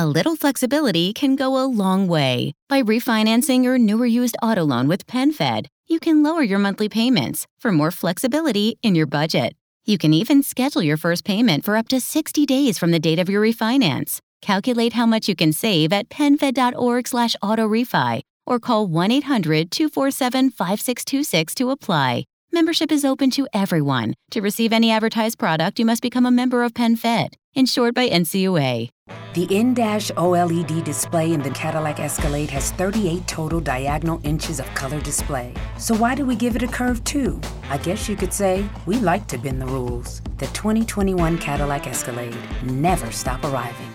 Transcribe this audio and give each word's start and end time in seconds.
A 0.00 0.08
little 0.08 0.34
flexibility 0.34 1.12
can 1.12 1.36
go 1.36 1.62
a 1.62 1.68
long 1.68 2.08
way. 2.08 2.54
By 2.70 2.82
refinancing 2.82 3.62
your 3.62 3.76
newer 3.76 4.06
used 4.06 4.34
auto 4.40 4.64
loan 4.64 4.88
with 4.88 5.06
PenFed, 5.06 5.66
you 5.88 6.00
can 6.00 6.22
lower 6.22 6.42
your 6.42 6.58
monthly 6.58 6.88
payments 6.88 7.46
for 7.58 7.70
more 7.70 7.90
flexibility 7.90 8.78
in 8.82 8.94
your 8.94 9.04
budget. 9.04 9.52
You 9.84 9.98
can 9.98 10.14
even 10.14 10.42
schedule 10.42 10.82
your 10.82 10.96
first 10.96 11.26
payment 11.26 11.66
for 11.66 11.76
up 11.76 11.86
to 11.88 12.00
60 12.00 12.46
days 12.46 12.78
from 12.78 12.92
the 12.92 12.98
date 12.98 13.18
of 13.18 13.28
your 13.28 13.42
refinance. 13.42 14.20
Calculate 14.40 14.94
how 14.94 15.04
much 15.04 15.28
you 15.28 15.36
can 15.36 15.52
save 15.52 15.92
at 15.92 16.08
penfed.org 16.08 17.06
slash 17.06 17.36
autorefi 17.42 18.22
or 18.46 18.58
call 18.58 18.88
1-800-247-5626 18.88 21.54
to 21.56 21.68
apply. 21.68 22.24
Membership 22.52 22.90
is 22.90 23.04
open 23.04 23.30
to 23.30 23.46
everyone. 23.54 24.14
To 24.32 24.40
receive 24.40 24.72
any 24.72 24.90
advertised 24.90 25.38
product, 25.38 25.78
you 25.78 25.84
must 25.84 26.02
become 26.02 26.26
a 26.26 26.32
member 26.32 26.64
of 26.64 26.74
PenFed, 26.74 27.34
insured 27.54 27.94
by 27.94 28.08
NCUA. 28.08 28.90
The 29.34 29.44
in-dash 29.44 30.10
OLED 30.10 30.82
display 30.82 31.32
in 31.32 31.42
the 31.42 31.50
Cadillac 31.50 32.00
Escalade 32.00 32.50
has 32.50 32.72
38 32.72 33.24
total 33.28 33.60
diagonal 33.60 34.20
inches 34.24 34.58
of 34.58 34.66
color 34.74 35.00
display. 35.00 35.54
So 35.78 35.94
why 35.94 36.16
do 36.16 36.26
we 36.26 36.34
give 36.34 36.56
it 36.56 36.64
a 36.64 36.68
curve 36.68 37.04
too? 37.04 37.40
I 37.68 37.78
guess 37.78 38.08
you 38.08 38.16
could 38.16 38.32
say 38.32 38.68
we 38.84 38.96
like 38.96 39.28
to 39.28 39.38
bend 39.38 39.62
the 39.62 39.66
rules. 39.66 40.20
The 40.38 40.46
2021 40.46 41.38
Cadillac 41.38 41.86
Escalade 41.86 42.36
never 42.64 43.12
stop 43.12 43.44
arriving. 43.44 43.94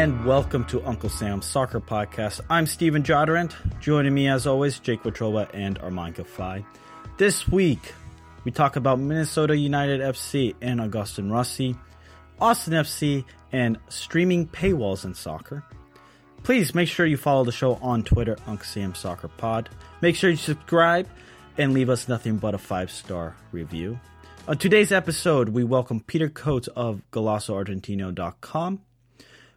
And 0.00 0.24
welcome 0.24 0.64
to 0.68 0.82
Uncle 0.86 1.10
Sam's 1.10 1.44
Soccer 1.44 1.78
Podcast. 1.78 2.40
I'm 2.48 2.64
Steven 2.64 3.02
Jodorant. 3.02 3.52
Joining 3.80 4.14
me, 4.14 4.28
as 4.28 4.46
always, 4.46 4.78
Jake 4.78 5.02
Watroba 5.02 5.50
and 5.52 5.76
Armand 5.76 6.14
Gafai. 6.14 6.64
This 7.18 7.46
week, 7.46 7.92
we 8.44 8.50
talk 8.50 8.76
about 8.76 8.98
Minnesota 8.98 9.54
United 9.54 10.00
FC 10.00 10.54
and 10.62 10.80
Augustin 10.80 11.30
Rossi, 11.30 11.76
Austin 12.40 12.72
FC, 12.72 13.26
and 13.52 13.76
streaming 13.90 14.48
paywalls 14.48 15.04
in 15.04 15.12
soccer. 15.12 15.62
Please 16.44 16.74
make 16.74 16.88
sure 16.88 17.04
you 17.04 17.18
follow 17.18 17.44
the 17.44 17.52
show 17.52 17.74
on 17.82 18.02
Twitter, 18.02 18.38
Uncle 18.46 18.64
Sam 18.64 18.94
Soccer 18.94 19.28
Pod. 19.28 19.68
Make 20.00 20.16
sure 20.16 20.30
you 20.30 20.36
subscribe 20.36 21.08
and 21.58 21.74
leave 21.74 21.90
us 21.90 22.08
nothing 22.08 22.38
but 22.38 22.54
a 22.54 22.58
five 22.58 22.90
star 22.90 23.36
review. 23.52 24.00
On 24.48 24.56
today's 24.56 24.92
episode, 24.92 25.50
we 25.50 25.62
welcome 25.62 26.00
Peter 26.00 26.30
Coates 26.30 26.68
of 26.68 27.02
GolazoArgentino.com. 27.12 28.80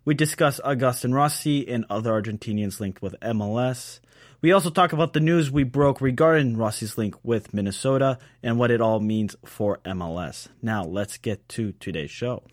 We 0.06 0.14
discuss 0.14 0.60
Augustin 0.66 1.14
Rossi 1.14 1.66
and 1.66 1.86
other 1.90 2.12
Argentinians 2.12 2.82
linked 2.82 3.02
with 3.02 3.16
MLS. 3.22 4.02
We 4.42 4.52
also 4.52 4.70
talk 4.70 4.92
about 4.92 5.14
the 5.14 5.22
news 5.22 5.50
we 5.50 5.64
broke 5.64 6.02
regarding 6.02 6.58
Rossi's 6.58 6.98
link 6.98 7.16
with 7.24 7.54
Minnesota 7.54 8.18
and 8.44 8.60
what 8.60 8.70
it 8.70 8.82
all 8.82 9.00
means 9.00 9.38
for 9.46 9.80
MLS. 9.86 10.50
Now, 10.62 10.84
let's 10.84 11.18
get 11.18 11.48
to 11.50 11.72
today's 11.80 12.12
show. 12.12 12.44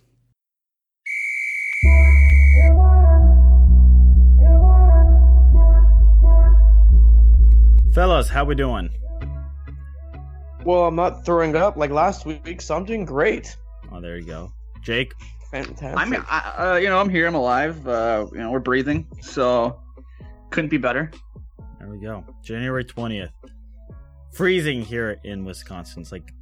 Fellas, 7.92 8.28
how 8.28 8.44
we 8.44 8.54
doing? 8.54 8.90
Well, 10.64 10.84
I'm 10.84 10.94
not 10.94 11.24
throwing 11.24 11.56
up 11.56 11.76
like 11.76 11.90
last 11.90 12.24
week, 12.24 12.60
so 12.60 12.76
I'm 12.76 12.84
doing 12.84 13.04
great. 13.04 13.56
Oh, 13.90 14.00
there 14.00 14.16
you 14.16 14.24
go. 14.24 14.52
Jake? 14.82 15.12
Fantastic. 15.50 15.96
I'm, 15.98 16.14
I, 16.28 16.74
uh, 16.74 16.76
you 16.76 16.88
know, 16.88 17.00
I'm 17.00 17.08
here. 17.08 17.26
I'm 17.26 17.34
alive. 17.34 17.86
Uh, 17.86 18.26
you 18.32 18.38
know, 18.38 18.50
we're 18.50 18.60
breathing, 18.60 19.06
so 19.20 19.80
couldn't 20.50 20.70
be 20.70 20.78
better. 20.78 21.10
There 21.78 21.88
we 21.88 21.98
go. 21.98 22.24
January 22.42 22.84
20th. 22.84 23.30
Freezing 24.32 24.82
here 24.82 25.18
in 25.24 25.44
Wisconsin. 25.44 26.02
It's 26.02 26.12
like 26.12 26.32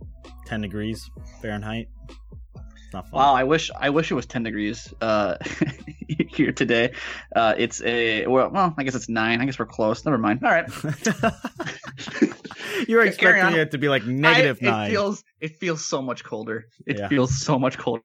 10 0.46 0.60
degrees 0.60 1.08
Fahrenheit. 1.40 1.88
It's 2.08 2.92
not 2.92 3.08
fun. 3.08 3.18
Wow, 3.20 3.34
I 3.34 3.44
wish 3.44 3.70
I 3.78 3.90
wish 3.90 4.10
it 4.10 4.14
was 4.14 4.26
10 4.26 4.42
degrees 4.42 4.92
uh, 5.00 5.36
here 6.08 6.52
today. 6.52 6.92
Uh, 7.34 7.54
it's 7.56 7.82
a 7.82 8.26
well, 8.26 8.50
well, 8.50 8.74
I 8.76 8.84
guess 8.84 8.94
it's 8.94 9.08
nine. 9.08 9.40
I 9.40 9.46
guess 9.46 9.58
we're 9.58 9.66
close. 9.66 10.04
Never 10.04 10.18
mind. 10.18 10.40
All 10.44 10.50
right. 10.50 10.68
you 12.88 12.96
were 12.96 13.10
Carry 13.10 13.40
on. 13.40 13.48
expecting 13.48 13.60
it 13.60 13.70
to 13.72 13.78
be 13.78 13.88
like 13.88 14.04
negative 14.04 14.58
I- 14.62 14.66
nine. 14.66 14.86
It 14.88 14.90
feels 14.90 15.24
it 15.40 15.56
feels 15.56 15.84
so 15.84 16.02
much 16.02 16.24
colder. 16.24 16.66
It 16.86 16.98
Yeah. 16.98 17.08
feels 17.08 17.38
so 17.40 17.58
much 17.58 17.78
colder. 17.78 18.02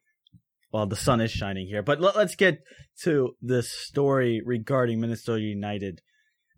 Well, 0.74 0.88
the 0.88 0.96
sun 0.96 1.22
is 1.22 1.32
shining 1.32 1.68
here. 1.68 1.84
But 1.84 2.02
let, 2.02 2.16
us 2.16 2.36
get 2.36 2.64
to 3.04 3.36
this 3.42 3.72
story 3.72 4.42
regarding 4.44 5.00
Minnesota 5.00 5.42
United 5.42 6.02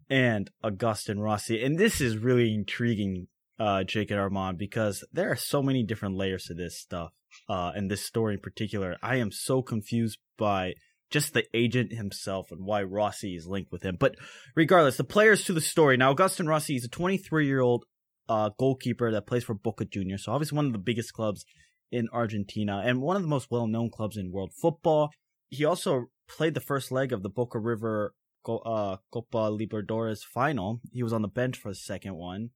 and 0.10 0.50
Augustin 0.64 1.20
Rossi. 1.20 1.62
And 1.62 1.78
this 1.78 2.00
is 2.00 2.18
really 2.18 2.54
intriguing, 2.54 3.28
uh, 3.60 3.84
Jake 3.84 4.12
and 4.12 4.20
Armand, 4.20 4.58
because 4.58 5.06
there 5.12 5.30
are 5.30 5.36
so 5.36 5.62
many 5.62 5.84
different 5.84 6.16
layers 6.16 6.46
to 6.46 6.54
this 6.54 6.80
stuff, 6.80 7.12
uh, 7.50 7.74
and 7.76 7.92
this 7.92 8.06
story 8.06 8.36
in 8.36 8.40
particular. 8.40 8.96
I 9.04 9.18
am 9.18 9.34
so 9.34 9.62
confused 9.62 10.20
by 10.38 10.76
just 11.10 11.34
the 11.34 11.44
agent 11.54 11.92
himself 11.92 12.52
and 12.52 12.66
why 12.66 12.84
Rossi 12.84 13.36
is 13.36 13.48
linked 13.48 13.72
with 13.74 13.84
him. 13.84 13.98
But 14.00 14.16
regardless, 14.56 14.96
the 14.96 15.04
players 15.04 15.44
to 15.44 15.54
the 15.54 15.60
story. 15.60 15.98
Now, 15.98 16.12
Augustin 16.12 16.48
Rossi 16.48 16.78
is 16.78 16.86
a 16.86 16.90
23 16.90 17.48
year 17.48 17.60
old 17.60 17.84
uh, 18.30 18.52
goalkeeper 18.58 19.12
that 19.12 19.28
plays 19.28 19.44
for 19.44 19.54
Boca 19.54 19.84
Juniors. 19.84 20.24
So 20.24 20.32
obviously 20.32 20.56
one 20.56 20.68
of 20.68 20.74
the 20.74 20.80
biggest 20.80 21.14
clubs 21.14 21.46
in 21.92 22.08
Argentina 22.12 22.82
and 22.86 23.02
one 23.02 23.16
of 23.16 23.22
the 23.22 23.28
most 23.28 23.48
well 23.50 23.68
known 23.68 23.90
clubs 23.90 24.18
in 24.18 24.32
world 24.32 24.52
football. 24.54 25.12
He 25.50 25.64
also 25.64 26.06
played 26.28 26.54
the 26.54 26.60
first 26.60 26.92
leg 26.92 27.14
of 27.14 27.24
the 27.24 27.30
Boca 27.30 27.60
River 27.60 28.14
uh, 28.48 28.98
Copa 29.12 29.50
Libertadores 29.50 30.20
final. 30.20 30.82
He 30.92 31.04
was 31.04 31.14
on 31.14 31.22
the 31.22 31.28
bench 31.28 31.58
for 31.58 31.70
the 31.70 31.76
second 31.76 32.16
one. 32.16 32.50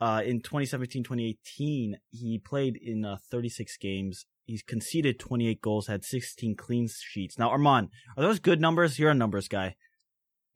Uh, 0.00 0.22
in 0.24 0.40
2017-2018, 0.40 1.94
he 2.10 2.40
played 2.44 2.78
in 2.80 3.04
uh, 3.04 3.16
36 3.30 3.76
games. 3.78 4.26
He's 4.46 4.62
conceded 4.62 5.18
28 5.18 5.60
goals, 5.60 5.88
had 5.88 6.04
16 6.04 6.56
clean 6.56 6.88
sheets. 6.88 7.38
Now, 7.38 7.50
Armand, 7.50 7.88
are 8.16 8.22
those 8.22 8.38
good 8.38 8.60
numbers? 8.60 8.98
You're 8.98 9.10
a 9.10 9.14
numbers 9.14 9.48
guy. 9.48 9.74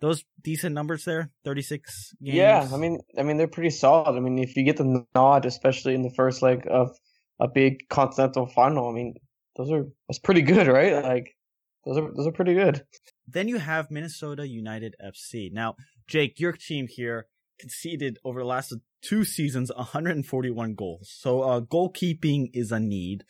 Those 0.01 0.25
decent 0.43 0.75
numbers 0.75 1.05
there? 1.05 1.31
36 1.45 2.15
games? 2.23 2.37
Yeah, 2.37 2.69
I 2.73 2.77
mean, 2.77 3.01
I 3.19 3.23
mean 3.23 3.37
they're 3.37 3.49
pretty 3.49 3.71
solid. 3.71 4.17
I 4.17 4.21
mean, 4.21 4.39
if 4.39 4.57
you 4.57 4.65
get 4.65 4.77
the 4.77 5.05
nod, 5.15 5.45
especially 5.45 5.95
in 5.95 6.03
the 6.03 6.13
first 6.17 6.43
leg 6.43 6.67
of 6.69 6.91
a 7.43 7.49
big 7.49 7.89
continental 7.89 8.47
final, 8.47 8.89
I 8.89 8.93
mean, 8.93 9.15
those 9.57 9.71
are 9.71 9.87
that's 10.09 10.21
pretty 10.21 10.43
good, 10.43 10.69
right? 10.69 11.03
Like, 11.03 11.37
those 11.85 11.99
are 11.99 12.11
those 12.17 12.27
are 12.27 12.33
pretty 12.33 12.55
good. 12.55 12.85
Then 13.27 13.49
you 13.49 13.59
have 13.59 13.91
Minnesota 13.91 14.47
United 14.47 14.95
FC. 15.05 15.53
Now, 15.53 15.75
Jake, 16.07 16.39
your 16.39 16.53
team 16.53 16.87
here 16.89 17.27
conceded 17.59 18.19
over 18.25 18.41
the 18.41 18.47
last 18.47 18.73
two 19.03 19.25
seasons 19.25 19.71
141 19.75 20.75
goals. 20.75 21.11
So 21.13 21.43
uh, 21.43 21.61
goalkeeping 21.61 22.51
is 22.55 22.73
a 22.73 22.81
need. 22.81 23.25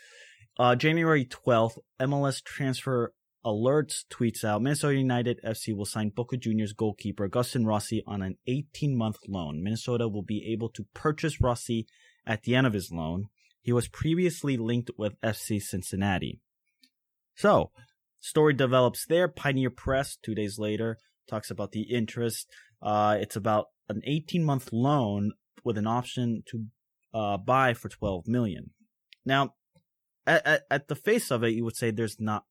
Uh, 0.58 0.76
January 0.76 1.24
12th, 1.24 1.78
MLS 2.00 2.42
transfer 2.44 3.14
alerts 3.44 4.04
tweets 4.08 4.44
out 4.44 4.62
Minnesota 4.62 4.96
United 4.96 5.40
FC 5.44 5.74
will 5.76 5.84
sign 5.84 6.10
Boca 6.10 6.36
Juniors 6.36 6.72
goalkeeper 6.72 7.24
Augustin 7.24 7.66
Rossi 7.66 8.02
on 8.06 8.22
an 8.22 8.36
18 8.46 8.96
month 8.96 9.16
loan. 9.26 9.62
Minnesota 9.62 10.08
will 10.08 10.22
be 10.22 10.52
able 10.52 10.68
to 10.70 10.86
purchase 10.94 11.40
Rossi 11.40 11.86
at 12.26 12.42
the 12.44 12.54
end 12.54 12.66
of 12.66 12.72
his 12.72 12.92
loan. 12.92 13.28
He 13.62 13.72
was 13.72 13.88
previously 13.88 14.56
linked 14.56 14.90
with 14.98 15.20
FC 15.20 15.62
Cincinnati. 15.62 16.40
So, 17.36 17.70
story 18.20 18.54
develops 18.54 19.06
there. 19.06 19.28
Pioneer 19.28 19.70
Press, 19.70 20.18
two 20.20 20.34
days 20.34 20.58
later, 20.58 20.98
talks 21.28 21.50
about 21.50 21.72
the 21.72 21.82
interest. 21.82 22.50
Uh, 22.82 23.16
it's 23.20 23.36
about 23.36 23.66
an 23.88 24.02
18 24.04 24.44
month 24.44 24.72
loan 24.72 25.32
with 25.64 25.78
an 25.78 25.86
option 25.86 26.42
to 26.46 26.66
uh, 27.14 27.36
buy 27.36 27.72
for 27.72 27.88
12 27.88 28.26
million. 28.26 28.70
Now, 29.24 29.54
at, 30.26 30.46
at, 30.46 30.62
at 30.70 30.88
the 30.88 30.96
face 30.96 31.30
of 31.30 31.44
it, 31.44 31.54
you 31.54 31.64
would 31.64 31.76
say 31.76 31.90
there's 31.90 32.20
not 32.20 32.44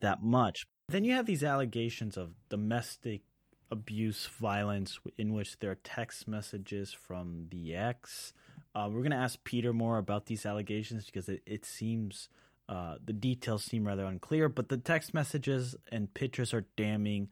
that 0.00 0.22
much. 0.22 0.66
Then 0.88 1.04
you 1.04 1.14
have 1.14 1.26
these 1.26 1.44
allegations 1.44 2.16
of 2.16 2.30
domestic 2.48 3.22
abuse, 3.70 4.28
violence, 4.40 4.98
in 5.18 5.32
which 5.32 5.58
there 5.58 5.72
are 5.72 5.78
text 5.82 6.28
messages 6.28 6.92
from 6.92 7.48
the 7.50 7.74
ex. 7.74 8.32
Uh, 8.76 8.88
we're 8.90 9.00
going 9.00 9.10
to 9.10 9.16
ask 9.16 9.42
Peter 9.42 9.72
more 9.72 9.96
about 9.96 10.26
these 10.26 10.44
allegations 10.44 11.06
because 11.06 11.30
it, 11.30 11.42
it 11.46 11.64
seems 11.64 12.28
uh, 12.68 12.96
the 13.02 13.14
details 13.14 13.64
seem 13.64 13.86
rather 13.86 14.04
unclear, 14.04 14.50
but 14.50 14.68
the 14.68 14.76
text 14.76 15.14
messages 15.14 15.74
and 15.90 16.12
pictures 16.12 16.52
are 16.52 16.66
damning. 16.76 17.28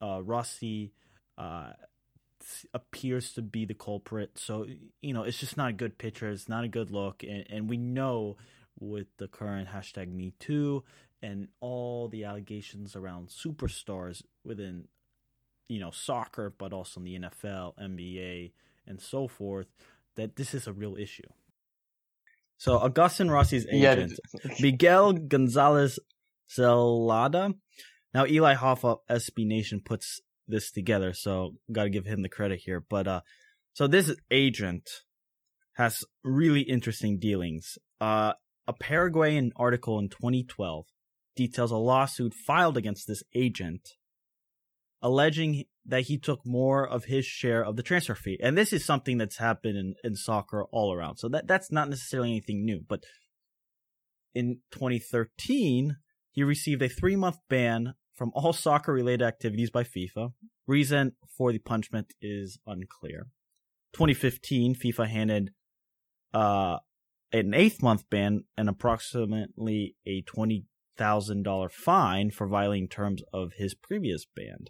Uh, 0.00 0.20
Rossi 0.22 0.92
uh, 1.36 1.72
appears 2.72 3.32
to 3.32 3.42
be 3.42 3.64
the 3.64 3.74
culprit. 3.74 4.38
So 4.38 4.66
you 5.02 5.12
know, 5.12 5.24
it's 5.24 5.40
just 5.40 5.56
not 5.56 5.70
a 5.70 5.72
good 5.72 5.98
picture. 5.98 6.30
It's 6.30 6.48
not 6.48 6.62
a 6.62 6.68
good 6.68 6.92
look, 6.92 7.24
and, 7.24 7.44
and 7.50 7.68
we 7.68 7.78
know 7.78 8.36
with 8.78 9.08
the 9.16 9.26
current 9.26 9.70
hashtag 9.70 10.12
Me 10.12 10.34
Too 10.38 10.84
and 11.20 11.48
all 11.60 12.06
the 12.06 12.24
allegations 12.24 12.94
around 12.94 13.28
superstars 13.28 14.22
within 14.44 14.86
you 15.68 15.80
know 15.80 15.90
soccer, 15.90 16.54
but 16.56 16.72
also 16.72 17.00
in 17.00 17.04
the 17.04 17.18
NFL, 17.18 17.74
NBA, 17.76 18.52
and 18.86 19.00
so 19.00 19.26
forth, 19.26 19.66
that 20.16 20.36
this 20.36 20.54
is 20.54 20.66
a 20.66 20.72
real 20.72 20.96
issue. 20.96 21.28
So 22.58 22.82
Agustin 22.82 23.30
Rossi's 23.30 23.66
agent, 23.70 24.18
yeah. 24.44 24.50
Miguel 24.60 25.12
Gonzalez 25.12 25.98
Zelada. 26.50 27.54
Now 28.14 28.26
Eli 28.26 28.54
Hoffa, 28.54 28.98
SB 29.10 29.46
Nation 29.46 29.80
puts 29.84 30.20
this 30.48 30.70
together, 30.70 31.12
so 31.12 31.54
got 31.70 31.84
to 31.84 31.90
give 31.90 32.06
him 32.06 32.22
the 32.22 32.28
credit 32.28 32.60
here. 32.64 32.84
But 32.88 33.06
uh, 33.06 33.20
so 33.74 33.86
this 33.86 34.14
agent 34.30 34.88
has 35.74 36.04
really 36.24 36.62
interesting 36.62 37.18
dealings. 37.18 37.76
Uh, 38.00 38.32
a 38.66 38.72
Paraguayan 38.72 39.52
article 39.56 39.98
in 39.98 40.08
2012 40.08 40.86
details 41.36 41.70
a 41.70 41.76
lawsuit 41.76 42.32
filed 42.34 42.76
against 42.76 43.06
this 43.06 43.22
agent, 43.34 43.90
alleging 45.02 45.64
that 45.84 46.02
he 46.02 46.18
took 46.18 46.44
more 46.44 46.86
of 46.86 47.04
his 47.04 47.24
share 47.24 47.64
of 47.64 47.76
the 47.76 47.82
transfer 47.82 48.14
fee. 48.14 48.38
And 48.42 48.56
this 48.56 48.72
is 48.72 48.84
something 48.84 49.18
that's 49.18 49.38
happened 49.38 49.76
in, 49.76 49.94
in 50.02 50.16
soccer 50.16 50.64
all 50.72 50.92
around. 50.92 51.18
So 51.18 51.28
that 51.28 51.46
that's 51.46 51.70
not 51.70 51.88
necessarily 51.88 52.30
anything 52.30 52.64
new. 52.64 52.80
But 52.86 53.04
in 54.34 54.60
2013, 54.72 55.96
he 56.30 56.42
received 56.42 56.82
a 56.82 56.88
three 56.88 57.16
month 57.16 57.38
ban 57.48 57.94
from 58.14 58.32
all 58.34 58.52
soccer 58.52 58.92
related 58.92 59.24
activities 59.24 59.70
by 59.70 59.84
FIFA. 59.84 60.32
Reason 60.66 61.12
for 61.36 61.52
the 61.52 61.58
punishment 61.58 62.12
is 62.20 62.58
unclear. 62.66 63.28
2015, 63.94 64.74
FIFA 64.74 65.08
handed 65.08 65.50
uh, 66.34 66.78
an 67.32 67.54
eighth 67.54 67.82
month 67.82 68.04
ban 68.10 68.44
and 68.56 68.68
approximately 68.68 69.96
a 70.06 70.22
$20,000 70.22 71.70
fine 71.70 72.30
for 72.30 72.46
violating 72.46 72.88
terms 72.88 73.22
of 73.32 73.52
his 73.56 73.74
previous 73.74 74.26
ban. 74.34 74.66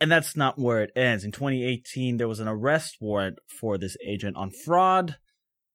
And 0.00 0.10
that's 0.10 0.36
not 0.36 0.58
where 0.58 0.82
it 0.82 0.90
ends. 0.96 1.24
In 1.24 1.32
2018, 1.32 2.16
there 2.16 2.28
was 2.28 2.40
an 2.40 2.48
arrest 2.48 2.96
warrant 3.00 3.38
for 3.60 3.78
this 3.78 3.96
agent 4.06 4.36
on 4.36 4.50
fraud. 4.50 5.16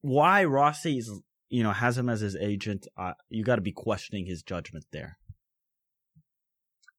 Why 0.01 0.43
Rossi's, 0.43 1.09
you 1.49 1.63
know, 1.63 1.71
has 1.71 1.97
him 1.97 2.09
as 2.09 2.21
his 2.21 2.35
agent, 2.35 2.87
uh, 2.97 3.13
you 3.29 3.43
got 3.43 3.55
to 3.55 3.61
be 3.61 3.71
questioning 3.71 4.25
his 4.25 4.43
judgment 4.43 4.85
there. 4.91 5.17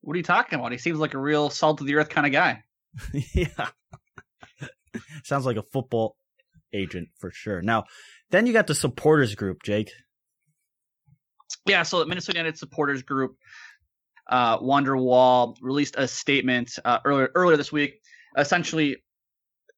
What 0.01 0.15
are 0.15 0.17
you 0.17 0.23
talking 0.23 0.59
about? 0.59 0.73
He 0.73 0.79
seems 0.79 0.99
like 0.99 1.15
a 1.15 1.19
real 1.19 1.51
salt 1.51 1.81
of 1.81 1.87
the 1.87 1.97
earth 1.97 2.09
kind 2.09 2.27
of 2.27 2.33
guy. 2.33 2.65
yeah. 3.35 3.69
Sounds 5.25 5.47
like 5.47 5.57
a 5.57 5.63
football 5.63 6.17
agent 6.73 7.09
for 7.19 7.31
sure. 7.31 7.63
Now, 7.63 7.85
then 8.31 8.47
you 8.47 8.53
got 8.53 8.67
the 8.67 8.75
supporters 8.75 9.35
group, 9.35 9.63
Jake. 9.63 9.91
Yeah, 11.67 11.83
so 11.83 11.99
the 11.99 12.07
Minnesota 12.07 12.39
United 12.39 12.59
supporters 12.59 13.03
group, 13.03 13.37
uh, 14.29 14.59
Wonderwall 14.59 15.57
released 15.61 15.95
a 15.97 16.07
statement 16.07 16.79
uh, 16.85 16.99
earlier 17.05 17.31
earlier 17.35 17.57
this 17.57 17.73
week, 17.73 18.01
essentially 18.37 18.97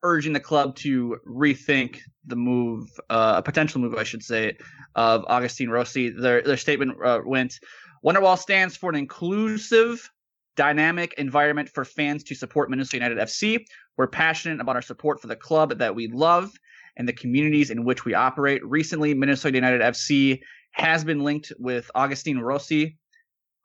urging 0.03 0.33
the 0.33 0.41
club 0.41 0.75
to 0.77 1.17
rethink 1.27 1.99
the 2.27 2.37
move, 2.37 2.89
uh, 3.09 3.35
a 3.37 3.43
potential 3.43 3.81
move, 3.81 3.94
I 3.94 4.03
should 4.03 4.23
say, 4.23 4.56
of 4.94 5.25
Augustine 5.29 5.71
Rossi. 5.71 6.11
Their 6.11 6.43
their 6.43 6.56
statement 6.56 6.97
uh, 7.05 7.21
went, 7.25 7.59
Wonderwall 8.05 8.39
stands 8.39 8.77
for 8.77 8.91
an 8.91 8.97
inclusive, 8.97 10.11
dynamic 10.56 11.15
environment 11.19 11.69
for 11.69 11.85
fans 11.85 12.25
to 12.25 12.35
support 12.35 12.71
Minnesota 12.71 12.97
United 12.97 13.19
FC. 13.19 13.65
We're 13.97 14.09
passionate 14.09 14.61
about 14.61 14.77
our 14.77 14.83
support 14.83 15.21
for 15.21 15.29
the 15.29 15.37
club 15.37 15.79
that 15.79 15.94
we 15.94 16.09
love 16.09 16.50
and 16.97 17.09
the 17.09 17.12
communities 17.12 17.71
in 17.71 17.85
which 17.85 18.05
we 18.05 18.15
operate. 18.15 18.65
Recently, 18.65 19.15
Minnesota 19.15 19.56
United 19.56 19.81
FC 19.81 20.41
has 20.73 21.05
been 21.05 21.21
linked 21.21 21.53
with 21.59 21.91
Augustine 21.94 22.39
Rossi, 22.39 22.99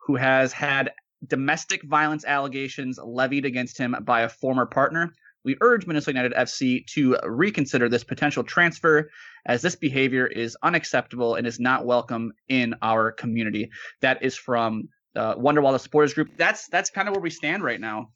who 0.08 0.16
has 0.16 0.54
had 0.54 0.92
domestic 1.26 1.84
violence 1.84 2.24
allegations 2.26 2.98
levied 2.98 3.46
against 3.46 3.78
him 3.78 3.96
by 4.02 4.22
a 4.22 4.30
former 4.30 4.66
partner. 4.66 5.14
We 5.44 5.58
urge 5.62 5.86
Minnesota 5.86 6.18
United 6.18 6.34
FC 6.34 6.86
to 6.94 7.18
reconsider 7.24 7.90
this 7.90 8.04
potential 8.06 8.44
transfer 8.44 9.10
as 9.46 9.62
this 9.62 9.76
behavior 9.76 10.26
is 10.26 10.58
unacceptable 10.64 11.36
and 11.36 11.46
is 11.46 11.60
not 11.60 11.86
welcome 11.86 12.32
in 12.48 12.76
our 12.82 13.12
community. 13.12 13.70
That 14.02 14.24
is 14.24 14.36
from 14.36 14.90
uh, 15.16 15.36
Wonderwall 15.36 15.74
the 15.74 15.80
supporters 15.80 16.14
group. 16.14 16.30
That's 16.38 16.68
that's 16.68 16.90
kind 16.90 17.08
of 17.08 17.14
where 17.14 17.22
we 17.22 17.30
stand 17.30 17.64
right 17.64 17.80
now 17.80 18.08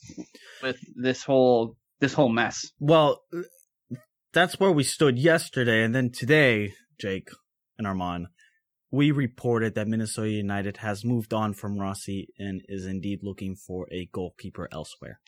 with 0.64 0.78
this 0.96 1.24
whole 1.24 1.76
this 2.00 2.14
whole 2.14 2.30
mess. 2.30 2.72
Well, 2.80 3.22
that's 4.34 4.60
where 4.60 4.72
we 4.72 4.84
stood 4.84 5.20
yesterday, 5.20 5.84
and 5.84 5.94
then 5.94 6.12
today, 6.12 6.74
Jake 7.00 7.30
and 7.78 7.88
Armand, 7.88 8.28
we 8.92 9.12
reported 9.12 9.76
that 9.76 9.88
Minnesota 9.88 10.30
United 10.30 10.78
has 10.78 11.06
moved 11.06 11.34
on 11.34 11.54
from 11.54 11.80
Rossi 11.80 12.28
and 12.38 12.62
is 12.68 12.86
indeed 12.86 13.20
looking 13.24 13.56
for 13.56 13.88
a 13.92 14.10
goalkeeper 14.12 14.68
elsewhere. 14.72 15.20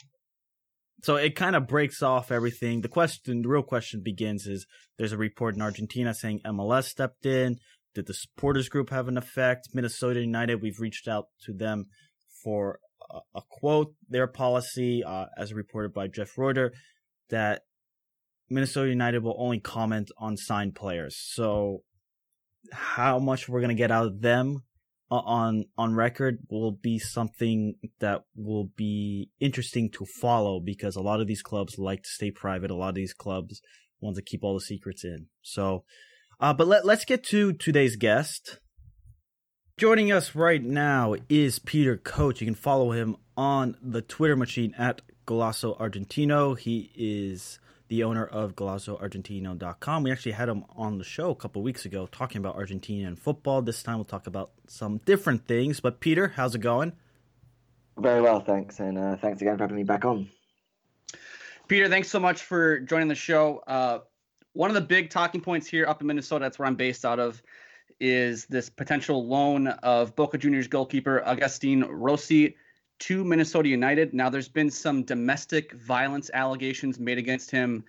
So 1.01 1.15
it 1.15 1.36
kind 1.36 1.56
of 1.56 1.68
breaks 1.68 2.01
off 2.01 2.31
everything. 2.31 2.81
The 2.81 2.89
question, 2.89 3.42
the 3.42 3.50
real 3.50 3.63
question 3.63 4.01
begins 4.04 4.48
is 4.48 4.65
there's 4.98 5.12
a 5.13 5.18
report 5.18 5.56
in 5.56 5.62
Argentina 5.62 6.13
saying 6.13 6.42
MLS 6.45 6.86
stepped 6.86 7.25
in. 7.25 7.57
Did 7.95 8.07
the 8.07 8.13
supporters 8.13 8.69
group 8.69 8.89
have 8.89 9.07
an 9.07 9.18
effect? 9.18 9.69
Minnesota 9.74 10.21
United, 10.21 10.62
we've 10.62 10.80
reached 10.80 11.07
out 11.07 11.27
to 11.45 11.54
them 11.54 11.88
for 12.44 12.80
a, 13.12 13.19
a 13.36 13.42
quote. 13.50 13.94
Their 14.10 14.27
policy, 14.27 15.04
uh, 15.04 15.25
as 15.38 15.54
reported 15.54 15.94
by 15.94 16.07
Jeff 16.07 16.38
Rueter, 16.38 16.74
that 17.30 17.62
Minnesota 18.50 18.89
United 18.89 19.24
will 19.24 19.36
only 19.38 19.60
comment 19.60 20.10
on 20.18 20.38
signed 20.38 20.75
players. 20.75 21.18
So 21.18 21.83
how 22.71 23.19
much 23.19 23.50
we're 23.50 23.62
to 23.62 23.75
get 23.75 23.92
out 23.92 24.07
of 24.07 24.21
them 24.21 24.63
on 25.10 25.65
on 25.77 25.94
record 25.94 26.39
will 26.50 26.71
be 26.71 26.98
something 26.98 27.75
that 28.00 28.24
will 28.36 28.71
be 28.75 29.30
interesting 29.39 29.89
to 29.92 30.06
follow 30.06 30.60
because 30.60 30.95
a 30.95 31.01
lot 31.01 31.21
of 31.21 31.27
these 31.27 31.42
clubs 31.42 31.77
like 31.77 32.04
to 32.04 32.10
stay 32.10 32.31
private. 32.31 32.71
A 32.71 32.75
lot 32.75 32.89
of 32.89 32.95
these 32.95 33.13
clubs 33.13 33.62
want 34.01 34.15
to 34.15 34.21
keep 34.21 34.44
all 34.44 34.54
the 34.54 34.62
secrets 34.62 35.04
in. 35.04 35.27
So, 35.42 35.83
uh, 36.39 36.54
but 36.54 36.68
let 36.68 36.86
let's 36.86 37.06
get 37.06 37.24
to 37.25 37.54
today's 37.54 37.95
guest. 37.95 38.60
Joining 39.77 40.12
us 40.12 40.36
right 40.36 40.63
now 40.63 41.15
is 41.30 41.60
Peter 41.60 41.98
Coates. 41.98 42.42
You 42.42 42.45
can 42.45 42.56
follow 42.56 42.92
him 42.92 43.15
on 43.36 43.75
the 43.81 44.01
Twitter 44.01 44.36
machine 44.36 44.74
at 44.77 45.01
Golazo 45.25 45.80
Argentino. 45.80 46.57
He 46.57 46.92
is 46.95 47.60
the 47.88 48.04
owner 48.04 48.26
of 48.26 48.56
GolazoArgentino.com. 48.56 50.04
We 50.04 50.12
actually 50.12 50.32
had 50.34 50.50
him 50.50 50.66
on 50.76 50.98
the 50.98 51.04
show 51.04 51.30
a 51.30 51.36
couple 51.36 51.62
weeks 51.62 51.86
ago 51.86 52.08
talking 52.12 52.40
about 52.40 52.58
Argentinian 52.58 53.18
football. 53.18 53.62
This 53.62 53.84
time 53.84 53.96
we'll 53.96 54.06
talk 54.06 54.28
about 54.28 54.52
some 54.68 55.00
different 55.06 55.48
things. 55.48 55.80
But 55.80 56.00
Peter, 56.00 56.30
how's 56.36 56.56
it 56.56 56.60
going? 56.60 56.94
Very 57.98 58.22
well, 58.22 58.40
thanks, 58.40 58.80
and 58.80 58.98
uh, 58.98 59.16
thanks 59.18 59.42
again 59.42 59.58
for 59.58 59.63
having 59.63 59.75
me 59.75 59.84
back 59.84 60.04
on. 60.04 60.30
Peter, 61.68 61.88
thanks 61.88 62.10
so 62.10 62.20
much 62.20 62.42
for 62.42 62.80
joining 62.80 63.08
the 63.08 63.16
show. 63.16 63.62
Uh, 63.68 64.00
one 64.54 64.70
of 64.70 64.74
the 64.75 64.82
big 64.82 65.10
talking 65.10 65.42
points 65.42 65.68
here 65.68 65.86
up 65.86 66.02
in 66.02 66.08
Minnesota, 66.08 66.46
that's 66.46 66.58
where 66.58 66.68
I'm 66.68 66.75
based 66.75 67.06
out 67.06 67.20
of, 67.20 67.42
is 68.00 68.46
this 68.46 68.70
potential 68.70 69.28
loan 69.28 69.68
of 69.68 70.16
Boca 70.16 70.38
Juniors 70.38 70.68
goalkeeper 70.68 71.22
Agustin 71.24 71.84
Rossi 71.84 72.56
to 73.03 73.25
Minnesota 73.25 73.67
United. 73.67 74.13
Now, 74.13 74.29
there's 74.29 74.48
been 74.48 74.72
some 74.72 75.03
domestic 75.03 75.74
violence 75.74 76.31
allegations 76.33 77.00
made 77.00 77.17
against 77.17 77.51
him 77.51 77.83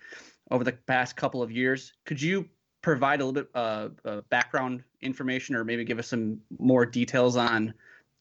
over 0.51 0.65
the 0.65 0.73
past 0.73 1.15
couple 1.15 1.41
of 1.41 1.49
years. 1.49 1.93
Could 2.03 2.21
you 2.21 2.49
provide 2.81 3.21
a 3.21 3.25
little 3.25 3.41
bit 3.41 3.49
uh, 3.55 3.89
uh, 4.03 4.21
background 4.29 4.83
information 5.01 5.55
or 5.55 5.63
maybe 5.63 5.85
give 5.85 5.99
us 5.99 6.09
some 6.09 6.41
more 6.59 6.85
details 6.85 7.37
on 7.37 7.73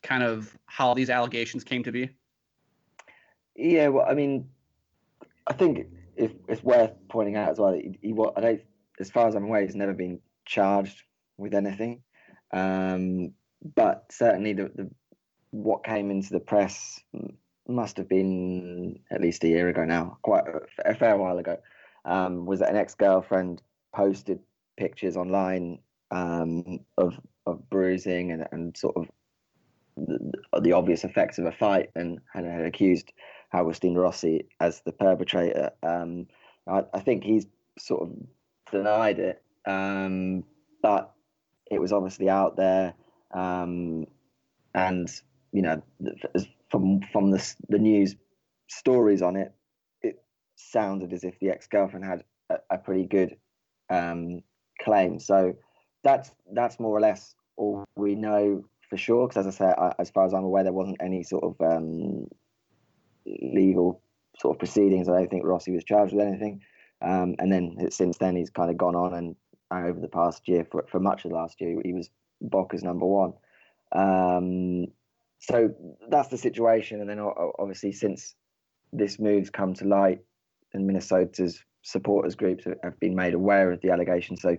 kind 0.04 0.22
of 0.22 0.56
how 0.66 0.94
these 0.94 1.10
allegations 1.10 1.64
came 1.64 1.82
to 1.82 1.90
be? 1.90 2.10
Yeah, 3.56 3.88
well, 3.88 4.06
I 4.08 4.14
mean, 4.14 4.48
I 5.48 5.52
think 5.52 5.88
if, 6.14 6.30
it's 6.46 6.62
worth 6.62 6.92
pointing 7.08 7.34
out 7.34 7.50
as 7.50 7.58
well 7.58 7.72
that 7.72 7.80
he, 7.80 7.98
he 8.02 8.14
I 8.36 8.40
don't, 8.40 8.62
as 9.00 9.10
far 9.10 9.26
as 9.26 9.34
I'm 9.34 9.44
aware, 9.44 9.62
he's 9.62 9.74
never 9.74 9.94
been 9.94 10.20
charged 10.44 11.02
with 11.38 11.54
anything. 11.54 12.02
Um, 12.52 13.32
but 13.74 14.04
certainly 14.10 14.52
the, 14.52 14.70
the 14.76 14.90
what 15.54 15.84
came 15.84 16.10
into 16.10 16.32
the 16.32 16.40
press 16.40 17.00
must 17.68 17.96
have 17.96 18.08
been 18.08 18.98
at 19.10 19.20
least 19.20 19.44
a 19.44 19.48
year 19.48 19.68
ago 19.68 19.84
now, 19.84 20.18
quite 20.22 20.44
a, 20.84 20.94
fair 20.96 21.16
while 21.16 21.38
ago. 21.38 21.56
Um, 22.04 22.44
was 22.44 22.58
that 22.58 22.70
an 22.70 22.76
ex-girlfriend 22.76 23.62
posted 23.94 24.40
pictures 24.76 25.16
online 25.16 25.78
um, 26.10 26.80
of 26.98 27.14
of 27.46 27.70
bruising 27.70 28.32
and, 28.32 28.46
and 28.52 28.76
sort 28.76 28.96
of 28.96 29.06
the, 29.96 30.32
the, 30.60 30.72
obvious 30.72 31.04
effects 31.04 31.38
of 31.38 31.44
a 31.44 31.52
fight, 31.52 31.90
and 31.94 32.18
had, 32.32 32.44
had 32.44 32.64
accused 32.64 33.12
Agustin 33.52 33.94
Rossi 33.96 34.48
as 34.60 34.80
the 34.80 34.92
perpetrator. 34.92 35.70
Um, 35.82 36.26
I, 36.66 36.82
I, 36.92 37.00
think 37.00 37.22
he's 37.22 37.46
sort 37.78 38.02
of 38.02 38.16
denied 38.72 39.18
it, 39.18 39.42
um, 39.66 40.44
but 40.82 41.12
it 41.70 41.80
was 41.80 41.92
obviously 41.92 42.28
out 42.28 42.56
there, 42.56 42.94
um, 43.32 44.06
and 44.74 45.08
you 45.54 45.62
know, 45.62 45.80
from 46.68 47.00
from 47.12 47.30
the 47.30 47.54
the 47.68 47.78
news 47.78 48.16
stories 48.66 49.22
on 49.22 49.36
it, 49.36 49.54
it 50.02 50.20
sounded 50.56 51.12
as 51.12 51.22
if 51.22 51.38
the 51.38 51.50
ex-girlfriend 51.50 52.04
had 52.04 52.24
a, 52.50 52.56
a 52.70 52.78
pretty 52.78 53.04
good 53.04 53.36
um, 53.88 54.42
claim. 54.80 55.20
So 55.20 55.54
that's 56.02 56.32
that's 56.52 56.80
more 56.80 56.96
or 56.96 57.00
less 57.00 57.36
all 57.56 57.84
we 57.96 58.16
know 58.16 58.64
for 58.90 58.96
sure. 58.96 59.28
Because 59.28 59.46
as 59.46 59.54
I 59.54 59.58
say, 59.58 59.74
I, 59.78 59.94
as 60.00 60.10
far 60.10 60.26
as 60.26 60.34
I'm 60.34 60.42
aware, 60.42 60.64
there 60.64 60.72
wasn't 60.72 61.00
any 61.00 61.22
sort 61.22 61.44
of 61.44 61.54
um, 61.60 62.26
legal 63.24 64.02
sort 64.40 64.56
of 64.56 64.58
proceedings. 64.58 65.08
I 65.08 65.12
don't 65.12 65.30
think 65.30 65.46
Rossi 65.46 65.70
was 65.70 65.84
charged 65.84 66.12
with 66.12 66.26
anything. 66.26 66.62
Um, 67.00 67.36
and 67.38 67.52
then 67.52 67.90
since 67.92 68.18
then, 68.18 68.34
he's 68.34 68.50
kind 68.50 68.70
of 68.70 68.76
gone 68.76 68.96
on 68.96 69.14
and 69.14 69.36
over 69.70 70.00
the 70.00 70.08
past 70.08 70.48
year, 70.48 70.66
for, 70.70 70.84
for 70.90 71.00
much 71.00 71.24
of 71.24 71.32
last 71.32 71.60
year, 71.60 71.80
he 71.84 71.92
was 71.92 72.10
Boca's 72.40 72.82
number 72.82 73.06
one. 73.06 73.34
Um, 73.92 74.86
so 75.38 75.74
that's 76.08 76.28
the 76.28 76.38
situation. 76.38 77.00
And 77.00 77.08
then 77.08 77.20
obviously, 77.20 77.92
since 77.92 78.34
this 78.92 79.18
move's 79.18 79.50
come 79.50 79.74
to 79.74 79.84
light, 79.84 80.20
and 80.72 80.86
Minnesota's 80.86 81.62
supporters 81.82 82.34
groups 82.34 82.64
have 82.82 82.98
been 82.98 83.14
made 83.14 83.34
aware 83.34 83.70
of 83.70 83.80
the 83.80 83.90
allegation, 83.90 84.36
so 84.36 84.56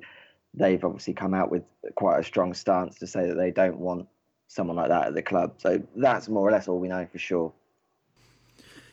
they've 0.53 0.84
obviously 0.84 1.13
come 1.13 1.34
out 1.34 1.51
with 1.51 1.63
quite 1.96 2.20
a 2.20 2.24
strong 2.24 2.53
stance 2.53 3.00
to 3.00 3.08
say 3.08 3.27
that 3.27 3.36
they 3.36 3.51
don't 3.51 3.77
want 3.77 4.08
someone 4.48 4.77
like 4.77 4.89
that 4.89 5.08
at 5.08 5.13
the 5.13 5.22
club. 5.22 5.55
So 5.58 5.82
that's 5.96 6.29
more 6.29 6.48
or 6.48 6.51
less 6.51 6.67
all 6.67 6.79
we 6.79 6.88
know 6.88 7.08
for 7.12 7.17
sure. 7.17 7.51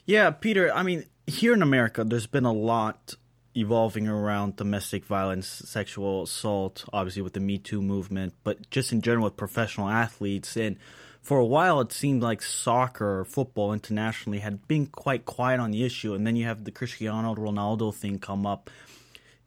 Yeah, 0.07 0.31
Peter. 0.31 0.75
I 0.75 0.83
mean, 0.83 1.05
here 1.27 1.53
in 1.53 1.62
America, 1.62 2.03
there's 2.03 2.27
been 2.27 2.45
a 2.45 2.53
lot 2.53 3.15
evolving 3.55 4.09
around 4.09 4.57
domestic 4.57 5.05
violence, 5.05 5.47
sexual 5.47 6.23
assault, 6.23 6.85
obviously 6.93 7.23
with 7.23 7.35
the 7.35 7.41
Me 7.41 7.59
Too 7.59 7.83
movement, 7.83 8.35
but 8.43 8.71
just 8.71 8.93
in 8.93 9.03
general 9.03 9.25
with 9.25 9.37
professional 9.37 9.89
athletes. 9.89 10.57
And 10.57 10.79
for 11.23 11.38
a 11.38 11.47
while, 11.47 11.81
it 11.81 11.93
seemed 11.93 12.23
like 12.23 12.43
soccer 12.43 13.21
or 13.21 13.25
football 13.25 13.73
internationally 13.73 14.41
had 14.41 14.67
been 14.67 14.87
quite 14.87 15.25
quiet 15.25 15.61
on 15.61 15.71
the 15.71 15.85
issue. 15.85 16.14
And 16.14 16.26
then 16.26 16.35
you 16.35 16.47
have 16.47 16.64
the 16.64 16.73
Cristiano 16.73 17.35
Ronaldo 17.35 17.95
thing 17.95 18.19
come 18.19 18.45
up. 18.45 18.69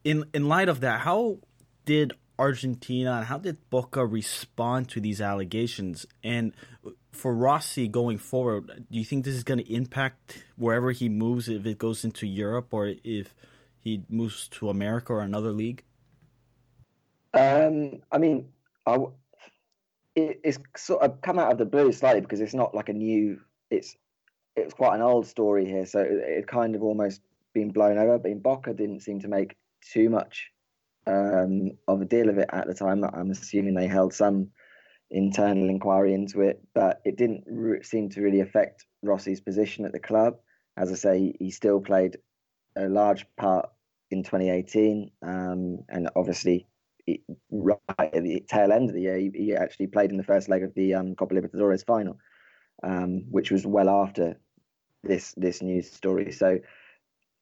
In 0.03 0.23
in 0.33 0.47
light 0.47 0.69
of 0.69 0.79
that, 0.79 1.01
how 1.01 1.39
did 1.83 2.13
Argentina 2.39 3.17
and 3.17 3.25
how 3.25 3.37
did 3.37 3.69
Boca 3.69 4.05
respond 4.05 4.89
to 4.89 5.01
these 5.01 5.19
allegations? 5.19 6.05
And 6.23 6.53
for 7.11 7.33
Rossi 7.33 7.87
going 7.87 8.19
forward, 8.19 8.85
do 8.89 8.97
you 8.97 9.05
think 9.05 9.25
this 9.25 9.35
is 9.35 9.43
going 9.43 9.59
to 9.59 9.73
impact 9.73 10.43
wherever 10.55 10.91
he 10.91 11.09
moves, 11.09 11.49
if 11.49 11.65
it 11.65 11.77
goes 11.77 12.05
into 12.05 12.25
Europe 12.25 12.73
or 12.73 12.93
if 13.03 13.33
he 13.79 14.03
moves 14.09 14.47
to 14.49 14.69
America 14.69 15.13
or 15.13 15.21
another 15.21 15.51
league? 15.51 15.83
Um, 17.33 18.01
I 18.11 18.17
mean, 18.17 18.49
I, 18.85 18.97
it, 20.15 20.39
it's 20.43 20.59
sort 20.77 21.01
of 21.01 21.21
come 21.21 21.37
out 21.37 21.51
of 21.51 21.57
the 21.57 21.65
blue 21.65 21.91
slightly 21.91 22.21
because 22.21 22.41
it's 22.41 22.53
not 22.53 22.73
like 22.73 22.89
a 22.89 22.93
new. 22.93 23.39
It's 23.69 23.95
it's 24.55 24.73
quite 24.73 24.95
an 24.95 25.01
old 25.01 25.27
story 25.27 25.65
here, 25.65 25.85
so 25.85 25.99
it, 25.99 26.11
it 26.11 26.47
kind 26.47 26.75
of 26.75 26.83
almost 26.83 27.21
been 27.53 27.71
blown 27.71 27.97
over. 27.97 28.17
But 28.17 28.41
Boca 28.41 28.73
didn't 28.73 29.01
seem 29.01 29.19
to 29.21 29.27
make 29.27 29.55
too 29.81 30.09
much 30.09 30.51
um, 31.05 31.71
of 31.87 32.01
a 32.01 32.05
deal 32.05 32.29
of 32.29 32.37
it 32.37 32.49
at 32.51 32.67
the 32.67 32.73
time. 32.73 33.03
I'm 33.03 33.31
assuming 33.31 33.75
they 33.75 33.87
held 33.87 34.13
some 34.13 34.49
internal 35.11 35.69
inquiry 35.69 36.13
into 36.13 36.41
it, 36.41 36.61
but 36.73 37.01
it 37.05 37.17
didn't 37.17 37.43
re- 37.47 37.83
seem 37.83 38.09
to 38.09 38.21
really 38.21 38.39
affect 38.39 38.85
Rossi's 39.03 39.41
position 39.41 39.85
at 39.85 39.91
the 39.91 39.99
club. 39.99 40.37
As 40.77 40.91
I 40.91 40.95
say, 40.95 41.19
he, 41.19 41.35
he 41.39 41.51
still 41.51 41.79
played 41.79 42.17
a 42.77 42.87
large 42.87 43.25
part 43.37 43.69
in 44.11 44.23
2018, 44.23 45.11
um, 45.21 45.79
and 45.89 46.09
obviously 46.15 46.67
right 47.51 47.79
at 47.99 48.23
the 48.23 48.43
tail 48.47 48.71
end 48.71 48.89
of 48.89 48.95
the 48.95 49.01
year, 49.01 49.17
he, 49.17 49.31
he, 49.33 49.55
actually 49.55 49.87
played 49.87 50.11
in 50.11 50.17
the 50.17 50.23
first 50.23 50.49
leg 50.49 50.63
of 50.63 50.73
the 50.73 50.95
um, 50.95 51.15
Copa 51.15 51.35
Libertadores 51.35 51.85
final, 51.85 52.17
um, 52.83 53.25
which 53.29 53.51
was 53.51 53.65
well 53.65 53.89
after 53.89 54.39
this 55.03 55.33
this 55.37 55.61
news 55.61 55.91
story. 55.91 56.31
So 56.31 56.59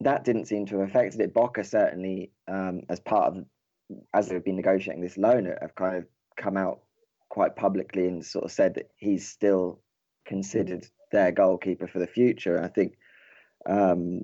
that 0.02 0.24
didn't 0.24 0.46
seem 0.46 0.66
to 0.68 0.80
have 0.80 0.90
affected 0.90 1.22
it. 1.22 1.34
Boca 1.34 1.64
certainly, 1.64 2.32
um, 2.48 2.82
as 2.90 3.00
part 3.00 3.36
of 3.36 3.46
as 4.14 4.28
they've 4.28 4.44
been 4.44 4.56
negotiating 4.56 5.02
this 5.02 5.18
loan, 5.18 5.46
have 5.46 5.76
kind 5.76 5.98
of 5.98 6.06
come 6.36 6.58
out 6.58 6.82
quite 7.30 7.56
publicly 7.56 8.08
and 8.08 8.26
sort 8.26 8.46
of 8.46 8.52
said 8.52 8.76
that 8.76 8.90
he's 8.98 9.28
still 9.28 9.80
considered 10.26 10.86
their 11.12 11.32
goalkeeper 11.32 11.88
for 11.88 12.00
the 12.00 12.08
future. 12.08 12.56
And 12.56 12.66
I 12.66 12.70
think 12.70 12.98
um, 13.68 14.22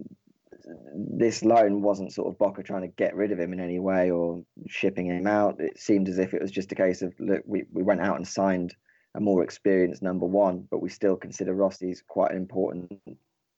this 0.96 1.44
loan 1.44 1.82
wasn't 1.82 2.14
sort 2.14 2.28
of 2.28 2.38
Boca 2.38 2.64
trying 2.64 2.82
to 2.82 2.88
get 2.88 3.16
rid 3.16 3.32
of 3.32 3.40
him 3.40 3.54
in 3.54 3.60
any 3.60 3.80
way 3.80 4.12
or 4.12 4.44
shipping 4.68 5.08
him 5.08 5.28
out. 5.28 5.60
It 5.60 5.80
seemed 5.80 6.10
as 6.10 6.20
if 6.20 6.34
it 6.34 6.42
was 6.42 6.52
just 6.52 6.72
a 6.72 6.76
case 6.76 7.02
of 7.02 7.14
look, 7.20 7.44
we, 7.46 7.64
we 7.72 7.84
went 7.84 8.02
out 8.02 8.18
and 8.18 8.28
signed 8.28 8.76
a 9.16 9.20
more 9.20 9.44
experienced 9.44 10.02
number 10.02 10.26
one, 10.26 10.68
but 10.70 10.82
we 10.82 10.90
still 10.90 11.16
consider 11.16 11.54
Rossi's 11.54 12.04
quite 12.08 12.32
an 12.32 12.38
important 12.38 12.92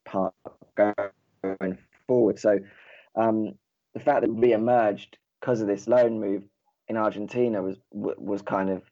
part 0.05 0.33
going 0.75 1.77
forward. 2.07 2.39
So 2.39 2.59
um, 3.15 3.53
the 3.93 3.99
fact 3.99 4.21
that 4.21 4.33
we 4.33 4.53
emerged 4.53 5.17
because 5.39 5.61
of 5.61 5.67
this 5.67 5.87
loan 5.87 6.19
move 6.19 6.43
in 6.87 6.97
Argentina 6.97 7.61
was 7.61 7.77
was 7.91 8.41
kind 8.41 8.69
of 8.69 8.83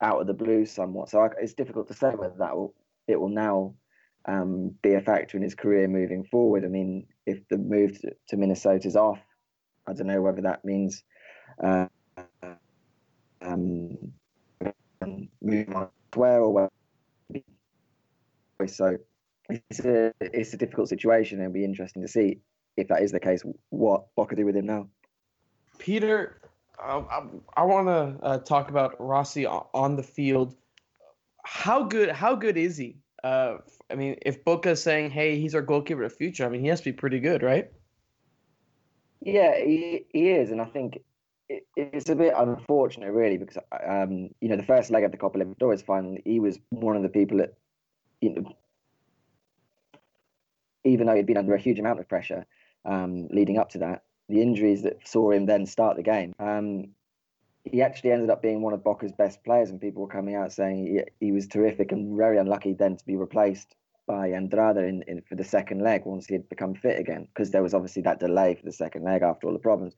out 0.00 0.20
of 0.20 0.26
the 0.26 0.34
blue 0.34 0.64
somewhat. 0.64 1.08
So 1.08 1.20
I, 1.20 1.28
it's 1.40 1.54
difficult 1.54 1.88
to 1.88 1.94
say 1.94 2.10
whether 2.10 2.36
that 2.38 2.56
will 2.56 2.74
it 3.08 3.20
will 3.20 3.28
now 3.28 3.74
um, 4.26 4.74
be 4.82 4.94
a 4.94 5.00
factor 5.00 5.36
in 5.36 5.42
his 5.42 5.54
career 5.54 5.88
moving 5.88 6.24
forward. 6.24 6.64
I 6.64 6.68
mean, 6.68 7.06
if 7.30 7.48
the 7.48 7.58
move 7.58 7.98
to, 8.28 8.36
Minnesota 8.36 8.86
is 8.86 8.96
off, 8.96 9.18
I 9.86 9.92
don't 9.92 10.06
know 10.06 10.20
whether 10.20 10.42
that 10.42 10.64
means 10.64 11.02
uh, 11.62 11.86
um, 13.42 13.96
moving 15.40 15.74
on 15.74 15.88
where 16.14 16.40
or 16.40 16.52
where. 16.52 16.68
So 18.66 18.98
it's 19.48 19.80
a 19.80 20.12
it's 20.20 20.52
a 20.52 20.56
difficult 20.56 20.88
situation, 20.88 21.38
and 21.38 21.46
it'll 21.46 21.54
be 21.54 21.64
interesting 21.64 22.02
to 22.02 22.08
see 22.08 22.40
if 22.76 22.88
that 22.88 23.02
is 23.02 23.12
the 23.12 23.20
case. 23.20 23.42
What 23.70 24.06
what 24.14 24.28
could 24.28 24.38
do 24.38 24.44
with 24.44 24.56
him 24.56 24.66
now? 24.66 24.88
Peter, 25.78 26.40
uh, 26.78 27.02
I, 27.10 27.22
I 27.56 27.64
want 27.64 27.88
to 27.88 28.24
uh, 28.24 28.38
talk 28.38 28.68
about 28.68 29.00
Rossi 29.00 29.46
on 29.46 29.96
the 29.96 30.02
field. 30.02 30.54
How 31.42 31.84
good? 31.84 32.10
How 32.10 32.34
good 32.34 32.58
is 32.58 32.76
he? 32.76 32.96
Uh, 33.22 33.58
I 33.90 33.94
mean, 33.94 34.16
if 34.22 34.44
Boca's 34.44 34.82
saying, 34.82 35.10
"Hey, 35.10 35.38
he's 35.38 35.54
our 35.54 35.62
goalkeeper 35.62 36.02
of 36.02 36.10
the 36.10 36.16
future," 36.16 36.46
I 36.46 36.48
mean, 36.48 36.62
he 36.62 36.68
has 36.68 36.80
to 36.80 36.92
be 36.92 36.96
pretty 36.96 37.20
good, 37.20 37.42
right? 37.42 37.70
Yeah, 39.20 39.56
he, 39.56 40.06
he 40.12 40.30
is, 40.30 40.50
and 40.50 40.60
I 40.60 40.64
think 40.64 41.00
it, 41.48 41.66
it's 41.76 42.08
a 42.08 42.16
bit 42.16 42.32
unfortunate, 42.36 43.12
really, 43.12 43.36
because 43.36 43.58
um, 43.86 44.30
you 44.40 44.48
know 44.48 44.56
the 44.56 44.62
first 44.62 44.90
leg 44.90 45.04
of 45.04 45.10
the 45.10 45.18
Copa 45.18 45.38
Libertadores 45.38 45.84
final, 45.84 46.16
he 46.24 46.40
was 46.40 46.58
one 46.70 46.96
of 46.96 47.02
the 47.02 47.08
people 47.08 47.38
that, 47.38 47.54
you 48.20 48.30
know, 48.30 48.56
even 50.84 51.06
though 51.06 51.14
he'd 51.14 51.26
been 51.26 51.36
under 51.36 51.54
a 51.54 51.60
huge 51.60 51.78
amount 51.78 52.00
of 52.00 52.08
pressure 52.08 52.46
um, 52.86 53.28
leading 53.28 53.58
up 53.58 53.70
to 53.70 53.78
that, 53.78 54.04
the 54.30 54.40
injuries 54.40 54.82
that 54.82 55.06
saw 55.06 55.30
him 55.30 55.44
then 55.44 55.66
start 55.66 55.96
the 55.96 56.02
game, 56.02 56.32
um, 56.38 56.88
he 57.64 57.82
actually 57.82 58.12
ended 58.12 58.30
up 58.30 58.42
being 58.42 58.62
one 58.62 58.72
of 58.72 58.82
Boca's 58.82 59.12
best 59.12 59.42
players, 59.44 59.70
and 59.70 59.80
people 59.80 60.02
were 60.02 60.08
coming 60.08 60.34
out 60.34 60.52
saying 60.52 60.86
he, 60.86 61.26
he 61.26 61.32
was 61.32 61.46
terrific 61.46 61.92
and 61.92 62.16
very 62.16 62.38
unlucky 62.38 62.72
then 62.72 62.96
to 62.96 63.04
be 63.04 63.16
replaced 63.16 63.74
by 64.06 64.30
Andrada 64.30 64.88
in, 64.88 65.02
in, 65.06 65.22
for 65.28 65.36
the 65.36 65.44
second 65.44 65.82
leg 65.82 66.02
once 66.04 66.26
he 66.26 66.34
had 66.34 66.48
become 66.48 66.74
fit 66.74 66.98
again, 66.98 67.28
because 67.32 67.50
there 67.50 67.62
was 67.62 67.74
obviously 67.74 68.02
that 68.02 68.18
delay 68.18 68.54
for 68.54 68.64
the 68.64 68.72
second 68.72 69.04
leg 69.04 69.22
after 69.22 69.46
all 69.46 69.52
the 69.52 69.58
problems. 69.58 69.94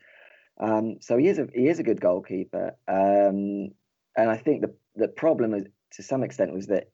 Um, 0.61 0.97
so 1.01 1.17
he 1.17 1.29
is 1.29 1.39
a 1.39 1.49
he 1.55 1.69
is 1.69 1.79
a 1.79 1.83
good 1.83 2.01
goalkeeper, 2.01 2.77
um, 2.89 3.71
and 4.17 4.31
I 4.31 4.37
think 4.37 4.61
the 4.63 4.75
the 4.97 5.09
problem 5.09 5.55
is, 5.55 5.65
to 5.93 6.03
some 6.03 6.23
extent 6.23 6.53
was 6.53 6.67
that 6.67 6.91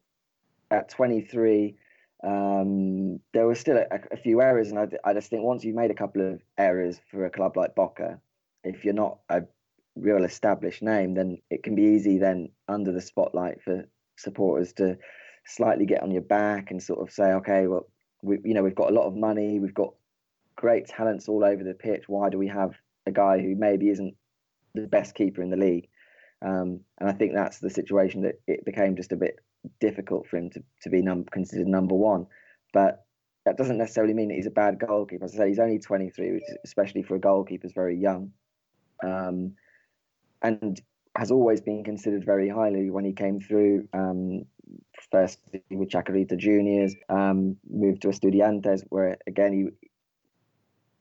at 0.70 0.90
23 0.90 1.74
um, 2.24 3.20
there 3.32 3.46
were 3.46 3.54
still 3.54 3.76
a, 3.76 3.86
a, 4.12 4.16
few 4.16 4.40
errors, 4.42 4.70
and 4.70 4.78
I, 4.78 4.88
I 5.04 5.14
just 5.14 5.30
think 5.30 5.42
once 5.42 5.64
you've 5.64 5.76
made 5.76 5.90
a 5.90 5.94
couple 5.94 6.34
of 6.34 6.40
errors 6.56 7.00
for 7.10 7.24
a 7.24 7.30
club 7.30 7.56
like 7.56 7.74
Boca, 7.74 8.20
if 8.64 8.84
you're 8.84 8.94
not 8.94 9.18
a 9.28 9.42
real 10.00 10.24
established 10.24 10.82
name, 10.82 11.14
then 11.14 11.38
it 11.50 11.62
can 11.62 11.74
be 11.74 11.82
easy 11.82 12.18
then 12.18 12.50
under 12.68 12.92
the 12.92 13.00
spotlight 13.00 13.62
for 13.62 13.84
supporters 14.16 14.72
to 14.74 14.96
slightly 15.46 15.86
get 15.86 16.02
on 16.02 16.10
your 16.10 16.22
back 16.22 16.70
and 16.70 16.82
sort 16.82 17.00
of 17.00 17.12
say, 17.12 17.32
okay, 17.32 17.66
well, 17.66 17.86
we, 18.22 18.38
you 18.44 18.54
know, 18.54 18.62
we've 18.62 18.74
got 18.74 18.90
a 18.90 18.94
lot 18.94 19.06
of 19.06 19.14
money, 19.14 19.58
we've 19.58 19.74
got 19.74 19.94
great 20.56 20.86
talents 20.86 21.28
all 21.28 21.44
over 21.44 21.62
the 21.62 21.74
pitch. 21.74 22.04
Why 22.08 22.30
do 22.30 22.38
we 22.38 22.48
have 22.48 22.72
a 23.06 23.12
guy 23.12 23.40
who 23.40 23.54
maybe 23.54 23.88
isn't 23.88 24.14
the 24.74 24.86
best 24.86 25.14
keeper 25.14 25.42
in 25.42 25.50
the 25.50 25.56
league? 25.56 25.88
Um, 26.42 26.80
and 26.98 27.08
I 27.08 27.12
think 27.12 27.32
that's 27.34 27.58
the 27.58 27.70
situation 27.70 28.22
that 28.22 28.40
it 28.46 28.64
became 28.64 28.96
just 28.96 29.12
a 29.12 29.16
bit 29.16 29.38
difficult 29.80 30.26
for 30.28 30.36
him 30.36 30.50
to, 30.50 30.62
to 30.82 30.90
be 30.90 31.02
num- 31.02 31.24
considered 31.24 31.66
number 31.66 31.94
one. 31.94 32.26
But 32.72 33.04
that 33.44 33.56
doesn't 33.56 33.78
necessarily 33.78 34.14
mean 34.14 34.28
that 34.28 34.34
he's 34.34 34.46
a 34.46 34.50
bad 34.50 34.78
goalkeeper. 34.78 35.24
As 35.24 35.34
I 35.34 35.38
say, 35.38 35.48
he's 35.48 35.58
only 35.58 35.78
23, 35.78 36.32
which 36.32 36.42
especially 36.64 37.02
for 37.02 37.16
a 37.16 37.20
goalkeeper 37.20 37.66
is 37.66 37.72
very 37.72 37.96
young. 37.96 38.32
Um, 39.02 39.54
and 40.42 40.80
has 41.16 41.30
always 41.30 41.60
been 41.60 41.82
considered 41.82 42.24
very 42.24 42.48
highly 42.48 42.90
when 42.90 43.04
he 43.04 43.12
came 43.12 43.40
through. 43.40 43.88
Um, 43.92 44.44
first 45.10 45.40
with 45.70 45.88
Chacarita 45.88 46.36
Juniors, 46.36 46.94
um, 47.08 47.56
moved 47.68 48.02
to 48.02 48.08
Estudiantes, 48.08 48.84
where 48.88 49.18
again 49.26 49.52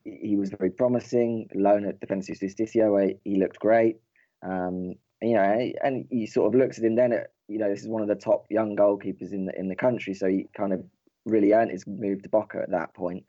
he 0.03 0.11
he 0.19 0.35
was 0.37 0.49
very 0.49 0.71
promising. 0.71 1.49
Loan 1.53 1.85
at 1.85 1.99
Defensa 1.99 2.33
Justicia, 2.39 2.89
where 2.91 3.11
he 3.23 3.37
looked 3.37 3.59
great. 3.59 3.97
Um, 4.41 4.95
you 5.21 5.33
know, 5.33 5.71
and 5.83 6.05
he 6.09 6.27
sort 6.27 6.53
of 6.53 6.59
looks 6.59 6.77
at 6.77 6.85
him 6.85 6.95
then 6.95 7.11
at 7.13 7.31
you 7.47 7.57
know 7.57 7.69
this 7.69 7.81
is 7.81 7.87
one 7.87 8.01
of 8.01 8.07
the 8.07 8.15
top 8.15 8.45
young 8.49 8.75
goalkeepers 8.75 9.33
in 9.33 9.45
the 9.45 9.59
in 9.59 9.67
the 9.67 9.75
country, 9.75 10.13
so 10.13 10.27
he 10.27 10.47
kind 10.55 10.73
of 10.73 10.83
really 11.25 11.51
earned 11.53 11.71
his 11.71 11.85
move 11.85 12.21
to 12.23 12.29
Boca 12.29 12.59
at 12.61 12.71
that 12.71 12.93
point. 12.93 13.23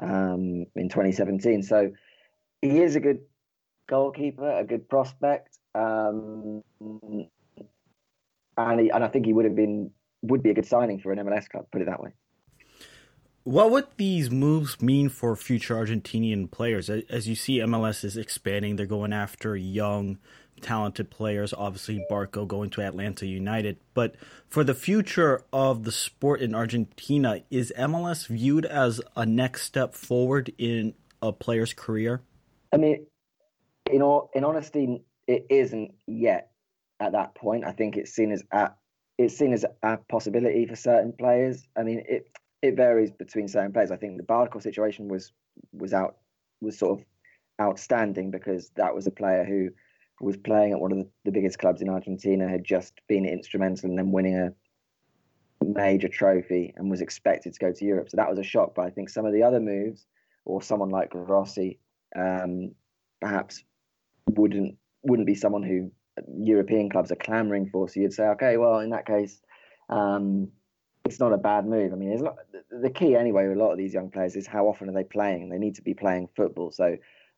um, 0.00 0.66
in 0.74 0.88
2017. 0.88 1.62
So 1.62 1.92
he 2.62 2.80
is 2.80 2.96
a 2.96 3.00
good 3.00 3.20
goalkeeper, 3.88 4.58
a 4.58 4.64
good 4.64 4.88
prospect, 4.88 5.58
um, 5.74 6.62
and 6.80 8.80
he, 8.80 8.90
and 8.90 9.04
I 9.04 9.08
think 9.08 9.26
he 9.26 9.32
would 9.32 9.44
have 9.44 9.56
been 9.56 9.90
would 10.22 10.42
be 10.42 10.50
a 10.50 10.54
good 10.54 10.66
signing 10.66 11.00
for 11.00 11.12
an 11.12 11.18
MLS 11.18 11.48
club. 11.48 11.66
Put 11.70 11.82
it 11.82 11.86
that 11.86 12.02
way. 12.02 12.12
What 13.44 13.70
would 13.72 13.86
these 13.98 14.30
moves 14.30 14.80
mean 14.80 15.10
for 15.10 15.36
future 15.36 15.74
Argentinian 15.74 16.50
players? 16.50 16.88
As 16.88 17.28
you 17.28 17.34
see, 17.34 17.58
MLS 17.58 18.02
is 18.02 18.16
expanding. 18.16 18.76
They're 18.76 18.86
going 18.86 19.12
after 19.12 19.54
young, 19.54 20.16
talented 20.62 21.10
players. 21.10 21.52
Obviously, 21.52 22.02
Barco 22.10 22.48
going 22.48 22.70
to 22.70 22.80
Atlanta 22.80 23.26
United. 23.26 23.76
But 23.92 24.14
for 24.48 24.64
the 24.64 24.72
future 24.72 25.44
of 25.52 25.84
the 25.84 25.92
sport 25.92 26.40
in 26.40 26.54
Argentina, 26.54 27.42
is 27.50 27.70
MLS 27.78 28.28
viewed 28.28 28.64
as 28.64 29.02
a 29.14 29.26
next 29.26 29.64
step 29.64 29.94
forward 29.94 30.50
in 30.56 30.94
a 31.20 31.30
player's 31.30 31.74
career? 31.74 32.22
I 32.72 32.78
mean, 32.78 33.06
in 33.90 34.02
all, 34.02 34.30
in 34.34 34.44
honesty, 34.44 35.02
it 35.26 35.46
isn't 35.50 35.94
yet 36.06 36.50
at 37.00 37.12
that 37.12 37.34
point. 37.34 37.64
I 37.64 37.72
think 37.72 37.96
it's 37.96 38.12
seen 38.12 38.32
as 38.32 38.42
at 38.52 38.76
it's 39.16 39.36
seen 39.36 39.52
as 39.52 39.64
a 39.82 39.96
possibility 40.08 40.66
for 40.66 40.74
certain 40.74 41.12
players. 41.12 41.66
I 41.76 41.82
mean, 41.82 42.02
it 42.08 42.30
it 42.62 42.76
varies 42.76 43.10
between 43.10 43.48
certain 43.48 43.72
players. 43.72 43.90
I 43.90 43.96
think 43.96 44.16
the 44.16 44.24
Barco 44.24 44.62
situation 44.62 45.08
was 45.08 45.32
was 45.72 45.92
out 45.92 46.16
was 46.60 46.78
sort 46.78 46.98
of 46.98 47.06
outstanding 47.60 48.30
because 48.30 48.70
that 48.76 48.94
was 48.94 49.06
a 49.06 49.12
player 49.12 49.44
who 49.44 49.70
was 50.20 50.36
playing 50.36 50.72
at 50.72 50.80
one 50.80 50.92
of 50.92 50.98
the, 50.98 51.08
the 51.24 51.32
biggest 51.32 51.58
clubs 51.58 51.82
in 51.82 51.88
Argentina, 51.88 52.48
had 52.48 52.64
just 52.64 53.00
been 53.08 53.26
instrumental 53.26 53.90
in 53.90 53.96
them 53.96 54.12
winning 54.12 54.36
a 54.36 54.52
major 55.64 56.08
trophy 56.08 56.72
and 56.76 56.90
was 56.90 57.00
expected 57.00 57.52
to 57.52 57.58
go 57.58 57.72
to 57.72 57.84
Europe. 57.84 58.08
So 58.10 58.16
that 58.16 58.30
was 58.30 58.38
a 58.38 58.44
shock. 58.44 58.74
But 58.74 58.86
I 58.86 58.90
think 58.90 59.08
some 59.08 59.26
of 59.26 59.32
the 59.32 59.42
other 59.42 59.60
moves, 59.60 60.06
or 60.44 60.62
someone 60.62 60.90
like 60.90 61.10
Rossi, 61.12 61.78
um, 62.16 62.72
perhaps 63.20 63.64
wouldn't 64.30 64.76
wouldn't 65.02 65.26
be 65.26 65.34
someone 65.34 65.62
who 65.62 65.90
European 66.36 66.88
clubs 66.90 67.10
are 67.12 67.16
clamoring 67.16 67.68
for. 67.70 67.88
So 67.88 68.00
you'd 68.00 68.12
say, 68.12 68.24
okay, 68.28 68.56
well, 68.56 68.78
in 68.78 68.90
that 68.90 69.06
case, 69.06 69.40
um, 69.90 70.48
it's 71.04 71.20
not 71.20 71.32
a 71.32 71.38
bad 71.38 71.66
move. 71.66 71.92
I 71.92 71.96
mean, 71.96 72.12
it's 72.12 72.22
not 72.22 72.36
the 72.70 72.90
key 72.90 73.14
anyway. 73.14 73.46
With 73.46 73.58
a 73.58 73.60
lot 73.60 73.72
of 73.72 73.78
these 73.78 73.92
young 73.92 74.10
players 74.10 74.36
is 74.36 74.46
how 74.46 74.66
often 74.66 74.88
are 74.88 74.92
they 74.92 75.04
playing? 75.04 75.50
They 75.50 75.58
need 75.58 75.74
to 75.76 75.82
be 75.82 75.94
playing 75.94 76.28
football. 76.36 76.70
So 76.70 76.96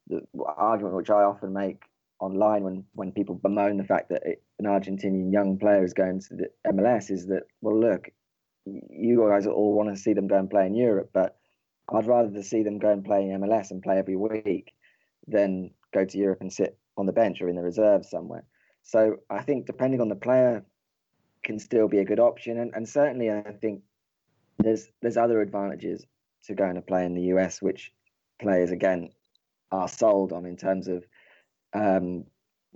the 0.08 0.22
argument 0.56 0.94
which 0.94 1.10
I 1.10 1.22
often 1.22 1.52
make 1.52 1.82
online 2.20 2.62
when 2.62 2.84
when 2.94 3.12
people 3.12 3.34
bemoan 3.34 3.76
the 3.76 3.84
fact 3.84 4.08
that 4.08 4.22
it, 4.24 4.42
an 4.58 4.66
Argentinian 4.66 5.32
young 5.32 5.58
player 5.58 5.84
is 5.84 5.92
going 5.92 6.20
to 6.20 6.34
the 6.34 6.50
MLS 6.66 7.10
is 7.10 7.26
that 7.26 7.42
well, 7.60 7.78
look, 7.78 8.10
you 8.64 9.26
guys 9.28 9.46
all 9.46 9.74
want 9.74 9.94
to 9.94 10.00
see 10.00 10.12
them 10.12 10.28
go 10.28 10.38
and 10.38 10.50
play 10.50 10.66
in 10.66 10.74
Europe, 10.74 11.10
but 11.12 11.36
I'd 11.92 12.06
rather 12.06 12.30
to 12.30 12.42
see 12.42 12.62
them 12.62 12.78
go 12.78 12.90
and 12.90 13.04
play 13.04 13.22
in 13.22 13.40
MLS 13.40 13.70
and 13.70 13.82
play 13.82 13.98
every 13.98 14.16
week 14.16 14.72
than 15.26 15.70
go 15.92 16.04
to 16.04 16.18
Europe 16.18 16.40
and 16.40 16.52
sit 16.52 16.78
on 16.96 17.06
the 17.06 17.12
bench 17.12 17.40
or 17.40 17.48
in 17.48 17.56
the 17.56 17.62
reserves 17.62 18.10
somewhere. 18.10 18.44
So 18.82 19.16
I 19.30 19.42
think 19.42 19.66
depending 19.66 20.00
on 20.00 20.08
the 20.08 20.16
player, 20.16 20.64
can 21.46 21.58
still 21.58 21.88
be 21.88 21.98
a 21.98 22.04
good 22.04 22.20
option. 22.20 22.58
And, 22.58 22.72
and 22.74 22.88
certainly, 22.88 23.30
I 23.30 23.52
think 23.60 23.82
there's 24.58 24.88
there's 25.00 25.16
other 25.16 25.40
advantages 25.40 26.04
to 26.44 26.54
going 26.54 26.74
to 26.74 26.82
play 26.82 27.04
in 27.04 27.14
the 27.14 27.34
US, 27.34 27.62
which 27.62 27.92
players 28.40 28.70
again 28.70 29.10
are 29.72 29.88
sold 29.88 30.32
on 30.32 30.44
in 30.44 30.56
terms 30.56 30.88
of 30.88 31.04
um, 31.72 32.24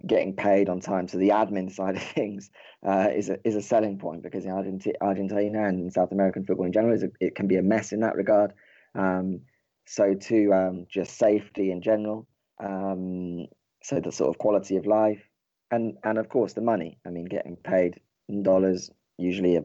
getting 0.06 0.34
paid 0.34 0.68
on 0.68 0.80
time. 0.80 1.08
So 1.08 1.18
the 1.18 1.30
admin 1.30 1.70
side 1.70 1.96
of 1.96 2.02
things 2.16 2.50
uh, 2.86 3.08
is 3.14 3.28
a 3.28 3.38
is 3.46 3.56
a 3.56 3.62
selling 3.62 3.98
point 3.98 4.22
because 4.22 4.44
in 4.44 4.52
Argentina, 4.52 4.96
Argentina 5.00 5.68
and 5.68 5.92
South 5.92 6.12
American 6.12 6.44
football 6.44 6.66
in 6.66 6.72
general, 6.72 6.96
a, 7.02 7.08
it 7.20 7.34
can 7.34 7.48
be 7.48 7.56
a 7.56 7.62
mess 7.62 7.92
in 7.92 8.00
that 8.00 8.16
regard. 8.16 8.52
Um, 8.94 9.40
so 9.86 10.14
to 10.14 10.52
um, 10.54 10.86
just 10.88 11.18
safety 11.18 11.72
in 11.72 11.82
general. 11.82 12.26
Um, 12.62 13.46
so 13.82 14.00
the 14.00 14.12
sort 14.12 14.30
of 14.30 14.38
quality 14.38 14.76
of 14.76 14.86
life, 14.86 15.22
and 15.70 15.96
and 16.04 16.18
of 16.18 16.28
course 16.28 16.52
the 16.52 16.60
money. 16.60 16.98
I 17.06 17.10
mean, 17.10 17.24
getting 17.24 17.56
paid 17.56 18.00
in 18.28 18.42
dollars, 18.42 18.90
usually 19.18 19.56
a, 19.56 19.64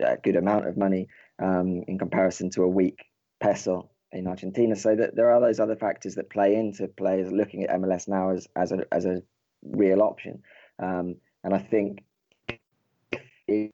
a, 0.00 0.16
good 0.16 0.36
amount 0.36 0.66
of 0.66 0.76
money 0.76 1.08
um, 1.40 1.82
in 1.86 1.98
comparison 1.98 2.50
to 2.50 2.62
a 2.62 2.68
weak 2.68 3.04
peso 3.40 3.90
in 4.10 4.26
Argentina. 4.26 4.76
So 4.76 4.94
that 4.96 5.14
there 5.14 5.30
are 5.30 5.40
those 5.40 5.60
other 5.60 5.76
factors 5.76 6.16
that 6.16 6.30
play 6.30 6.54
into 6.54 6.88
players 6.88 7.30
looking 7.30 7.64
at 7.64 7.80
MLS 7.80 8.08
now 8.08 8.30
as 8.30 8.48
as 8.56 8.72
a 8.72 8.84
as 8.92 9.04
a 9.04 9.22
real 9.62 10.02
option. 10.02 10.42
Um, 10.82 11.16
and 11.44 11.54
I 11.54 11.58
think 11.58 12.04
a 13.50 13.70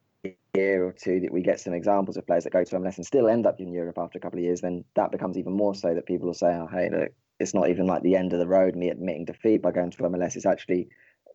year 0.54 0.84
or 0.84 0.92
two 0.92 1.20
that 1.20 1.32
we 1.32 1.42
get 1.42 1.60
some 1.60 1.74
examples 1.74 2.16
of 2.16 2.26
players 2.26 2.44
that 2.44 2.52
go 2.52 2.64
to 2.64 2.76
MLS 2.76 2.96
and 2.96 3.06
still 3.06 3.28
end 3.28 3.46
up 3.46 3.60
in 3.60 3.72
Europe 3.72 3.98
after 3.98 4.18
a 4.18 4.20
couple 4.20 4.38
of 4.38 4.44
years, 4.44 4.60
then 4.60 4.84
that 4.96 5.12
becomes 5.12 5.38
even 5.38 5.52
more 5.52 5.74
so 5.74 5.94
that 5.94 6.06
people 6.06 6.26
will 6.26 6.34
say, 6.34 6.48
"Oh, 6.48 6.66
hey, 6.66 6.90
look, 6.90 7.12
it's 7.38 7.54
not 7.54 7.70
even 7.70 7.86
like 7.86 8.02
the 8.02 8.16
end 8.16 8.32
of 8.32 8.38
the 8.38 8.48
road. 8.48 8.74
Me 8.74 8.88
admitting 8.88 9.24
defeat 9.24 9.62
by 9.62 9.70
going 9.70 9.90
to 9.90 9.98
MLS. 9.98 10.36
It's 10.36 10.46
actually 10.46 10.88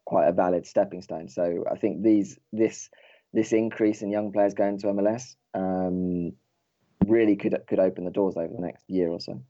quite 0.05 0.27
a 0.27 0.33
valid 0.33 0.65
stepping 0.67 1.01
stone. 1.01 1.29
So 1.29 1.63
I 1.71 1.77
think 1.77 2.03
these 2.03 2.37
this 2.51 2.89
this 3.33 3.51
increase 3.51 4.01
in 4.01 4.11
young 4.11 4.31
players 4.31 4.53
going 4.53 4.79
to 4.79 4.87
MLS 4.87 5.35
um, 5.53 6.33
really 7.07 7.35
could 7.35 7.57
could 7.67 7.79
open 7.79 8.05
the 8.05 8.11
doors 8.11 8.35
over 8.37 8.53
the 8.53 8.61
next 8.61 8.83
year 8.89 9.09
or 9.09 9.19
so. 9.19 9.41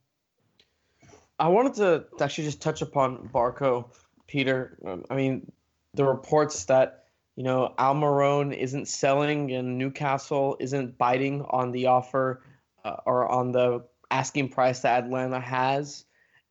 I 1.39 1.47
wanted 1.47 1.73
to 1.75 2.05
actually 2.23 2.45
just 2.45 2.61
touch 2.61 2.81
upon 2.81 3.29
Barco, 3.33 3.89
Peter. 4.27 4.77
Um, 4.85 5.03
I 5.09 5.15
mean, 5.15 5.51
the 5.95 6.05
reports 6.05 6.65
that 6.65 7.05
you 7.35 7.43
know 7.43 7.73
Almiron 7.79 8.55
isn't 8.55 8.87
selling 8.87 9.51
and 9.51 9.77
Newcastle 9.77 10.55
isn't 10.59 10.97
biting 10.97 11.43
on 11.49 11.71
the 11.71 11.87
offer 11.87 12.43
uh, 12.85 12.97
or 13.05 13.29
on 13.29 13.51
the 13.51 13.83
asking 14.11 14.49
price 14.49 14.81
that 14.81 15.05
Atlanta 15.05 15.39
has 15.39 16.05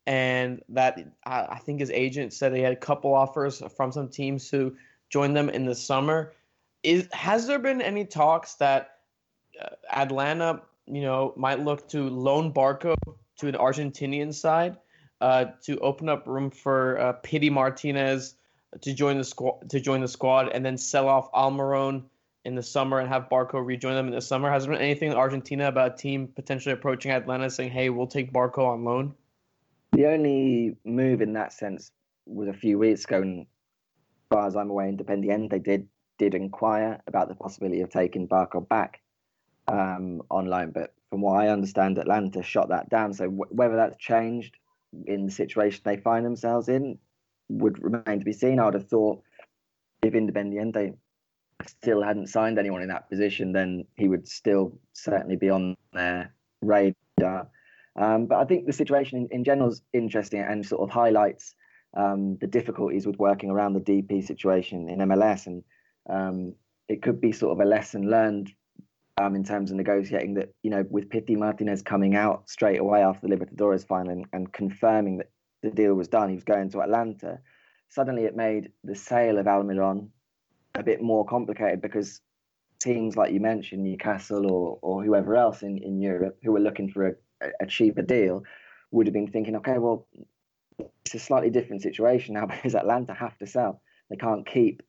and 0.07 0.63
that 0.69 0.99
I 1.25 1.59
think 1.59 1.81
his 1.81 1.91
agent 1.91 2.33
said 2.33 2.55
he 2.55 2.63
had 2.63 2.73
a 2.73 2.77
couple 2.77 3.15
offers 3.15 3.63
from 3.77 3.93
some 3.93 4.09
teams 4.09 4.51
who 4.51 4.75
join 5.11 5.33
them 5.33 5.49
in 5.49 5.65
the 5.65 5.75
summer. 5.75 6.33
Is 6.83 7.09
has 7.13 7.47
there 7.47 7.61
been 7.61 7.81
any 7.81 8.05
talks 8.05 8.55
that 8.55 8.99
uh, 9.61 9.69
Atlanta, 9.91 10.63
you 10.87 11.03
know, 11.03 11.33
might 11.37 11.61
look 11.61 11.89
to 11.91 12.09
loan 12.09 12.53
Barco 12.53 12.95
to 13.39 13.49
an 13.49 13.55
Argentinian 13.55 14.35
side 14.35 14.77
uh, 15.21 15.47
to 15.63 15.79
open 15.79 16.09
up 16.09 16.27
room 16.27 16.51
for 16.51 16.99
uh, 16.99 17.13
Pity 17.13 17.51
Martinez 17.51 18.35
to 18.81 18.95
join 18.95 19.19
the 19.19 19.25
squad 19.25 19.71
to 19.71 19.79
join 19.79 20.01
the 20.01 20.09
squad 20.09 20.49
and 20.49 20.65
then 20.65 20.77
sell 20.77 21.09
off 21.09 21.31
Almiron 21.33 22.03
in 22.45 22.57
the 22.57 22.63
summer 22.63 22.99
and 22.99 23.09
have 23.09 23.29
Barco 23.29 23.65
rejoin 23.65 23.95
them 23.95 24.09
in 24.09 24.15
the 24.15 24.21
summer? 24.21 24.51
Has 24.51 24.65
there 24.65 24.73
been 24.73 24.83
anything 24.83 25.13
in 25.13 25.17
Argentina 25.17 25.69
about 25.69 25.95
a 25.95 25.97
team 25.97 26.27
potentially 26.27 26.73
approaching 26.73 27.13
Atlanta 27.13 27.49
saying, 27.51 27.71
"Hey, 27.71 27.89
we'll 27.89 28.09
take 28.09 28.33
Barco 28.33 28.67
on 28.67 28.83
loan"? 28.83 29.15
The 29.93 30.07
only 30.07 30.77
move 30.85 31.21
in 31.21 31.35
that 31.35 31.53
sense 31.53 31.91
was 32.27 32.49
a 32.49 32.53
few 32.53 32.79
weeks 32.79 33.05
ago, 33.05 33.21
and 33.21 33.41
as 33.41 33.47
far 34.31 34.47
as 34.47 34.57
I'm 34.57 34.71
aware, 34.71 34.91
Independiente 34.91 35.51
they 35.51 35.59
did 35.59 35.89
did 36.19 36.35
inquire 36.35 37.01
about 37.07 37.29
the 37.29 37.35
possibility 37.35 37.81
of 37.81 37.91
taking 37.91 38.29
Barco 38.29 38.67
back 38.67 39.01
um, 39.69 40.23
on 40.31 40.47
loan, 40.47 40.71
but 40.71 40.95
from 41.11 41.21
what 41.21 41.41
I 41.41 41.49
understand, 41.49 41.99
Atlanta 41.99 42.43
shot 42.43 42.69
that 42.71 42.89
down. 42.89 43.13
So 43.13 43.25
w- 43.25 43.51
whether 43.51 43.77
that's 43.77 43.97
changed 43.97 44.57
in 45.07 45.27
the 45.27 45.33
situation 45.33 45.83
they 45.85 45.97
find 45.97 46.25
themselves 46.25 46.69
in 46.69 46.99
would 47.49 47.83
remain 47.83 48.19
to 48.19 48.25
be 48.25 48.33
seen. 48.33 48.59
I 48.59 48.67
would 48.67 48.75
have 48.75 48.89
thought 48.89 49.23
if 50.03 50.15
Independiente 50.15 50.97
still 51.67 52.03
hadn't 52.03 52.29
signed 52.29 52.59
anyone 52.59 52.83
in 52.83 52.89
that 52.89 53.09
position, 53.09 53.53
then 53.53 53.85
he 53.97 54.09
would 54.09 54.27
still 54.27 54.79
certainly 54.93 55.37
be 55.37 55.51
on 55.51 55.77
their 55.93 56.35
radar. 56.61 57.49
Um, 57.97 58.27
but 58.27 58.39
I 58.39 58.45
think 58.45 58.67
the 58.67 58.73
situation 58.73 59.19
in, 59.19 59.29
in 59.31 59.45
general 59.45 59.71
is 59.71 59.83
interesting 59.93 60.41
and 60.41 60.65
sort 60.65 60.83
of 60.83 60.91
highlights 60.91 61.55
um, 61.95 62.39
the 62.41 62.47
difficulties 62.47 63.07
with 63.07 63.19
working 63.19 63.51
around 63.51 63.75
the 63.75 63.81
DP 63.81 64.25
situation 64.25 64.89
in 64.89 64.99
MLS. 65.01 65.47
And 65.47 65.63
um, 66.09 66.55
it 66.89 67.03
could 67.03 67.21
be 67.21 67.33
sort 67.33 67.53
of 67.53 67.61
a 67.61 67.69
lesson 67.69 68.09
learned 68.09 68.53
um, 69.21 69.35
in 69.37 69.45
terms 69.45 69.71
of 69.71 69.77
negotiating 69.77 70.35
that, 70.35 70.55
you 70.63 70.71
know, 70.71 70.85
with 70.91 71.11
Pity 71.11 71.37
Martinez 71.37 71.83
coming 71.83 72.17
out 72.17 72.49
straight 72.49 72.81
away 72.81 73.03
after 73.03 73.29
the 73.29 73.35
Libertadores 73.35 73.87
final 73.87 74.13
and, 74.13 74.27
and 74.33 74.53
confirming 74.53 75.19
that 75.19 75.31
the 75.63 75.71
deal 75.71 75.95
was 75.95 76.09
done, 76.09 76.31
he 76.31 76.35
was 76.35 76.45
going 76.45 76.71
to 76.71 76.81
Atlanta. 76.81 77.39
Suddenly 77.89 78.25
it 78.25 78.35
made 78.35 78.71
the 78.85 78.95
sale 78.95 79.39
of 79.39 79.47
Almiron 79.47 80.09
a 80.75 80.83
bit 80.83 81.03
more 81.03 81.27
complicated 81.27 81.83
because 81.83 82.23
teams 82.81 83.17
like 83.17 83.33
you 83.33 83.41
mentioned, 83.41 83.85
Newcastle 83.85 84.51
or, 84.51 84.79
or 84.81 85.05
whoever 85.05 85.37
else 85.37 85.63
in, 85.63 85.79
in 85.79 86.01
Europe 86.01 86.39
who 86.43 86.53
were 86.53 86.61
looking 86.61 86.91
for 86.91 87.07
a 87.07 87.15
a 87.61 87.67
cheaper 87.67 88.03
deal 88.03 88.45
would 88.91 89.07
have 89.07 89.15
been 89.15 89.31
thinking, 89.31 89.57
okay, 89.57 89.79
well, 89.79 90.07
it's 91.05 91.15
a 91.15 91.19
slightly 91.19 91.51
different 91.51 91.83
situation 91.83 92.35
now 92.35 92.47
because 92.47 92.75
Atlanta 92.75 93.15
have 93.15 93.37
to 93.39 93.47
sell. 93.47 93.81
They 94.11 94.17
can't 94.17 94.47
keep 94.47 94.83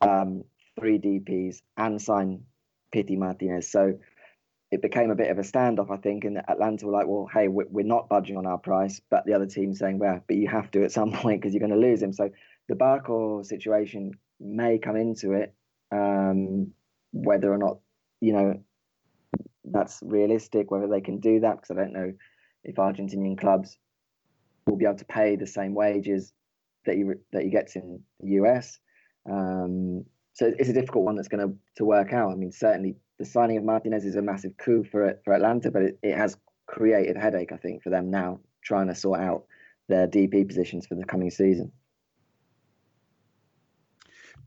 um, 0.00 0.44
three 0.78 0.98
DPs 0.98 1.62
and 1.76 2.00
sign 2.00 2.44
Pity 2.92 3.16
Martinez. 3.16 3.70
So 3.70 3.98
it 4.70 4.82
became 4.82 5.10
a 5.10 5.14
bit 5.14 5.30
of 5.30 5.38
a 5.38 5.42
standoff, 5.42 5.90
I 5.90 5.96
think, 5.96 6.24
and 6.24 6.38
Atlanta 6.38 6.86
were 6.86 6.92
like, 6.92 7.06
well, 7.06 7.28
hey, 7.32 7.48
we're 7.48 7.86
not 7.86 8.08
budging 8.08 8.36
on 8.36 8.46
our 8.46 8.58
price, 8.58 9.00
but 9.10 9.24
the 9.24 9.34
other 9.34 9.46
team 9.46 9.72
saying, 9.74 9.98
well, 9.98 10.20
but 10.26 10.36
you 10.36 10.48
have 10.48 10.70
to 10.72 10.84
at 10.84 10.92
some 10.92 11.12
point 11.22 11.40
because 11.40 11.54
you're 11.54 11.66
going 11.66 11.80
to 11.80 11.86
lose 11.86 12.02
him. 12.02 12.12
So 12.12 12.30
the 12.68 12.74
Barco 12.74 13.44
situation 13.44 14.12
may 14.40 14.78
come 14.78 14.96
into 14.96 15.32
it, 15.32 15.54
um, 15.92 16.72
whether 17.12 17.52
or 17.52 17.58
not, 17.58 17.78
you 18.20 18.32
know, 18.32 18.60
that's 19.70 20.00
realistic, 20.02 20.70
whether 20.70 20.88
they 20.88 21.00
can 21.00 21.18
do 21.20 21.40
that, 21.40 21.56
because 21.56 21.70
I 21.70 21.74
don't 21.74 21.92
know 21.92 22.12
if 22.64 22.76
Argentinian 22.76 23.38
clubs 23.38 23.78
will 24.66 24.76
be 24.76 24.84
able 24.84 24.98
to 24.98 25.04
pay 25.04 25.36
the 25.36 25.46
same 25.46 25.74
wages 25.74 26.32
that 26.84 26.96
he 26.96 27.04
that 27.32 27.42
he 27.42 27.50
gets 27.50 27.76
in 27.76 28.00
the 28.20 28.30
US. 28.42 28.78
Um, 29.30 30.04
so 30.32 30.52
it's 30.58 30.68
a 30.68 30.72
difficult 30.72 31.04
one 31.04 31.16
that's 31.16 31.28
going 31.28 31.48
to 31.48 31.56
to 31.76 31.84
work 31.84 32.12
out. 32.12 32.30
I 32.30 32.34
mean, 32.34 32.52
certainly 32.52 32.96
the 33.18 33.24
signing 33.24 33.56
of 33.56 33.64
Martinez 33.64 34.04
is 34.04 34.16
a 34.16 34.22
massive 34.22 34.56
coup 34.56 34.84
for 34.84 35.18
for 35.24 35.34
Atlanta, 35.34 35.70
but 35.70 35.82
it, 35.82 35.98
it 36.02 36.16
has 36.16 36.36
created 36.66 37.16
headache, 37.16 37.52
I 37.52 37.56
think, 37.56 37.82
for 37.82 37.90
them 37.90 38.10
now 38.10 38.40
trying 38.62 38.88
to 38.88 38.94
sort 38.94 39.20
out 39.20 39.44
their 39.88 40.08
DP 40.08 40.46
positions 40.46 40.86
for 40.86 40.96
the 40.96 41.04
coming 41.04 41.30
season. 41.30 41.70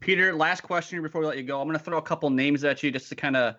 Peter, 0.02 0.34
last 0.34 0.62
question 0.62 1.02
before 1.02 1.22
we 1.22 1.28
let 1.28 1.38
you 1.38 1.44
go. 1.44 1.60
I'm 1.60 1.68
going 1.68 1.78
to 1.78 1.84
throw 1.84 1.98
a 1.98 2.02
couple 2.02 2.30
names 2.30 2.64
at 2.64 2.84
you 2.84 2.92
just 2.92 3.10
to 3.10 3.16
kind 3.16 3.36
of 3.36 3.56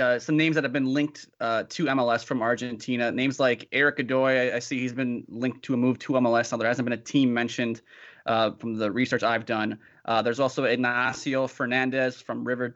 uh, 0.00 0.18
some 0.18 0.36
names 0.36 0.54
that 0.54 0.64
have 0.64 0.72
been 0.72 0.92
linked 0.92 1.28
uh, 1.40 1.64
to 1.68 1.86
MLS 1.86 2.24
from 2.24 2.42
Argentina. 2.42 3.10
Names 3.10 3.38
like 3.40 3.68
Eric 3.72 3.98
Godoy. 3.98 4.50
I, 4.50 4.56
I, 4.56 4.58
see 4.58 4.78
he's 4.78 4.92
been 4.92 5.24
linked 5.28 5.62
to 5.64 5.74
a 5.74 5.76
move 5.76 5.98
to 6.00 6.14
MLS. 6.14 6.52
Now 6.52 6.58
there 6.58 6.68
hasn't 6.68 6.86
been 6.86 6.98
a 6.98 7.02
team 7.02 7.32
mentioned 7.32 7.82
uh, 8.26 8.52
from 8.52 8.76
the 8.76 8.90
research 8.90 9.22
I've 9.22 9.46
done. 9.46 9.78
Uh, 10.04 10.22
there's 10.22 10.40
also 10.40 10.64
Ignacio 10.64 11.46
Fernandez 11.46 12.20
from 12.20 12.44
River 12.44 12.74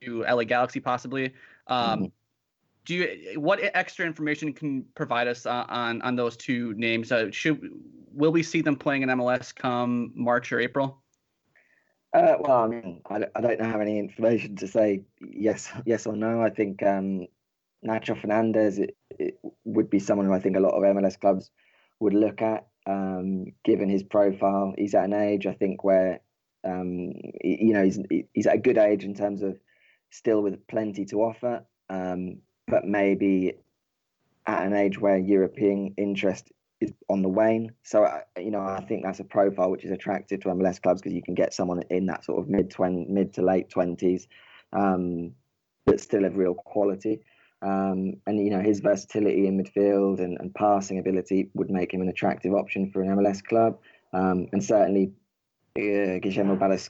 to 0.00 0.22
LA 0.22 0.44
Galaxy, 0.44 0.80
possibly. 0.80 1.34
Um, 1.66 2.00
mm-hmm. 2.00 2.04
Do 2.84 2.94
you? 2.94 3.40
What 3.40 3.60
extra 3.62 4.06
information 4.06 4.52
can 4.52 4.84
provide 4.94 5.28
us 5.28 5.44
uh, 5.44 5.66
on 5.68 6.00
on 6.02 6.16
those 6.16 6.36
two 6.36 6.72
names? 6.74 7.12
Uh, 7.12 7.30
should 7.30 7.60
will 8.14 8.32
we 8.32 8.42
see 8.42 8.62
them 8.62 8.76
playing 8.76 9.02
in 9.02 9.08
MLS 9.10 9.54
come 9.54 10.12
March 10.14 10.52
or 10.52 10.60
April? 10.60 11.02
Uh, 12.12 12.36
well, 12.40 12.62
I 12.64 12.66
mean, 12.68 13.02
I, 13.08 13.26
I 13.34 13.40
don't 13.40 13.60
have 13.60 13.80
any 13.80 13.98
information 13.98 14.56
to 14.56 14.66
say 14.66 15.02
yes, 15.20 15.70
yes 15.84 16.06
or 16.06 16.16
no. 16.16 16.40
I 16.42 16.50
think 16.50 16.82
um, 16.82 17.26
Nacho 17.86 18.18
Fernandez 18.18 18.78
it, 18.78 18.96
it 19.10 19.38
would 19.64 19.90
be 19.90 19.98
someone 19.98 20.26
who 20.26 20.32
I 20.32 20.40
think 20.40 20.56
a 20.56 20.60
lot 20.60 20.74
of 20.74 20.82
MLS 20.82 21.20
clubs 21.20 21.50
would 22.00 22.14
look 22.14 22.40
at, 22.40 22.66
um, 22.86 23.46
given 23.64 23.88
his 23.90 24.02
profile. 24.02 24.74
He's 24.78 24.94
at 24.94 25.04
an 25.04 25.12
age 25.12 25.46
I 25.46 25.52
think 25.52 25.84
where 25.84 26.20
um, 26.64 27.12
you 27.44 27.74
know 27.74 27.84
he's 27.84 27.98
he's 28.32 28.46
at 28.46 28.54
a 28.54 28.58
good 28.58 28.78
age 28.78 29.04
in 29.04 29.14
terms 29.14 29.42
of 29.42 29.58
still 30.10 30.42
with 30.42 30.66
plenty 30.66 31.04
to 31.06 31.22
offer, 31.22 31.64
um, 31.90 32.38
but 32.66 32.84
maybe 32.84 33.54
at 34.46 34.66
an 34.66 34.72
age 34.72 34.98
where 34.98 35.18
European 35.18 35.94
interest 35.98 36.50
is 36.80 36.92
on 37.08 37.22
the 37.22 37.28
wane. 37.28 37.72
So 37.82 38.04
uh, 38.04 38.20
you 38.36 38.50
know, 38.50 38.60
I 38.60 38.80
think 38.80 39.04
that's 39.04 39.20
a 39.20 39.24
profile 39.24 39.70
which 39.70 39.84
is 39.84 39.90
attractive 39.90 40.40
to 40.40 40.48
MLS 40.48 40.80
clubs 40.80 41.00
because 41.00 41.14
you 41.14 41.22
can 41.22 41.34
get 41.34 41.52
someone 41.54 41.82
in 41.90 42.06
that 42.06 42.24
sort 42.24 42.40
of 42.40 42.48
mid 42.48 42.74
mid 43.08 43.34
to 43.34 43.42
late 43.42 43.68
twenties, 43.70 44.28
um, 44.72 45.32
but 45.86 46.00
still 46.00 46.24
of 46.24 46.36
real 46.36 46.54
quality. 46.54 47.20
Um, 47.60 48.14
and 48.26 48.38
you 48.38 48.50
know, 48.50 48.60
his 48.60 48.80
versatility 48.80 49.46
in 49.46 49.62
midfield 49.62 50.20
and, 50.20 50.38
and 50.38 50.54
passing 50.54 50.98
ability 50.98 51.50
would 51.54 51.70
make 51.70 51.92
him 51.92 52.00
an 52.00 52.08
attractive 52.08 52.54
option 52.54 52.90
for 52.90 53.02
an 53.02 53.08
MLS 53.08 53.42
club. 53.42 53.78
Um, 54.12 54.46
and 54.52 54.64
certainly, 54.64 55.12
uh, 55.76 56.18
Guillermo 56.20 56.56
Barros 56.56 56.88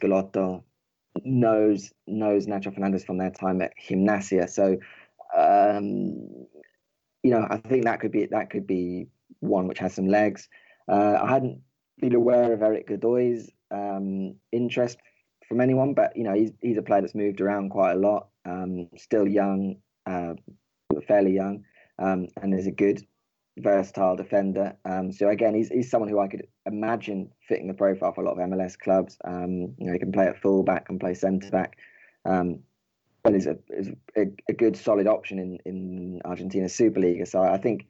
knows 1.25 1.93
knows 2.07 2.47
Nacho 2.47 2.73
Fernandez 2.73 3.05
from 3.05 3.19
their 3.19 3.31
time 3.31 3.63
at 3.63 3.73
Gimnasia. 3.79 4.49
So, 4.49 4.79
um, 5.37 6.47
you 7.23 7.31
know, 7.31 7.47
I 7.51 7.57
think 7.57 7.85
that 7.85 8.01
could 8.01 8.13
be 8.13 8.27
that 8.27 8.51
could 8.51 8.67
be 8.67 9.09
one 9.41 9.67
which 9.67 9.79
has 9.79 9.95
some 9.95 10.09
legs. 10.09 10.49
Uh, 10.89 11.19
I 11.23 11.29
hadn't 11.29 11.61
been 12.01 12.15
aware 12.15 12.53
of 12.53 12.63
Eric 12.63 12.89
Godoy's 12.89 13.51
um, 13.71 14.35
interest 14.53 14.99
from 15.49 15.61
anyone, 15.61 15.95
but 15.95 16.17
you 16.17 16.25
know 16.25 16.35
he's 16.35 16.53
he's 16.61 16.79
a 16.79 16.83
player 16.83 17.01
that's 17.01 17.15
moved 17.15 17.41
around 17.41 17.71
quite 17.71 17.93
a 17.93 17.99
lot. 17.99 18.29
Um, 18.45 18.89
still 18.97 19.27
young, 19.27 19.77
uh, 20.07 20.35
fairly 21.07 21.33
young, 21.33 21.65
um, 21.99 22.29
and 22.41 22.55
is 22.59 22.67
a 22.67 22.73
good, 22.73 23.05
versatile 23.59 24.17
defender. 24.17 24.77
Um, 24.85 25.13
so 25.13 25.29
again, 25.29 25.55
he's 25.55 25.69
he's 25.69 25.91
someone 25.91 26.09
who 26.09 26.21
I 26.21 26.29
could 26.29 26.47
imagine 26.67 27.31
fitting 27.47 27.69
the 27.69 27.75
profile 27.75 28.13
for 28.13 28.23
a 28.23 28.25
lot 28.25 28.39
of 28.39 28.51
MLS 28.51 28.79
clubs. 28.79 29.17
Um, 29.25 29.75
you 29.79 29.87
know, 29.87 29.93
he 29.93 29.99
can 29.99 30.13
play 30.13 30.27
at 30.27 30.41
fullback, 30.41 30.87
can 30.87 30.99
play 30.99 31.15
centre 31.15 31.51
back. 31.51 31.77
Um, 32.25 32.61
but 33.23 33.35
is 33.35 33.47
a 33.47 33.59
is 33.71 33.91
a, 34.17 34.27
a, 34.49 34.53
good 34.53 34.77
solid 34.77 35.07
option 35.07 35.39
in 35.39 35.59
in 35.65 36.21
Argentina's 36.25 36.77
Superliga. 36.77 37.27
So 37.27 37.43
I 37.43 37.59
think 37.59 37.87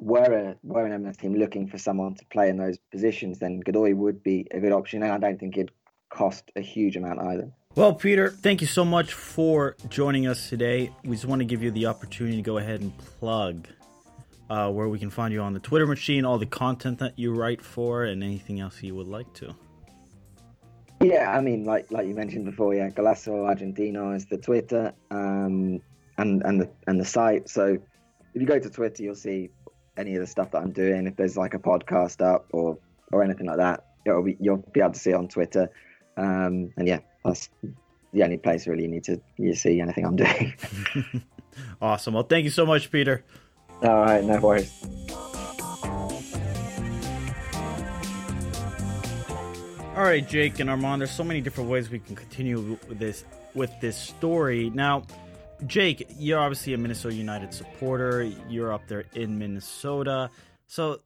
were 0.00 0.32
a 0.32 0.56
were 0.62 0.86
an 0.86 1.02
MLS 1.02 1.18
team 1.18 1.34
looking 1.34 1.68
for 1.68 1.78
someone 1.78 2.14
to 2.14 2.24
play 2.26 2.48
in 2.48 2.56
those 2.56 2.78
positions, 2.90 3.38
then 3.38 3.60
Godoy 3.60 3.94
would 3.94 4.22
be 4.22 4.46
a 4.50 4.60
good 4.60 4.72
option, 4.72 5.02
and 5.02 5.12
I 5.12 5.18
don't 5.18 5.38
think 5.38 5.56
it'd 5.56 5.70
cost 6.08 6.50
a 6.56 6.60
huge 6.60 6.96
amount 6.96 7.20
either. 7.20 7.52
Well, 7.76 7.94
Peter, 7.94 8.30
thank 8.30 8.60
you 8.60 8.66
so 8.66 8.84
much 8.84 9.12
for 9.12 9.76
joining 9.88 10.26
us 10.26 10.48
today. 10.48 10.92
We 11.04 11.12
just 11.12 11.26
want 11.26 11.40
to 11.40 11.44
give 11.44 11.62
you 11.62 11.70
the 11.70 11.86
opportunity 11.86 12.36
to 12.36 12.42
go 12.42 12.58
ahead 12.58 12.80
and 12.80 12.96
plug 12.98 13.68
uh, 14.48 14.68
where 14.70 14.88
we 14.88 14.98
can 14.98 15.10
find 15.10 15.32
you 15.32 15.40
on 15.40 15.54
the 15.54 15.60
Twitter 15.60 15.86
machine, 15.86 16.24
all 16.24 16.36
the 16.36 16.46
content 16.46 16.98
that 16.98 17.16
you 17.16 17.32
write 17.32 17.62
for, 17.62 18.04
and 18.04 18.24
anything 18.24 18.58
else 18.58 18.82
you 18.82 18.96
would 18.96 19.06
like 19.06 19.32
to. 19.34 19.54
Yeah, 21.00 21.30
I 21.30 21.40
mean, 21.40 21.64
like 21.64 21.90
like 21.90 22.06
you 22.06 22.14
mentioned 22.14 22.44
before, 22.44 22.74
yeah, 22.74 22.90
Golazo 22.90 23.48
Argentino 23.48 24.14
is 24.14 24.26
the 24.26 24.36
Twitter 24.36 24.92
um, 25.10 25.80
and 26.18 26.42
and 26.42 26.60
the 26.60 26.70
and 26.86 27.00
the 27.00 27.04
site. 27.04 27.48
So 27.48 27.78
if 28.34 28.40
you 28.40 28.46
go 28.46 28.58
to 28.58 28.68
Twitter, 28.68 29.02
you'll 29.02 29.14
see 29.14 29.50
any 29.96 30.14
of 30.14 30.20
the 30.20 30.26
stuff 30.26 30.50
that 30.52 30.58
I'm 30.62 30.72
doing. 30.72 31.06
If 31.06 31.16
there's 31.16 31.36
like 31.36 31.54
a 31.54 31.58
podcast 31.58 32.20
up 32.24 32.46
or 32.52 32.78
or 33.12 33.22
anything 33.22 33.46
like 33.46 33.58
that, 33.58 33.84
it'll 34.04 34.22
be 34.22 34.36
you'll 34.40 34.64
be 34.72 34.80
able 34.80 34.92
to 34.92 34.98
see 34.98 35.10
it 35.10 35.14
on 35.14 35.28
Twitter. 35.28 35.70
Um, 36.16 36.72
and 36.76 36.86
yeah, 36.86 37.00
that's 37.24 37.48
the 38.12 38.22
only 38.22 38.38
place 38.38 38.66
really 38.66 38.82
you 38.82 38.88
need 38.88 39.04
to 39.04 39.20
you 39.36 39.54
see 39.54 39.80
anything 39.80 40.04
I'm 40.04 40.16
doing. 40.16 40.54
awesome. 41.82 42.14
Well, 42.14 42.24
thank 42.24 42.44
you 42.44 42.50
so 42.50 42.66
much, 42.66 42.90
Peter. 42.90 43.24
All 43.82 44.02
right, 44.02 44.22
no 44.22 44.38
worries. 44.40 44.72
All 49.96 50.06
right, 50.06 50.26
Jake 50.26 50.60
and 50.60 50.70
Armand. 50.70 51.02
There's 51.02 51.10
so 51.10 51.24
many 51.24 51.40
different 51.40 51.68
ways 51.68 51.90
we 51.90 51.98
can 51.98 52.16
continue 52.16 52.78
with 52.88 52.98
this 52.98 53.24
with 53.54 53.72
this 53.80 53.96
story. 53.96 54.70
Now, 54.70 55.02
Jake, 55.66 56.06
you're 56.16 56.40
obviously 56.40 56.74
a 56.74 56.78
Minnesota 56.78 57.14
United 57.14 57.52
supporter. 57.52 58.22
You're 58.48 58.72
up 58.72 58.88
there 58.88 59.04
in 59.14 59.38
Minnesota. 59.38 60.30
So 60.66 61.00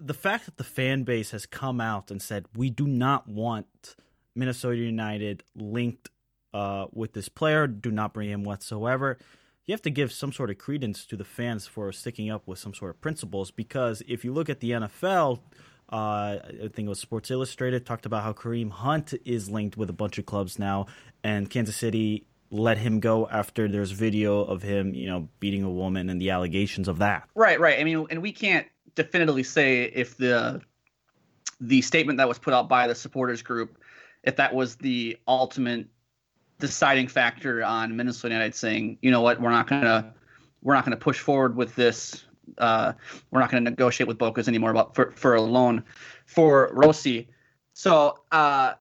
the 0.00 0.14
fact 0.14 0.46
that 0.46 0.56
the 0.56 0.64
fan 0.64 1.02
base 1.02 1.30
has 1.32 1.46
come 1.46 1.80
out 1.80 2.10
and 2.10 2.20
said 2.20 2.46
we 2.56 2.70
do 2.70 2.86
not 2.86 3.28
want 3.28 3.96
Minnesota 4.34 4.76
United 4.76 5.42
linked 5.54 6.10
uh, 6.54 6.86
with 6.92 7.12
this 7.12 7.28
player, 7.28 7.66
do 7.66 7.90
not 7.90 8.14
bring 8.14 8.30
him 8.30 8.44
whatsoever. 8.44 9.18
You 9.66 9.72
have 9.72 9.82
to 9.82 9.90
give 9.90 10.12
some 10.12 10.32
sort 10.32 10.48
of 10.48 10.56
credence 10.56 11.04
to 11.06 11.16
the 11.16 11.24
fans 11.24 11.66
for 11.66 11.92
sticking 11.92 12.30
up 12.30 12.46
with 12.46 12.58
some 12.58 12.72
sort 12.72 12.90
of 12.90 13.00
principles 13.02 13.50
because 13.50 14.02
if 14.08 14.24
you 14.24 14.32
look 14.32 14.48
at 14.48 14.60
the 14.60 14.70
NFL, 14.70 15.40
uh, 15.90 16.38
I 16.46 16.68
think 16.72 16.86
it 16.86 16.88
was 16.88 17.00
Sports 17.00 17.30
Illustrated 17.30 17.84
talked 17.84 18.06
about 18.06 18.22
how 18.22 18.32
Kareem 18.32 18.70
Hunt 18.70 19.12
is 19.26 19.50
linked 19.50 19.76
with 19.76 19.90
a 19.90 19.94
bunch 19.94 20.18
of 20.18 20.24
clubs 20.24 20.58
now, 20.58 20.86
and 21.22 21.50
Kansas 21.50 21.76
City 21.76 22.26
let 22.50 22.78
him 22.78 23.00
go 23.00 23.28
after 23.28 23.68
there's 23.68 23.90
video 23.90 24.42
of 24.42 24.62
him, 24.62 24.94
you 24.94 25.06
know, 25.06 25.28
beating 25.40 25.62
a 25.62 25.70
woman 25.70 26.08
and 26.08 26.20
the 26.20 26.30
allegations 26.30 26.88
of 26.88 26.98
that. 26.98 27.28
Right, 27.34 27.60
right. 27.60 27.78
I 27.78 27.84
mean, 27.84 28.06
and 28.10 28.22
we 28.22 28.32
can't 28.32 28.66
definitively 28.94 29.42
say 29.42 29.84
if 29.84 30.16
the 30.16 30.60
the 31.60 31.82
statement 31.82 32.18
that 32.18 32.28
was 32.28 32.38
put 32.38 32.54
out 32.54 32.68
by 32.68 32.86
the 32.86 32.94
supporters 32.94 33.42
group, 33.42 33.78
if 34.22 34.36
that 34.36 34.54
was 34.54 34.76
the 34.76 35.18
ultimate 35.26 35.86
deciding 36.58 37.08
factor 37.08 37.62
on 37.64 37.96
Minnesota 37.96 38.34
United 38.34 38.54
saying, 38.54 38.98
you 39.02 39.10
know 39.10 39.20
what, 39.20 39.40
we're 39.40 39.50
not 39.50 39.66
gonna 39.66 40.14
we're 40.62 40.74
not 40.74 40.84
gonna 40.84 40.96
push 40.96 41.18
forward 41.18 41.56
with 41.56 41.74
this. 41.74 42.24
Uh, 42.56 42.92
we're 43.30 43.40
not 43.40 43.50
gonna 43.50 43.70
negotiate 43.70 44.08
with 44.08 44.18
Bocas 44.18 44.48
anymore 44.48 44.70
about 44.70 44.94
for 44.94 45.12
for 45.12 45.34
a 45.34 45.42
loan 45.42 45.84
for 46.26 46.70
Rossi. 46.72 47.28
So 47.74 48.18
uh, 48.32 48.74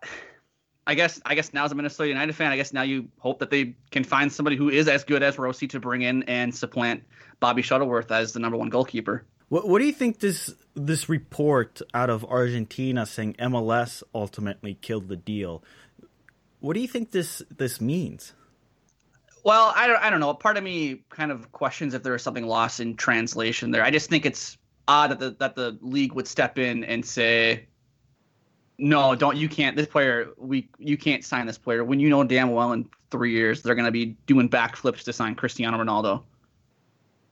I 0.88 0.96
guess 0.96 1.22
I 1.26 1.36
guess 1.36 1.54
now 1.54 1.66
as 1.66 1.72
a 1.74 1.76
Minnesota 1.76 2.08
United 2.08 2.34
fan, 2.34 2.52
I 2.52 2.56
guess 2.56 2.72
now 2.72 2.84
you 2.84 3.10
hope 3.20 3.40
that 3.40 3.52
they 3.52 3.76
can 3.92 4.06
find 4.06 4.32
somebody 4.32 4.56
who 4.56 4.70
is 4.70 4.88
as 4.88 5.04
good 5.04 5.22
as 5.22 5.38
Rossi 5.38 5.68
to 5.68 5.82
bring 5.82 6.02
in 6.02 6.24
and 6.24 6.56
supplant 6.56 7.04
Bobby 7.42 7.62
Shuttleworth 7.62 8.10
as 8.10 8.32
the 8.32 8.40
number 8.40 8.58
one 8.58 8.70
goalkeeper. 8.70 9.26
What, 9.50 9.68
what 9.68 9.80
do 9.80 9.86
you 9.86 9.92
think 9.92 10.20
this 10.20 10.56
this 10.76 11.10
report 11.10 11.82
out 11.94 12.10
of 12.10 12.24
Argentina 12.24 13.06
saying 13.06 13.34
MLS 13.34 14.02
ultimately 14.16 14.76
killed 14.76 15.10
the 15.10 15.18
deal? 15.18 15.62
What 16.62 16.74
do 16.74 16.80
you 16.80 16.88
think 16.88 17.12
this 17.12 17.44
this 17.56 17.82
means? 17.82 18.34
Well, 19.44 19.74
I 19.76 19.88
don't, 19.88 20.02
I 20.02 20.10
don't 20.10 20.20
know. 20.20 20.34
Part 20.34 20.58
of 20.58 20.64
me 20.64 21.04
kind 21.10 21.32
of 21.32 21.52
questions 21.52 21.94
if 21.94 22.04
there 22.04 22.16
is 22.16 22.22
something 22.22 22.46
lost 22.46 22.80
in 22.80 22.96
translation 22.96 23.72
there. 23.72 23.84
I 23.84 23.92
just 23.92 24.10
think 24.10 24.26
it's 24.26 24.58
odd 24.88 25.12
that 25.12 25.20
the 25.20 25.32
that 25.40 25.56
the 25.56 25.78
league 25.82 26.14
would 26.14 26.28
step 26.28 26.58
in 26.58 26.86
and 26.86 27.06
say, 27.06 27.68
no, 28.78 29.16
don't 29.16 29.38
you 29.38 29.50
can't 29.50 29.76
this 29.76 29.88
player 29.88 30.30
we 30.38 30.70
you 30.78 30.98
can't 30.98 31.24
sign 31.24 31.48
this 31.48 31.58
player 31.58 31.84
when 31.84 32.00
you 32.00 32.10
know 32.10 32.24
damn 32.24 32.52
well 32.52 32.74
in 32.74 32.88
three 33.10 33.32
years 33.32 33.62
they're 33.62 33.76
gonna 33.76 33.92
be 33.92 34.16
doing 34.26 34.50
backflips 34.50 35.04
to 35.04 35.14
sign 35.14 35.36
Cristiano 35.36 35.78
Ronaldo. 35.78 36.24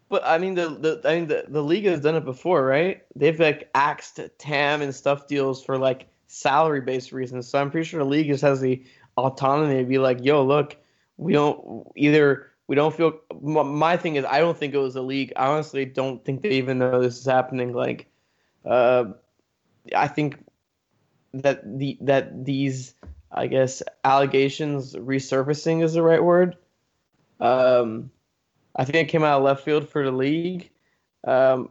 But 0.10 0.24
I 0.26 0.38
mean 0.38 0.56
the, 0.56 0.70
the 0.70 1.02
I 1.04 1.16
mean 1.16 1.28
the, 1.28 1.46
the 1.48 1.64
league 1.64 1.86
has 1.86 2.00
done 2.02 2.16
it 2.16 2.26
before, 2.26 2.66
right? 2.66 3.04
They've 3.16 3.40
like 3.40 3.70
axed 3.76 4.20
TAM 4.38 4.82
and 4.82 4.94
stuff 4.94 5.28
deals 5.28 5.64
for 5.64 5.78
like 5.78 6.08
salary 6.28 6.82
based 6.82 7.12
reasons. 7.12 7.48
So 7.48 7.60
I'm 7.60 7.72
pretty 7.72 7.88
sure 7.88 8.00
the 8.00 8.10
league 8.10 8.28
just 8.28 8.44
has 8.44 8.60
the 8.62 8.84
autonomy 9.18 9.78
to 9.78 9.86
be 9.86 9.98
like, 9.98 10.24
yo, 10.24 10.44
look, 10.44 10.78
we 11.18 11.34
don't 11.34 11.88
either 11.96 12.52
We 12.68 12.76
don't 12.76 12.96
feel. 12.96 13.20
My 13.42 13.96
thing 13.96 14.16
is, 14.16 14.26
I 14.26 14.40
don't 14.40 14.58
think 14.58 14.74
it 14.74 14.80
was 14.80 14.96
a 14.96 15.02
league. 15.02 15.32
I 15.36 15.48
honestly 15.48 15.86
don't 15.86 16.24
think 16.26 16.42
they 16.42 16.50
even 16.58 16.80
know 16.80 17.00
this 17.00 17.20
is 17.20 17.26
happening. 17.26 17.74
Like, 17.74 18.08
uh, 18.66 19.06
I 19.96 20.08
think 20.08 20.44
that 21.44 21.80
the 21.80 21.98
that 22.02 22.46
these, 22.46 22.94
I 23.32 23.48
guess, 23.48 23.84
allegations 24.04 24.96
resurfacing 24.96 25.84
is 25.84 25.94
the 25.94 26.04
right 26.04 26.24
word. 26.24 26.58
Um, 27.40 28.12
I 28.76 28.86
think 28.86 28.96
it 29.08 29.12
came 29.12 29.24
out 29.24 29.38
of 29.40 29.44
left 29.44 29.64
field 29.64 29.90
for 29.90 30.04
the 30.04 30.12
league. 30.12 30.70
Um, 31.26 31.70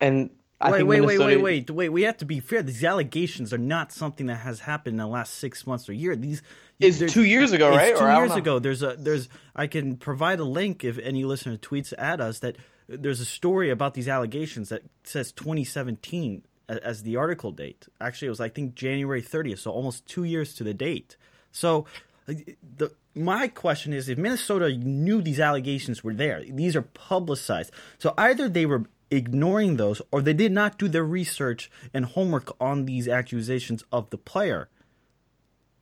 and 0.00 0.30
I 0.60 0.70
wait, 0.70 0.78
think 0.78 0.88
wait, 0.88 1.00
Minnesota, 1.00 1.24
wait, 1.24 1.36
wait, 1.36 1.70
wait, 1.70 1.70
wait. 1.70 1.88
We 1.90 2.02
have 2.02 2.16
to 2.18 2.24
be 2.24 2.40
fair. 2.40 2.62
These 2.62 2.84
allegations 2.84 3.52
are 3.52 3.58
not 3.58 3.92
something 3.92 4.26
that 4.26 4.36
has 4.36 4.60
happened 4.60 4.94
in 4.94 4.98
the 4.98 5.06
last 5.06 5.34
six 5.34 5.66
months 5.66 5.88
or 5.88 5.92
year. 5.92 6.16
These 6.16 6.42
Is 6.80 6.98
two 7.12 7.24
years 7.24 7.52
ago, 7.52 7.70
right? 7.70 7.96
Two 7.96 8.04
Or 8.04 8.12
years 8.12 8.36
ago. 8.36 8.58
There's 8.58 8.82
a 8.82 8.96
there's 8.98 9.28
I 9.56 9.66
can 9.66 9.96
provide 9.96 10.40
a 10.40 10.44
link 10.44 10.84
if 10.84 10.98
any 10.98 11.24
listener 11.24 11.56
tweets 11.56 11.92
at 11.98 12.20
us 12.20 12.40
that 12.40 12.56
there's 12.88 13.20
a 13.20 13.24
story 13.24 13.70
about 13.70 13.94
these 13.94 14.08
allegations 14.08 14.68
that 14.70 14.82
says 15.04 15.32
2017 15.32 16.42
a- 16.44 16.51
as 16.68 17.02
the 17.02 17.16
article 17.16 17.52
date. 17.52 17.86
Actually, 18.00 18.26
it 18.26 18.30
was 18.30 18.40
I 18.40 18.48
think 18.48 18.74
January 18.74 19.22
30th, 19.22 19.60
so 19.60 19.70
almost 19.70 20.06
two 20.06 20.24
years 20.24 20.54
to 20.54 20.64
the 20.64 20.74
date. 20.74 21.16
So 21.50 21.86
the 22.26 22.92
my 23.14 23.48
question 23.48 23.92
is 23.92 24.08
if 24.08 24.18
Minnesota 24.18 24.74
knew 24.74 25.20
these 25.20 25.40
allegations 25.40 26.02
were 26.02 26.14
there, 26.14 26.42
these 26.48 26.74
are 26.74 26.82
publicized. 26.82 27.72
So 27.98 28.14
either 28.16 28.48
they 28.48 28.66
were 28.66 28.84
ignoring 29.10 29.76
those 29.76 30.00
or 30.10 30.22
they 30.22 30.32
did 30.32 30.52
not 30.52 30.78
do 30.78 30.88
their 30.88 31.04
research 31.04 31.70
and 31.92 32.06
homework 32.06 32.56
on 32.60 32.86
these 32.86 33.06
accusations 33.06 33.84
of 33.92 34.08
the 34.10 34.16
player. 34.18 34.68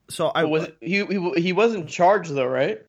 So 0.09 0.29
I 0.29 0.45
was 0.45 0.69
he, 0.81 1.05
he 1.05 1.33
he 1.41 1.53
wasn't 1.53 1.89
charged 1.89 2.35
though, 2.35 2.47
right? 2.47 2.85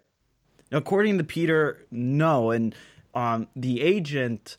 According 0.71 1.17
to 1.19 1.23
Peter, 1.23 1.85
no, 1.91 2.51
and 2.51 2.73
um, 3.13 3.47
the 3.55 3.81
agent. 3.81 4.57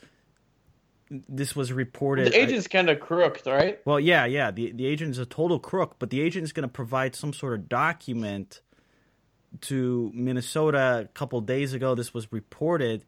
This 1.29 1.55
was 1.55 1.73
reported. 1.73 2.33
The 2.33 2.41
agent's 2.41 2.69
kind 2.69 2.89
of 2.89 3.01
crooked, 3.01 3.47
right? 3.47 3.81
well, 3.85 4.01
yeah, 4.01 4.25
yeah. 4.25 4.51
The 4.51 4.73
the 4.73 4.87
agent 4.87 5.11
is 5.11 5.19
a 5.19 5.27
total 5.27 5.59
crook, 5.59 5.97
but 5.99 6.11
the 6.11 6.21
agent 6.21 6.45
is 6.45 6.53
going 6.53 6.69
to 6.69 6.73
provide 6.73 7.15
some 7.15 7.33
sort 7.33 7.55
of 7.55 7.69
document 7.69 8.63
to 9.63 10.11
Minnesota 10.15 11.03
a 11.05 11.09
couple 11.09 11.41
days 11.43 11.75
ago. 11.75 11.95
This 11.95 12.15
was 12.15 12.33
reported 12.33 13.05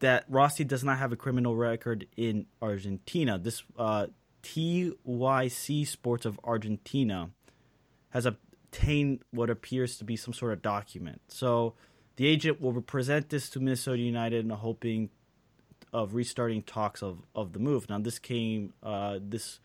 that 0.00 0.24
Rossi 0.28 0.64
does 0.64 0.84
not 0.84 0.98
have 0.98 1.12
a 1.12 1.16
criminal 1.16 1.56
record 1.56 2.06
in 2.16 2.46
Argentina. 2.60 3.38
This 3.38 3.62
uh, 3.78 4.06
TYC 4.42 5.86
Sports 5.86 6.24
of 6.26 6.38
Argentina 6.44 7.30
has 8.10 8.26
obtained 8.26 9.22
what 9.30 9.50
appears 9.50 9.98
to 9.98 10.04
be 10.04 10.16
some 10.16 10.32
sort 10.32 10.52
of 10.52 10.62
document. 10.62 11.20
So 11.28 11.74
the 12.16 12.26
agent 12.26 12.60
will 12.60 12.80
present 12.80 13.28
this 13.28 13.48
to 13.50 13.60
Minnesota 13.60 13.98
United 13.98 14.44
and 14.44 14.52
hoping 14.52 15.10
of 15.92 16.14
restarting 16.14 16.62
talks 16.62 17.02
of, 17.02 17.22
of 17.34 17.52
the 17.52 17.58
move. 17.58 17.88
Now 17.88 17.98
this 17.98 18.18
came 18.18 18.72
uh, 18.82 19.18
this 19.20 19.60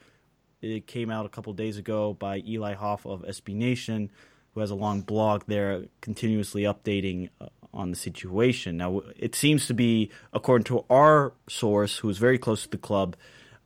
it 0.61 0.87
came 0.87 1.11
out 1.11 1.25
a 1.25 1.29
couple 1.29 1.51
days 1.53 1.77
ago 1.77 2.13
by 2.13 2.41
Eli 2.47 2.73
Hoff 2.73 3.05
of 3.05 3.23
SB 3.23 3.53
Nation, 3.53 4.09
who 4.53 4.61
has 4.61 4.71
a 4.71 4.75
long 4.75 5.01
blog 5.01 5.43
there, 5.47 5.85
continuously 5.99 6.63
updating 6.63 7.29
uh, 7.41 7.47
on 7.73 7.89
the 7.89 7.97
situation. 7.97 8.77
Now 8.77 9.01
it 9.17 9.35
seems 9.35 9.67
to 9.67 9.73
be, 9.73 10.09
according 10.31 10.63
to 10.65 10.85
our 10.89 11.33
source, 11.49 11.97
who 11.97 12.09
is 12.09 12.17
very 12.17 12.37
close 12.37 12.63
to 12.63 12.69
the 12.69 12.77
club, 12.77 13.17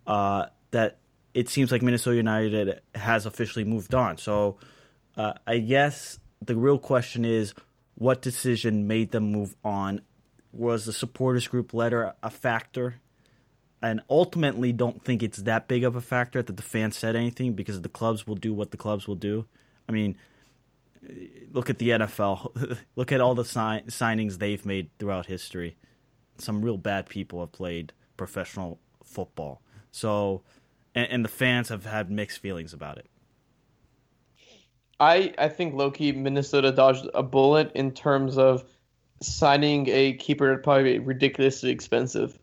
uh, 0.08 0.48
that 0.72 0.98
it 1.34 1.50
seems 1.50 1.72
like 1.72 1.84
Minnesota 1.84 2.18
United 2.18 2.82
has 2.96 3.28
officially 3.28 3.64
moved 3.64 3.94
on. 3.94 4.18
So 4.18 4.58
uh, 5.16 5.34
I 5.46 5.60
guess 5.60 6.20
the 6.42 6.56
real 6.56 6.80
question 6.80 7.26
is, 7.26 7.54
what 7.96 8.22
decision 8.22 8.88
made 8.88 9.12
them 9.12 9.32
move 9.32 9.56
on? 9.64 10.02
Was 10.58 10.86
the 10.86 10.94
supporters 10.94 11.48
group 11.48 11.74
letter 11.74 12.14
a 12.24 12.30
factor? 12.30 12.96
And 13.82 14.02
ultimately, 14.10 14.72
don't 14.72 15.04
think 15.04 15.22
it's 15.22 15.38
that 15.44 15.68
big 15.68 15.84
of 15.84 15.96
a 15.96 16.02
factor 16.02 16.42
that 16.42 16.58
the 16.58 16.64
fans 16.64 16.98
said 16.98 17.16
anything 17.16 17.54
because 17.54 17.82
the 17.82 17.90
clubs 17.90 18.26
will 18.26 18.36
do 18.36 18.54
what 18.54 18.72
the 18.72 18.78
clubs 18.78 19.08
will 19.08 19.16
do. 19.16 19.46
I 19.88 19.92
mean, 19.92 20.18
look 21.52 21.70
at 21.70 21.78
the 21.78 21.90
NFL. 21.90 22.78
look 22.96 23.12
at 23.12 23.22
all 23.22 23.36
the 23.36 23.46
sign- 23.46 23.86
signings 23.86 24.40
they've 24.40 24.66
made 24.66 24.90
throughout 24.98 25.28
history. 25.28 25.78
Some 26.40 26.64
real 26.64 26.78
bad 26.78 27.08
people 27.08 27.40
have 27.40 27.52
played 27.52 27.94
professional 28.18 28.80
football. 29.04 29.62
So, 29.92 30.42
and, 30.96 31.08
and 31.10 31.26
the 31.26 31.30
fans 31.30 31.70
have 31.70 31.86
had 31.86 32.10
mixed 32.10 32.40
feelings 32.40 32.74
about 32.74 32.98
it. 32.98 33.08
I 35.00 35.34
I 35.38 35.50
think 35.50 35.76
Loki 35.76 36.12
Minnesota 36.12 36.72
dodged 36.72 37.08
a 37.14 37.22
bullet 37.22 37.72
in 37.76 37.92
terms 37.92 38.38
of 38.38 38.64
signing 39.22 39.88
a 39.90 40.14
keeper 40.14 40.48
that'd 40.48 40.64
probably 40.64 40.94
be 40.94 41.00
ridiculously 41.00 41.70
expensive. 41.72 42.38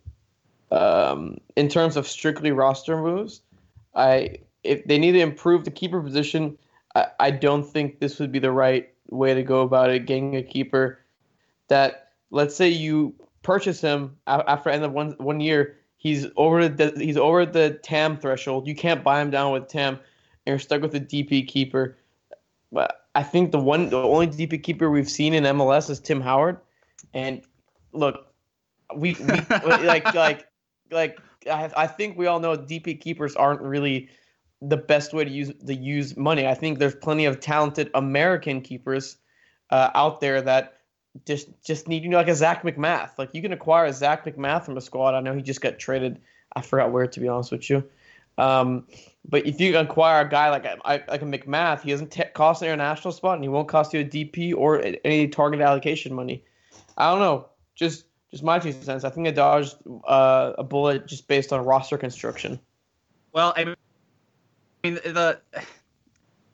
Um, 0.70 1.38
in 1.56 1.68
terms 1.68 1.96
of 1.96 2.08
strictly 2.08 2.50
roster 2.52 3.00
moves, 3.00 3.40
I 3.94 4.38
if 4.62 4.84
they 4.84 4.98
need 4.98 5.12
to 5.12 5.20
improve 5.20 5.64
the 5.64 5.70
keeper 5.70 6.00
position, 6.00 6.58
I, 6.94 7.06
I 7.20 7.30
don't 7.30 7.64
think 7.64 8.00
this 8.00 8.18
would 8.18 8.32
be 8.32 8.38
the 8.38 8.50
right 8.50 8.92
way 9.10 9.34
to 9.34 9.42
go 9.42 9.60
about 9.60 9.90
it. 9.90 10.06
Getting 10.06 10.36
a 10.36 10.42
keeper 10.42 10.98
that 11.68 12.12
let's 12.30 12.56
say 12.56 12.68
you 12.68 13.14
purchase 13.42 13.80
him 13.80 14.16
after 14.26 14.70
end 14.70 14.84
of 14.84 14.92
one 14.92 15.12
one 15.18 15.40
year, 15.40 15.76
he's 15.96 16.26
over 16.36 16.68
the 16.68 16.92
he's 16.96 17.16
over 17.16 17.46
the 17.46 17.78
TAM 17.82 18.18
threshold. 18.18 18.66
You 18.66 18.74
can't 18.74 19.04
buy 19.04 19.20
him 19.20 19.30
down 19.30 19.52
with 19.52 19.68
TAM, 19.68 19.94
and 19.94 20.00
you're 20.52 20.58
stuck 20.58 20.82
with 20.82 20.94
a 20.94 21.00
DP 21.00 21.46
keeper. 21.46 21.96
But 22.72 23.03
I 23.14 23.22
think 23.22 23.52
the 23.52 23.58
one, 23.58 23.90
the 23.90 24.02
only 24.02 24.26
DP 24.26 24.62
keeper 24.62 24.90
we've 24.90 25.10
seen 25.10 25.34
in 25.34 25.44
MLS 25.44 25.88
is 25.88 26.00
Tim 26.00 26.20
Howard, 26.20 26.58
and 27.12 27.42
look, 27.92 28.32
we, 28.96 29.16
we 29.20 29.40
like 29.66 30.12
like 30.14 30.48
like 30.90 31.18
I, 31.50 31.70
I 31.76 31.86
think 31.86 32.18
we 32.18 32.26
all 32.26 32.40
know 32.40 32.56
DP 32.56 33.00
keepers 33.00 33.36
aren't 33.36 33.60
really 33.60 34.08
the 34.60 34.76
best 34.76 35.12
way 35.12 35.24
to 35.24 35.30
use 35.30 35.52
to 35.66 35.74
use 35.74 36.16
money. 36.16 36.46
I 36.46 36.54
think 36.54 36.78
there's 36.78 36.94
plenty 36.94 37.24
of 37.24 37.40
talented 37.40 37.90
American 37.94 38.60
keepers 38.60 39.16
uh, 39.70 39.90
out 39.94 40.20
there 40.20 40.42
that 40.42 40.78
just 41.26 41.48
just 41.64 41.86
need 41.86 42.02
you 42.02 42.08
know 42.08 42.16
like 42.16 42.28
a 42.28 42.34
Zac 42.34 42.62
MacMath. 42.62 43.10
Like 43.18 43.34
you 43.34 43.42
can 43.42 43.52
acquire 43.52 43.86
a 43.86 43.92
Zac 43.92 44.24
MacMath 44.24 44.64
from 44.64 44.76
a 44.76 44.80
squad. 44.80 45.14
I 45.14 45.20
know 45.20 45.34
he 45.34 45.42
just 45.42 45.60
got 45.60 45.78
traded. 45.78 46.20
I 46.56 46.62
forgot 46.62 46.92
where 46.92 47.06
to 47.06 47.20
be 47.20 47.28
honest 47.28 47.52
with 47.52 47.68
you. 47.70 47.84
Um, 48.38 48.86
but 49.28 49.46
if 49.46 49.60
you 49.60 49.76
acquire 49.78 50.26
a 50.26 50.28
guy 50.28 50.50
like 50.50 50.64
a, 50.64 50.76
like 50.84 51.22
a 51.22 51.24
MacMath, 51.24 51.82
he 51.82 51.90
doesn't 51.90 52.10
t- 52.10 52.24
cost 52.34 52.62
an 52.62 52.68
international 52.68 53.12
spot, 53.12 53.36
and 53.36 53.44
he 53.44 53.48
won't 53.48 53.68
cost 53.68 53.94
you 53.94 54.00
a 54.00 54.04
DP 54.04 54.54
or 54.54 54.82
any 55.04 55.28
target 55.28 55.60
allocation 55.60 56.14
money. 56.14 56.44
I 56.96 57.10
don't 57.10 57.20
know. 57.20 57.48
Just 57.74 58.06
just 58.30 58.42
my 58.42 58.58
two 58.58 58.72
cents. 58.72 59.04
I 59.04 59.10
think 59.10 59.28
I 59.28 59.30
dodged 59.30 59.76
uh, 60.06 60.52
a 60.58 60.64
bullet 60.64 61.06
just 61.06 61.28
based 61.28 61.52
on 61.52 61.64
roster 61.64 61.96
construction. 61.96 62.58
Well, 63.32 63.54
I 63.56 63.64
mean, 64.82 64.94
the 64.94 65.40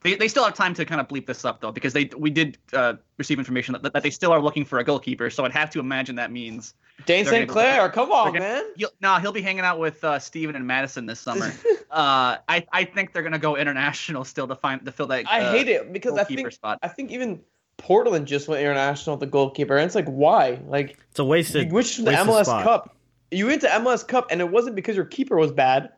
they, 0.02 0.14
they 0.14 0.28
still 0.28 0.44
have 0.44 0.54
time 0.54 0.74
to 0.74 0.84
kind 0.84 1.00
of 1.00 1.08
bleep 1.08 1.26
this 1.26 1.44
up 1.44 1.60
though, 1.60 1.72
because 1.72 1.92
they 1.92 2.10
we 2.16 2.30
did 2.30 2.58
uh, 2.72 2.94
receive 3.18 3.38
information 3.38 3.76
that, 3.80 3.92
that 3.92 4.02
they 4.02 4.10
still 4.10 4.32
are 4.32 4.40
looking 4.40 4.64
for 4.64 4.78
a 4.78 4.84
goalkeeper. 4.84 5.30
So 5.30 5.44
I'd 5.44 5.52
have 5.52 5.70
to 5.70 5.80
imagine 5.80 6.16
that 6.16 6.30
means 6.30 6.74
Dayne 7.06 7.24
St. 7.24 7.48
Clair, 7.48 7.88
come 7.88 8.10
on, 8.12 8.32
they're 8.32 8.40
man. 8.40 8.64
he'll, 8.76 8.90
no, 9.00 9.16
he'll 9.16 9.32
be 9.32 9.42
hanging 9.42 9.64
out 9.64 9.78
with 9.78 10.02
uh, 10.04 10.18
Steven 10.18 10.56
and 10.56 10.66
Madison 10.66 11.06
this 11.06 11.20
summer. 11.20 11.52
uh, 11.90 12.36
I 12.48 12.66
I 12.72 12.84
think 12.84 13.12
they're 13.12 13.22
gonna 13.22 13.38
go 13.38 13.56
international 13.56 14.24
still 14.24 14.48
to 14.48 14.56
find 14.56 14.84
to 14.84 14.92
fill 14.92 15.06
that. 15.08 15.24
I 15.30 15.40
uh, 15.40 15.52
hate 15.52 15.68
it 15.68 15.92
because 15.92 16.18
I 16.18 16.24
think 16.24 16.50
spot. 16.52 16.78
I 16.82 16.88
think 16.88 17.10
even 17.10 17.40
Portland 17.76 18.26
just 18.26 18.48
went 18.48 18.60
international 18.60 19.16
with 19.16 19.20
the 19.20 19.26
goalkeeper, 19.26 19.76
and 19.76 19.86
it's 19.86 19.94
like 19.94 20.08
why? 20.08 20.60
Like 20.66 20.98
It's 21.10 21.18
a 21.18 21.24
wasted. 21.24 21.68
you 21.68 21.74
went 21.74 21.86
to 21.88 22.02
the 22.02 22.10
MLS 22.12 22.44
spot. 22.44 22.64
Cup. 22.64 22.96
You 23.30 23.46
went 23.46 23.60
to 23.62 23.68
MLS 23.68 24.06
Cup, 24.06 24.28
and 24.30 24.40
it 24.40 24.50
wasn't 24.50 24.76
because 24.76 24.96
your 24.96 25.04
keeper 25.04 25.36
was 25.36 25.52
bad. 25.52 25.90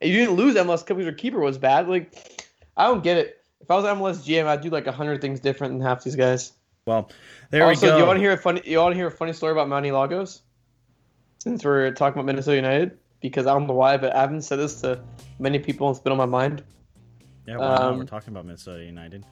You 0.00 0.12
didn't 0.12 0.34
lose 0.34 0.56
MLS 0.56 0.84
Cup 0.84 0.96
because 0.96 1.04
your 1.04 1.14
keeper 1.14 1.40
was 1.40 1.58
bad. 1.58 1.88
Like 1.88 2.46
I 2.76 2.86
don't 2.86 3.02
get 3.02 3.16
it. 3.16 3.38
If 3.60 3.70
I 3.70 3.76
was 3.76 3.84
MLS 3.84 4.26
GM, 4.26 4.46
I'd 4.46 4.60
do 4.60 4.70
like 4.70 4.86
a 4.86 4.92
hundred 4.92 5.20
things 5.20 5.40
different 5.40 5.74
than 5.74 5.80
half 5.80 6.04
these 6.04 6.16
guys. 6.16 6.52
Well, 6.86 7.10
there 7.50 7.64
also, 7.64 7.86
we 7.86 7.90
go. 7.92 7.98
you 7.98 8.06
want 8.06 8.16
to 8.18 8.20
hear 8.20 8.32
a 8.32 8.36
funny? 8.36 8.60
You 8.64 8.78
want 8.78 8.92
to 8.92 8.96
hear 8.96 9.06
a 9.06 9.10
funny 9.10 9.32
story 9.32 9.52
about 9.52 9.70
Manny 9.70 9.90
Lagos? 9.90 10.42
Since 11.38 11.64
we're 11.64 11.90
talking 11.92 12.18
about 12.18 12.26
Minnesota 12.26 12.56
United, 12.56 12.98
because 13.22 13.46
I 13.46 13.54
don't 13.54 13.66
know 13.66 13.72
why, 13.72 13.96
but 13.96 14.14
I 14.14 14.20
haven't 14.20 14.42
said 14.42 14.58
this 14.58 14.82
to 14.82 15.00
many 15.38 15.58
people. 15.58 15.88
and 15.88 15.96
It's 15.96 16.02
been 16.02 16.12
on 16.12 16.18
my 16.18 16.26
mind. 16.26 16.62
yeah, 17.46 17.56
well, 17.56 17.82
um, 17.82 17.98
we're 17.98 18.04
talking 18.04 18.34
about 18.34 18.44
Minnesota 18.44 18.84
United. 18.84 19.24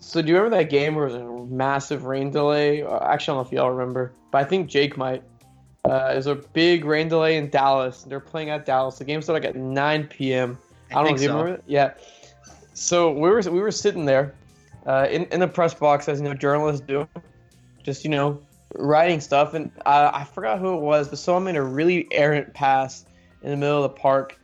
So 0.00 0.22
do 0.22 0.28
you 0.28 0.36
remember 0.36 0.56
that 0.56 0.70
game 0.70 0.96
where 0.96 1.10
there 1.10 1.24
was 1.30 1.48
a 1.48 1.52
massive 1.52 2.04
rain 2.04 2.32
delay? 2.32 2.82
Uh, 2.82 2.98
Actually, 3.04 3.34
I 3.34 3.36
don't 3.36 3.44
know 3.44 3.46
if 3.46 3.52
y'all 3.52 3.70
remember, 3.70 4.12
but 4.32 4.38
I 4.38 4.44
think 4.44 4.68
Jake 4.68 4.96
might. 4.96 5.22
Uh, 5.84 6.12
there's 6.12 6.26
a 6.26 6.34
big 6.34 6.84
rain 6.84 7.08
delay 7.08 7.36
in 7.36 7.48
Dallas. 7.48 8.02
They're 8.02 8.18
playing 8.18 8.50
at 8.50 8.66
Dallas. 8.66 8.98
The 8.98 9.04
game 9.04 9.22
started 9.22 9.44
like 9.46 9.54
at 9.54 9.60
9 9.60 10.06
p.m. 10.08 10.58
I, 10.90 10.94
don't 10.94 11.02
know. 11.02 11.08
think 11.10 11.20
you 11.20 11.26
so. 11.28 11.32
remember? 11.38 11.54
it? 11.58 11.64
Yeah. 11.66 11.94
So 12.74 13.12
we 13.12 13.30
were 13.30 13.40
we 13.42 13.60
were 13.60 13.70
sitting 13.70 14.04
there, 14.04 14.34
uh, 14.86 15.06
in 15.10 15.24
in 15.26 15.40
the 15.40 15.48
press 15.48 15.74
box 15.74 16.08
as 16.08 16.20
you 16.20 16.28
know 16.28 16.34
journalists 16.34 16.84
do, 16.86 17.08
just 17.82 18.04
you 18.04 18.10
know 18.10 18.40
writing 18.74 19.20
stuff, 19.20 19.54
and 19.54 19.70
uh, 19.86 20.10
I 20.12 20.24
forgot 20.24 20.58
who 20.58 20.74
it 20.74 20.80
was, 20.80 21.08
but 21.08 21.18
someone 21.18 21.44
made 21.44 21.56
a 21.56 21.62
really 21.62 22.06
errant 22.12 22.54
pass 22.54 23.04
in 23.42 23.50
the 23.50 23.56
middle 23.56 23.82
of 23.82 23.94
the 23.94 24.00
park, 24.00 24.38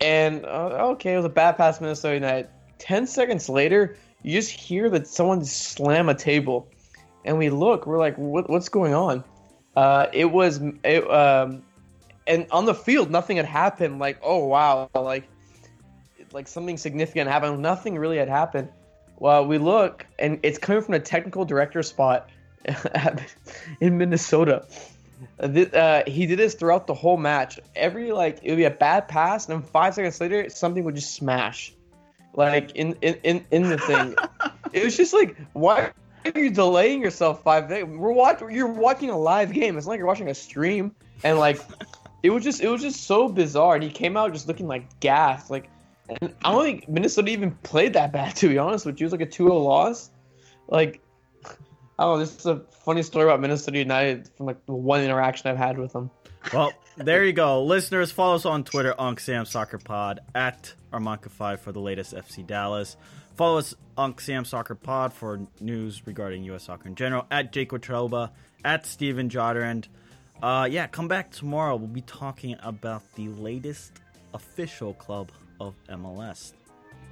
and 0.00 0.44
uh, 0.44 0.90
okay, 0.92 1.14
it 1.14 1.16
was 1.16 1.24
a 1.24 1.30
bad 1.30 1.56
pass, 1.56 1.80
Minnesota 1.80 2.14
United. 2.14 2.48
Ten 2.78 3.06
seconds 3.06 3.48
later, 3.48 3.96
you 4.22 4.32
just 4.32 4.50
hear 4.50 4.90
that 4.90 5.06
someone 5.06 5.44
slam 5.44 6.08
a 6.08 6.14
table, 6.14 6.68
and 7.24 7.38
we 7.38 7.50
look, 7.50 7.86
we're 7.86 7.98
like, 7.98 8.16
what, 8.16 8.48
what's 8.50 8.68
going 8.68 8.94
on? 8.94 9.24
Uh, 9.76 10.06
it 10.12 10.26
was 10.26 10.60
it, 10.84 11.10
um, 11.10 11.62
and 12.26 12.46
on 12.50 12.64
the 12.64 12.74
field, 12.74 13.10
nothing 13.10 13.36
had 13.36 13.46
happened. 13.46 13.98
Like, 13.98 14.18
oh 14.22 14.46
wow, 14.46 14.90
like 14.94 15.28
like 16.32 16.48
something 16.48 16.76
significant 16.76 17.28
happened. 17.28 17.60
Nothing 17.60 17.98
really 17.98 18.18
had 18.18 18.28
happened. 18.28 18.68
Well, 19.18 19.46
we 19.46 19.58
look, 19.58 20.06
and 20.18 20.40
it's 20.42 20.58
coming 20.58 20.82
from 20.82 20.94
a 20.94 21.00
technical 21.00 21.44
director 21.44 21.82
spot 21.82 22.28
in 23.80 23.98
Minnesota. 23.98 24.66
Uh, 25.38 26.02
he 26.06 26.26
did 26.26 26.38
this 26.38 26.54
throughout 26.54 26.86
the 26.86 26.94
whole 26.94 27.16
match. 27.16 27.60
Every 27.76 28.12
like 28.12 28.40
it 28.42 28.50
would 28.50 28.56
be 28.56 28.64
a 28.64 28.70
bad 28.70 29.08
pass, 29.08 29.48
and 29.48 29.62
then 29.62 29.68
five 29.70 29.94
seconds 29.94 30.20
later, 30.20 30.48
something 30.50 30.84
would 30.84 30.94
just 30.94 31.14
smash, 31.14 31.72
like 32.34 32.72
in 32.74 32.94
in 33.02 33.14
in, 33.22 33.46
in 33.50 33.62
the 33.68 33.78
thing. 33.78 34.14
it 34.72 34.84
was 34.84 34.96
just 34.96 35.12
like, 35.12 35.36
why 35.52 35.92
are 36.24 36.40
you 36.40 36.50
delaying 36.50 37.00
yourself 37.00 37.42
five 37.42 37.68
seconds? 37.68 37.96
We're 37.96 38.12
watching. 38.12 38.50
You're 38.50 38.66
watching 38.66 39.10
a 39.10 39.18
live 39.18 39.52
game. 39.52 39.76
It's 39.76 39.86
not 39.86 39.92
like 39.92 39.98
you're 39.98 40.06
watching 40.06 40.28
a 40.28 40.34
stream, 40.34 40.94
and 41.24 41.38
like, 41.38 41.60
it 42.22 42.30
was 42.30 42.44
just 42.44 42.60
it 42.60 42.68
was 42.68 42.82
just 42.82 43.04
so 43.04 43.28
bizarre. 43.28 43.74
And 43.74 43.84
he 43.84 43.90
came 43.90 44.16
out 44.16 44.32
just 44.32 44.48
looking 44.48 44.68
like 44.68 45.00
gas. 45.00 45.50
Like, 45.50 45.68
and 46.20 46.34
I 46.44 46.52
don't 46.52 46.64
think 46.64 46.88
Minnesota 46.88 47.30
even 47.30 47.52
played 47.62 47.94
that 47.94 48.12
bad. 48.12 48.36
To 48.42 48.48
be 48.48 48.58
honest 48.58 48.86
with 48.86 49.00
you, 49.00 49.04
it 49.04 49.12
was 49.12 49.20
like 49.20 49.28
a 49.28 49.30
2-0 49.30 49.64
loss. 49.64 50.10
Like, 50.68 51.00
I 51.98 52.04
don't 52.04 52.14
know. 52.14 52.18
This 52.18 52.36
is 52.36 52.46
a 52.46 52.62
funny 52.84 53.02
story 53.02 53.26
about 53.26 53.40
Minnesota 53.40 53.78
United 53.78 54.28
from 54.36 54.46
like 54.46 54.64
the 54.66 54.72
one 54.72 55.02
interaction 55.02 55.50
I've 55.50 55.58
had 55.58 55.78
with 55.78 55.92
them. 55.92 56.10
Well, 56.52 56.72
there 56.96 57.24
you 57.24 57.32
go. 57.32 57.62
Listeners, 57.64 58.10
follow 58.10 58.34
us 58.34 58.44
on 58.44 58.64
Twitter, 58.64 58.94
Unc 58.98 59.20
Sam 59.20 59.44
Soccer 59.44 59.78
Pod, 59.78 60.20
at 60.34 60.74
Armanca5 60.92 61.60
for 61.60 61.72
the 61.72 61.80
latest 61.80 62.14
FC 62.14 62.46
Dallas. 62.46 62.96
Follow 63.36 63.58
us, 63.58 63.74
Unc 63.96 64.20
Sam 64.20 64.44
Soccer 64.44 64.74
Pod, 64.74 65.12
for 65.12 65.40
news 65.60 66.06
regarding 66.06 66.42
U.S. 66.44 66.64
soccer 66.64 66.88
in 66.88 66.94
general, 66.94 67.26
at 67.30 67.52
Jake 67.52 67.70
Watroba, 67.70 68.30
at 68.64 68.84
Steven 68.86 69.28
Joderand. 69.28 69.86
Uh, 70.42 70.68
yeah, 70.70 70.86
come 70.86 71.08
back 71.08 71.30
tomorrow. 71.30 71.76
We'll 71.76 71.88
be 71.88 72.02
talking 72.02 72.56
about 72.62 73.02
the 73.14 73.28
latest 73.28 73.92
official 74.34 74.94
club 74.94 75.30
of 75.68 75.74
MLS. 75.88 76.54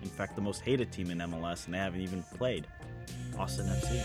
In 0.03 0.09
fact, 0.09 0.35
the 0.35 0.43
most 0.43 0.63
hated 0.63 0.91
team 0.93 1.11
in 1.11 1.19
MLS, 1.19 1.67
and 1.67 1.75
they 1.75 1.79
haven't 1.79 2.01
even 2.01 2.23
played. 2.37 2.67
Austin 3.39 3.67
FC. 3.67 4.01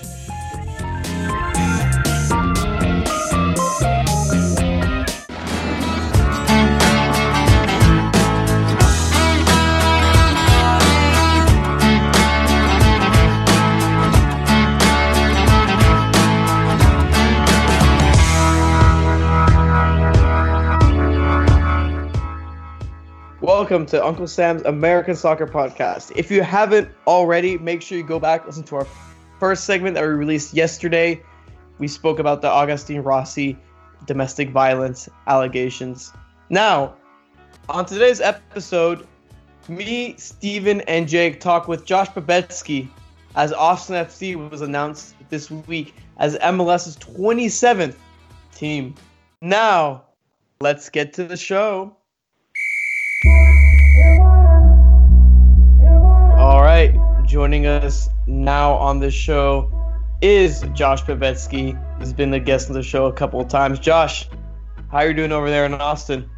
Welcome 23.65 23.87
to 23.87 24.05
Uncle 24.05 24.27
Sam's 24.27 24.61
American 24.61 25.15
Soccer 25.15 25.47
Podcast. 25.47 26.11
If 26.15 26.29
you 26.29 26.43
haven't 26.43 26.87
already, 27.07 27.57
make 27.57 27.81
sure 27.81 27.97
you 27.97 28.03
go 28.03 28.19
back 28.19 28.45
listen 28.45 28.61
to 28.65 28.75
our 28.75 28.87
first 29.39 29.63
segment 29.63 29.95
that 29.95 30.03
we 30.03 30.09
released 30.09 30.53
yesterday. 30.53 31.19
We 31.79 31.87
spoke 31.87 32.19
about 32.19 32.43
the 32.43 32.47
Agustín 32.47 33.03
Rossi 33.03 33.57
domestic 34.05 34.51
violence 34.51 35.09
allegations. 35.25 36.13
Now, 36.51 36.93
on 37.67 37.87
today's 37.87 38.21
episode, 38.21 39.07
me, 39.67 40.13
Steven, 40.17 40.81
and 40.81 41.07
Jake 41.07 41.39
talk 41.39 41.67
with 41.67 41.85
Josh 41.85 42.09
Babetski 42.09 42.87
as 43.35 43.51
Austin 43.51 43.95
FC 43.95 44.35
was 44.47 44.61
announced 44.61 45.15
this 45.29 45.49
week 45.49 45.95
as 46.17 46.37
MLS's 46.37 46.97
27th 46.97 47.95
team. 48.53 48.93
Now, 49.41 50.03
let's 50.61 50.87
get 50.91 51.13
to 51.13 51.23
the 51.23 51.35
show. 51.35 51.97
Right, 56.75 56.93
joining 57.23 57.67
us 57.67 58.09
now 58.27 58.73
on 58.73 58.99
the 58.99 59.09
show 59.09 59.71
is 60.21 60.59
Josh 60.73 61.03
Babetski. 61.03 61.81
He's 61.99 62.11
been 62.11 62.33
a 62.33 62.39
guest 62.41 62.67
on 62.67 62.73
the 62.73 62.83
show 62.83 63.05
a 63.05 63.13
couple 63.13 63.39
of 63.39 63.47
times. 63.47 63.79
Josh, 63.79 64.27
how 64.91 64.97
are 64.97 65.07
you 65.07 65.13
doing 65.13 65.31
over 65.31 65.49
there 65.49 65.65
in 65.65 65.73
Austin? 65.73 66.29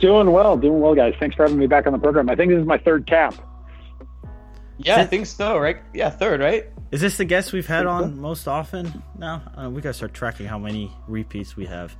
Doing 0.00 0.32
well, 0.32 0.56
doing 0.56 0.80
well, 0.80 0.96
guys. 0.96 1.14
Thanks 1.20 1.36
for 1.36 1.44
having 1.44 1.58
me 1.58 1.68
back 1.68 1.86
on 1.86 1.92
the 1.92 1.98
program. 2.00 2.28
I 2.28 2.34
think 2.34 2.50
this 2.50 2.58
is 2.58 2.66
my 2.66 2.78
third 2.78 3.06
cap. 3.06 3.36
Yeah, 4.78 4.96
I 4.96 5.06
think 5.06 5.26
so, 5.26 5.58
right? 5.58 5.76
Yeah, 5.94 6.10
third, 6.10 6.40
right? 6.40 6.66
Is 6.90 7.00
this 7.00 7.16
the 7.16 7.24
guest 7.24 7.52
we've 7.52 7.68
had 7.68 7.86
on 7.86 8.18
most 8.18 8.48
often 8.48 9.00
now? 9.16 9.44
Uh, 9.56 9.70
we 9.70 9.80
gotta 9.80 9.94
start 9.94 10.12
tracking 10.12 10.46
how 10.46 10.58
many 10.58 10.90
repeats 11.06 11.56
we 11.56 11.66
have. 11.66 11.96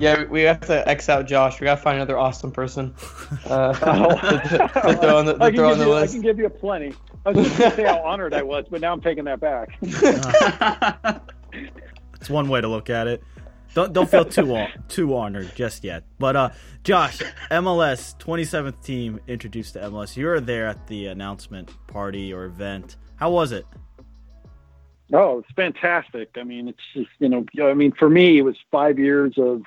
Yeah, 0.00 0.24
we 0.24 0.42
have 0.42 0.60
to 0.62 0.88
X 0.88 1.08
out 1.08 1.26
Josh. 1.26 1.60
We 1.60 1.64
gotta 1.64 1.80
find 1.80 1.96
another 1.96 2.18
awesome 2.18 2.52
person 2.52 2.94
uh, 3.46 3.72
to, 3.72 4.58
to, 4.58 4.96
throw 4.96 5.18
on 5.18 5.26
the, 5.26 5.34
to 5.34 5.52
throw 5.52 5.72
on 5.72 5.78
the 5.78 5.86
you, 5.86 5.90
list. 5.90 6.12
I 6.12 6.16
can 6.16 6.22
give 6.22 6.38
you 6.38 6.48
plenty. 6.48 6.94
I 7.26 7.30
was 7.30 7.46
just 7.46 7.58
gonna 7.58 7.74
say 7.74 7.84
how 7.84 8.00
honored 8.02 8.32
I 8.34 8.42
was, 8.42 8.66
but 8.70 8.80
now 8.80 8.92
I'm 8.92 9.00
taking 9.00 9.24
that 9.24 9.40
back. 9.40 9.76
it's 12.20 12.30
one 12.30 12.48
way 12.48 12.60
to 12.60 12.68
look 12.68 12.90
at 12.90 13.08
it. 13.08 13.22
Don't 13.74 13.92
don't 13.92 14.08
feel 14.08 14.24
too 14.24 14.66
too 14.88 15.16
honored 15.16 15.54
just 15.54 15.84
yet. 15.84 16.04
But 16.18 16.36
uh, 16.36 16.50
Josh, 16.84 17.20
MLS 17.50 18.16
27th 18.18 18.82
team 18.82 19.20
introduced 19.26 19.74
to 19.74 19.80
MLS. 19.80 20.16
You 20.16 20.26
were 20.26 20.40
there 20.40 20.68
at 20.68 20.86
the 20.86 21.06
announcement 21.06 21.70
party 21.86 22.32
or 22.32 22.44
event. 22.44 22.96
How 23.16 23.30
was 23.30 23.52
it? 23.52 23.66
Oh, 25.12 25.38
it's 25.38 25.50
fantastic. 25.56 26.30
I 26.36 26.44
mean, 26.44 26.68
it's 26.68 26.82
just, 26.92 27.08
you 27.18 27.28
know, 27.28 27.46
I 27.62 27.74
mean, 27.74 27.92
for 27.92 28.10
me, 28.10 28.38
it 28.38 28.42
was 28.42 28.56
five 28.70 28.98
years 28.98 29.34
of, 29.38 29.62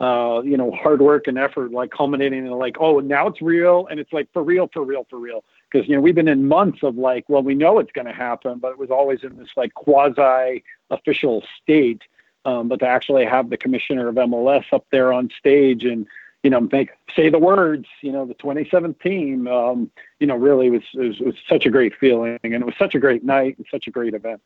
uh, 0.00 0.42
you 0.42 0.56
know, 0.58 0.70
hard 0.72 1.00
work 1.00 1.26
and 1.26 1.38
effort, 1.38 1.72
like 1.72 1.90
culminating 1.90 2.44
in 2.46 2.52
like, 2.52 2.76
oh, 2.80 3.00
now 3.00 3.26
it's 3.26 3.40
real. 3.40 3.86
And 3.90 3.98
it's 3.98 4.12
like 4.12 4.28
for 4.32 4.42
real, 4.42 4.68
for 4.72 4.82
real, 4.84 5.06
for 5.08 5.18
real. 5.18 5.42
Cause, 5.72 5.84
you 5.86 5.94
know, 5.94 6.02
we've 6.02 6.14
been 6.14 6.28
in 6.28 6.46
months 6.46 6.82
of 6.82 6.96
like, 6.96 7.24
well, 7.28 7.42
we 7.42 7.54
know 7.54 7.78
it's 7.78 7.92
going 7.92 8.06
to 8.06 8.12
happen, 8.12 8.58
but 8.58 8.72
it 8.72 8.78
was 8.78 8.90
always 8.90 9.22
in 9.22 9.36
this 9.38 9.48
like 9.56 9.72
quasi 9.74 10.62
official 10.90 11.42
state. 11.62 12.02
Um, 12.44 12.68
but 12.68 12.80
to 12.80 12.86
actually 12.86 13.24
have 13.24 13.48
the 13.48 13.56
commissioner 13.56 14.08
of 14.08 14.16
MLS 14.16 14.64
up 14.70 14.84
there 14.92 15.14
on 15.14 15.30
stage 15.38 15.84
and, 15.84 16.06
you 16.42 16.50
know, 16.50 16.68
make 16.70 16.90
say 17.16 17.30
the 17.30 17.38
words, 17.38 17.86
you 18.02 18.12
know, 18.12 18.26
the 18.26 18.34
27th 18.34 19.00
team, 19.00 19.48
um, 19.48 19.90
you 20.20 20.26
know, 20.26 20.36
really 20.36 20.68
was, 20.68 20.82
was, 20.92 21.18
was 21.20 21.34
such 21.48 21.64
a 21.64 21.70
great 21.70 21.94
feeling 21.98 22.38
and 22.42 22.52
it 22.52 22.66
was 22.66 22.74
such 22.78 22.94
a 22.94 22.98
great 22.98 23.24
night 23.24 23.56
and 23.56 23.66
such 23.70 23.86
a 23.86 23.90
great 23.90 24.12
event. 24.12 24.42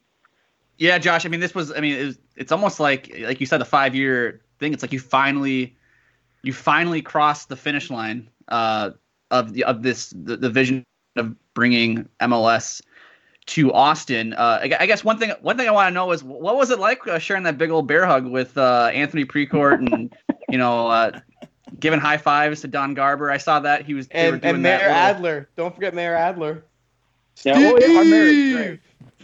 Yeah, 0.79 0.99
Josh. 0.99 1.27
I 1.27 1.29
mean, 1.29 1.41
this 1.41 1.55
was. 1.55 1.73
I 1.73 1.81
mean, 1.81 1.99
it 1.99 2.05
was, 2.05 2.19
it's 2.37 2.53
almost 2.53 2.81
like, 2.81 3.13
like 3.21 3.41
you 3.41 3.47
said, 3.47 3.61
the 3.61 3.65
five 3.67 3.95
year 3.95 4.41
thing. 4.61 4.73
It's 4.73 4.83
like 4.83 4.93
you 4.93 5.01
finally, 5.01 5.77
you 6.43 6.53
finally 6.53 7.03
crossed 7.03 7.49
the 7.49 7.57
finish 7.57 7.91
line 7.91 8.31
uh, 8.47 8.91
of 9.31 9.53
the 9.53 9.65
of 9.65 9.83
this 9.83 10.11
the, 10.11 10.37
the 10.37 10.49
vision 10.49 10.85
of 11.17 11.35
bringing 11.55 12.09
MLS 12.21 12.81
to 13.47 13.73
Austin. 13.73 14.35
Uh, 14.35 14.61
I, 14.63 14.77
I, 14.81 14.87
guess 14.87 15.03
one 15.03 15.19
thing 15.19 15.33
one 15.41 15.57
thing 15.57 15.69
I 15.69 15.73
want 15.73 15.89
to 15.89 15.95
know 15.95 16.13
is 16.13 16.23
what 16.23 16.57
was 16.57 16.71
it 16.71 16.79
like 16.79 17.07
uh, 17.09 17.19
sharing 17.19 17.43
that 17.43 17.59
big 17.59 17.71
old 17.71 17.89
bear 17.89 18.07
hug 18.07 18.27
with 18.27 18.57
uh, 18.57 18.91
Anthony 18.95 19.25
Precourt 19.25 19.79
and 19.79 20.15
you 20.49 20.59
know 20.59 20.87
uh, 20.87 21.19
giving 21.81 21.99
high 21.99 22.19
fives 22.19 22.61
to 22.61 22.69
Don 22.69 22.95
Garber. 22.95 23.33
I 23.33 23.39
saw 23.39 23.59
that 23.61 23.85
he 23.85 23.95
was 23.95 24.07
and, 24.13 24.45
and 24.45 24.63
Mayor 24.63 24.79
little... 24.79 24.93
Adler. 24.93 25.49
Don't 25.57 25.75
forget 25.75 25.93
Mayor 25.93 26.15
Adler. 26.15 26.63
Yeah, 27.43 27.55
oh, 27.57 27.79
yeah, 27.79 27.99
our 27.99 28.05
mayor 28.05 28.27
is. 28.27 28.79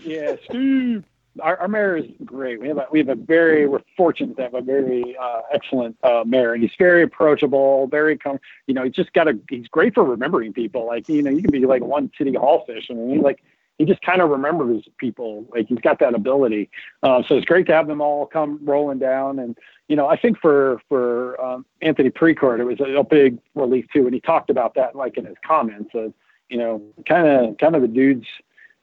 Yeah, 0.05 0.37
Steve 0.45 1.05
our, 1.41 1.57
our 1.59 1.69
mayor 1.69 1.97
is 1.97 2.07
great. 2.25 2.61
We 2.61 2.69
have 2.69 2.79
a, 2.79 2.87
we 2.91 2.99
have 3.01 3.09
a 3.09 3.15
very 3.15 3.67
we're 3.67 3.81
fortunate 3.97 4.37
to 4.37 4.43
have 4.43 4.55
a 4.55 4.61
very 4.61 5.17
uh, 5.21 5.41
excellent 5.53 5.97
uh, 6.03 6.25
mayor, 6.27 6.53
and 6.53 6.63
he's 6.63 6.73
very 6.79 7.03
approachable, 7.03 7.87
very 7.89 8.17
com- 8.17 8.41
you 8.67 8.75
know 8.75 8.85
he's 8.85 8.93
just 8.93 9.13
got 9.13 9.29
a 9.29 9.39
he's 9.49 9.67
great 9.69 9.95
for 9.95 10.05
remembering 10.05 10.53
people. 10.53 10.87
Like 10.87 11.09
you 11.09 11.23
know 11.23 11.31
you 11.31 11.43
can 11.43 11.51
be 11.51 11.67
like 11.67 11.83
one 11.83 12.11
city 12.17 12.35
hall 12.35 12.65
fish, 12.67 12.89
and 12.89 13.11
he 13.11 13.19
like 13.19 13.43
he 13.79 13.85
just 13.85 14.03
kind 14.03 14.23
of 14.23 14.31
remembers 14.31 14.85
people. 14.99 15.47
Like 15.51 15.67
he's 15.69 15.81
got 15.81 15.99
that 15.99 16.15
ability. 16.15 16.71
Uh, 17.03 17.23
so 17.27 17.37
it's 17.37 17.47
great 17.47 17.67
to 17.67 17.73
have 17.73 17.89
them 17.89 18.01
all 18.01 18.27
come 18.27 18.61
rolling 18.63 18.99
down. 18.99 19.39
And 19.39 19.59
you 19.89 19.97
know 19.97 20.07
I 20.07 20.17
think 20.17 20.39
for 20.39 20.81
for 20.89 21.41
um, 21.45 21.67
Anthony 21.83 22.11
Precourt 22.11 22.61
it 22.61 22.65
was 22.65 22.81
a, 22.81 22.99
a 22.99 23.05
big 23.05 23.39
relief 23.55 23.87
too, 23.93 24.05
and 24.05 24.15
he 24.15 24.21
talked 24.21 24.51
about 24.51 24.75
that 24.75 24.95
like 24.95 25.17
in 25.17 25.25
his 25.25 25.37
comments 25.45 25.91
of 25.95 26.13
you 26.49 26.59
know 26.59 26.83
kind 27.09 27.27
of 27.27 27.59
kind 27.59 27.75
of 27.75 27.83
the 27.83 27.89
dudes 27.89 28.27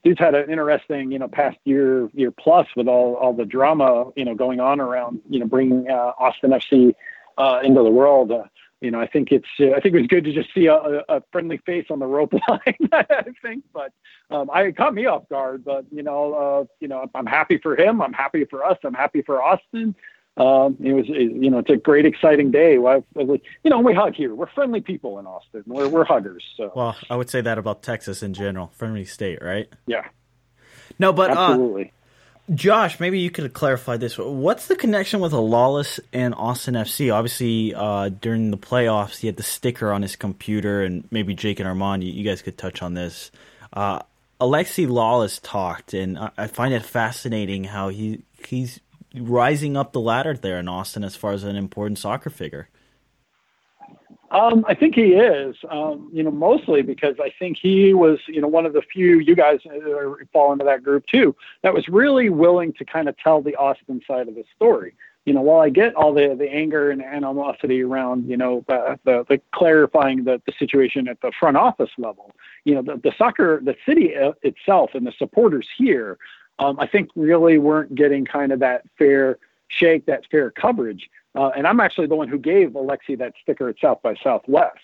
dude's 0.03 0.19
had 0.19 0.35
an 0.35 0.49
interesting, 0.49 1.11
you 1.11 1.19
know, 1.19 1.27
past 1.27 1.57
year, 1.63 2.09
year 2.13 2.31
plus 2.31 2.67
with 2.75 2.87
all, 2.87 3.15
all 3.15 3.33
the 3.33 3.45
drama, 3.45 4.11
you 4.15 4.25
know, 4.25 4.35
going 4.35 4.59
on 4.59 4.79
around, 4.79 5.21
you 5.29 5.39
know, 5.39 5.45
bringing 5.45 5.89
uh, 5.89 6.13
Austin 6.17 6.51
FC 6.51 6.93
uh, 7.37 7.59
into 7.63 7.83
the 7.83 7.89
world. 7.89 8.31
Uh, 8.31 8.43
you 8.81 8.89
know, 8.89 8.99
I 8.99 9.05
think 9.05 9.31
it's, 9.31 9.47
I 9.59 9.79
think 9.79 9.93
it 9.93 9.99
was 9.99 10.07
good 10.07 10.23
to 10.23 10.33
just 10.33 10.51
see 10.55 10.65
a, 10.65 10.75
a 11.07 11.21
friendly 11.31 11.57
face 11.57 11.85
on 11.91 11.99
the 11.99 12.07
rope 12.07 12.33
line. 12.47 12.89
I 12.91 13.25
think, 13.41 13.63
but 13.73 13.93
um, 14.31 14.49
I 14.51 14.63
it 14.63 14.77
caught 14.77 14.95
me 14.95 15.05
off 15.05 15.29
guard. 15.29 15.63
But 15.63 15.85
you 15.91 16.01
know, 16.01 16.33
uh, 16.33 16.65
you 16.79 16.87
know, 16.87 17.07
I'm 17.13 17.27
happy 17.27 17.59
for 17.59 17.79
him. 17.79 18.01
I'm 18.01 18.13
happy 18.13 18.45
for 18.45 18.65
us. 18.65 18.79
I'm 18.83 18.95
happy 18.95 19.21
for 19.21 19.41
Austin 19.41 19.95
um, 20.37 20.77
it 20.81 20.93
was, 20.93 21.05
it, 21.09 21.31
you 21.33 21.49
know, 21.49 21.59
it's 21.59 21.69
a 21.69 21.75
great, 21.75 22.05
exciting 22.05 22.51
day. 22.51 22.77
Well, 22.77 23.05
you 23.15 23.39
know, 23.65 23.79
we 23.79 23.93
hug 23.93 24.15
here. 24.15 24.33
We're 24.33 24.49
friendly 24.49 24.81
people 24.81 25.19
in 25.19 25.27
Austin. 25.27 25.63
We're, 25.65 25.89
we're 25.89 26.05
huggers. 26.05 26.43
So. 26.55 26.71
Well, 26.75 26.95
I 27.09 27.15
would 27.15 27.29
say 27.29 27.41
that 27.41 27.57
about 27.57 27.83
Texas 27.83 28.23
in 28.23 28.33
general. 28.33 28.71
Friendly 28.75 29.05
state, 29.05 29.41
right? 29.41 29.67
Yeah. 29.87 30.05
No, 30.99 31.11
but 31.11 31.31
uh, 31.31 31.39
absolutely. 31.39 31.85
Uh, 31.85 32.53
Josh, 32.55 32.99
maybe 32.99 33.19
you 33.19 33.29
could 33.29 33.53
clarify 33.53 33.97
this. 33.97 34.17
What's 34.17 34.67
the 34.67 34.75
connection 34.75 35.19
with 35.19 35.31
Lalas 35.31 35.99
and 36.11 36.33
Austin 36.35 36.73
FC? 36.73 37.13
Obviously, 37.13 37.73
uh, 37.73 38.09
during 38.09 38.51
the 38.51 38.57
playoffs, 38.57 39.17
he 39.19 39.27
had 39.27 39.37
the 39.37 39.43
sticker 39.43 39.91
on 39.91 40.01
his 40.01 40.15
computer, 40.15 40.83
and 40.83 41.07
maybe 41.11 41.33
Jake 41.33 41.59
and 41.59 41.67
Armand, 41.67 42.03
you, 42.03 42.11
you 42.11 42.23
guys 42.23 42.41
could 42.41 42.57
touch 42.57 42.81
on 42.81 42.93
this. 42.93 43.31
Uh, 43.73 43.99
Alexi 44.41 44.87
Lalas 44.87 45.39
talked, 45.41 45.93
and 45.93 46.17
I, 46.17 46.31
I 46.37 46.47
find 46.47 46.73
it 46.73 46.83
fascinating 46.83 47.65
how 47.65 47.89
he 47.89 48.23
he's 48.45 48.79
rising 49.15 49.75
up 49.75 49.93
the 49.93 49.99
ladder 49.99 50.35
there 50.35 50.59
in 50.59 50.67
Austin 50.67 51.03
as 51.03 51.15
far 51.15 51.31
as 51.31 51.43
an 51.43 51.55
important 51.55 51.99
soccer 51.99 52.29
figure. 52.29 52.69
Um, 54.31 54.63
I 54.65 54.75
think 54.75 54.95
he 54.95 55.11
is, 55.13 55.57
um, 55.69 56.09
you 56.13 56.23
know, 56.23 56.31
mostly 56.31 56.83
because 56.83 57.15
I 57.21 57.33
think 57.37 57.57
he 57.61 57.93
was, 57.93 58.17
you 58.27 58.39
know, 58.39 58.47
one 58.47 58.65
of 58.65 58.71
the 58.71 58.81
few, 58.81 59.19
you 59.19 59.35
guys 59.35 59.59
fall 60.31 60.53
into 60.53 60.63
that 60.63 60.83
group 60.83 61.05
too, 61.07 61.35
that 61.63 61.73
was 61.73 61.89
really 61.89 62.29
willing 62.29 62.71
to 62.73 62.85
kind 62.85 63.09
of 63.09 63.17
tell 63.17 63.41
the 63.41 63.55
Austin 63.57 64.01
side 64.07 64.29
of 64.29 64.35
the 64.35 64.45
story. 64.55 64.95
You 65.25 65.33
know, 65.33 65.41
while 65.41 65.59
I 65.59 65.69
get 65.69 65.93
all 65.95 66.13
the, 66.13 66.33
the 66.39 66.49
anger 66.49 66.89
and 66.89 67.03
animosity 67.03 67.83
around, 67.83 68.27
you 68.27 68.37
know, 68.37 68.63
the, 68.67 68.97
the 69.03 69.41
clarifying 69.53 70.23
the, 70.23 70.41
the 70.45 70.53
situation 70.57 71.09
at 71.09 71.19
the 71.21 71.33
front 71.37 71.57
office 71.57 71.91
level, 71.97 72.31
you 72.63 72.73
know, 72.73 72.81
the, 72.81 73.01
the 73.03 73.11
soccer, 73.17 73.61
the 73.61 73.75
city 73.85 74.15
uh, 74.15 74.31
itself 74.43 74.91
and 74.93 75.05
the 75.05 75.13
supporters 75.19 75.67
here, 75.77 76.17
um, 76.61 76.79
I 76.79 76.87
think 76.87 77.09
really 77.15 77.57
weren't 77.57 77.93
getting 77.95 78.23
kind 78.23 78.51
of 78.51 78.59
that 78.59 78.83
fair 78.97 79.39
shake, 79.67 80.05
that 80.05 80.25
fair 80.29 80.51
coverage. 80.51 81.09
Uh, 81.33 81.49
and 81.49 81.65
I'm 81.65 81.79
actually 81.79 82.07
the 82.07 82.15
one 82.15 82.27
who 82.27 82.37
gave 82.37 82.69
Alexi 82.69 83.17
that 83.17 83.33
sticker 83.41 83.67
at 83.67 83.79
South 83.79 84.01
by 84.01 84.15
Southwest. 84.23 84.79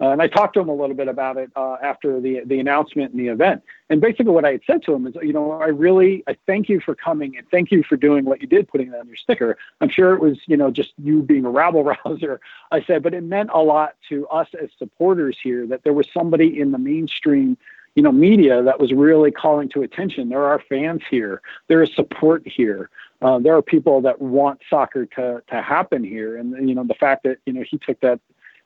Uh, 0.00 0.08
and 0.08 0.22
I 0.22 0.28
talked 0.28 0.54
to 0.54 0.60
him 0.60 0.70
a 0.70 0.74
little 0.74 0.96
bit 0.96 1.08
about 1.08 1.36
it 1.36 1.50
uh, 1.56 1.76
after 1.82 2.20
the 2.20 2.40
the 2.46 2.58
announcement 2.58 3.12
and 3.12 3.20
the 3.20 3.28
event. 3.28 3.62
And 3.90 4.00
basically, 4.00 4.32
what 4.32 4.46
I 4.46 4.52
had 4.52 4.62
said 4.66 4.82
to 4.84 4.94
him 4.94 5.06
is, 5.06 5.14
you 5.20 5.34
know, 5.34 5.52
I 5.52 5.66
really 5.66 6.24
I 6.26 6.36
thank 6.46 6.70
you 6.70 6.80
for 6.80 6.94
coming 6.94 7.36
and 7.36 7.46
thank 7.50 7.70
you 7.70 7.82
for 7.82 7.96
doing 7.96 8.24
what 8.24 8.40
you 8.40 8.46
did, 8.46 8.66
putting 8.66 8.90
that 8.92 9.00
on 9.00 9.08
your 9.08 9.16
sticker. 9.16 9.58
I'm 9.82 9.90
sure 9.90 10.14
it 10.14 10.20
was, 10.20 10.38
you 10.46 10.56
know, 10.56 10.70
just 10.70 10.94
you 10.96 11.20
being 11.20 11.44
a 11.44 11.50
rabble 11.50 11.84
rouser. 12.06 12.40
I 12.72 12.82
said, 12.82 13.02
but 13.02 13.12
it 13.12 13.22
meant 13.22 13.50
a 13.52 13.60
lot 13.60 13.96
to 14.08 14.26
us 14.28 14.48
as 14.60 14.70
supporters 14.78 15.36
here 15.40 15.66
that 15.66 15.84
there 15.84 15.92
was 15.92 16.08
somebody 16.14 16.58
in 16.58 16.72
the 16.72 16.78
mainstream 16.78 17.58
you 17.94 18.02
know 18.02 18.12
media 18.12 18.62
that 18.62 18.78
was 18.78 18.92
really 18.92 19.30
calling 19.30 19.68
to 19.68 19.82
attention 19.82 20.28
there 20.28 20.44
are 20.44 20.62
fans 20.68 21.02
here 21.10 21.42
there 21.68 21.82
is 21.82 21.90
support 21.94 22.42
here 22.46 22.90
uh, 23.22 23.38
there 23.38 23.54
are 23.54 23.62
people 23.62 24.00
that 24.00 24.20
want 24.20 24.60
soccer 24.68 25.04
to 25.04 25.42
to 25.48 25.62
happen 25.62 26.02
here, 26.02 26.38
and 26.38 26.68
you 26.68 26.74
know 26.74 26.84
the 26.84 26.94
fact 26.94 27.24
that 27.24 27.38
you 27.44 27.52
know 27.52 27.62
he 27.62 27.78
took 27.78 28.00
that 28.00 28.18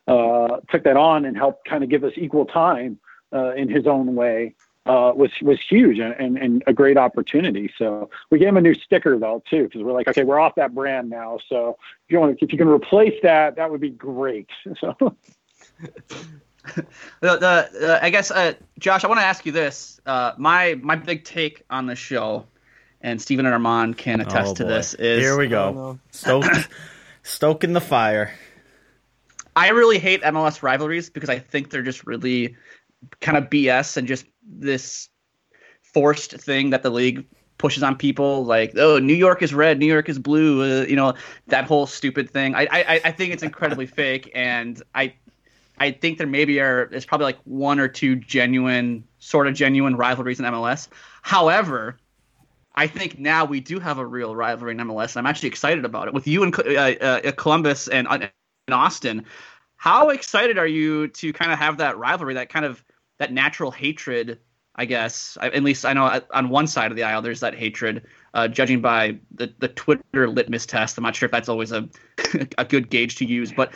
uh, 0.07 0.61
took 0.71 0.85
that 0.85 0.97
on 0.97 1.25
and 1.25 1.37
helped 1.37 1.69
kind 1.69 1.83
of 1.83 1.91
give 1.91 2.05
us 2.05 2.13
equal 2.17 2.47
time 2.47 2.99
uh, 3.33 3.53
in 3.55 3.69
his 3.69 3.87
own 3.87 4.15
way 4.15 4.55
uh, 4.87 5.13
was 5.15 5.31
was 5.43 5.59
huge 5.61 5.99
and, 5.99 6.15
and, 6.15 6.39
and, 6.39 6.63
a 6.69 6.73
great 6.73 6.97
opportunity. 6.97 7.73
So 7.77 8.11
we 8.31 8.39
gave 8.39 8.49
him 8.49 8.59
a 8.59 8.61
new 8.61 8.75
sticker 8.75 9.19
though 9.19 9.43
too 9.51 9.65
because 9.65 9.83
we're 9.83 9.93
like, 9.93 10.07
okay, 10.07 10.23
we're 10.23 10.39
off 10.39 10.55
that 10.55 10.73
brand 10.73 11.11
now. 11.11 11.39
So 11.49 11.77
if 12.07 12.13
you 12.13 12.21
want, 12.21 12.39
if 12.41 12.53
you 12.53 12.59
can 12.59 12.69
replace 12.69 13.21
that, 13.23 13.57
that 13.57 13.71
would 13.71 13.81
be 13.81 13.91
great. 13.91 14.49
So. 14.81 15.17
the, 16.75 16.83
the 17.21 17.95
uh, 17.95 17.99
I 18.01 18.11
guess 18.11 18.31
uh, 18.31 18.55
Josh, 18.79 19.05
I 19.05 19.09
want 19.09 19.21
to 19.21 19.27
ask 19.27 19.45
you 19.47 19.53
this. 19.53 20.01
Uh, 20.07 20.33
my 20.39 20.79
my 20.83 20.97
big 20.97 21.25
take 21.25 21.63
on 21.71 21.87
the 21.87 21.95
show 21.95 22.47
and 23.01 23.21
Stephen 23.21 23.45
and 23.47 23.53
Armand 23.53 23.99
can 23.99 24.21
attest 24.21 24.53
oh, 24.53 24.55
to 24.55 24.65
this. 24.65 24.95
Is 24.95 25.21
here 25.21 25.37
we 25.37 25.47
go, 25.47 25.99
stoke, 26.11 26.45
stoking 27.23 27.75
the 27.75 27.81
fire. 27.81 28.33
I 29.55 29.69
really 29.69 29.99
hate 29.99 30.23
MLS 30.23 30.63
rivalries 30.63 31.11
because 31.11 31.31
I 31.31 31.39
think 31.39 31.71
they're 31.71 31.83
just 31.83 32.07
really 32.07 32.57
kind 33.21 33.39
of 33.39 33.45
BS 33.45 33.97
and 33.97 34.09
just 34.09 34.27
this 34.43 35.09
forced 35.83 36.33
thing 36.33 36.71
that 36.71 36.83
the 36.83 36.91
league 36.91 37.27
pushes 37.57 37.85
on 37.85 37.95
people 37.95 38.45
like 38.45 38.73
oh 38.77 38.99
new 38.99 39.15
york 39.15 39.41
is 39.41 39.55
red 39.55 39.79
new 39.79 39.87
york 39.87 40.09
is 40.09 40.19
blue 40.19 40.61
uh, 40.63 40.85
you 40.87 40.97
know 40.97 41.15
that 41.47 41.65
whole 41.65 41.87
stupid 41.87 42.29
thing 42.29 42.53
I, 42.55 42.67
I 42.71 43.01
i 43.05 43.13
think 43.13 43.33
it's 43.33 43.45
incredibly 43.45 43.87
fake 44.01 44.31
and 44.35 44.83
i 44.93 45.15
i 45.79 45.91
think 45.91 46.19
there 46.19 46.27
maybe 46.27 46.61
are 46.61 46.89
there's 46.91 47.07
probably 47.07 47.25
like 47.25 47.39
one 47.45 47.79
or 47.79 47.89
two 47.89 48.17
genuine 48.17 49.05
sort 49.19 49.47
of 49.47 49.55
genuine 49.55 49.97
rivalries 49.97 50.39
in 50.39 50.47
mls 50.47 50.89
however 51.23 51.99
I 52.77 52.87
think 52.87 53.19
now 53.19 53.45
we 53.45 53.61
do 53.61 53.79
have 53.79 53.99
a 53.99 54.07
real 54.07 54.35
rivalry 54.35 54.73
in 54.73 54.79
MLS, 54.79 55.15
and 55.15 55.25
I'm 55.25 55.31
actually 55.31 55.49
excited 55.49 55.85
about 55.85 56.09
it. 56.09 56.15
With 56.15 56.27
you 56.27 56.43
and 56.43 56.55
uh, 56.59 56.73
uh, 56.73 57.33
Columbus 57.33 57.87
and, 57.89 58.09
uh, 58.09 58.19
and 58.67 58.75
Austin, 58.75 59.25
how 59.77 60.11
excited 60.11 60.59
are 60.59 60.67
you 60.67 61.09
to 61.09 61.33
kind 61.33 61.53
of 61.53 61.59
have 61.59 61.77
that 61.79 61.97
rivalry, 61.99 62.35
that 62.35 62.49
kind 62.49 62.65
of 62.65 62.83
that 63.19 63.33
natural 63.33 63.71
hatred? 63.71 64.41
I 64.77 64.87
guess 64.87 65.39
at 65.41 65.63
least 65.63 65.85
I 65.85 65.93
know 65.93 66.21
on 66.33 66.49
one 66.49 66.67
side 66.67 66.91
of 66.91 66.97
the 66.97 67.05
aisle 67.05 67.23
there's 67.23 67.39
that 67.41 67.55
hatred, 67.55 68.05
uh, 68.33 68.49
judging 68.49 68.81
by 68.81 69.19
the 69.31 69.55
the 69.61 69.69
Twitter 69.69 70.29
litmus 70.29 70.67
test. 70.67 70.99
I'm 70.99 71.05
not 71.05 71.15
sure 71.15 71.27
if 71.27 71.31
that's 71.31 71.49
always 71.49 71.71
a 71.71 71.89
a 72.59 72.65
good 72.65 72.91
gauge 72.91 73.15
to 73.17 73.25
use, 73.25 73.53
but 73.53 73.73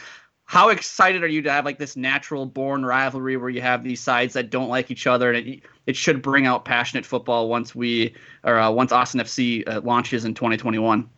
how 0.49 0.71
excited 0.71 1.23
are 1.23 1.29
you 1.29 1.43
to 1.43 1.53
have 1.53 1.67
like 1.67 1.77
this 1.77 1.95
natural 1.95 2.47
born 2.47 2.83
rivalry 2.83 3.37
where 3.37 3.51
you 3.51 3.61
have 3.61 3.85
these 3.85 4.01
sides 4.01 4.33
that 4.33 4.49
don't 4.49 4.71
like 4.71 4.91
each 4.91 5.07
other 5.07 5.31
and 5.31 5.47
it, 5.47 5.63
it 5.87 5.95
should 5.95 6.23
bring 6.23 6.47
out 6.47 6.65
passionate 6.65 7.05
football 7.05 7.51
once 7.51 7.75
we 7.75 8.15
or 8.45 8.59
uh, 8.59 8.71
once 8.71 8.91
Austin 8.91 9.21
FC 9.21 9.69
uh, 9.69 9.83
launches 9.85 10.25
in 10.25 10.33
2021 10.35 11.09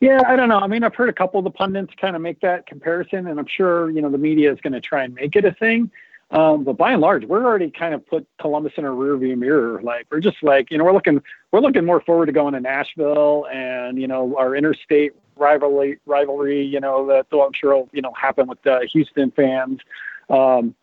yeah 0.00 0.20
i 0.26 0.36
don't 0.36 0.48
know. 0.48 0.58
I 0.58 0.68
mean 0.68 0.84
i've 0.84 0.94
heard 0.94 1.08
a 1.08 1.12
couple 1.12 1.38
of 1.38 1.44
the 1.44 1.50
pundits 1.50 1.92
kind 2.00 2.14
of 2.14 2.22
make 2.22 2.40
that 2.40 2.66
comparison 2.66 3.26
and 3.26 3.40
i'm 3.40 3.46
sure 3.46 3.90
you 3.90 4.00
know 4.00 4.10
the 4.10 4.18
media 4.18 4.52
is 4.52 4.60
going 4.60 4.72
to 4.72 4.80
try 4.80 5.02
and 5.04 5.14
make 5.14 5.36
it 5.36 5.44
a 5.44 5.52
thing. 5.52 5.90
Um, 6.30 6.62
but 6.62 6.76
by 6.76 6.92
and 6.92 7.00
large, 7.00 7.24
we're 7.24 7.42
already 7.42 7.70
kind 7.70 7.94
of 7.94 8.06
put 8.06 8.26
Columbus 8.38 8.74
in 8.76 8.84
a 8.84 8.90
rearview 8.90 9.36
mirror. 9.38 9.80
Like 9.82 10.06
we're 10.10 10.20
just 10.20 10.42
like, 10.42 10.70
you 10.70 10.76
know, 10.76 10.84
we're 10.84 10.92
looking 10.92 11.22
we're 11.52 11.60
looking 11.60 11.86
more 11.86 12.02
forward 12.02 12.26
to 12.26 12.32
going 12.32 12.52
to 12.52 12.60
Nashville 12.60 13.46
and 13.50 13.98
you 13.98 14.06
know 14.06 14.36
our 14.36 14.54
interstate 14.54 15.14
rivalry 15.38 15.98
rivalry. 16.06 16.64
You 16.64 16.80
know 16.80 17.06
that 17.06 17.26
I'm 17.32 17.52
sure 17.52 17.76
will 17.76 17.88
you 17.92 18.02
know 18.02 18.12
happen 18.12 18.46
with 18.46 18.62
the 18.62 18.88
Houston 18.92 19.30
fans. 19.30 19.80
Um, 20.28 20.74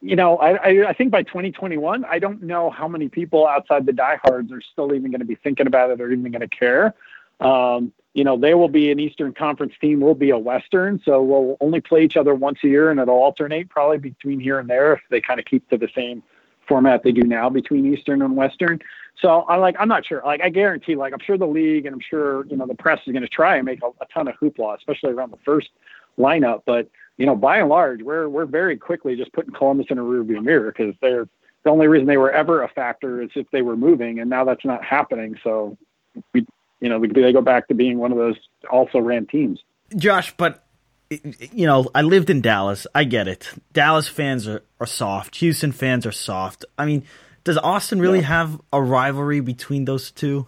you 0.00 0.16
know, 0.16 0.36
I, 0.38 0.54
I, 0.54 0.88
I 0.88 0.92
think 0.94 1.12
by 1.12 1.22
2021, 1.22 2.04
I 2.04 2.18
don't 2.18 2.42
know 2.42 2.70
how 2.70 2.88
many 2.88 3.08
people 3.08 3.46
outside 3.46 3.86
the 3.86 3.92
diehards 3.92 4.50
are 4.50 4.60
still 4.60 4.92
even 4.94 5.12
going 5.12 5.20
to 5.20 5.26
be 5.26 5.36
thinking 5.36 5.68
about 5.68 5.90
it 5.90 6.00
or 6.00 6.10
even 6.10 6.32
going 6.32 6.40
to 6.40 6.48
care. 6.48 6.94
Um, 7.40 7.92
you 8.12 8.24
know, 8.24 8.36
they 8.36 8.54
will 8.54 8.68
be 8.68 8.90
an 8.90 8.98
Eastern 8.98 9.32
Conference 9.32 9.74
team. 9.80 10.00
We'll 10.00 10.14
be 10.14 10.30
a 10.30 10.38
Western, 10.38 11.00
so 11.04 11.22
we'll 11.22 11.56
only 11.60 11.80
play 11.80 12.04
each 12.04 12.16
other 12.16 12.34
once 12.34 12.58
a 12.64 12.68
year, 12.68 12.90
and 12.90 13.00
it'll 13.00 13.14
alternate 13.14 13.70
probably 13.70 13.98
between 13.98 14.40
here 14.40 14.58
and 14.58 14.68
there 14.68 14.94
if 14.94 15.00
they 15.08 15.20
kind 15.20 15.38
of 15.38 15.46
keep 15.46 15.68
to 15.70 15.78
the 15.78 15.88
same 15.94 16.22
format 16.72 17.02
they 17.02 17.12
do 17.12 17.20
now 17.24 17.50
between 17.50 17.92
Eastern 17.92 18.22
and 18.22 18.34
Western. 18.34 18.80
So 19.20 19.42
I 19.42 19.56
like 19.56 19.76
I'm 19.78 19.88
not 19.88 20.06
sure. 20.06 20.22
Like 20.24 20.40
I 20.42 20.48
guarantee, 20.48 20.96
like 20.96 21.12
I'm 21.12 21.20
sure 21.20 21.36
the 21.36 21.46
league 21.46 21.84
and 21.84 21.94
I'm 21.94 22.00
sure 22.00 22.46
you 22.46 22.56
know 22.56 22.66
the 22.66 22.74
press 22.74 22.98
is 23.06 23.12
going 23.12 23.20
to 23.22 23.28
try 23.28 23.56
and 23.56 23.66
make 23.66 23.80
a, 23.82 23.88
a 24.00 24.06
ton 24.06 24.26
of 24.26 24.34
hoopla, 24.36 24.78
especially 24.78 25.10
around 25.10 25.32
the 25.32 25.38
first 25.44 25.68
lineup. 26.18 26.62
But 26.64 26.88
you 27.18 27.26
know, 27.26 27.36
by 27.36 27.58
and 27.58 27.68
large, 27.68 28.00
we're 28.02 28.26
we're 28.26 28.46
very 28.46 28.78
quickly 28.78 29.16
just 29.16 29.34
putting 29.34 29.52
Columbus 29.52 29.88
in 29.90 29.98
a 29.98 30.02
rearview 30.02 30.42
mirror 30.42 30.72
because 30.74 30.94
they're 31.02 31.28
the 31.62 31.70
only 31.70 31.88
reason 31.88 32.06
they 32.06 32.16
were 32.16 32.32
ever 32.32 32.62
a 32.62 32.68
factor 32.68 33.20
is 33.20 33.28
if 33.34 33.50
they 33.50 33.60
were 33.60 33.76
moving, 33.76 34.18
and 34.18 34.30
now 34.30 34.44
that's 34.44 34.64
not 34.64 34.82
happening. 34.82 35.38
So 35.44 35.76
we, 36.32 36.46
you 36.80 36.88
know, 36.88 36.98
we, 36.98 37.08
they 37.08 37.34
go 37.34 37.42
back 37.42 37.68
to 37.68 37.74
being 37.74 37.98
one 37.98 38.12
of 38.12 38.18
those 38.18 38.36
also 38.70 38.98
ran 38.98 39.26
teams. 39.26 39.60
Josh, 39.94 40.34
but 40.38 40.64
you 41.52 41.66
know, 41.66 41.90
I 41.94 42.02
lived 42.02 42.30
in 42.30 42.40
Dallas. 42.40 42.86
I 42.94 43.04
get 43.04 43.28
it. 43.28 43.50
Dallas 43.72 44.08
fans 44.08 44.46
are, 44.48 44.62
are 44.80 44.86
soft. 44.86 45.36
Houston 45.36 45.72
fans 45.72 46.06
are 46.06 46.12
soft. 46.12 46.64
I 46.78 46.86
mean, 46.86 47.04
does 47.44 47.58
Austin 47.58 48.00
really 48.00 48.20
yeah. 48.20 48.26
have 48.26 48.60
a 48.72 48.82
rivalry 48.82 49.40
between 49.40 49.84
those 49.84 50.10
two? 50.10 50.46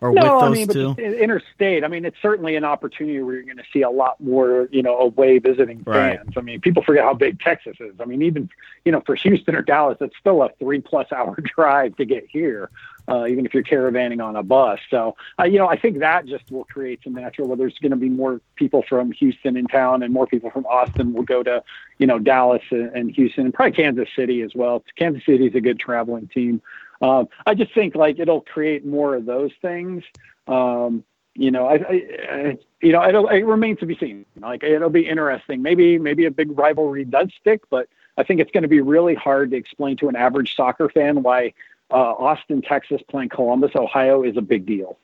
Or 0.00 0.12
no, 0.12 0.22
with 0.22 0.30
those 0.30 0.42
I 0.42 0.48
mean, 0.50 0.68
two? 0.68 0.94
But 0.94 1.04
interstate. 1.04 1.82
I 1.82 1.88
mean, 1.88 2.04
it's 2.04 2.16
certainly 2.22 2.54
an 2.54 2.64
opportunity 2.64 3.20
where 3.20 3.34
you're 3.34 3.42
going 3.44 3.56
to 3.56 3.64
see 3.72 3.82
a 3.82 3.90
lot 3.90 4.20
more, 4.20 4.68
you 4.70 4.82
know, 4.82 4.96
away 4.96 5.38
visiting 5.38 5.82
fans. 5.82 6.26
Right. 6.26 6.38
I 6.38 6.40
mean, 6.40 6.60
people 6.60 6.84
forget 6.84 7.02
how 7.02 7.14
big 7.14 7.40
Texas 7.40 7.76
is. 7.80 7.94
I 8.00 8.04
mean, 8.04 8.22
even, 8.22 8.48
you 8.84 8.92
know, 8.92 9.02
for 9.04 9.16
Houston 9.16 9.56
or 9.56 9.62
Dallas, 9.62 9.98
it's 10.00 10.16
still 10.20 10.42
a 10.42 10.50
three 10.60 10.80
plus 10.80 11.10
hour 11.10 11.36
drive 11.56 11.96
to 11.96 12.04
get 12.04 12.26
here 12.30 12.70
uh, 13.08 13.26
even 13.26 13.46
if 13.46 13.54
you're 13.54 13.62
caravanning 13.62 14.22
on 14.22 14.36
a 14.36 14.42
bus. 14.42 14.78
So, 14.90 15.16
uh, 15.38 15.44
you 15.44 15.58
know, 15.58 15.68
I 15.68 15.78
think 15.78 15.98
that 16.00 16.26
just 16.26 16.50
will 16.50 16.64
create 16.64 17.00
some 17.02 17.14
natural. 17.14 17.48
Where 17.48 17.56
there's 17.56 17.78
going 17.78 17.90
to 17.90 17.96
be 17.96 18.08
more 18.08 18.40
people 18.56 18.84
from 18.88 19.12
Houston 19.12 19.56
in 19.56 19.66
town, 19.66 20.02
and 20.02 20.12
more 20.12 20.26
people 20.26 20.50
from 20.50 20.66
Austin 20.66 21.12
will 21.12 21.22
go 21.22 21.42
to, 21.42 21.62
you 21.98 22.06
know, 22.06 22.18
Dallas 22.18 22.62
and, 22.70 22.94
and 22.94 23.10
Houston, 23.12 23.46
and 23.46 23.54
probably 23.54 23.72
Kansas 23.72 24.08
City 24.14 24.42
as 24.42 24.54
well. 24.54 24.84
Kansas 24.96 25.24
City 25.24 25.46
is 25.46 25.54
a 25.54 25.60
good 25.60 25.78
traveling 25.78 26.28
team. 26.28 26.60
Um, 27.00 27.28
I 27.46 27.54
just 27.54 27.72
think 27.74 27.94
like 27.94 28.18
it'll 28.18 28.40
create 28.40 28.84
more 28.84 29.14
of 29.14 29.24
those 29.24 29.52
things. 29.62 30.02
Um, 30.46 31.04
you 31.34 31.52
know, 31.52 31.66
I, 31.66 31.74
I, 31.74 32.02
I, 32.30 32.58
you 32.82 32.90
know, 32.90 33.06
it'll, 33.08 33.28
it 33.28 33.42
remains 33.42 33.78
to 33.78 33.86
be 33.86 33.96
seen. 33.96 34.26
Like 34.40 34.64
it'll 34.64 34.90
be 34.90 35.06
interesting. 35.06 35.62
Maybe, 35.62 35.96
maybe 35.98 36.26
a 36.26 36.30
big 36.32 36.58
rivalry 36.58 37.04
does 37.04 37.28
stick, 37.40 37.62
but 37.70 37.88
I 38.16 38.24
think 38.24 38.40
it's 38.40 38.50
going 38.50 38.62
to 38.62 38.68
be 38.68 38.80
really 38.80 39.14
hard 39.14 39.52
to 39.52 39.56
explain 39.56 39.96
to 39.98 40.08
an 40.08 40.16
average 40.16 40.56
soccer 40.56 40.88
fan 40.88 41.22
why 41.22 41.54
uh, 41.90 41.94
Austin, 41.94 42.62
Texas 42.62 43.00
playing 43.08 43.30
Columbus, 43.30 43.72
Ohio 43.74 44.22
is 44.22 44.36
a 44.36 44.42
big 44.42 44.66
deal. 44.66 44.98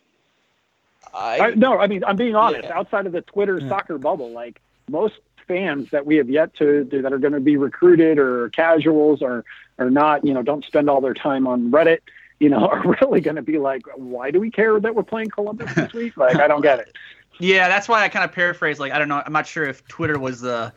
I, 1.13 1.39
I, 1.39 1.51
no, 1.55 1.79
I 1.79 1.87
mean 1.87 2.03
I'm 2.05 2.17
being 2.17 2.35
honest. 2.35 2.65
Yeah. 2.65 2.79
Outside 2.79 3.07
of 3.07 3.13
the 3.13 3.21
Twitter 3.23 3.59
yeah. 3.59 3.69
soccer 3.69 3.99
bubble, 3.99 4.31
like 4.31 4.61
most 4.89 5.15
fans 5.47 5.91
that 5.91 6.07
we 6.07 6.17
have 6.17 6.31
yet 6.31 6.55
to 6.55 6.85
that 6.91 7.13
are 7.13 7.19
going 7.19 7.33
to 7.33 7.41
be 7.41 7.57
recruited 7.57 8.19
or 8.19 8.49
casuals 8.51 9.23
or 9.23 9.45
or 9.79 9.91
not, 9.91 10.25
you 10.25 10.33
know, 10.33 10.43
don't 10.43 10.65
spend 10.65 10.89
all 10.89 11.01
their 11.01 11.15
time 11.15 11.47
on 11.47 11.71
Reddit. 11.71 11.99
you 12.41 12.49
know, 12.49 12.67
are 12.73 12.97
really 13.01 13.21
going 13.21 13.37
to 13.37 13.43
be 13.43 13.59
like, 13.59 13.83
why 13.97 14.31
do 14.31 14.41
we 14.41 14.51
care 14.51 14.79
that 14.79 14.95
we're 14.95 15.03
playing 15.03 15.31
Columbus 15.31 15.75
this 15.75 15.93
week? 15.95 16.17
Like, 16.17 16.37
I 16.37 16.49
don't 16.49 16.63
get 16.63 16.79
it. 16.79 16.97
Yeah, 17.41 17.69
that's 17.69 17.89
why 17.89 18.03
I 18.03 18.09
kind 18.09 18.25
of 18.25 18.33
paraphrase. 18.33 18.79
Like, 18.79 18.93
I 18.93 18.99
don't 18.99 19.09
know. 19.09 19.23
I'm 19.25 19.33
not 19.33 19.47
sure 19.47 19.65
if 19.65 19.87
Twitter 19.89 20.19
was 20.19 20.41
the 20.41 20.73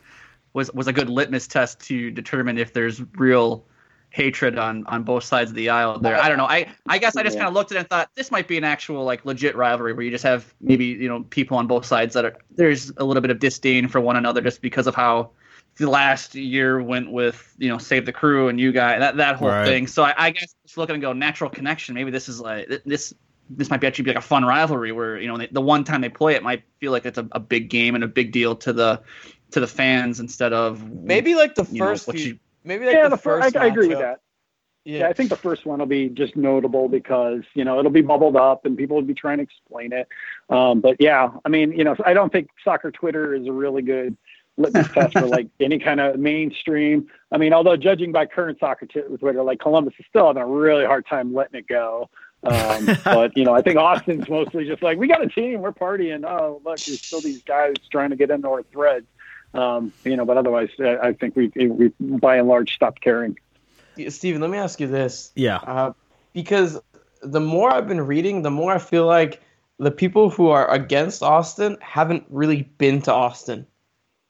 was 0.52 0.72
was 0.72 0.86
a 0.86 0.92
good 0.92 1.08
litmus 1.08 1.46
test 1.46 1.80
to 1.80 2.10
determine 2.10 2.58
if 2.58 2.72
there's 2.72 3.00
real 3.16 3.64
hatred 4.10 4.58
on 4.58 4.86
on 4.86 5.02
both 5.02 5.22
sides 5.24 5.50
of 5.50 5.54
the 5.56 5.68
aisle 5.68 5.98
there. 5.98 6.16
I 6.16 6.28
don't 6.28 6.38
know. 6.38 6.46
I 6.46 6.66
I 6.86 6.98
guess 6.98 7.16
I 7.16 7.22
just 7.22 7.34
Yeah. 7.36 7.40
kind 7.44 7.48
of 7.48 7.54
looked 7.54 7.72
at 7.72 7.76
it 7.76 7.80
and 7.80 7.88
thought 7.90 8.08
this 8.14 8.30
might 8.30 8.48
be 8.48 8.56
an 8.56 8.64
actual 8.64 9.04
like 9.04 9.24
legit 9.24 9.54
rivalry 9.54 9.92
where 9.92 10.02
you 10.04 10.10
just 10.10 10.24
have 10.24 10.54
maybe 10.60 10.86
you 10.86 11.08
know 11.08 11.24
people 11.24 11.58
on 11.58 11.66
both 11.66 11.84
sides 11.84 12.14
that 12.14 12.24
are 12.24 12.36
there's 12.56 12.90
a 12.96 13.04
little 13.04 13.20
bit 13.20 13.30
of 13.30 13.38
disdain 13.38 13.86
for 13.88 14.00
one 14.00 14.16
another 14.16 14.40
just 14.40 14.62
because 14.62 14.86
of 14.86 14.94
how 14.94 15.30
the 15.76 15.88
last 15.88 16.34
year 16.34 16.82
went 16.82 17.12
with 17.12 17.54
you 17.58 17.68
know 17.68 17.78
save 17.78 18.06
the 18.06 18.12
crew 18.12 18.48
and 18.48 18.58
you 18.58 18.72
guys 18.72 18.98
that 19.00 19.18
that 19.18 19.36
whole 19.36 19.48
Right. 19.48 19.66
thing. 19.66 19.86
So 19.86 20.02
I, 20.02 20.14
I 20.16 20.30
guess 20.30 20.54
just 20.64 20.78
looking 20.78 20.94
and 20.94 21.02
go 21.02 21.12
natural 21.12 21.50
connection. 21.50 21.94
Maybe 21.94 22.10
this 22.10 22.28
is 22.28 22.40
like 22.40 22.82
this. 22.86 23.14
This 23.50 23.70
might 23.70 23.80
be 23.80 23.86
actually 23.86 24.04
be 24.04 24.10
like 24.10 24.18
a 24.18 24.26
fun 24.26 24.44
rivalry 24.44 24.92
where 24.92 25.18
you 25.18 25.26
know 25.28 25.38
they, 25.38 25.46
the 25.46 25.60
one 25.62 25.82
time 25.84 26.00
they 26.02 26.10
play 26.10 26.34
it 26.34 26.42
might 26.42 26.64
feel 26.80 26.92
like 26.92 27.06
it's 27.06 27.16
a, 27.16 27.26
a 27.32 27.40
big 27.40 27.70
game 27.70 27.94
and 27.94 28.04
a 28.04 28.08
big 28.08 28.30
deal 28.32 28.54
to 28.56 28.72
the 28.74 29.00
to 29.52 29.60
the 29.60 29.66
fans 29.66 30.20
instead 30.20 30.52
of 30.52 30.86
Maybe 30.90 31.34
like 31.34 31.54
the 31.54 31.66
you 31.70 31.78
know, 31.78 31.86
first 31.86 32.06
what 32.06 32.16
few, 32.16 32.32
you- 32.32 32.38
maybe 32.68 32.84
like 32.84 32.94
yeah, 32.94 33.04
the, 33.04 33.10
the 33.10 33.16
fir- 33.16 33.42
first. 33.42 33.56
I, 33.56 33.64
I 33.64 33.66
agree 33.66 33.88
with 33.88 33.98
that. 33.98 34.20
Yeah. 34.84 35.00
Yeah, 35.00 35.08
I 35.08 35.12
think 35.12 35.28
the 35.28 35.36
first 35.36 35.66
one 35.66 35.80
will 35.80 35.86
be 35.86 36.08
just 36.08 36.34
notable 36.34 36.88
because 36.88 37.42
you 37.52 37.62
know 37.64 37.78
it'll 37.78 37.90
be 37.90 38.00
bubbled 38.00 38.36
up 38.36 38.64
and 38.64 38.76
people 38.76 38.96
will 38.96 39.02
be 39.02 39.12
trying 39.12 39.36
to 39.36 39.42
explain 39.42 39.92
it. 39.92 40.08
Um, 40.48 40.80
but 40.80 40.96
yeah, 40.98 41.30
I 41.44 41.48
mean, 41.50 41.72
you 41.72 41.84
know, 41.84 41.94
I 42.06 42.14
don't 42.14 42.32
think 42.32 42.48
soccer 42.64 42.90
Twitter 42.90 43.34
is 43.34 43.46
a 43.46 43.52
really 43.52 43.82
good 43.82 44.16
litmus 44.56 44.88
test 44.92 45.12
for 45.12 45.26
like 45.26 45.48
any 45.60 45.78
kind 45.78 46.00
of 46.00 46.18
mainstream. 46.18 47.06
I 47.30 47.36
mean, 47.36 47.52
although 47.52 47.76
judging 47.76 48.12
by 48.12 48.24
current 48.26 48.58
soccer 48.60 48.86
t- 48.86 49.02
Twitter, 49.18 49.42
like 49.42 49.60
Columbus 49.60 49.94
is 49.98 50.06
still 50.08 50.28
having 50.28 50.42
a 50.42 50.46
really 50.46 50.86
hard 50.86 51.06
time 51.06 51.34
letting 51.34 51.58
it 51.58 51.66
go. 51.66 52.08
Um, 52.44 52.88
but 53.04 53.36
you 53.36 53.44
know, 53.44 53.54
I 53.54 53.60
think 53.60 53.76
Austin's 53.76 54.28
mostly 54.28 54.64
just 54.64 54.82
like 54.82 54.96
we 54.96 55.06
got 55.06 55.22
a 55.22 55.28
team, 55.28 55.60
we're 55.60 55.72
partying. 55.72 56.24
Oh, 56.24 56.62
look, 56.64 56.78
there's 56.80 57.02
still 57.02 57.20
these 57.20 57.42
guys 57.42 57.74
trying 57.90 58.10
to 58.10 58.16
get 58.16 58.30
into 58.30 58.48
our 58.48 58.62
threads. 58.62 59.06
Um, 59.54 59.92
you 60.04 60.16
know, 60.16 60.24
but 60.24 60.36
otherwise, 60.36 60.70
I 60.78 60.98
I 60.98 61.12
think 61.12 61.36
we 61.36 61.50
we 61.56 61.88
by 62.00 62.36
and 62.36 62.48
large 62.48 62.74
stopped 62.74 63.00
caring. 63.00 63.38
Yeah, 63.96 64.10
Steven, 64.10 64.40
let 64.40 64.50
me 64.50 64.58
ask 64.58 64.80
you 64.80 64.86
this. 64.86 65.32
Yeah. 65.34 65.56
Uh, 65.56 65.92
because 66.32 66.78
the 67.22 67.40
more 67.40 67.72
I've 67.72 67.88
been 67.88 68.00
reading, 68.00 68.42
the 68.42 68.50
more 68.50 68.72
I 68.72 68.78
feel 68.78 69.06
like 69.06 69.42
the 69.78 69.90
people 69.90 70.30
who 70.30 70.48
are 70.48 70.70
against 70.70 71.22
Austin 71.22 71.76
haven't 71.80 72.24
really 72.28 72.62
been 72.78 73.02
to 73.02 73.12
Austin 73.12 73.66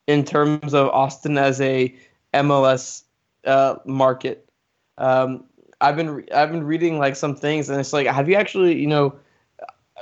in 0.06 0.24
terms 0.24 0.74
of 0.74 0.88
Austin 0.88 1.36
as 1.36 1.60
a 1.60 1.94
MLS 2.34 3.02
uh, 3.44 3.76
market. 3.84 4.48
Um, 4.96 5.44
I've 5.80 5.96
been 5.96 6.10
re- 6.10 6.30
I've 6.34 6.50
been 6.50 6.64
reading 6.64 6.98
like 6.98 7.16
some 7.16 7.34
things, 7.36 7.68
and 7.68 7.78
it's 7.78 7.92
like, 7.92 8.06
have 8.06 8.28
you 8.28 8.34
actually, 8.34 8.78
you 8.78 8.86
know, 8.86 9.14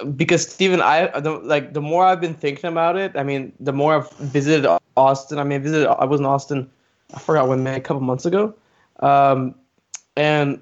because 0.05 0.49
Stephen, 0.49 0.81
I 0.81 1.21
the, 1.21 1.33
like 1.33 1.73
the 1.73 1.81
more 1.81 2.05
I've 2.05 2.21
been 2.21 2.35
thinking 2.35 2.69
about 2.69 2.97
it. 2.97 3.13
I 3.17 3.23
mean, 3.23 3.53
the 3.61 3.73
more 3.73 3.97
I've 3.97 4.11
visited 4.19 4.69
Austin. 4.97 5.39
I 5.39 5.45
mean, 5.45 5.61
I 5.61 5.63
visited. 5.63 5.89
I 5.89 6.05
was 6.05 6.21
in 6.21 6.27
Austin. 6.27 6.71
I 7.15 7.19
forgot 7.19 7.49
when, 7.49 7.63
maybe 7.63 7.77
a 7.77 7.81
couple 7.81 8.03
months 8.03 8.27
ago, 8.27 8.55
um, 9.01 9.55
and 10.17 10.61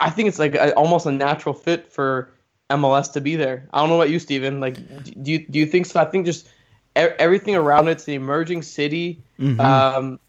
I 0.00 0.10
think 0.10 0.28
it's 0.28 0.38
like 0.38 0.54
a, 0.54 0.74
almost 0.74 1.06
a 1.06 1.12
natural 1.12 1.54
fit 1.54 1.92
for 1.92 2.30
MLS 2.70 3.12
to 3.12 3.20
be 3.20 3.36
there. 3.36 3.68
I 3.72 3.80
don't 3.80 3.90
know 3.90 3.96
about 3.96 4.10
you, 4.10 4.18
Stephen. 4.18 4.60
Like, 4.60 4.76
do 5.22 5.32
you 5.32 5.46
do 5.46 5.58
you 5.58 5.66
think 5.66 5.86
so? 5.86 6.00
I 6.00 6.06
think 6.06 6.26
just 6.26 6.48
everything 6.96 7.56
around 7.56 7.88
it's 7.88 8.04
the 8.04 8.14
emerging 8.14 8.62
city, 8.62 9.20
Mhm. 9.38 9.60
um, 9.60 10.20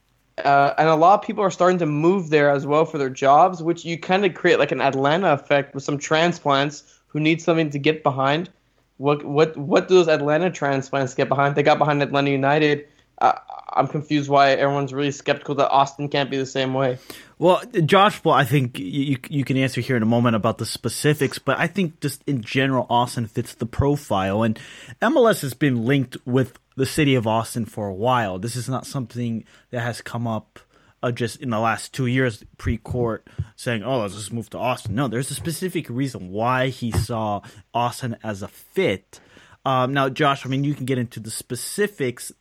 uh, 0.43 0.73
and 0.77 0.89
a 0.89 0.95
lot 0.95 1.19
of 1.19 1.25
people 1.25 1.43
are 1.43 1.51
starting 1.51 1.77
to 1.77 1.85
move 1.85 2.29
there 2.29 2.49
as 2.49 2.65
well 2.65 2.85
for 2.85 2.97
their 2.97 3.09
jobs, 3.09 3.63
which 3.63 3.85
you 3.85 3.97
kind 3.97 4.25
of 4.25 4.33
create 4.33 4.59
like 4.59 4.71
an 4.71 4.81
Atlanta 4.81 5.31
effect 5.31 5.73
with 5.75 5.83
some 5.83 5.97
transplants 5.97 6.94
who 7.15 7.21
needs 7.21 7.45
something 7.45 7.69
to 7.69 7.79
get 7.79 8.03
behind. 8.03 8.49
What 8.97 9.23
what 9.23 9.55
what 9.55 9.87
do 9.87 9.95
those 9.95 10.09
Atlanta 10.09 10.51
transplants 10.51 11.13
get 11.13 11.29
behind? 11.29 11.55
They 11.55 11.63
got 11.63 11.77
behind 11.77 12.03
Atlanta 12.03 12.29
United. 12.29 12.87
Uh, 13.17 13.35
I'm 13.69 13.87
confused 13.87 14.29
why 14.29 14.49
everyone's 14.51 14.93
really 14.93 15.11
skeptical 15.11 15.55
that 15.55 15.69
Austin 15.69 16.09
can't 16.09 16.29
be 16.29 16.35
the 16.35 16.45
same 16.45 16.73
way. 16.73 16.97
Well, 17.39 17.61
Josh, 17.85 18.21
well, 18.25 18.35
I 18.35 18.43
think 18.43 18.77
you 18.77 19.17
you 19.29 19.45
can 19.45 19.55
answer 19.55 19.79
here 19.79 19.95
in 19.95 20.03
a 20.03 20.05
moment 20.05 20.35
about 20.35 20.57
the 20.57 20.65
specifics, 20.65 21.39
but 21.39 21.57
I 21.57 21.67
think 21.67 22.01
just 22.01 22.21
in 22.27 22.41
general, 22.41 22.85
Austin 22.89 23.27
fits 23.27 23.55
the 23.55 23.65
profile, 23.65 24.43
and 24.43 24.59
MLS 25.01 25.39
has 25.39 25.53
been 25.53 25.85
linked 25.85 26.17
with 26.25 26.59
the 26.75 26.85
city 26.85 27.15
of 27.15 27.25
Austin 27.25 27.65
for 27.65 27.87
a 27.87 27.93
while. 27.93 28.39
This 28.39 28.57
is 28.57 28.67
not 28.67 28.85
something 28.85 29.45
that 29.71 29.79
has 29.79 30.01
come 30.01 30.27
up 30.27 30.59
uh, 31.05 31.11
just 31.11 31.39
in 31.39 31.51
the 31.51 31.59
last 31.59 31.93
two 31.93 32.07
years 32.07 32.43
Precourt 32.57 33.19
saying, 33.55 33.83
"Oh, 33.83 33.99
let's 33.99 34.15
just 34.15 34.33
move 34.33 34.49
to 34.49 34.57
Austin." 34.57 34.95
No, 34.95 35.07
there's 35.07 35.29
a 35.29 35.35
specific 35.35 35.87
reason 35.87 36.31
why 36.31 36.69
he 36.69 36.91
saw 36.91 37.41
Austin 37.75 38.17
as 38.23 38.41
a 38.41 38.47
fit. 38.47 39.19
Um, 39.63 39.93
now, 39.93 40.09
Josh, 40.09 40.45
I 40.45 40.49
mean, 40.49 40.63
you 40.63 40.73
can 40.73 40.85
get 40.85 40.97
into 40.97 41.19
the 41.19 41.29
specifics 41.29 42.31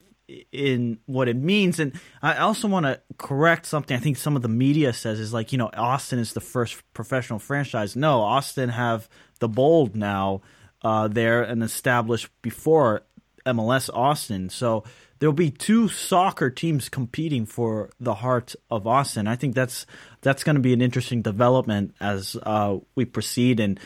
in 0.51 0.99
what 1.05 1.29
it 1.29 1.37
means. 1.37 1.79
And 1.79 2.01
I 2.23 2.39
also 2.39 2.67
want 2.67 2.87
to 2.87 3.01
correct 3.19 3.67
something 3.67 3.95
I 3.95 4.01
think 4.01 4.17
some 4.17 4.35
of 4.35 4.41
the 4.41 4.49
media 4.49 4.95
says 4.95 5.21
is 5.21 5.35
like, 5.35 5.53
you 5.53 5.59
know, 5.59 5.71
Austin 5.75 6.19
is 6.19 6.33
the 6.33 6.41
first 6.41 6.83
professional 6.95 7.39
franchise. 7.39 7.95
No, 7.95 8.23
Austin 8.23 8.71
have 8.71 9.11
the 9.41 9.49
bold 9.49 9.95
now 9.95 10.41
uh, 10.81 11.09
there 11.09 11.43
and 11.43 11.63
established 11.63 12.29
before 12.41 13.03
MLS 13.45 13.91
Austin. 13.93 14.49
So 14.49 14.85
there'll 15.25 15.33
be 15.33 15.51
two 15.51 15.89
soccer 15.89 16.51
teams 16.51 16.91
competing 16.91 17.47
for 17.47 17.89
the 17.99 18.13
heart 18.13 18.55
of 18.71 18.87
Austin. 18.87 19.27
I 19.27 19.37
think 19.37 19.55
that's 19.55 19.87
that's 20.21 20.45
going 20.45 20.57
to 20.57 20.61
be 20.61 20.75
an 20.75 20.83
interesting 20.83 21.23
development 21.23 21.95
as 21.99 22.37
uh, 22.43 22.77
we 22.95 23.07
proceed 23.07 23.59
and 23.59 23.81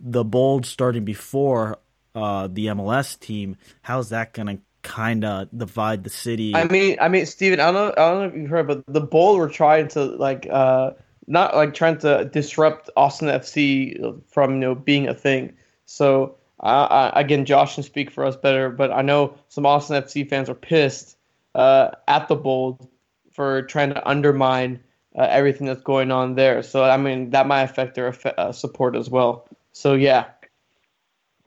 the 0.00 0.24
bold 0.24 0.66
starting 0.66 1.04
before 1.04 1.78
uh, 2.16 2.48
the 2.50 2.66
MLS 2.66 3.16
team. 3.16 3.58
How's 3.82 4.08
that 4.08 4.34
going 4.34 4.56
to 4.56 4.62
kind 4.82 5.24
of 5.24 5.56
divide 5.56 6.02
the 6.02 6.10
city? 6.10 6.52
I 6.56 6.64
mean, 6.64 6.96
I 7.00 7.06
mean, 7.06 7.26
Steven, 7.26 7.60
I 7.60 7.70
don't 7.70 7.74
know, 7.74 7.92
I 7.92 8.10
don't 8.10 8.18
know 8.18 8.24
if 8.24 8.34
you've 8.34 8.50
heard, 8.50 8.66
but 8.66 8.82
the 8.88 9.02
Bold 9.02 9.38
were 9.38 9.48
trying 9.48 9.86
to 9.90 10.02
like, 10.02 10.48
uh, 10.50 10.94
not 11.28 11.54
like 11.54 11.74
trying 11.74 11.98
to 11.98 12.24
disrupt 12.24 12.90
Austin 12.96 13.28
FC 13.28 14.20
from 14.32 14.54
you 14.54 14.58
know 14.58 14.74
being 14.74 15.06
a 15.06 15.14
thing. 15.14 15.52
So, 15.86 16.38
uh, 16.62 17.10
I, 17.14 17.20
again, 17.20 17.44
Josh 17.44 17.74
can 17.74 17.82
speak 17.82 18.10
for 18.10 18.24
us 18.24 18.36
better, 18.36 18.70
but 18.70 18.90
I 18.92 19.02
know 19.02 19.34
some 19.48 19.66
Austin 19.66 20.02
FC 20.02 20.28
fans 20.28 20.48
are 20.48 20.54
pissed 20.54 21.16
uh, 21.54 21.90
at 22.08 22.28
the 22.28 22.36
Bold 22.36 22.88
for 23.32 23.62
trying 23.62 23.90
to 23.90 24.08
undermine 24.08 24.80
uh, 25.18 25.26
everything 25.28 25.66
that's 25.66 25.82
going 25.82 26.10
on 26.10 26.34
there. 26.34 26.62
So, 26.62 26.84
I 26.84 26.96
mean, 26.96 27.30
that 27.30 27.46
might 27.46 27.62
affect 27.62 27.94
their 27.94 28.14
uh, 28.38 28.52
support 28.52 28.96
as 28.96 29.10
well. 29.10 29.48
So, 29.72 29.94
yeah, 29.94 30.26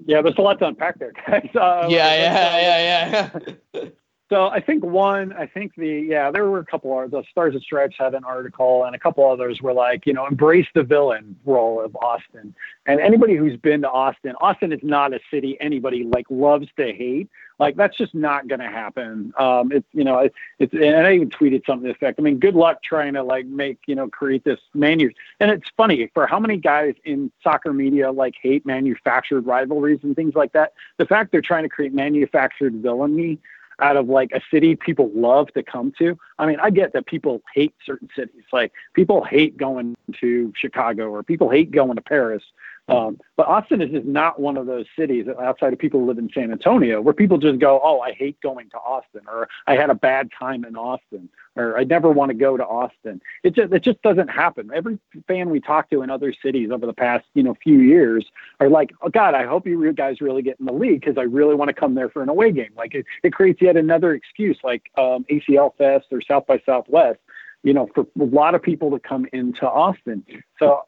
Yeah, 0.05 0.21
there's 0.21 0.37
a 0.37 0.41
lot 0.41 0.59
to 0.59 0.67
unpack 0.67 0.99
there, 0.99 1.13
guys. 1.27 1.49
Uh, 1.55 1.87
yeah, 1.89 2.05
uh, 2.05 2.17
yeah, 2.17 2.57
yeah, 2.59 3.39
yeah. 3.73 3.89
So 4.29 4.47
I 4.47 4.59
think 4.59 4.83
one, 4.83 5.33
I 5.33 5.45
think 5.45 5.75
the 5.75 5.87
yeah, 5.87 6.31
there 6.31 6.49
were 6.49 6.57
a 6.57 6.65
couple 6.65 6.99
of 6.99 7.11
the 7.11 7.23
Stars 7.29 7.53
and 7.53 7.61
Stripes 7.61 7.95
had 7.99 8.15
an 8.15 8.23
article, 8.23 8.83
and 8.83 8.95
a 8.95 8.99
couple 8.99 9.29
others 9.29 9.61
were 9.61 9.73
like, 9.73 10.07
you 10.07 10.13
know, 10.13 10.25
embrace 10.25 10.65
the 10.73 10.81
villain 10.81 11.35
role 11.45 11.79
of 11.79 11.95
Austin. 11.97 12.55
And 12.87 12.99
anybody 12.99 13.35
who's 13.35 13.55
been 13.55 13.83
to 13.83 13.89
Austin, 13.89 14.33
Austin 14.41 14.71
is 14.71 14.79
not 14.81 15.13
a 15.13 15.19
city 15.29 15.57
anybody 15.61 16.03
like 16.03 16.25
loves 16.31 16.67
to 16.77 16.91
hate. 16.91 17.29
Like 17.59 17.75
that's 17.75 17.95
just 17.95 18.15
not 18.15 18.47
going 18.47 18.61
to 18.61 18.67
happen. 18.67 19.31
Um, 19.37 19.71
it's 19.71 19.87
you 19.93 20.03
know, 20.03 20.17
it, 20.17 20.33
it's 20.57 20.73
and 20.73 21.05
I 21.05 21.13
even 21.13 21.29
tweeted 21.29 21.63
something 21.67 21.83
to 21.83 21.89
the 21.89 21.95
effect. 21.95 22.19
I 22.19 22.23
mean, 22.23 22.39
good 22.39 22.55
luck 22.55 22.81
trying 22.81 23.13
to 23.13 23.21
like 23.21 23.45
make 23.45 23.77
you 23.85 23.93
know 23.93 24.07
create 24.07 24.43
this 24.43 24.59
manu. 24.73 25.11
And 25.39 25.51
it's 25.51 25.69
funny 25.77 26.09
for 26.15 26.25
how 26.25 26.39
many 26.39 26.57
guys 26.57 26.95
in 27.05 27.31
soccer 27.43 27.73
media 27.73 28.11
like 28.11 28.33
hate 28.41 28.65
manufactured 28.65 29.45
rivalries 29.45 29.99
and 30.01 30.15
things 30.15 30.33
like 30.33 30.51
that. 30.53 30.73
The 30.97 31.05
fact 31.05 31.31
they're 31.31 31.41
trying 31.41 31.63
to 31.63 31.69
create 31.69 31.93
manufactured 31.93 32.73
villainy 32.81 33.37
out 33.79 33.97
of 33.97 34.07
like 34.07 34.31
a 34.33 34.41
city 34.51 34.75
people 34.75 35.11
love 35.13 35.47
to 35.53 35.63
come 35.63 35.93
to. 35.99 36.17
I 36.39 36.45
mean, 36.45 36.57
I 36.61 36.69
get 36.69 36.93
that 36.93 37.05
people 37.05 37.41
hate 37.53 37.73
certain 37.85 38.09
cities. 38.15 38.43
Like 38.51 38.71
people 38.93 39.23
hate 39.23 39.57
going 39.57 39.95
to 40.19 40.53
Chicago 40.55 41.09
or 41.09 41.23
people 41.23 41.49
hate 41.49 41.71
going 41.71 41.95
to 41.95 42.01
Paris. 42.01 42.43
Um, 42.87 43.19
but 43.35 43.47
Austin 43.47 43.81
is 43.81 43.89
just 43.89 44.05
not 44.05 44.39
one 44.39 44.57
of 44.57 44.67
those 44.67 44.85
cities 44.97 45.25
outside 45.41 45.73
of 45.73 45.79
people 45.79 46.01
who 46.01 46.05
live 46.05 46.19
in 46.19 46.29
San 46.31 46.51
Antonio 46.51 47.01
where 47.01 47.15
people 47.15 47.39
just 47.39 47.57
go, 47.57 47.81
Oh, 47.83 47.99
I 47.99 48.11
hate 48.11 48.39
going 48.41 48.69
to 48.69 48.77
Austin 48.77 49.21
or 49.27 49.49
I 49.65 49.75
had 49.75 49.89
a 49.89 49.95
bad 49.95 50.29
time 50.37 50.63
in 50.65 50.75
Austin 50.75 51.27
or 51.55 51.79
I 51.79 51.83
never 51.83 52.11
want 52.11 52.29
to 52.29 52.35
go 52.35 52.57
to 52.57 52.65
Austin. 52.65 53.21
It 53.43 53.55
just, 53.55 53.73
it 53.73 53.81
just 53.81 54.01
doesn't 54.03 54.27
happen. 54.27 54.69
Every 54.73 54.99
fan 55.27 55.49
we 55.49 55.59
talk 55.59 55.89
to 55.89 56.03
in 56.03 56.11
other 56.11 56.31
cities 56.43 56.69
over 56.69 56.85
the 56.85 56.93
past, 56.93 57.25
you 57.33 57.41
know, 57.41 57.55
few 57.63 57.79
years 57.79 58.23
are 58.59 58.69
like, 58.69 58.93
Oh 59.01 59.09
God, 59.09 59.33
I 59.33 59.45
hope 59.45 59.65
you 59.65 59.91
guys 59.93 60.21
really 60.21 60.43
get 60.43 60.59
in 60.59 60.67
the 60.67 60.73
league 60.73 61.01
because 61.01 61.17
I 61.17 61.23
really 61.23 61.55
want 61.55 61.69
to 61.69 61.73
come 61.73 61.95
there 61.95 62.09
for 62.09 62.21
an 62.21 62.29
away 62.29 62.51
game. 62.51 62.71
Like 62.77 62.93
it, 62.93 63.07
it 63.23 63.33
creates 63.33 63.63
yet 63.63 63.77
another 63.77 64.13
excuse 64.13 64.59
like 64.63 64.91
um, 64.95 65.25
ACL 65.31 65.75
Fest 65.75 66.05
or 66.11 66.21
South 66.21 66.45
by 66.45 66.61
Southwest, 66.67 67.19
you 67.63 67.73
know, 67.73 67.89
for 67.95 68.05
a 68.19 68.23
lot 68.23 68.53
of 68.53 68.61
people 68.61 68.91
to 68.91 68.99
come 68.99 69.25
into 69.33 69.67
Austin. 69.67 70.23
So 70.59 70.83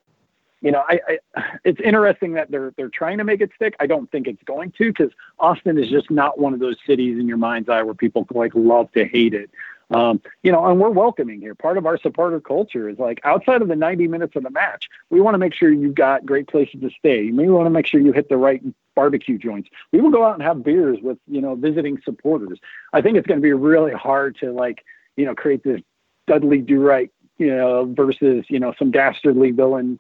you 0.68 0.74
know, 0.74 0.84
I, 0.86 1.00
I 1.08 1.44
it's 1.64 1.80
interesting 1.80 2.34
that 2.34 2.52
they're 2.52 2.74
they're 2.76 2.90
trying 2.90 3.20
to 3.20 3.24
make 3.24 3.40
it 3.40 3.52
stick. 3.56 3.78
I 3.80 3.88
don't 3.88 4.12
think 4.12 4.28
it's 4.28 4.44
going 4.44 4.74
to 4.74 4.92
because 4.92 5.14
Austin 5.40 5.78
is 5.78 5.90
just 5.90 6.12
not 6.12 6.40
one 6.40 6.54
of 6.54 6.60
those 6.60 6.76
cities 6.86 7.18
in 7.18 7.26
your 7.26 7.38
mind's 7.38 7.70
eye 7.70 7.82
where 7.84 7.94
people 7.94 8.28
like 8.32 8.52
love 8.54 8.92
to 8.92 9.06
hate 9.06 9.34
it. 9.34 9.50
Um, 9.92 10.20
you 10.44 10.52
know, 10.52 10.66
and 10.66 10.78
we're 10.78 10.90
welcoming 10.90 11.40
here. 11.40 11.56
Part 11.56 11.78
of 11.78 11.86
our 11.86 11.98
supporter 11.98 12.42
culture 12.42 12.90
is 12.90 13.00
like 13.00 13.22
outside 13.24 13.62
of 13.62 13.70
the 13.70 13.78
90 13.78 14.10
minutes 14.10 14.36
of 14.36 14.44
the 14.44 14.50
match, 14.50 14.90
we 15.10 15.22
want 15.22 15.36
to 15.36 15.38
make 15.38 15.54
sure 15.54 15.72
you've 15.72 15.96
got 15.96 16.26
great 16.26 16.50
places 16.50 16.82
to 16.82 16.90
stay. 17.00 17.32
We 17.32 17.48
want 17.48 17.68
to 17.68 17.70
make 17.70 17.86
sure 17.86 18.02
you 18.02 18.12
hit 18.12 18.28
the 18.28 18.36
right 18.36 18.62
barbecue 18.94 19.38
joints. 19.38 19.70
We 19.94 20.02
will 20.02 20.12
go 20.12 20.26
out 20.26 20.34
and 20.34 20.44
have 20.44 20.66
beers 20.66 20.98
with, 21.02 21.18
you 21.30 21.40
know, 21.40 21.56
visiting 21.56 22.02
supporters. 22.04 22.60
I 22.92 23.02
think 23.02 23.18
it's 23.18 23.28
going 23.28 23.40
to 23.40 23.42
be 23.42 23.54
really 23.54 23.94
hard 23.94 24.38
to 24.42 24.52
like, 24.52 24.84
you 25.16 25.24
know, 25.24 25.34
create 25.34 25.64
this 25.64 25.80
Dudley 26.28 26.60
Do 26.60 26.82
Right, 26.82 27.10
you 27.38 27.56
know, 27.56 27.86
versus, 27.86 28.44
you 28.50 28.60
know, 28.60 28.74
some 28.78 28.92
dastardly 28.92 29.52
villain 29.52 29.98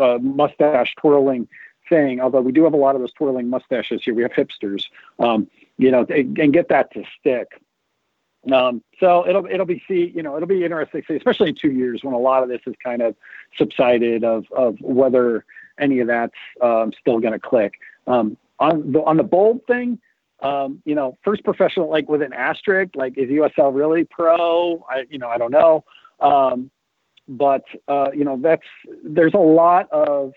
uh, 0.00 0.18
mustache 0.18 0.94
twirling 0.96 1.48
thing. 1.88 2.20
Although 2.20 2.42
we 2.42 2.52
do 2.52 2.64
have 2.64 2.74
a 2.74 2.78
lot 2.78 2.94
of 2.94 3.00
those 3.00 3.12
twirling 3.12 3.48
mustaches 3.48 4.02
here. 4.04 4.14
We 4.14 4.22
have 4.22 4.32
hipsters, 4.32 4.84
um, 5.18 5.48
you 5.76 5.90
know, 5.90 6.04
and 6.08 6.52
get 6.52 6.68
that 6.68 6.92
to 6.92 7.04
stick. 7.18 7.60
Um, 8.52 8.82
so 9.00 9.26
it'll 9.28 9.46
it'll 9.46 9.66
be 9.66 9.82
see 9.88 10.12
you 10.14 10.22
know 10.22 10.36
it'll 10.36 10.48
be 10.48 10.64
interesting, 10.64 11.02
to 11.02 11.06
see, 11.06 11.16
especially 11.16 11.50
in 11.50 11.54
two 11.54 11.72
years 11.72 12.04
when 12.04 12.14
a 12.14 12.18
lot 12.18 12.42
of 12.42 12.48
this 12.48 12.60
is 12.66 12.74
kind 12.82 13.02
of 13.02 13.16
subsided 13.56 14.24
of 14.24 14.46
of 14.52 14.80
whether 14.80 15.44
any 15.78 16.00
of 16.00 16.06
that's 16.06 16.34
um, 16.60 16.92
still 16.98 17.18
going 17.18 17.32
to 17.32 17.38
click. 17.38 17.74
Um, 18.06 18.36
on 18.58 18.92
the 18.92 19.02
on 19.02 19.16
the 19.16 19.22
bold 19.22 19.66
thing, 19.66 19.98
um, 20.40 20.82
you 20.84 20.94
know, 20.94 21.16
first 21.24 21.44
professional 21.44 21.90
like 21.90 22.08
with 22.08 22.22
an 22.22 22.32
asterisk, 22.32 22.94
like 22.94 23.18
is 23.18 23.28
USL 23.28 23.74
really 23.74 24.04
pro? 24.04 24.84
I 24.88 25.04
you 25.10 25.18
know 25.18 25.28
I 25.28 25.38
don't 25.38 25.52
know, 25.52 25.84
um, 26.20 26.70
but 27.28 27.64
uh, 27.86 28.08
you 28.14 28.24
know 28.24 28.38
that's 28.40 28.66
there's 29.04 29.34
a 29.34 29.38
lot 29.38 29.90
of 29.92 30.32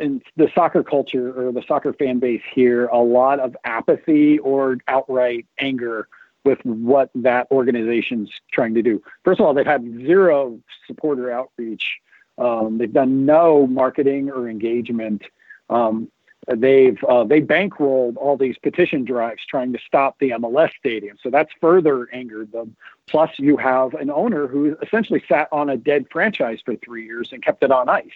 in 0.00 0.22
the 0.36 0.48
soccer 0.54 0.82
culture 0.82 1.48
or 1.48 1.52
the 1.52 1.62
soccer 1.66 1.92
fan 1.92 2.18
base 2.18 2.42
here, 2.54 2.86
a 2.86 2.98
lot 2.98 3.40
of 3.40 3.56
apathy 3.64 4.38
or 4.38 4.78
outright 4.88 5.46
anger 5.58 6.08
with 6.44 6.58
what 6.64 7.10
that 7.14 7.46
organization's 7.50 8.30
trying 8.52 8.74
to 8.74 8.82
do. 8.82 9.02
First 9.24 9.40
of 9.40 9.46
all, 9.46 9.54
they've 9.54 9.66
had 9.66 9.82
zero 10.06 10.60
supporter 10.86 11.30
outreach. 11.30 11.98
Um, 12.36 12.78
they've 12.78 12.92
done 12.92 13.24
no 13.24 13.66
marketing 13.66 14.30
or 14.30 14.48
engagement. 14.48 15.22
Um, 15.70 16.10
they've 16.48 17.02
uh, 17.04 17.24
they 17.24 17.40
bankrolled 17.40 18.16
all 18.16 18.36
these 18.36 18.58
petition 18.58 19.04
drives 19.04 19.44
trying 19.46 19.72
to 19.72 19.78
stop 19.86 20.18
the 20.18 20.30
MLS 20.30 20.70
stadium. 20.78 21.16
So 21.22 21.30
that's 21.30 21.50
further 21.60 22.08
angered 22.12 22.52
them. 22.52 22.76
Plus, 23.06 23.30
you 23.38 23.56
have 23.56 23.94
an 23.94 24.10
owner 24.10 24.46
who 24.46 24.76
essentially 24.82 25.22
sat 25.28 25.48
on 25.52 25.68
a 25.68 25.76
dead 25.76 26.06
franchise 26.10 26.58
for 26.64 26.76
three 26.76 27.04
years 27.04 27.32
and 27.32 27.42
kept 27.42 27.62
it 27.62 27.70
on 27.70 27.88
ice. 27.88 28.06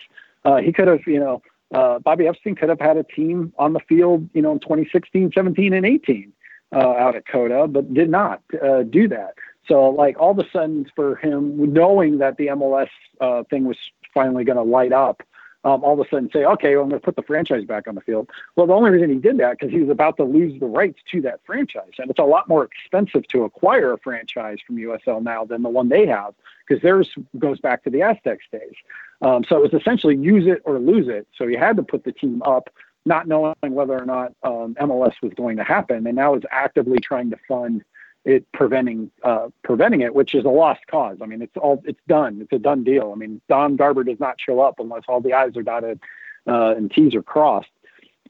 Uh, 0.45 0.57
he 0.57 0.73
could 0.73 0.89
have, 0.89 1.07
you 1.07 1.21
know, 1.21 1.43
uh, 1.75 1.99
Bobby 1.99 2.27
Epstein 2.27 2.55
could 2.55 2.69
have 2.69 2.81
had 2.81 2.97
a 2.97 3.03
team 3.03 3.53
on 3.59 3.73
the 3.73 3.81
field, 3.81 4.29
you 4.33 4.41
know, 4.41 4.53
in 4.53 4.61
2016, 4.61 5.33
17, 5.35 5.73
and 5.75 5.85
18 5.85 6.33
uh, 6.73 6.79
out 6.79 7.17
at 7.17 7.27
COTA, 7.27 7.69
but 7.69 7.93
did 7.93 8.09
not 8.09 8.43
uh, 8.63 8.83
do 8.83 9.09
that. 9.09 9.35
So, 9.67 9.91
like, 9.91 10.19
all 10.19 10.31
of 10.31 10.39
a 10.39 10.49
sudden, 10.51 10.87
for 10.97 11.17
him, 11.17 11.73
knowing 11.75 12.19
that 12.19 12.39
the 12.39 12.47
MLS 12.47 12.89
uh, 13.21 13.43
thing 13.45 13.65
was 13.65 13.77
finally 14.15 14.45
going 14.45 14.57
to 14.57 14.63
light 14.63 14.93
up, 14.93 15.23
um, 15.65 15.83
all 15.83 16.01
of 16.01 16.07
a 16.07 16.09
sudden 16.09 16.31
say, 16.33 16.45
okay, 16.45 16.75
well, 16.77 16.85
I'm 16.85 16.91
going 16.91 17.01
to 17.01 17.05
put 17.05 17.17
the 17.17 17.23
franchise 17.23 17.65
back 17.65 17.89
on 17.89 17.95
the 17.95 18.01
field. 18.01 18.31
Well, 18.55 18.67
the 18.67 18.75
only 18.75 18.91
reason 18.91 19.11
he 19.11 19.17
did 19.17 19.39
that 19.39 19.59
because 19.59 19.73
he 19.73 19.81
was 19.81 19.91
about 19.91 20.17
to 20.19 20.25
lose 20.25 20.59
the 20.61 20.67
rights 20.67 21.01
to 21.11 21.21
that 21.23 21.41
franchise, 21.45 21.93
and 21.99 22.11
it's 22.11 22.19
a 22.19 22.25
lot 22.25 22.49
more 22.49 22.65
expensive 22.65 23.27
to 23.29 23.45
acquire 23.45 23.93
a 23.93 23.99
franchise 23.99 24.59
from 24.67 24.77
USL 24.77 25.23
now 25.23 25.45
than 25.45 25.63
the 25.63 25.69
one 25.69 25.89
they 25.89 26.07
have 26.07 26.35
because 26.67 26.83
theirs 26.83 27.11
goes 27.39 27.61
back 27.61 27.83
to 27.85 27.91
the 27.91 28.01
Aztex 28.01 28.39
days. 28.53 28.75
Um, 29.21 29.45
so 29.45 29.57
it 29.57 29.73
was 29.73 29.81
essentially 29.81 30.17
use 30.17 30.47
it 30.47 30.63
or 30.65 30.79
lose 30.79 31.09
it. 31.09 31.27
So 31.37 31.47
he 31.47 31.57
had 31.57 31.77
to 31.77 31.83
put 31.83 32.05
the 32.05 32.13
team 32.13 32.41
up, 32.43 32.71
not 33.05 33.27
knowing 33.27 33.57
whether 33.63 33.99
or 33.99 34.07
not 34.07 34.33
um, 34.45 34.77
MLS 34.81 35.15
was 35.23 35.33
going 35.35 35.57
to 35.57 35.65
happen, 35.65 36.07
and 36.07 36.17
now 36.17 36.35
is 36.35 36.45
actively 36.51 36.99
trying 36.99 37.31
to 37.31 37.39
fund 37.49 37.83
it 38.29 38.51
preventing 38.53 39.11
uh, 39.23 39.49
preventing 39.63 40.03
it, 40.03 40.15
which 40.15 40.35
is 40.35 40.45
a 40.45 40.51
lost 40.51 40.87
cause. 40.87 41.19
I 41.23 41.27
mean, 41.27 41.41
it's 41.41 41.57
all 41.57 41.83
it's 41.87 42.01
done. 42.07 42.41
It's 42.43 42.53
a 42.53 42.59
done 42.59 42.85
deal. 42.85 43.11
I 43.13 43.17
mean, 43.17 43.41
Don 43.49 43.77
Garber 43.77 44.05
does 44.05 44.21
not 44.21 44.39
show 44.39 44.61
up 44.61 44.79
unless 44.79 45.03
all 45.09 45.21
the 45.21 45.33
I's 45.33 45.57
are 45.57 45.63
dotted 45.63 45.99
uh, 46.47 46.75
and 46.77 46.91
T's 46.91 47.15
are 47.15 47.23
crossed. 47.23 47.71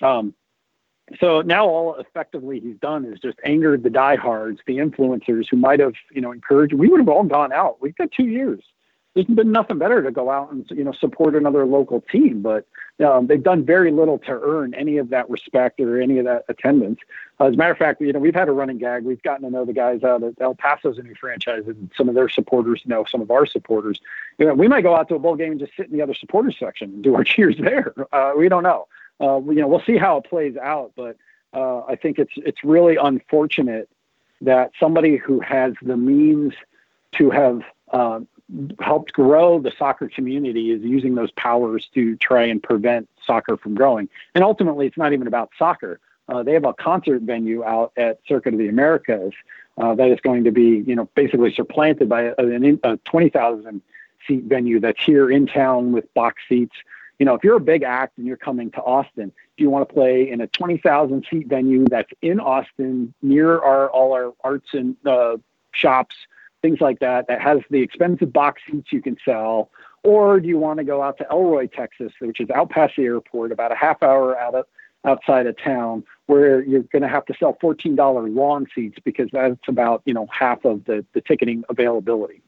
Um, 0.00 0.34
so 1.18 1.40
now 1.40 1.66
all 1.66 1.96
effectively 1.96 2.60
he's 2.60 2.76
done 2.76 3.04
is 3.06 3.18
just 3.18 3.38
angered 3.44 3.82
the 3.82 3.90
diehards, 3.90 4.60
the 4.66 4.76
influencers 4.76 5.46
who 5.50 5.56
might 5.56 5.80
have, 5.80 5.94
you 6.12 6.20
know, 6.20 6.32
encouraged. 6.32 6.74
We 6.74 6.88
would 6.88 7.00
have 7.00 7.08
all 7.08 7.24
gone 7.24 7.52
out. 7.52 7.80
We've 7.80 7.96
got 7.96 8.12
two 8.12 8.26
years 8.26 8.62
there's 9.18 9.36
been 9.36 9.50
nothing 9.50 9.78
better 9.78 10.00
to 10.00 10.12
go 10.12 10.30
out 10.30 10.52
and 10.52 10.64
you 10.70 10.84
know 10.84 10.92
support 10.92 11.34
another 11.34 11.66
local 11.66 12.00
team. 12.02 12.40
But 12.40 12.66
um, 13.04 13.26
they've 13.26 13.42
done 13.42 13.64
very 13.64 13.90
little 13.90 14.18
to 14.20 14.30
earn 14.30 14.74
any 14.74 14.96
of 14.98 15.08
that 15.08 15.28
respect 15.28 15.80
or 15.80 16.00
any 16.00 16.18
of 16.18 16.24
that 16.26 16.44
attendance. 16.48 17.00
Uh, 17.40 17.46
as 17.46 17.54
a 17.54 17.56
matter 17.56 17.72
of 17.72 17.78
fact, 17.78 18.00
you 18.00 18.12
know 18.12 18.20
we've 18.20 18.34
had 18.34 18.48
a 18.48 18.52
running 18.52 18.78
gag. 18.78 19.02
We've 19.02 19.22
gotten 19.22 19.44
to 19.44 19.50
know 19.50 19.64
the 19.64 19.72
guys 19.72 20.04
out 20.04 20.22
at 20.22 20.34
El 20.40 20.54
Paso's 20.54 20.98
a 20.98 21.02
new 21.02 21.16
franchise, 21.16 21.64
and 21.66 21.90
some 21.96 22.08
of 22.08 22.14
their 22.14 22.28
supporters 22.28 22.82
know 22.86 23.04
some 23.04 23.20
of 23.20 23.32
our 23.32 23.44
supporters. 23.44 23.98
You 24.38 24.46
know, 24.46 24.54
we 24.54 24.68
might 24.68 24.82
go 24.82 24.94
out 24.94 25.08
to 25.08 25.16
a 25.16 25.18
bowl 25.18 25.34
game 25.34 25.50
and 25.50 25.60
just 25.60 25.72
sit 25.76 25.86
in 25.86 25.92
the 25.92 26.02
other 26.02 26.14
supporters 26.14 26.56
section 26.56 26.90
and 26.90 27.02
do 27.02 27.16
our 27.16 27.24
cheers 27.32 27.56
there. 27.58 27.92
Uh, 28.12 28.34
we 28.36 28.48
don't 28.48 28.62
know. 28.62 28.86
Uh, 29.20 29.40
you 29.46 29.60
know, 29.60 29.66
we'll 29.66 29.82
see 29.84 29.96
how 29.96 30.18
it 30.18 30.24
plays 30.30 30.56
out, 30.56 30.92
but 30.96 31.16
uh, 31.52 31.80
I 31.80 31.96
think 31.96 32.20
it's 32.20 32.34
it's 32.36 32.62
really 32.62 32.94
unfortunate 32.94 33.88
that 34.42 34.70
somebody 34.78 35.16
who 35.16 35.40
has 35.40 35.74
the 35.82 35.96
means 35.96 36.54
to 37.16 37.30
have 37.30 37.62
uh, 37.92 38.20
helped 38.80 39.12
grow 39.12 39.60
the 39.60 39.72
soccer 39.78 40.08
community 40.08 40.70
is 40.70 40.82
using 40.82 41.14
those 41.14 41.30
powers 41.32 41.88
to 41.94 42.16
try 42.16 42.44
and 42.44 42.62
prevent 42.62 43.08
soccer 43.24 43.56
from 43.56 43.74
growing. 43.74 44.08
And 44.34 44.42
ultimately, 44.42 44.86
it's 44.86 44.96
not 44.96 45.12
even 45.12 45.26
about 45.26 45.50
soccer. 45.58 46.00
Uh, 46.28 46.42
they 46.42 46.52
have 46.52 46.64
a 46.64 46.74
concert 46.74 47.22
venue 47.22 47.64
out 47.64 47.92
at 47.96 48.20
Circuit 48.26 48.54
of 48.54 48.58
the 48.58 48.68
Americas 48.68 49.32
uh, 49.78 49.94
that 49.94 50.10
is 50.10 50.20
going 50.20 50.44
to 50.44 50.50
be, 50.50 50.82
you 50.86 50.94
know, 50.94 51.08
basically 51.14 51.52
supplanted 51.54 52.08
by 52.08 52.22
a, 52.22 52.34
a, 52.38 52.78
a 52.84 52.96
20,000 52.98 53.82
seat 54.26 54.44
venue 54.44 54.80
that's 54.80 55.02
here 55.02 55.30
in 55.30 55.46
town 55.46 55.92
with 55.92 56.12
box 56.14 56.42
seats. 56.48 56.76
You 57.18 57.26
know, 57.26 57.34
if 57.34 57.42
you're 57.42 57.56
a 57.56 57.60
big 57.60 57.82
act 57.82 58.18
and 58.18 58.26
you're 58.26 58.36
coming 58.36 58.70
to 58.72 58.82
Austin, 58.82 59.32
do 59.56 59.64
you 59.64 59.70
want 59.70 59.88
to 59.88 59.92
play 59.92 60.30
in 60.30 60.40
a 60.40 60.46
20,000 60.46 61.26
seat 61.28 61.48
venue 61.48 61.84
that's 61.86 62.12
in 62.22 62.40
Austin 62.40 63.12
near 63.22 63.60
our 63.60 63.90
all 63.90 64.12
our 64.12 64.32
arts 64.44 64.68
and 64.72 64.96
uh, 65.06 65.36
shops? 65.72 66.14
Things 66.62 66.80
like 66.80 66.98
that, 67.00 67.26
that 67.28 67.40
has 67.40 67.58
the 67.70 67.80
expensive 67.80 68.32
box 68.32 68.62
seats 68.70 68.92
you 68.92 69.02
can 69.02 69.16
sell? 69.24 69.70
Or 70.02 70.40
do 70.40 70.48
you 70.48 70.58
want 70.58 70.78
to 70.78 70.84
go 70.84 71.02
out 71.02 71.18
to 71.18 71.26
Elroy, 71.30 71.66
Texas, 71.68 72.12
which 72.20 72.40
is 72.40 72.50
out 72.50 72.70
past 72.70 72.94
the 72.96 73.04
airport, 73.04 73.52
about 73.52 73.72
a 73.72 73.74
half 73.74 74.02
hour 74.02 74.38
out 74.38 74.54
of 74.54 74.66
outside 75.04 75.46
of 75.46 75.56
town, 75.56 76.04
where 76.26 76.62
you're 76.62 76.82
going 76.82 77.02
to 77.02 77.08
have 77.08 77.24
to 77.26 77.34
sell 77.38 77.56
$14 77.62 78.34
lawn 78.34 78.66
seats 78.74 78.98
because 79.04 79.28
that's 79.32 79.68
about 79.68 80.02
you 80.04 80.14
know 80.14 80.26
half 80.26 80.64
of 80.64 80.84
the 80.84 81.04
the 81.14 81.20
ticketing 81.20 81.64
availability. 81.68 82.42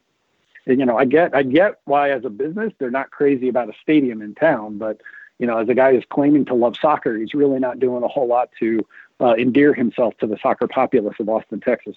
And, 0.65 0.79
you 0.79 0.85
know, 0.85 0.97
I 0.97 1.05
get 1.05 1.35
I 1.35 1.43
get 1.43 1.79
why 1.85 2.11
as 2.11 2.23
a 2.25 2.29
business 2.29 2.73
they're 2.77 2.91
not 2.91 3.11
crazy 3.11 3.47
about 3.47 3.69
a 3.69 3.73
stadium 3.81 4.21
in 4.21 4.35
town, 4.35 4.77
but 4.77 5.01
you 5.39 5.47
know, 5.47 5.57
as 5.57 5.69
a 5.69 5.73
guy 5.73 5.93
who's 5.93 6.05
claiming 6.11 6.45
to 6.45 6.53
love 6.53 6.75
soccer, 6.79 7.17
he's 7.17 7.33
really 7.33 7.59
not 7.59 7.79
doing 7.79 8.03
a 8.03 8.07
whole 8.07 8.27
lot 8.27 8.49
to 8.59 8.85
uh, 9.19 9.33
endear 9.33 9.73
himself 9.73 10.15
to 10.19 10.27
the 10.27 10.37
soccer 10.41 10.67
populace 10.67 11.15
of 11.19 11.27
Austin, 11.29 11.59
Texas. 11.59 11.95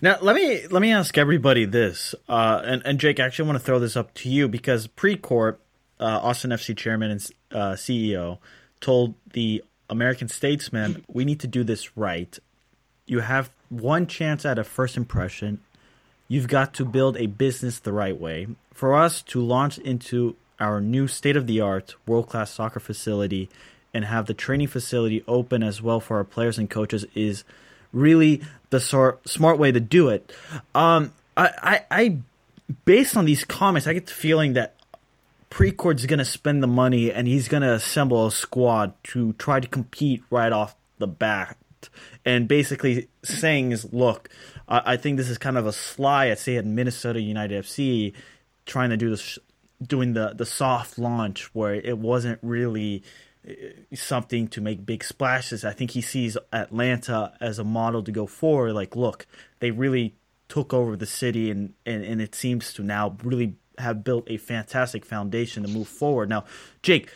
Now 0.00 0.18
let 0.20 0.36
me 0.36 0.66
let 0.68 0.82
me 0.82 0.92
ask 0.92 1.16
everybody 1.16 1.64
this, 1.64 2.14
uh, 2.28 2.60
and 2.64 2.82
and 2.84 3.00
Jake, 3.00 3.18
I 3.18 3.24
actually 3.24 3.48
want 3.48 3.58
to 3.58 3.64
throw 3.64 3.78
this 3.78 3.96
up 3.96 4.12
to 4.14 4.28
you 4.28 4.46
because 4.46 4.88
Precourt, 4.88 5.56
uh, 5.98 6.20
Austin 6.22 6.50
FC 6.50 6.76
chairman 6.76 7.10
and 7.10 7.30
uh, 7.50 7.72
CEO, 7.72 8.38
told 8.80 9.14
the 9.32 9.64
American 9.88 10.28
Statesman, 10.28 11.02
"We 11.08 11.24
need 11.24 11.40
to 11.40 11.46
do 11.46 11.64
this 11.64 11.96
right. 11.96 12.38
You 13.06 13.20
have 13.20 13.50
one 13.70 14.06
chance 14.06 14.44
at 14.44 14.58
a 14.58 14.64
first 14.64 14.98
impression. 14.98 15.60
You've 16.28 16.48
got 16.48 16.74
to 16.74 16.84
build 16.84 17.16
a 17.16 17.26
business 17.26 17.78
the 17.78 17.92
right 17.92 18.20
way. 18.20 18.48
For 18.74 18.94
us 18.94 19.22
to 19.22 19.40
launch 19.40 19.78
into 19.78 20.36
our 20.60 20.80
new 20.80 21.08
state 21.08 21.36
of 21.36 21.46
the 21.46 21.60
art, 21.60 21.94
world 22.06 22.28
class 22.28 22.50
soccer 22.50 22.80
facility, 22.80 23.48
and 23.94 24.04
have 24.04 24.26
the 24.26 24.34
training 24.34 24.68
facility 24.68 25.24
open 25.26 25.62
as 25.62 25.80
well 25.80 26.00
for 26.00 26.18
our 26.18 26.24
players 26.24 26.58
and 26.58 26.68
coaches 26.68 27.06
is." 27.14 27.44
really 27.92 28.42
the 28.70 28.80
sort 28.80 29.26
smart 29.28 29.58
way 29.58 29.72
to 29.72 29.80
do 29.80 30.08
it. 30.08 30.32
Um, 30.74 31.12
I, 31.36 31.50
I, 31.62 31.84
I, 31.90 32.18
based 32.84 33.16
on 33.16 33.24
these 33.24 33.44
comments, 33.44 33.86
I 33.86 33.92
get 33.92 34.06
the 34.06 34.12
feeling 34.12 34.54
that 34.54 34.74
Precourt's 35.50 36.06
going 36.06 36.18
to 36.18 36.24
spend 36.24 36.62
the 36.62 36.68
money 36.68 37.12
and 37.12 37.26
he's 37.26 37.48
going 37.48 37.62
to 37.62 37.72
assemble 37.72 38.26
a 38.26 38.32
squad 38.32 38.92
to 39.04 39.32
try 39.34 39.60
to 39.60 39.68
compete 39.68 40.22
right 40.30 40.52
off 40.52 40.74
the 40.98 41.06
bat. 41.06 41.56
And 42.24 42.48
basically 42.48 43.08
saying 43.22 43.72
is, 43.72 43.92
look, 43.92 44.28
I, 44.68 44.82
I 44.84 44.96
think 44.96 45.16
this 45.16 45.30
is 45.30 45.38
kind 45.38 45.56
of 45.56 45.66
a 45.66 45.72
sly 45.72 46.28
at 46.28 46.38
say 46.38 46.56
at 46.56 46.64
Minnesota 46.64 47.20
United 47.20 47.64
FC, 47.64 48.12
trying 48.64 48.90
to 48.90 48.96
do 48.96 49.10
this, 49.10 49.38
doing 49.86 50.14
the 50.14 50.32
the 50.34 50.46
soft 50.46 50.98
launch 50.98 51.54
where 51.54 51.74
it 51.74 51.98
wasn't 51.98 52.38
really 52.42 53.02
something 53.94 54.48
to 54.48 54.60
make 54.60 54.86
big 54.86 55.04
splashes. 55.04 55.64
I 55.64 55.72
think 55.72 55.92
he 55.92 56.00
sees 56.00 56.36
Atlanta 56.52 57.32
as 57.40 57.58
a 57.58 57.64
model 57.64 58.02
to 58.02 58.12
go 58.12 58.26
forward. 58.26 58.72
Like, 58.72 58.96
look, 58.96 59.26
they 59.60 59.70
really 59.70 60.14
took 60.48 60.72
over 60.72 60.96
the 60.96 61.06
city, 61.06 61.50
and, 61.50 61.74
and, 61.84 62.04
and 62.04 62.20
it 62.20 62.34
seems 62.34 62.72
to 62.74 62.82
now 62.82 63.16
really 63.22 63.54
have 63.78 64.04
built 64.04 64.24
a 64.28 64.36
fantastic 64.36 65.04
foundation 65.04 65.62
to 65.62 65.68
move 65.68 65.88
forward. 65.88 66.28
Now, 66.28 66.44
Jake, 66.82 67.10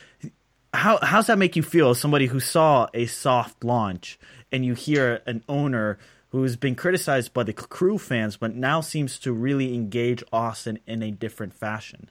how 0.72 0.99
how's 1.03 1.26
that 1.26 1.39
make 1.39 1.57
you 1.57 1.62
feel? 1.62 1.91
As 1.91 1.99
somebody 1.99 2.26
who 2.26 2.41
saw 2.41 2.87
a 2.95 3.07
soft 3.07 3.64
launch, 3.64 4.18
and 4.53 4.64
you 4.64 4.74
hear 4.74 5.22
an 5.26 5.43
owner 5.49 5.99
who's 6.31 6.57
been 6.57 6.76
criticized 6.76 7.35
by 7.35 7.43
the 7.43 7.53
crew 7.53 7.99
fans, 7.99 8.37
but 8.37 8.55
now 8.55 8.81
seems 8.81 9.18
to 9.18 9.33
really 9.33 9.74
engage 9.74 10.22
Austin 10.33 10.78
in 10.87 11.03
a 11.03 11.11
different 11.11 11.55
fashion. 11.55 12.09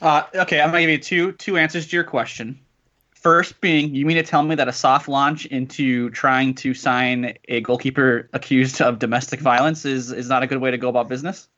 Uh, 0.00 0.24
okay, 0.34 0.60
I'm 0.60 0.68
gonna 0.70 0.80
give 0.80 0.90
you 0.90 0.98
two 0.98 1.32
two 1.32 1.56
answers 1.56 1.86
to 1.88 1.96
your 1.96 2.04
question. 2.04 2.60
First, 3.22 3.60
being 3.60 3.94
you 3.94 4.04
mean 4.04 4.16
to 4.16 4.24
tell 4.24 4.42
me 4.42 4.56
that 4.56 4.66
a 4.66 4.72
soft 4.72 5.06
launch 5.06 5.46
into 5.46 6.10
trying 6.10 6.54
to 6.56 6.74
sign 6.74 7.38
a 7.48 7.60
goalkeeper 7.60 8.28
accused 8.32 8.80
of 8.80 8.98
domestic 8.98 9.38
violence 9.38 9.84
is 9.84 10.10
is 10.10 10.28
not 10.28 10.42
a 10.42 10.48
good 10.48 10.58
way 10.58 10.72
to 10.72 10.78
go 10.78 10.88
about 10.88 11.08
business? 11.08 11.48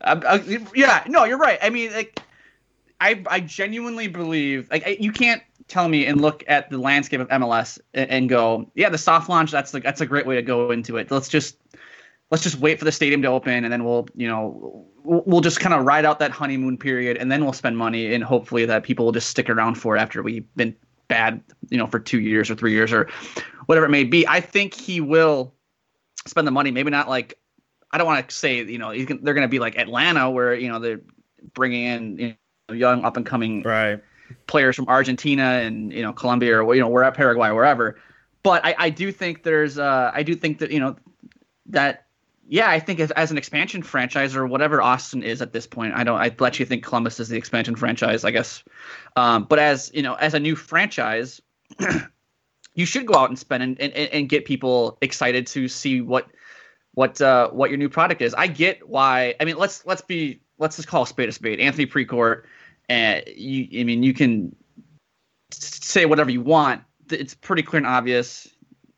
I, 0.00 0.12
I, 0.12 0.66
yeah, 0.76 1.02
no, 1.08 1.24
you're 1.24 1.38
right. 1.38 1.58
I 1.60 1.70
mean, 1.70 1.92
like, 1.92 2.20
I 3.00 3.24
I 3.26 3.40
genuinely 3.40 4.06
believe 4.06 4.68
like 4.70 5.00
you 5.00 5.10
can't 5.10 5.42
tell 5.66 5.88
me 5.88 6.06
and 6.06 6.20
look 6.20 6.44
at 6.46 6.70
the 6.70 6.78
landscape 6.78 7.18
of 7.18 7.28
MLS 7.28 7.80
and, 7.94 8.08
and 8.10 8.28
go, 8.28 8.70
yeah, 8.76 8.90
the 8.90 8.98
soft 8.98 9.28
launch 9.28 9.50
that's 9.50 9.74
like 9.74 9.82
that's 9.82 10.00
a 10.00 10.06
great 10.06 10.24
way 10.24 10.36
to 10.36 10.42
go 10.42 10.70
into 10.70 10.98
it. 10.98 11.10
Let's 11.10 11.28
just 11.28 11.56
let's 12.30 12.44
just 12.44 12.60
wait 12.60 12.78
for 12.78 12.84
the 12.84 12.92
stadium 12.92 13.22
to 13.22 13.28
open 13.28 13.64
and 13.64 13.72
then 13.72 13.84
we'll 13.84 14.06
you 14.14 14.28
know 14.28 14.86
we'll 15.08 15.40
just 15.40 15.60
kind 15.60 15.74
of 15.74 15.84
ride 15.84 16.04
out 16.04 16.18
that 16.18 16.30
honeymoon 16.30 16.76
period 16.76 17.16
and 17.16 17.32
then 17.32 17.42
we'll 17.42 17.52
spend 17.52 17.78
money 17.78 18.14
and 18.14 18.22
hopefully 18.22 18.66
that 18.66 18.82
people 18.82 19.04
will 19.04 19.12
just 19.12 19.28
stick 19.28 19.48
around 19.48 19.76
for 19.76 19.96
it 19.96 20.00
after 20.00 20.22
we've 20.22 20.46
been 20.54 20.74
bad 21.08 21.42
you 21.70 21.78
know 21.78 21.86
for 21.86 21.98
two 21.98 22.20
years 22.20 22.50
or 22.50 22.54
three 22.54 22.72
years 22.72 22.92
or 22.92 23.08
whatever 23.66 23.86
it 23.86 23.90
may 23.90 24.04
be. 24.04 24.26
I 24.26 24.40
think 24.40 24.74
he 24.74 25.00
will 25.00 25.54
spend 26.26 26.46
the 26.46 26.52
money 26.52 26.70
maybe 26.70 26.90
not 26.90 27.08
like 27.08 27.38
i 27.92 27.96
don't 27.96 28.06
want 28.06 28.28
to 28.28 28.34
say 28.34 28.62
you 28.62 28.76
know 28.76 28.90
can, 29.06 29.22
they're 29.24 29.32
going 29.32 29.46
to 29.46 29.50
be 29.50 29.58
like 29.58 29.78
atlanta 29.78 30.30
where 30.30 30.54
you 30.54 30.68
know 30.68 30.78
they're 30.78 31.00
bringing 31.54 31.84
in 31.84 32.18
you 32.18 32.34
know, 32.68 32.74
young 32.74 33.02
up 33.02 33.16
and 33.16 33.24
coming 33.24 33.62
right. 33.62 33.98
players 34.46 34.76
from 34.76 34.86
argentina 34.88 35.42
and 35.42 35.90
you 35.90 36.02
know 36.02 36.12
colombia 36.12 36.62
or 36.62 36.74
you 36.74 36.82
know 36.82 36.88
we're 36.88 37.02
at 37.02 37.14
paraguay 37.14 37.50
wherever. 37.50 37.98
But 38.42 38.64
I, 38.64 38.74
I 38.78 38.90
do 38.90 39.10
think 39.12 39.42
there's 39.42 39.78
uh, 39.78 40.10
I 40.14 40.22
do 40.22 40.34
think 40.34 40.58
that 40.58 40.70
you 40.70 40.80
know 40.80 40.96
that 41.66 42.06
yeah, 42.50 42.70
I 42.70 42.80
think 42.80 42.98
as, 42.98 43.10
as, 43.10 43.30
an 43.30 43.36
expansion 43.36 43.82
franchise 43.82 44.34
or 44.34 44.46
whatever 44.46 44.80
Austin 44.80 45.22
is 45.22 45.42
at 45.42 45.52
this 45.52 45.66
point, 45.66 45.92
I 45.94 46.02
don't. 46.02 46.18
I 46.18 46.34
let 46.38 46.58
you 46.58 46.64
think 46.64 46.82
Columbus 46.82 47.20
is 47.20 47.28
the 47.28 47.36
expansion 47.36 47.76
franchise, 47.76 48.24
I 48.24 48.30
guess. 48.30 48.64
Um, 49.16 49.44
but 49.44 49.58
as 49.58 49.90
you 49.92 50.02
know, 50.02 50.14
as 50.14 50.32
a 50.32 50.40
new 50.40 50.56
franchise, 50.56 51.42
you 52.74 52.86
should 52.86 53.06
go 53.06 53.16
out 53.16 53.28
and 53.28 53.38
spend 53.38 53.62
and, 53.62 53.78
and, 53.78 53.92
and 53.92 54.28
get 54.30 54.46
people 54.46 54.96
excited 55.02 55.46
to 55.48 55.68
see 55.68 56.00
what 56.00 56.26
what 56.94 57.20
uh, 57.20 57.50
what 57.50 57.68
your 57.68 57.76
new 57.76 57.90
product 57.90 58.22
is. 58.22 58.32
I 58.32 58.46
get 58.46 58.88
why. 58.88 59.34
I 59.38 59.44
mean, 59.44 59.58
let's 59.58 59.84
let's 59.84 60.02
be 60.02 60.40
let's 60.58 60.76
just 60.76 60.88
call 60.88 61.02
a 61.02 61.06
spade 61.06 61.28
a 61.28 61.32
spade. 61.32 61.60
Anthony 61.60 61.86
Precourt, 61.86 62.44
and 62.88 63.24
uh, 63.26 63.30
you. 63.36 63.80
I 63.80 63.84
mean, 63.84 64.02
you 64.02 64.14
can 64.14 64.56
say 65.50 66.06
whatever 66.06 66.30
you 66.30 66.40
want. 66.40 66.82
It's 67.10 67.34
pretty 67.34 67.62
clear 67.62 67.78
and 67.78 67.86
obvious 67.86 68.48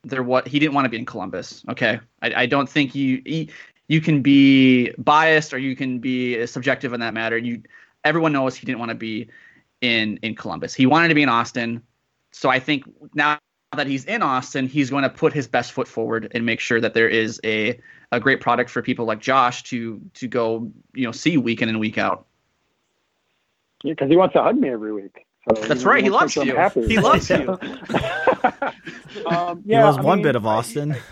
there 0.02 0.22
what 0.22 0.48
he 0.48 0.58
didn't 0.58 0.74
want 0.74 0.84
to 0.84 0.88
be 0.88 0.98
in 0.98 1.06
Columbus. 1.06 1.62
Okay, 1.68 2.00
I, 2.22 2.42
I 2.42 2.46
don't 2.46 2.68
think 2.68 2.94
you, 2.94 3.22
you 3.88 4.00
can 4.00 4.22
be 4.22 4.90
biased 4.98 5.52
or 5.52 5.58
you 5.58 5.76
can 5.76 5.98
be 5.98 6.46
subjective 6.46 6.92
in 6.92 7.00
that 7.00 7.14
matter. 7.14 7.36
You 7.36 7.62
everyone 8.04 8.32
knows 8.32 8.56
he 8.56 8.66
didn't 8.66 8.78
want 8.78 8.90
to 8.90 8.94
be 8.94 9.28
in 9.80 10.18
in 10.18 10.34
Columbus. 10.34 10.74
He 10.74 10.86
wanted 10.86 11.08
to 11.08 11.14
be 11.14 11.22
in 11.22 11.28
Austin. 11.28 11.82
So 12.32 12.48
I 12.48 12.60
think 12.60 12.84
now 13.14 13.38
that 13.76 13.86
he's 13.86 14.04
in 14.04 14.22
Austin, 14.22 14.66
he's 14.66 14.90
going 14.90 15.02
to 15.02 15.10
put 15.10 15.32
his 15.32 15.46
best 15.46 15.72
foot 15.72 15.86
forward 15.86 16.30
and 16.34 16.44
make 16.46 16.60
sure 16.60 16.80
that 16.80 16.94
there 16.94 17.08
is 17.08 17.40
a 17.44 17.78
a 18.12 18.20
great 18.20 18.40
product 18.40 18.70
for 18.70 18.82
people 18.82 19.04
like 19.04 19.20
Josh 19.20 19.62
to 19.64 20.00
to 20.14 20.28
go 20.28 20.70
you 20.94 21.04
know 21.04 21.12
see 21.12 21.36
week 21.36 21.62
in 21.62 21.68
and 21.68 21.78
week 21.78 21.98
out. 21.98 22.26
Yeah, 23.82 23.92
because 23.92 24.10
he 24.10 24.16
wants 24.16 24.34
to 24.34 24.42
hug 24.42 24.58
me 24.58 24.68
every 24.68 24.92
week. 24.92 25.26
So, 25.56 25.62
That's 25.66 25.84
right. 25.84 26.02
He 26.02 26.10
loves 26.10 26.36
you. 26.36 26.42
He 26.42 26.98
loves 26.98 27.30
you. 27.30 27.48
um, 29.26 29.62
yeah, 29.64 29.80
he 29.80 29.84
was 29.84 29.98
I 29.98 30.02
one 30.02 30.18
mean, 30.18 30.22
bit 30.24 30.36
of 30.36 30.46
Austin. 30.46 30.96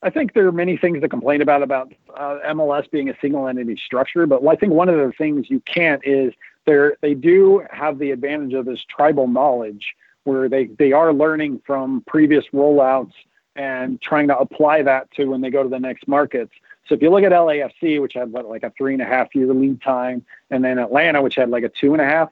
I 0.00 0.10
think 0.10 0.32
there 0.32 0.46
are 0.46 0.52
many 0.52 0.76
things 0.76 1.00
to 1.00 1.08
complain 1.08 1.42
about 1.42 1.62
about 1.62 1.92
uh, 2.16 2.38
MLS 2.50 2.88
being 2.90 3.10
a 3.10 3.14
single 3.20 3.48
entity 3.48 3.76
structure, 3.76 4.26
but 4.26 4.46
I 4.46 4.54
think 4.54 4.72
one 4.72 4.88
of 4.88 4.96
the 4.96 5.12
things 5.18 5.50
you 5.50 5.60
can't 5.60 6.00
is 6.04 6.32
they 6.66 6.90
they 7.00 7.14
do 7.14 7.64
have 7.70 7.98
the 7.98 8.12
advantage 8.12 8.54
of 8.54 8.64
this 8.64 8.84
tribal 8.88 9.26
knowledge 9.26 9.94
where 10.24 10.48
they 10.48 10.66
they 10.78 10.92
are 10.92 11.12
learning 11.12 11.62
from 11.66 12.04
previous 12.06 12.44
rollouts 12.52 13.12
and 13.56 14.00
trying 14.00 14.28
to 14.28 14.38
apply 14.38 14.82
that 14.82 15.10
to 15.12 15.24
when 15.24 15.40
they 15.40 15.50
go 15.50 15.64
to 15.64 15.68
the 15.68 15.80
next 15.80 16.06
markets. 16.06 16.52
So 16.88 16.94
if 16.94 17.02
you 17.02 17.10
look 17.10 17.24
at 17.24 17.32
LAFC, 17.32 18.00
which 18.00 18.14
had 18.14 18.32
what, 18.32 18.48
like 18.48 18.62
a 18.62 18.72
three 18.78 18.94
and 18.94 19.02
a 19.02 19.04
half 19.04 19.34
year 19.34 19.52
lead 19.52 19.82
time, 19.82 20.24
and 20.50 20.64
then 20.64 20.78
Atlanta, 20.78 21.20
which 21.20 21.34
had 21.34 21.50
like 21.50 21.64
a 21.64 21.68
two 21.68 21.92
and 21.92 22.00
a 22.00 22.04
half 22.04 22.30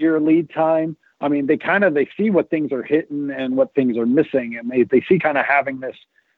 year 0.00 0.20
lead 0.20 0.50
time. 0.50 0.96
I 1.20 1.28
mean, 1.28 1.46
they 1.46 1.56
kind 1.56 1.84
of 1.84 1.94
they 1.94 2.08
see 2.16 2.30
what 2.30 2.50
things 2.50 2.72
are 2.72 2.82
hitting 2.82 3.30
and 3.30 3.56
what 3.56 3.74
things 3.74 3.96
are 3.98 4.06
missing, 4.06 4.56
and 4.56 4.70
they 4.70 4.84
they 4.84 5.02
see 5.02 5.18
kind 5.18 5.38
of 5.38 5.44
having 5.44 5.80
this 5.80 5.96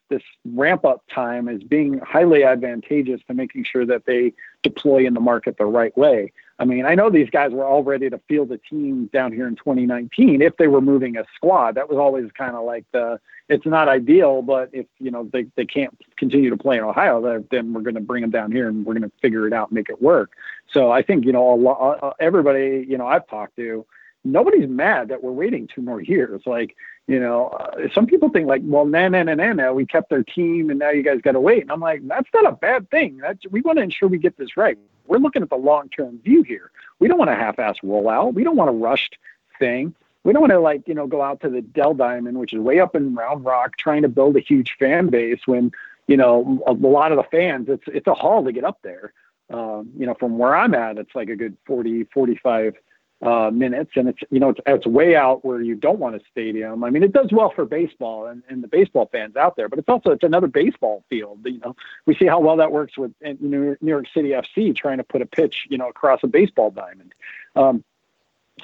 this 0.09 0.23
ramp 0.45 0.85
up 0.85 1.03
time 1.13 1.49
as 1.49 1.63
being 1.63 1.99
highly 2.01 2.45
advantageous 2.45 3.21
to 3.27 3.35
making 3.35 3.65
sure 3.65 3.87
that 3.87 4.05
they 4.05 4.33
deploy 4.63 5.07
in 5.07 5.15
the 5.15 5.21
market 5.21 5.57
the 5.57 5.65
right 5.65 5.97
way. 5.97 6.33
I 6.63 6.65
mean, 6.65 6.87
I 6.87 6.95
know 6.95 7.11
these 7.11 7.29
guys 7.29 7.51
were 7.51 7.65
all 7.65 7.83
ready 7.83 8.09
to 8.09 8.21
field 8.29 8.53
a 8.53 8.59
team 8.59 9.11
down 9.13 9.33
here 9.33 9.49
in 9.49 9.57
2019 9.57 10.41
if 10.41 10.57
they 10.59 10.69
were 10.69 10.81
moving 10.81 11.17
a 11.17 11.25
squad. 11.35 11.75
That 11.75 11.89
was 11.89 11.99
always 11.99 12.31
kind 12.39 12.55
of 12.55 12.65
like 12.65 12.85
the 12.93 13.19
it's 13.49 13.67
not 13.67 13.89
ideal, 13.89 14.43
but 14.43 14.71
if 14.73 14.87
you 15.01 15.11
know 15.11 15.29
they, 15.33 15.47
they 15.57 15.65
can't 15.65 15.93
continue 16.17 16.51
to 16.51 16.57
play 16.57 16.79
in 16.79 16.85
Ohio, 16.85 17.45
then 17.51 17.73
we're 17.73 17.81
going 17.81 17.97
to 17.97 18.01
bring 18.01 18.21
them 18.21 18.31
down 18.31 18.53
here 18.53 18.69
and 18.69 18.87
we're 18.87 18.95
going 18.95 19.03
to 19.03 19.11
figure 19.21 19.45
it 19.49 19.53
out, 19.53 19.73
make 19.73 19.89
it 19.89 20.01
work. 20.01 20.35
So 20.71 20.93
I 20.93 21.03
think 21.03 21.25
you 21.25 21.33
know 21.33 21.53
a 21.53 21.57
lot, 21.57 21.81
uh, 21.81 22.07
uh, 22.07 22.13
everybody 22.21 22.87
you 22.89 22.97
know 22.97 23.09
I've 23.09 23.27
talked 23.27 23.57
to, 23.57 23.85
nobody's 24.23 24.69
mad 24.69 25.09
that 25.09 25.21
we're 25.21 25.33
waiting 25.33 25.67
two 25.67 25.83
more 25.83 26.01
years. 26.01 26.43
Like 26.47 26.77
you 27.09 27.19
know, 27.19 27.49
uh, 27.49 27.89
some 27.93 28.07
people 28.07 28.29
think 28.29 28.47
like, 28.47 28.63
well, 28.65 28.85
na 28.85 29.09
na 29.09 29.25
na 29.25 29.35
na 29.35 29.53
na, 29.53 29.73
we 29.73 29.85
kept 29.85 30.11
their 30.11 30.23
team 30.23 30.71
and 30.71 30.79
now 30.79 30.91
you 30.91 31.03
guys 31.03 31.21
got 31.23 31.33
to 31.33 31.41
wait. 31.41 31.63
And 31.63 31.73
I'm 31.73 31.81
like, 31.81 32.07
that's 32.07 32.29
not 32.33 32.47
a 32.47 32.53
bad 32.53 32.89
thing. 32.89 33.17
That's 33.17 33.41
we 33.51 33.63
want 33.63 33.79
to 33.79 33.83
ensure 33.83 34.09
we 34.09 34.19
get 34.19 34.39
this 34.39 34.57
right. 34.57 34.79
We're 35.07 35.19
looking 35.19 35.43
at 35.43 35.51
the 35.51 35.57
long 35.57 35.89
term 35.89 36.19
view 36.19 36.43
here. 36.43 36.71
We 36.99 37.09
don't 37.09 37.19
want 37.19 37.31
a 37.31 37.35
half 37.35 37.59
ass 37.59 37.77
rollout. 37.83 38.35
We 38.35 38.45
don't 38.45 38.57
want 38.57 38.71
a 38.71 38.75
rushed 38.75 39.19
thing. 39.59 39.95
We 40.25 40.33
don't 40.33 40.41
want 40.41 40.53
to 40.53 40.61
like 40.61 40.87
you 40.87 40.95
know 40.95 41.07
go 41.07 41.23
out 41.23 41.41
to 41.41 41.49
the 41.49 41.63
Dell 41.63 41.95
Diamond, 41.95 42.39
which 42.39 42.53
is 42.53 42.61
way 42.61 42.81
up 42.81 42.95
in 42.95 43.15
Round 43.15 43.45
Rock, 43.45 43.77
trying 43.77 44.03
to 44.03 44.09
build 44.09 44.37
a 44.37 44.41
huge 44.41 44.77
fan 44.79 45.09
base 45.09 45.41
when 45.47 45.73
you 46.07 46.17
know 46.17 46.63
a, 46.67 46.73
lot 46.73 47.13
of 47.13 47.17
the 47.17 47.25
fans. 47.25 47.69
It's 47.69 47.85
it's 47.89 48.07
a 48.07 48.15
haul 48.15 48.45
to 48.45 48.53
get 48.53 48.65
up 48.65 48.79
there. 48.83 49.13
Um, 49.51 49.91
you 49.99 50.07
know, 50.07 50.15
from 50.15 50.39
where 50.39 50.55
I'm 50.55 50.75
at, 50.75 50.97
it's 50.97 51.15
like 51.15 51.29
a 51.29 51.37
good 51.37 51.57
40, 51.67 52.05
45 52.05 52.75
uh, 53.23 53.51
minutes, 53.53 53.93
and 53.95 54.09
it's 54.09 54.19
you 54.31 54.41
know 54.41 54.51
it's 54.51 54.61
it's 54.67 54.87
way 54.87 55.15
out 55.15 55.45
where 55.45 55.61
you 55.61 55.75
don't 55.75 55.99
want 55.99 56.17
a 56.17 56.21
stadium. 56.31 56.83
I 56.83 56.91
mean, 56.91 57.03
it 57.03 57.13
does 57.13 57.31
well 57.31 57.51
for 57.51 57.65
baseball 57.65 58.27
and, 58.27 58.43
and 58.49 58.63
the 58.63 58.69
baseball 58.69 59.09
fans 59.13 59.37
out 59.37 59.57
there, 59.57 59.69
but 59.69 59.79
it's 59.79 59.89
also 59.89 60.11
it's 60.11 60.25
another 60.25 60.49
baseball 60.49 61.05
field. 61.09 61.41
You 61.45 61.61
know, 61.61 61.77
we 62.07 62.15
see 62.17 62.27
how 62.27 62.41
well 62.41 62.57
that 62.57 62.73
works 62.73 62.99
with 62.99 63.13
New 63.23 63.77
York 63.81 64.07
City 64.13 64.31
FC 64.31 64.75
trying 64.75 64.99
to 64.99 65.05
put 65.05 65.23
a 65.23 65.27
pitch 65.27 65.67
you 65.71 65.79
know 65.79 65.89
across 65.89 66.21
a 66.23 66.27
baseball 66.27 66.71
diamond. 66.71 67.15
Um, 67.55 67.85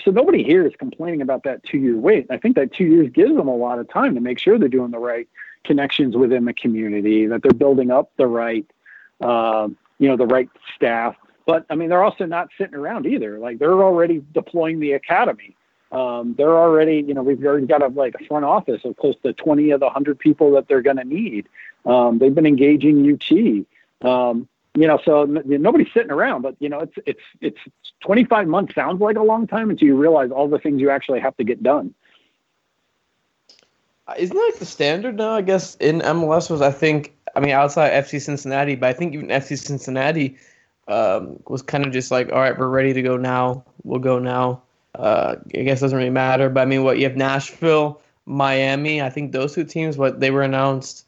so 0.05 0.11
nobody 0.11 0.43
here 0.43 0.67
is 0.67 0.73
complaining 0.79 1.23
about 1.23 1.45
that 1.45 1.63
two 1.63 1.79
year 1.79 1.97
wait. 1.97 2.27
I 2.31 2.37
think 2.37 2.57
that 2.57 2.73
two 2.73 2.85
years 2.85 3.11
gives 3.11 3.35
them 3.37 3.49
a 3.49 3.57
lot 3.57 3.79
of 3.79 3.89
time 3.89 4.15
to 4.15 4.21
make 4.21 4.39
sure 4.39 4.59
they're 4.59 4.69
doing 4.69 4.91
the 4.91 4.99
right 4.99 5.29
connections 5.65 6.17
within 6.17 6.45
the 6.45 6.53
community, 6.53 7.27
that 7.27 7.43
they're 7.43 7.53
building 7.53 7.91
up 7.91 8.11
the 8.17 8.27
right, 8.27 8.67
uh, 9.21 9.69
you 9.99 10.09
know, 10.09 10.17
the 10.17 10.27
right 10.27 10.49
staff. 10.75 11.17
But 11.49 11.65
I 11.71 11.77
mean, 11.77 11.89
they're 11.89 12.05
also 12.05 12.27
not 12.27 12.51
sitting 12.59 12.75
around 12.75 13.07
either. 13.07 13.39
Like 13.39 13.59
they're 13.59 13.83
already 13.83 14.23
deploying 14.35 14.81
the 14.81 14.93
academy. 14.93 15.57
Um, 15.91 16.35
they're 16.37 16.59
already, 16.59 17.03
you 17.09 17.15
know, 17.15 17.23
we've 17.23 17.43
already 17.43 17.67
got 17.67 17.81
a 17.81 17.87
like 17.87 18.15
a 18.21 18.25
front 18.27 18.45
office 18.45 18.85
of 18.85 18.99
close 18.99 19.15
to 19.23 19.33
20 19.33 19.71
of 19.71 19.81
the 19.81 19.87
100 19.87 20.19
people 20.19 20.51
that 20.53 20.69
they're 20.69 20.83
going 20.83 20.99
to 20.99 21.05
need. 21.05 21.49
Um, 21.87 22.19
they've 22.19 22.35
been 22.35 22.45
engaging 22.45 23.11
UT. 23.11 24.07
Um, 24.07 24.47
you 24.75 24.87
know, 24.87 25.01
so 25.03 25.25
nobody's 25.25 25.91
sitting 25.95 26.11
around, 26.11 26.43
but 26.43 26.55
you 26.59 26.69
know, 26.69 26.81
it's 26.81 26.99
it's 27.07 27.23
it's 27.41 27.59
25 28.01 28.47
months 28.47 28.75
sounds 28.75 29.01
like 29.01 29.17
a 29.17 29.23
long 29.23 29.47
time 29.47 29.71
until 29.71 29.89
you 29.89 29.97
realize 29.97 30.31
all 30.31 30.49
the 30.49 30.59
things 30.59 30.83
you 30.83 30.91
actually 30.91 31.21
have 31.21 31.35
to 31.39 31.45
get 31.45 31.63
done. 31.63 31.95
Uh, 34.07 34.13
isn't 34.19 34.37
that 34.37 34.51
like 34.53 34.59
the 34.59 34.67
standard 34.67 35.17
now? 35.17 35.31
I 35.31 35.41
guess 35.41 35.77
in 35.77 36.01
MLS 36.01 36.51
was 36.51 36.61
I 36.61 36.73
think 36.73 37.17
I 37.35 37.41
mean 37.41 37.53
outside 37.53 38.05
FC 38.05 38.21
Cincinnati, 38.21 38.75
but 38.75 38.91
I 38.91 38.93
think 38.93 39.15
even 39.15 39.29
FC 39.29 39.59
Cincinnati 39.59 40.37
um, 40.89 41.41
was 41.47 41.63
kind 41.63 41.87
of 41.87 41.93
just 41.93 42.11
like, 42.11 42.33
all 42.33 42.39
right, 42.39 42.59
we're 42.59 42.69
ready 42.69 42.93
to 42.93 43.03
go 43.03 43.17
now. 43.17 43.65
We'll 43.85 44.01
go 44.01 44.19
now. 44.19 44.63
Uh, 44.95 45.37
I 45.55 45.63
guess 45.63 45.81
doesn't 45.81 45.97
really 45.97 46.11
matter, 46.11 46.49
but 46.49 46.61
I 46.61 46.65
mean, 46.65 46.83
what 46.83 46.99
you 46.99 47.05
have 47.05 47.17
Nashville, 47.17 48.01
Miami. 48.27 49.01
I 49.01 49.11
think 49.11 49.33
those 49.33 49.55
two 49.55 49.65
teams, 49.65 49.97
what 49.97 50.19
they 50.21 50.31
were 50.31 50.43
announced 50.43 51.07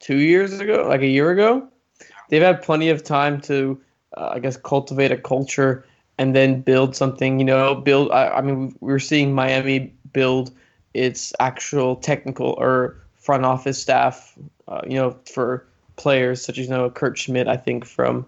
two 0.00 0.18
years 0.18 0.58
ago, 0.58 0.86
like 0.88 1.02
a 1.02 1.06
year 1.06 1.30
ago 1.30 1.68
they've 2.28 2.42
had 2.42 2.62
plenty 2.62 2.88
of 2.88 3.02
time 3.04 3.40
to, 3.42 3.80
uh, 4.16 4.30
I 4.34 4.38
guess, 4.38 4.56
cultivate 4.56 5.10
a 5.10 5.16
culture 5.16 5.84
and 6.18 6.34
then 6.34 6.60
build 6.60 6.96
something. 6.96 7.38
You 7.38 7.44
know, 7.44 7.74
build. 7.74 8.10
I, 8.12 8.28
I 8.28 8.40
mean, 8.40 8.76
we're 8.80 8.98
seeing 8.98 9.34
Miami 9.34 9.92
build 10.12 10.50
its 10.94 11.32
actual 11.40 11.96
technical 11.96 12.54
or 12.58 12.96
front 13.16 13.44
office 13.44 13.80
staff. 13.80 14.36
Uh, 14.66 14.82
you 14.86 14.96
know, 14.96 15.16
for 15.24 15.66
players 15.96 16.44
such 16.44 16.58
as 16.58 16.66
you 16.66 16.70
know 16.70 16.90
Kurt 16.90 17.18
Schmidt. 17.18 17.48
I 17.48 17.56
think 17.56 17.84
from 17.84 18.26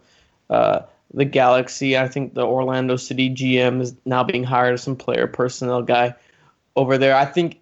uh, 0.50 0.80
the 1.14 1.24
Galaxy. 1.24 1.96
I 1.96 2.08
think 2.08 2.34
the 2.34 2.44
Orlando 2.44 2.96
City 2.96 3.30
GM 3.30 3.80
is 3.80 3.94
now 4.04 4.22
being 4.22 4.44
hired 4.44 4.74
as 4.74 4.82
some 4.82 4.96
player 4.96 5.26
personnel 5.26 5.82
guy 5.82 6.14
over 6.76 6.98
there. 6.98 7.16
I 7.16 7.24
think 7.24 7.60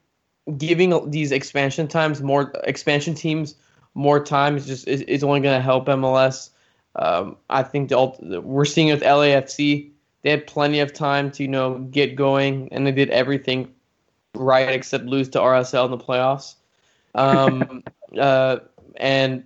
giving 0.56 1.10
these 1.10 1.30
expansion 1.30 1.88
times 1.88 2.22
more 2.22 2.52
expansion 2.64 3.14
teams 3.14 3.54
more 3.94 4.22
time 4.22 4.56
is 4.56 4.66
just 4.66 4.88
is, 4.88 5.02
is 5.02 5.22
only 5.22 5.40
going 5.40 5.56
to 5.56 5.62
help 5.62 5.86
MLS. 5.86 6.50
Um, 6.96 7.36
I 7.50 7.62
think 7.62 7.90
the, 7.90 8.40
we're 8.42 8.64
seeing 8.64 8.88
it 8.88 8.94
with 8.94 9.02
LAFC. 9.02 9.90
They 10.22 10.30
had 10.30 10.46
plenty 10.46 10.80
of 10.80 10.92
time 10.92 11.30
to 11.32 11.42
you 11.42 11.48
know 11.48 11.78
get 11.78 12.16
going, 12.16 12.72
and 12.72 12.86
they 12.86 12.92
did 12.92 13.10
everything 13.10 13.72
right 14.34 14.68
except 14.70 15.04
lose 15.04 15.28
to 15.30 15.38
RSL 15.38 15.84
in 15.86 15.90
the 15.90 15.98
playoffs. 15.98 16.54
Um, 17.14 17.82
uh, 18.16 18.58
and 18.96 19.42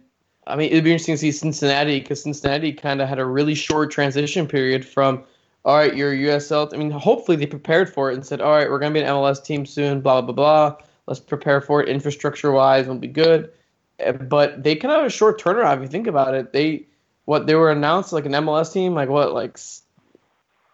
I 0.47 0.57
mean, 0.57 0.71
it'd 0.71 0.85
be 0.85 0.91
interesting 0.91 1.15
to 1.15 1.19
see 1.19 1.33
Cincinnati 1.33 2.01
because 2.01 2.23
Cincinnati 2.23 2.73
kind 2.73 3.01
of 3.01 3.09
had 3.09 3.19
a 3.19 3.25
really 3.25 3.55
short 3.55 3.91
transition 3.91 4.47
period 4.49 4.85
from, 4.85 5.23
all 5.65 5.77
right, 5.77 5.95
you're 5.95 6.13
a 6.13 6.17
USL. 6.17 6.73
I 6.75 6.77
mean, 6.77 6.91
hopefully 6.91 7.37
they 7.37 7.47
prepared 7.47 7.93
for 7.93 8.11
it 8.11 8.15
and 8.15 8.27
said, 8.27 8.41
all 8.41 8.57
right, 8.57 8.69
we're 8.69 8.81
going 8.81 8.93
to 8.93 9.01
be 9.01 9.05
an 9.05 9.13
MLS 9.13 9.45
team 9.45 9.65
soon, 9.65 10.01
blah, 10.01 10.21
blah, 10.21 10.35
blah. 10.35 10.77
Let's 11.07 11.21
prepare 11.21 11.61
for 11.61 11.83
it. 11.83 11.89
Infrastructure 11.89 12.51
wise, 12.51 12.87
It 12.87 12.91
will 12.91 12.99
be 12.99 13.07
good. 13.07 13.53
Eh, 14.01 14.13
but 14.13 14.63
they 14.63 14.75
kind 14.75 14.93
of 14.93 14.99
have 14.99 15.07
a 15.07 15.11
short 15.11 15.41
turnaround 15.41 15.77
if 15.77 15.83
you 15.83 15.89
think 15.89 16.09
about 16.09 16.35
it. 16.35 16.53
They, 16.53 16.87
what, 17.25 17.47
they 17.47 17.55
were 17.55 17.71
announced 17.71 18.13
like 18.13 18.27
an 18.27 18.33
MLS 18.33 18.73
team, 18.73 18.95
like 18.95 19.09
what, 19.09 19.33
like, 19.33 19.59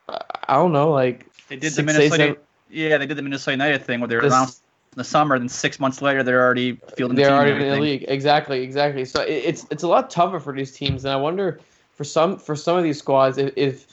I 0.08 0.54
don't 0.54 0.72
know, 0.72 0.90
like. 0.90 1.26
They 1.48 1.56
did 1.56 1.74
the 1.74 1.82
Minnesota. 1.82 2.38
Yeah, 2.70 2.98
they 2.98 3.06
did 3.06 3.16
the 3.16 3.22
Minnesota 3.22 3.52
United 3.52 3.82
thing 3.82 4.00
where 4.00 4.08
they 4.08 4.16
were 4.16 4.22
announced 4.22 4.62
the 4.94 5.04
summer, 5.04 5.38
then 5.38 5.48
six 5.48 5.78
months 5.78 6.02
later 6.02 6.22
they're 6.22 6.40
already 6.40 6.78
fielding. 6.96 7.16
They're 7.16 7.30
already 7.30 7.64
in 7.64 7.70
the 7.72 7.80
league. 7.80 8.04
Exactly, 8.08 8.62
exactly. 8.62 9.04
So 9.04 9.22
it, 9.22 9.30
it's 9.30 9.66
it's 9.70 9.82
a 9.82 9.88
lot 9.88 10.10
tougher 10.10 10.40
for 10.40 10.52
these 10.52 10.72
teams, 10.72 11.04
and 11.04 11.12
I 11.12 11.16
wonder 11.16 11.60
for 11.92 12.04
some 12.04 12.38
for 12.38 12.56
some 12.56 12.76
of 12.76 12.84
these 12.84 12.98
squads 12.98 13.38
if, 13.38 13.52
if 13.56 13.86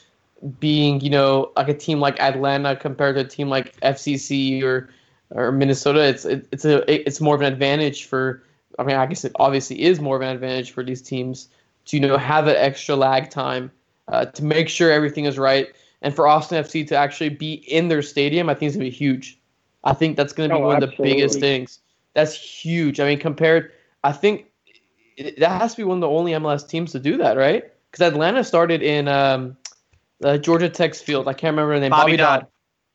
being 0.59 1.01
you 1.01 1.09
know 1.09 1.51
like 1.55 1.69
a 1.69 1.73
team 1.73 1.99
like 1.99 2.19
Atlanta 2.19 2.75
compared 2.75 3.15
to 3.15 3.21
a 3.21 3.27
team 3.27 3.49
like 3.49 3.79
FCC 3.81 4.63
or 4.63 4.89
or 5.31 5.51
Minnesota, 5.51 6.03
it's 6.03 6.25
it, 6.25 6.47
it's 6.51 6.65
a 6.65 6.89
it's 6.91 7.21
more 7.21 7.35
of 7.35 7.41
an 7.41 7.51
advantage 7.51 8.05
for. 8.05 8.43
I 8.77 8.83
mean, 8.83 8.97
I 8.97 9.05
guess 9.05 9.23
it 9.23 9.31
obviously 9.37 9.81
is 9.83 10.01
more 10.01 10.17
of 10.17 10.21
an 10.21 10.35
advantage 10.35 10.71
for 10.71 10.83
these 10.83 11.01
teams 11.01 11.47
to 11.85 11.97
you 11.97 12.05
know 12.05 12.17
have 12.17 12.45
that 12.45 12.57
extra 12.57 12.95
lag 12.95 13.29
time 13.29 13.71
uh, 14.09 14.25
to 14.25 14.43
make 14.43 14.69
sure 14.69 14.91
everything 14.91 15.25
is 15.25 15.37
right, 15.37 15.73
and 16.01 16.13
for 16.13 16.27
Austin 16.27 16.63
FC 16.63 16.85
to 16.87 16.95
actually 16.95 17.29
be 17.29 17.53
in 17.53 17.87
their 17.87 18.01
stadium, 18.01 18.49
I 18.49 18.53
think 18.53 18.69
it's 18.69 18.75
gonna 18.75 18.89
be 18.89 18.91
huge. 18.91 19.39
I 19.85 19.93
think 19.93 20.17
that's 20.17 20.33
going 20.33 20.49
to 20.49 20.55
be 20.55 20.61
oh, 20.61 20.65
one 20.65 20.75
absolutely. 20.77 21.05
of 21.05 21.15
the 21.15 21.15
biggest 21.15 21.39
things. 21.39 21.79
That's 22.13 22.33
huge. 22.33 22.99
I 22.99 23.05
mean, 23.05 23.19
compared, 23.19 23.71
I 24.03 24.11
think 24.11 24.51
that 25.17 25.61
has 25.61 25.75
to 25.75 25.77
be 25.77 25.83
one 25.83 25.97
of 25.97 26.01
the 26.01 26.09
only 26.09 26.31
MLS 26.33 26.67
teams 26.67 26.91
to 26.93 26.99
do 26.99 27.17
that, 27.17 27.37
right? 27.37 27.63
Because 27.91 28.11
Atlanta 28.11 28.43
started 28.43 28.81
in 28.81 29.07
um, 29.07 29.55
the 30.19 30.37
Georgia 30.37 30.69
Tech's 30.69 31.01
field. 31.01 31.27
I 31.27 31.33
can't 31.33 31.53
remember 31.53 31.75
the 31.75 31.81
name. 31.81 31.91
Bobby, 31.91 32.13
Bobby 32.13 32.17
Dodd. 32.17 32.39
Dodd. 32.39 32.47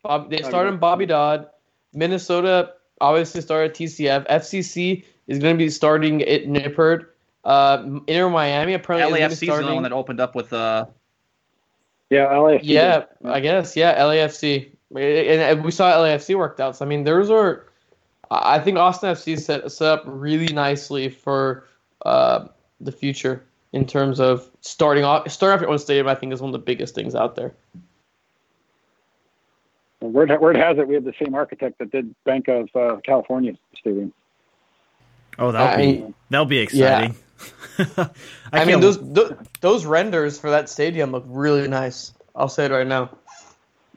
Bob, 0.02 0.30
they 0.30 0.42
started 0.42 0.70
in 0.70 0.78
Bobby 0.78 1.06
Dodd. 1.06 1.48
Minnesota 1.92 2.72
obviously 3.00 3.40
started 3.40 3.74
TCF. 3.74 4.26
FCC 4.28 5.04
is 5.26 5.38
going 5.38 5.54
to 5.54 5.58
be 5.58 5.70
starting 5.70 6.22
at 6.22 6.44
Nippert. 6.44 7.06
Uh, 7.44 8.00
Inter 8.06 8.28
Miami 8.28 8.74
apparently 8.74 9.20
LAFC 9.20 9.30
is, 9.30 9.38
starting... 9.38 9.68
the 9.68 9.74
one 9.74 9.82
that 9.84 9.92
opened 9.92 10.20
up 10.20 10.34
with. 10.34 10.52
Uh... 10.52 10.86
Yeah, 12.10 12.26
LAFC. 12.26 12.60
Yeah, 12.62 13.04
I 13.24 13.40
guess. 13.40 13.76
Yeah, 13.76 13.98
LAFC 13.98 14.70
and 14.96 15.64
we 15.64 15.70
saw 15.70 15.92
LAFC 15.92 16.36
worked 16.36 16.60
out. 16.60 16.76
So 16.76 16.84
I 16.84 16.88
mean, 16.88 17.04
those 17.04 17.30
are. 17.30 17.66
I 18.32 18.60
think 18.60 18.78
Austin 18.78 19.12
FC 19.12 19.38
set, 19.40 19.72
set 19.72 19.88
up 19.88 20.04
really 20.06 20.52
nicely 20.52 21.08
for 21.08 21.66
uh, 22.06 22.46
the 22.80 22.92
future 22.92 23.44
in 23.72 23.86
terms 23.86 24.20
of 24.20 24.48
starting 24.60 25.04
off 25.04 25.30
starting 25.30 25.56
off 25.56 25.60
your 25.60 25.70
own 25.70 25.78
stadium. 25.78 26.06
I 26.08 26.14
think 26.14 26.32
is 26.32 26.40
one 26.40 26.50
of 26.50 26.52
the 26.52 26.64
biggest 26.64 26.94
things 26.94 27.14
out 27.14 27.36
there. 27.36 27.52
Word, 30.00 30.30
word 30.40 30.56
has 30.56 30.78
it 30.78 30.88
we 30.88 30.94
have 30.94 31.04
the 31.04 31.14
same 31.22 31.34
architect 31.34 31.78
that 31.78 31.90
did 31.90 32.14
Bank 32.24 32.48
of 32.48 32.68
uh, 32.74 32.96
California 33.04 33.52
Stadium. 33.78 34.12
Oh, 35.38 35.52
that'll 35.52 35.68
I 35.68 35.76
be 35.76 36.14
that'll 36.30 36.46
be 36.46 36.58
exciting. 36.58 37.16
Yeah. 37.78 37.86
I, 38.52 38.62
I 38.62 38.64
mean, 38.64 38.80
those, 38.80 38.98
those 39.12 39.34
those 39.60 39.86
renders 39.86 40.38
for 40.38 40.50
that 40.50 40.68
stadium 40.68 41.12
look 41.12 41.24
really 41.26 41.66
nice. 41.68 42.12
I'll 42.34 42.48
say 42.48 42.66
it 42.66 42.70
right 42.70 42.86
now. 42.86 43.10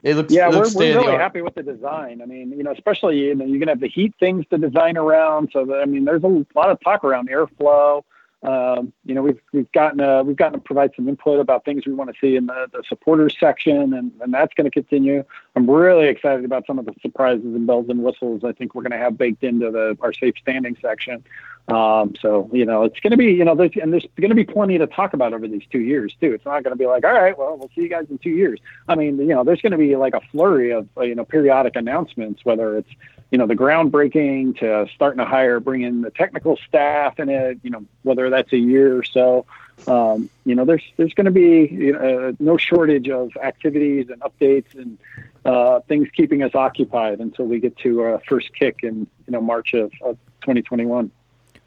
It 0.03 0.15
looks 0.17 0.33
yeah, 0.33 0.49
it 0.49 0.53
looks 0.53 0.75
we're, 0.75 0.95
we're 0.95 1.01
really 1.01 1.17
happy 1.17 1.41
with 1.41 1.55
the 1.55 1.63
design. 1.63 2.21
I 2.21 2.25
mean, 2.25 2.51
you 2.51 2.63
know, 2.63 2.71
especially 2.71 3.19
you 3.19 3.35
know, 3.35 3.45
you're 3.45 3.59
gonna 3.59 3.71
have 3.71 3.79
the 3.79 3.87
heat 3.87 4.13
things 4.19 4.45
to 4.49 4.57
design 4.57 4.97
around. 4.97 5.49
So 5.53 5.65
that, 5.65 5.79
I 5.81 5.85
mean, 5.85 6.03
there's 6.03 6.23
a 6.23 6.45
lot 6.55 6.69
of 6.69 6.79
talk 6.81 7.05
around 7.05 7.29
airflow. 7.29 8.03
Um, 8.43 8.91
you 9.05 9.15
know, 9.15 9.21
we've 9.21 9.39
we've 9.53 9.71
gotten 9.71 10.01
uh, 10.01 10.21
we've 10.23 10.35
gotten 10.35 10.59
to 10.59 10.63
provide 10.63 10.91
some 10.95 11.07
input 11.07 11.39
about 11.39 11.63
things 11.63 11.85
we 11.85 11.93
want 11.93 12.13
to 12.13 12.15
see 12.19 12.35
in 12.35 12.47
the, 12.47 12.67
the 12.73 12.83
supporters 12.87 13.35
section, 13.39 13.93
and, 13.93 14.11
and 14.19 14.33
that's 14.33 14.53
going 14.53 14.65
to 14.65 14.71
continue. 14.71 15.23
I'm 15.55 15.69
really 15.69 16.07
excited 16.07 16.43
about 16.43 16.67
some 16.67 16.77
of 16.77 16.85
the 16.85 16.93
surprises 17.01 17.45
and 17.45 17.65
bells 17.65 17.87
and 17.87 18.03
whistles. 18.03 18.43
I 18.43 18.51
think 18.51 18.75
we're 18.75 18.81
going 18.81 18.91
to 18.91 18.97
have 18.97 19.17
baked 19.17 19.43
into 19.43 19.71
the 19.71 19.97
our 20.01 20.11
safe 20.11 20.35
standing 20.41 20.75
section. 20.81 21.23
Um, 21.69 22.15
so 22.19 22.49
you 22.51 22.65
know, 22.65 22.83
it's 22.83 22.99
going 22.99 23.11
to 23.11 23.17
be 23.17 23.31
you 23.31 23.45
know, 23.45 23.55
there's, 23.55 23.71
and 23.81 23.93
there's 23.93 24.05
going 24.17 24.29
to 24.29 24.35
be 24.35 24.43
plenty 24.43 24.77
to 24.77 24.87
talk 24.87 25.13
about 25.13 25.33
over 25.33 25.47
these 25.47 25.63
two 25.71 25.79
years 25.79 26.13
too. 26.19 26.33
It's 26.33 26.45
not 26.45 26.63
going 26.63 26.73
to 26.73 26.77
be 26.77 26.85
like, 26.85 27.05
all 27.05 27.13
right, 27.13 27.37
well, 27.37 27.57
we'll 27.57 27.69
see 27.73 27.83
you 27.83 27.89
guys 27.89 28.07
in 28.09 28.17
two 28.17 28.31
years. 28.31 28.59
I 28.89 28.95
mean, 28.95 29.17
you 29.19 29.27
know, 29.27 29.45
there's 29.45 29.61
going 29.61 29.71
to 29.71 29.77
be 29.77 29.95
like 29.95 30.15
a 30.15 30.21
flurry 30.31 30.71
of 30.71 30.89
uh, 30.97 31.03
you 31.03 31.15
know 31.15 31.23
periodic 31.23 31.77
announcements, 31.77 32.43
whether 32.43 32.77
it's 32.77 32.89
you 33.33 33.39
know 33.39 33.47
the 33.47 33.55
groundbreaking 33.55 34.59
to 34.59 34.87
starting 34.93 35.17
to 35.17 35.25
hire, 35.25 35.59
bring 35.59 35.81
in 35.81 36.03
the 36.03 36.11
technical 36.11 36.55
staff 36.67 37.19
in 37.19 37.29
it. 37.29 37.57
You 37.63 37.71
know, 37.71 37.83
whether 38.03 38.29
that's 38.29 38.53
a 38.53 38.57
year 38.57 38.95
or 38.95 39.03
so. 39.03 39.47
Um, 39.87 40.29
you 40.45 40.53
know, 40.53 40.65
there's 40.65 40.83
there's 40.97 41.15
going 41.15 41.25
to 41.25 41.31
be 41.31 41.67
you 41.67 41.93
know, 41.93 42.27
uh, 42.27 42.31
no 42.39 42.57
shortage 42.57 43.09
of 43.09 43.31
activities 43.41 44.09
and 44.09 44.21
updates 44.21 44.75
and 44.75 44.99
uh, 45.45 45.79
things 45.87 46.09
keeping 46.15 46.43
us 46.43 46.53
occupied 46.53 47.21
until 47.21 47.45
we 47.45 47.59
get 47.59 47.75
to 47.77 48.01
our 48.01 48.21
first 48.29 48.53
kick 48.53 48.81
in 48.83 49.07
you 49.25 49.31
know 49.31 49.41
March 49.41 49.73
of, 49.73 49.91
of 50.03 50.15
2021. 50.41 51.09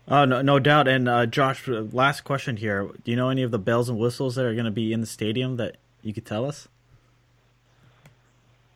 Oh 0.07 0.25
no, 0.25 0.43
no 0.43 0.61
doubt. 0.61 0.87
And 0.87 1.09
uh, 1.09 1.27
Josh, 1.27 1.69
uh, 1.69 1.83
last 1.91 2.21
question 2.21 2.59
here: 2.59 2.89
Do 3.03 3.11
you 3.11 3.17
know 3.17 3.29
any 3.29 3.43
of 3.43 3.51
the 3.51 3.59
bells 3.59 3.89
and 3.89 3.99
whistles 3.99 4.37
that 4.37 4.45
are 4.45 4.55
going 4.55 4.67
to 4.67 4.71
be 4.71 4.93
in 4.93 5.01
the 5.01 5.07
stadium 5.07 5.57
that 5.57 5.79
you 6.01 6.15
could 6.15 6.27
tell 6.27 6.45
us? 6.47 6.69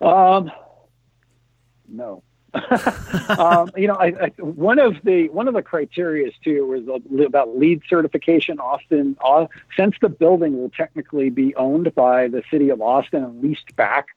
Um, 0.00 0.50
no. 1.88 2.24
Um, 3.38 3.70
you 3.76 3.86
know, 3.86 3.94
I, 3.94 4.06
I, 4.06 4.28
one 4.40 4.78
of 4.78 4.96
the 5.04 5.28
one 5.28 5.48
of 5.48 5.54
the 5.54 5.62
criteria 5.62 6.30
too 6.42 6.66
was 6.66 7.02
about 7.24 7.56
LEED 7.56 7.82
certification. 7.88 8.58
Austin, 8.58 9.16
uh, 9.24 9.46
since 9.76 9.94
the 10.00 10.08
building 10.08 10.58
will 10.58 10.70
technically 10.70 11.30
be 11.30 11.54
owned 11.54 11.94
by 11.94 12.28
the 12.28 12.42
city 12.50 12.70
of 12.70 12.80
Austin 12.82 13.24
and 13.24 13.42
leased 13.42 13.74
back 13.76 14.08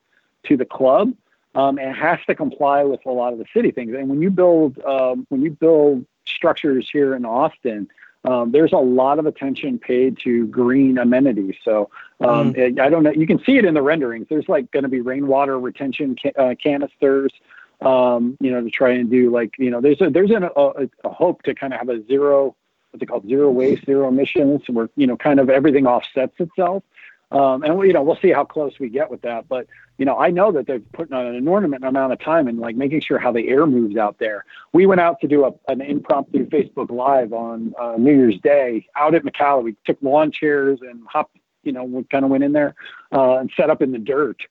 to 0.44 0.58
the 0.58 0.66
club, 0.66 1.14
um, 1.56 1.78
and 1.78 1.96
has 1.96 2.20
to 2.28 2.36
comply 2.36 2.84
with 2.84 3.06
a 3.06 3.12
lot 3.12 3.34
of 3.34 3.40
the 3.40 3.46
city 3.54 3.72
things. 3.72 3.94
And 3.94 4.10
when 4.10 4.22
you 4.22 4.30
build 4.30 4.80
um, 4.84 5.26
when 5.30 5.42
you 5.42 5.52
build 5.52 6.06
structures 6.26 6.90
here 6.92 7.16
in 7.16 7.26
Austin, 7.26 7.88
um, 8.26 8.52
there's 8.52 8.74
a 8.74 8.78
lot 8.78 9.20
of 9.20 9.26
attention 9.26 9.78
paid 9.78 10.18
to 10.24 10.48
green 10.48 10.98
amenities. 10.98 11.56
So 11.64 11.90
um, 12.22 12.54
mm. 12.54 12.80
I 12.80 12.90
don't 12.90 13.04
know. 13.04 13.12
You 13.12 13.28
can 13.28 13.44
see 13.44 13.58
it 13.58 13.66
in 13.66 13.74
the 13.74 13.82
renderings. 13.82 14.28
There's 14.30 14.48
like 14.48 14.72
going 14.72 14.84
to 14.84 14.90
be 14.90 15.02
rainwater 15.02 15.60
retention 15.60 16.16
ca- 16.22 16.32
uh, 16.38 16.56
canisters. 16.56 17.34
Um, 17.82 18.38
you 18.40 18.52
know, 18.52 18.62
to 18.62 18.70
try 18.70 18.92
and 18.92 19.10
do 19.10 19.30
like 19.30 19.56
you 19.58 19.70
know, 19.70 19.82
there's 19.82 20.02
a 20.02 20.10
there's 20.10 20.32
an, 20.32 20.44
a, 20.44 20.90
a 21.04 21.10
hope 21.10 21.44
to 21.44 21.54
kind 21.54 21.74
of 21.74 21.80
have 21.80 21.90
a 21.90 22.06
zero 22.06 22.56
what's 22.92 23.02
it 23.02 23.08
called 23.08 23.28
zero 23.28 23.50
waste, 23.50 23.86
zero 23.86 24.08
emissions, 24.08 24.62
where 24.68 24.90
you 24.96 25.08
know 25.08 25.18
kind 25.18 25.40
of 25.40 25.50
everything 25.50 25.88
offsets 25.88 26.40
itself. 26.40 26.84
Um, 27.32 27.64
and 27.64 27.76
we, 27.78 27.88
you 27.88 27.94
know, 27.94 28.04
we'll 28.04 28.20
see 28.22 28.32
how 28.32 28.46
close 28.46 28.80
we 28.80 28.90
get 28.90 29.10
with 29.10 29.24
that. 29.24 29.48
But 29.50 29.68
you 29.98 30.06
know, 30.06 30.18
I 30.18 30.30
know 30.30 30.52
that 30.52 30.68
they're 30.68 30.80
putting 30.80 31.16
an 31.16 31.34
enormous 31.34 31.82
amount 31.82 32.14
of 32.14 32.20
time 32.20 32.48
in 32.48 32.60
like 32.60 32.76
making 32.76 33.02
sure 33.02 33.18
how 33.18 33.32
the 33.32 33.48
air 33.50 33.66
moves 33.66 33.98
out 33.98 34.20
there. 34.20 34.46
We 34.72 34.86
went 34.86 35.02
out 35.02 35.20
to 35.22 35.28
do 35.28 35.46
a, 35.46 35.52
an 35.68 35.82
impromptu 35.82 36.46
Facebook 36.46 36.92
Live 36.92 37.34
on 37.34 37.74
uh, 37.80 37.96
New 37.98 38.14
Year's 38.16 38.40
Day 38.40 38.88
out 38.96 39.16
at 39.16 39.24
McKalla. 39.24 39.64
We 39.64 39.76
took 39.86 39.98
lawn 40.02 40.32
chairs 40.32 40.80
and 40.82 41.02
hopped, 41.08 41.36
you 41.64 41.72
know, 41.72 41.84
we 41.84 42.04
kind 42.04 42.24
of 42.24 42.30
went 42.30 42.44
in 42.44 42.52
there 42.52 42.76
uh, 43.12 43.38
and 43.38 43.52
set 43.58 43.72
up 43.72 43.82
in 43.82 43.92
the 43.92 44.00
dirt. 44.00 44.42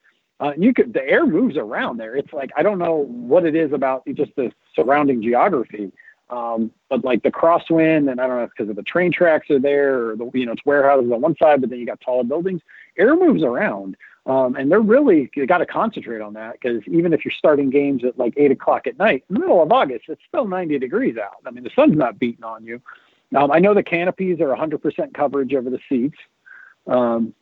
Uh, 0.41 0.53
you 0.57 0.74
could 0.74 0.93
the 0.93 1.07
air 1.09 1.26
moves 1.26 1.57
around 1.57 1.99
there. 1.99 2.16
It's 2.16 2.33
like 2.33 2.51
I 2.57 2.62
don't 2.62 2.78
know 2.78 3.07
what 3.07 3.45
it 3.45 3.55
is 3.55 3.72
about 3.72 4.05
just 4.14 4.35
the 4.37 4.53
surrounding 4.74 5.22
geography. 5.22 5.93
Um, 6.30 6.70
but 6.89 7.05
like 7.05 7.22
the 7.22 7.30
crosswind, 7.30 8.11
and 8.11 8.18
I 8.18 8.26
don't 8.26 8.39
know 8.39 8.47
because 8.47 8.70
of 8.70 8.76
the 8.76 8.83
train 8.83 9.12
tracks 9.12 9.51
are 9.51 9.59
there, 9.59 10.09
or 10.09 10.16
the 10.16 10.30
you 10.33 10.47
know 10.47 10.53
it's 10.53 10.64
warehouses 10.64 11.12
on 11.12 11.20
one 11.20 11.37
side, 11.37 11.61
but 11.61 11.68
then 11.70 11.78
you 11.78 11.87
got 11.87 12.01
taller 12.01 12.24
buildings. 12.24 12.62
Air 12.97 13.14
moves 13.14 13.43
around, 13.43 13.97
um, 14.24 14.57
and 14.57 14.70
they're 14.70 14.80
really 14.80 15.30
you 15.35 15.47
got 15.47 15.59
to 15.59 15.66
concentrate 15.66 16.22
on 16.22 16.33
that 16.35 16.55
because 16.55 16.83
even 16.87 17.12
if 17.12 17.24
you're 17.24 17.33
starting 17.37 17.70
games 17.70 18.03
at 18.03 18.18
like 18.18 18.33
eight 18.39 18.51
o'clock 18.51 18.87
at 18.87 18.99
night 18.99 19.24
in 19.28 19.35
the 19.35 19.41
middle 19.41 19.62
of 19.62 19.70
August, 19.72 20.05
it's 20.09 20.22
still 20.26 20.47
90 20.47 20.78
degrees 20.78 21.18
out. 21.18 21.37
I 21.45 21.51
mean 21.51 21.64
the 21.64 21.70
sun's 21.74 21.97
not 21.97 22.18
beating 22.18 22.45
on 22.45 22.64
you. 22.64 22.80
Um, 23.37 23.51
I 23.51 23.59
know 23.59 23.74
the 23.74 23.83
canopies 23.83 24.41
are 24.41 24.55
100% 24.55 25.14
coverage 25.14 25.55
over 25.55 25.70
the 25.70 25.80
seats. 25.89 26.18
Um, 26.87 27.35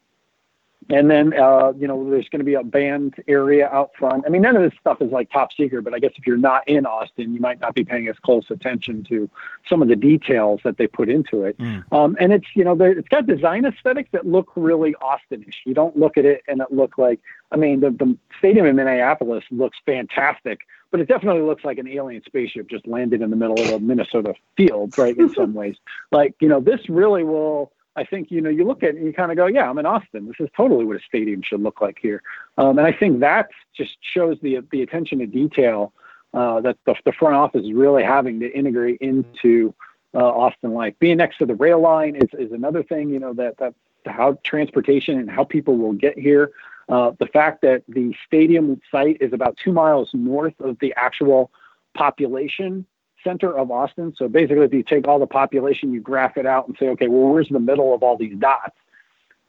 and 0.90 1.10
then, 1.10 1.32
uh, 1.32 1.72
you 1.78 1.86
know, 1.86 2.10
there's 2.10 2.28
going 2.28 2.40
to 2.40 2.44
be 2.44 2.54
a 2.54 2.64
band 2.64 3.14
area 3.28 3.68
out 3.68 3.92
front. 3.98 4.24
I 4.26 4.28
mean, 4.28 4.42
none 4.42 4.56
of 4.56 4.62
this 4.62 4.78
stuff 4.80 5.00
is 5.00 5.10
like 5.10 5.30
top 5.30 5.52
secret, 5.52 5.82
but 5.82 5.94
I 5.94 5.98
guess 6.00 6.12
if 6.16 6.26
you're 6.26 6.36
not 6.36 6.66
in 6.68 6.84
Austin, 6.84 7.32
you 7.32 7.40
might 7.40 7.60
not 7.60 7.74
be 7.74 7.84
paying 7.84 8.08
as 8.08 8.16
close 8.18 8.50
attention 8.50 9.04
to 9.04 9.30
some 9.68 9.82
of 9.82 9.88
the 9.88 9.96
details 9.96 10.60
that 10.64 10.78
they 10.78 10.86
put 10.86 11.08
into 11.08 11.44
it. 11.44 11.56
Mm. 11.58 11.92
Um, 11.92 12.16
and 12.18 12.32
it's, 12.32 12.46
you 12.54 12.64
know, 12.64 12.76
it's 12.80 13.08
got 13.08 13.26
design 13.26 13.64
aesthetics 13.64 14.10
that 14.12 14.26
look 14.26 14.50
really 14.56 14.94
Austinish. 15.00 15.54
You 15.64 15.74
don't 15.74 15.96
look 15.96 16.16
at 16.16 16.24
it 16.24 16.42
and 16.48 16.60
it 16.60 16.72
look 16.72 16.98
like, 16.98 17.20
I 17.52 17.56
mean, 17.56 17.80
the, 17.80 17.90
the 17.90 18.16
stadium 18.38 18.66
in 18.66 18.76
Minneapolis 18.76 19.44
looks 19.50 19.78
fantastic, 19.86 20.60
but 20.90 21.00
it 21.00 21.06
definitely 21.06 21.42
looks 21.42 21.64
like 21.64 21.78
an 21.78 21.86
alien 21.86 22.22
spaceship 22.24 22.68
just 22.68 22.86
landed 22.86 23.22
in 23.22 23.30
the 23.30 23.36
middle 23.36 23.60
of 23.60 23.70
a 23.70 23.78
Minnesota 23.78 24.34
field, 24.56 24.96
right? 24.98 25.16
In 25.16 25.32
some 25.32 25.54
ways, 25.60 25.76
like, 26.10 26.34
you 26.40 26.48
know, 26.48 26.60
this 26.60 26.88
really 26.88 27.22
will, 27.22 27.72
I 28.00 28.04
think 28.04 28.30
you 28.30 28.40
know 28.40 28.48
you 28.48 28.64
look 28.64 28.82
at 28.82 28.90
it 28.90 28.96
and 28.96 29.04
you 29.04 29.12
kind 29.12 29.30
of 29.30 29.36
go, 29.36 29.44
yeah, 29.44 29.68
I'm 29.68 29.76
in 29.76 29.84
Austin. 29.84 30.26
This 30.26 30.36
is 30.40 30.48
totally 30.56 30.86
what 30.86 30.96
a 30.96 31.00
stadium 31.06 31.42
should 31.42 31.62
look 31.62 31.82
like 31.82 31.98
here. 32.00 32.22
Um, 32.56 32.78
and 32.78 32.86
I 32.86 32.92
think 32.92 33.20
that 33.20 33.50
just 33.76 33.98
shows 34.00 34.38
the 34.40 34.60
the 34.72 34.80
attention 34.80 35.18
to 35.18 35.26
detail 35.26 35.92
uh, 36.32 36.62
that 36.62 36.78
the, 36.86 36.94
the, 37.04 37.12
front 37.12 37.34
office 37.36 37.62
is 37.62 37.72
really 37.74 38.02
having 38.02 38.40
to 38.40 38.50
integrate 38.56 38.98
into 39.02 39.74
uh, 40.14 40.18
Austin 40.18 40.72
life. 40.72 40.94
Being 40.98 41.18
next 41.18 41.38
to 41.38 41.46
the 41.46 41.54
rail 41.54 41.80
line 41.80 42.16
is, 42.16 42.28
is 42.38 42.52
another 42.52 42.82
thing. 42.82 43.10
You 43.10 43.18
know 43.18 43.34
that 43.34 43.58
that 43.58 43.74
how 44.06 44.38
transportation 44.44 45.18
and 45.18 45.30
how 45.30 45.44
people 45.44 45.76
will 45.76 45.92
get 45.92 46.18
here. 46.18 46.52
Uh, 46.88 47.12
the 47.18 47.26
fact 47.26 47.60
that 47.60 47.82
the 47.86 48.14
stadium 48.26 48.80
site 48.90 49.18
is 49.20 49.34
about 49.34 49.58
two 49.62 49.72
miles 49.72 50.08
north 50.14 50.58
of 50.60 50.78
the 50.80 50.94
actual 50.96 51.50
population 51.94 52.86
center 53.24 53.56
of 53.56 53.70
Austin. 53.70 54.14
So 54.16 54.28
basically, 54.28 54.64
if 54.64 54.72
you 54.72 54.82
take 54.82 55.06
all 55.06 55.18
the 55.18 55.26
population, 55.26 55.92
you 55.92 56.00
graph 56.00 56.36
it 56.36 56.46
out 56.46 56.68
and 56.68 56.76
say, 56.78 56.88
okay, 56.88 57.08
well, 57.08 57.32
where's 57.32 57.48
the 57.48 57.60
middle 57.60 57.94
of 57.94 58.02
all 58.02 58.16
these 58.16 58.36
dots? 58.38 58.76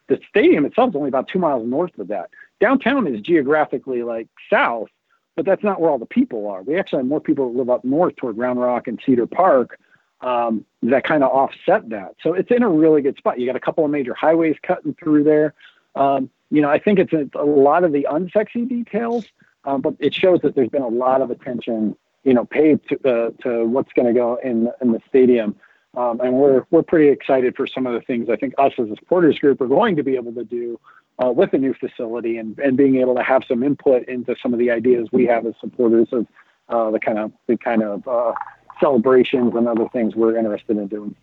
The 0.08 0.20
stadium 0.28 0.66
itself 0.66 0.90
is 0.90 0.96
only 0.96 1.08
about 1.08 1.28
two 1.28 1.40
miles 1.40 1.68
north 1.68 1.98
of 1.98 2.10
that. 2.10 2.30
Downtown 2.60 3.08
is 3.08 3.22
geographically 3.22 4.04
like 4.04 4.28
south, 4.50 4.90
but 5.36 5.46
that's 5.46 5.64
not 5.64 5.80
where 5.80 5.90
all 5.90 5.98
the 5.98 6.06
people 6.06 6.48
are. 6.50 6.62
We 6.62 6.78
actually 6.78 7.00
have 7.00 7.08
more 7.08 7.22
people 7.22 7.52
that 7.52 7.58
live 7.58 7.70
up 7.70 7.86
north 7.86 8.16
toward 8.18 8.38
Round 8.38 8.60
Rock 8.60 8.88
and 8.88 9.00
Cedar 9.06 9.26
Park 9.28 9.80
um, 10.22 10.66
that 10.84 11.04
kind 11.04 11.24
of 11.24 11.32
offset 11.32 11.90
that. 11.90 12.16
So 12.22 12.34
it's 12.34 12.52
in 12.52 12.64
a 12.64 12.70
really 12.70 13.02
good 13.02 13.18
spot. 13.18 13.40
You 13.40 13.46
got 13.46 13.56
a 13.56 13.62
couple 13.62 13.86
of 13.86 13.92
major 13.92 14.14
highways 14.14 14.56
cutting 14.62 14.96
through 14.96 15.24
there. 15.24 15.54
Um, 15.96 16.30
you 16.50 16.62
know, 16.62 16.70
I 16.70 16.80
think 16.80 17.00
it's 17.00 17.14
a, 17.14 17.28
a 17.40 17.46
lot 17.46 17.84
of 17.84 17.92
the 17.92 18.08
unsexy 18.10 18.68
details, 18.68 19.26
um, 19.64 19.82
but 19.82 19.96
it 20.00 20.14
shows 20.14 20.42
that 20.42 20.56
there's 20.56 20.70
been 20.70 20.82
a 20.82 20.88
lot 20.88 21.22
of 21.22 21.32
attention 21.32 21.96
you 22.24 22.34
know, 22.34 22.46
paid 22.46 22.80
to, 22.90 22.96
uh, 23.10 23.30
to 23.44 23.66
what's 23.66 23.92
going 23.94 24.08
to 24.08 24.14
go 24.14 24.36
in 24.44 24.70
in 24.82 24.92
the 24.92 25.00
stadium. 25.08 25.56
Um, 25.96 26.22
and 26.22 26.34
we're 26.34 26.66
we're 26.72 26.84
pretty 26.84 27.10
excited 27.10 27.56
for 27.56 27.68
some 27.68 27.86
of 27.86 27.94
the 27.94 28.02
things 28.02 28.30
I 28.30 28.38
think 28.38 28.54
us 28.58 28.72
as 28.78 28.90
a 28.90 28.96
supporters 28.96 29.38
group 29.40 29.60
are 29.60 29.68
going 29.68 29.98
to 29.98 30.04
be 30.04 30.16
able 30.16 30.34
to 30.34 30.46
do 30.46 30.80
uh, 31.24 31.32
with 31.32 31.52
the 31.52 31.58
new 31.58 31.74
facility 31.74 32.38
and, 32.38 32.58
and 32.60 32.78
being 32.78 32.98
able 32.98 33.16
to 33.16 33.24
have 33.24 33.44
some 33.46 33.62
input 33.62 34.08
into 34.08 34.36
some 34.42 34.54
of 34.54 34.60
the 34.60 34.72
ideas 34.72 35.10
we 35.12 35.26
have 35.26 35.46
as 35.46 35.54
supporters 35.60 36.08
of 36.14 36.28
uh, 36.70 36.92
the 36.92 37.00
kind 37.00 37.20
of 37.20 37.32
the 37.48 37.58
kind 37.58 37.84
of 37.84 38.08
uh, 38.08 38.32
celebrations 38.80 39.54
and 39.54 39.68
other 39.68 39.88
things 39.90 40.16
we're 40.16 40.38
interested 40.38 40.78
in 40.78 40.88
doing. 40.88 41.16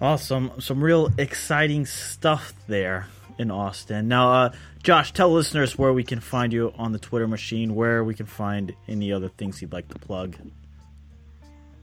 Awesome, 0.00 0.52
some 0.58 0.82
real 0.82 1.12
exciting 1.16 1.86
stuff 1.86 2.52
there 2.66 3.06
in 3.38 3.50
Austin. 3.50 4.08
Now, 4.08 4.32
uh, 4.32 4.52
Josh, 4.82 5.12
tell 5.12 5.32
listeners 5.32 5.78
where 5.78 5.92
we 5.92 6.04
can 6.04 6.20
find 6.20 6.52
you 6.52 6.72
on 6.76 6.92
the 6.92 6.98
Twitter 6.98 7.28
machine, 7.28 7.74
where 7.74 8.04
we 8.04 8.14
can 8.14 8.26
find 8.26 8.74
any 8.86 9.12
other 9.12 9.28
things 9.28 9.62
you'd 9.62 9.72
like 9.72 9.88
to 9.88 9.98
plug. 9.98 10.36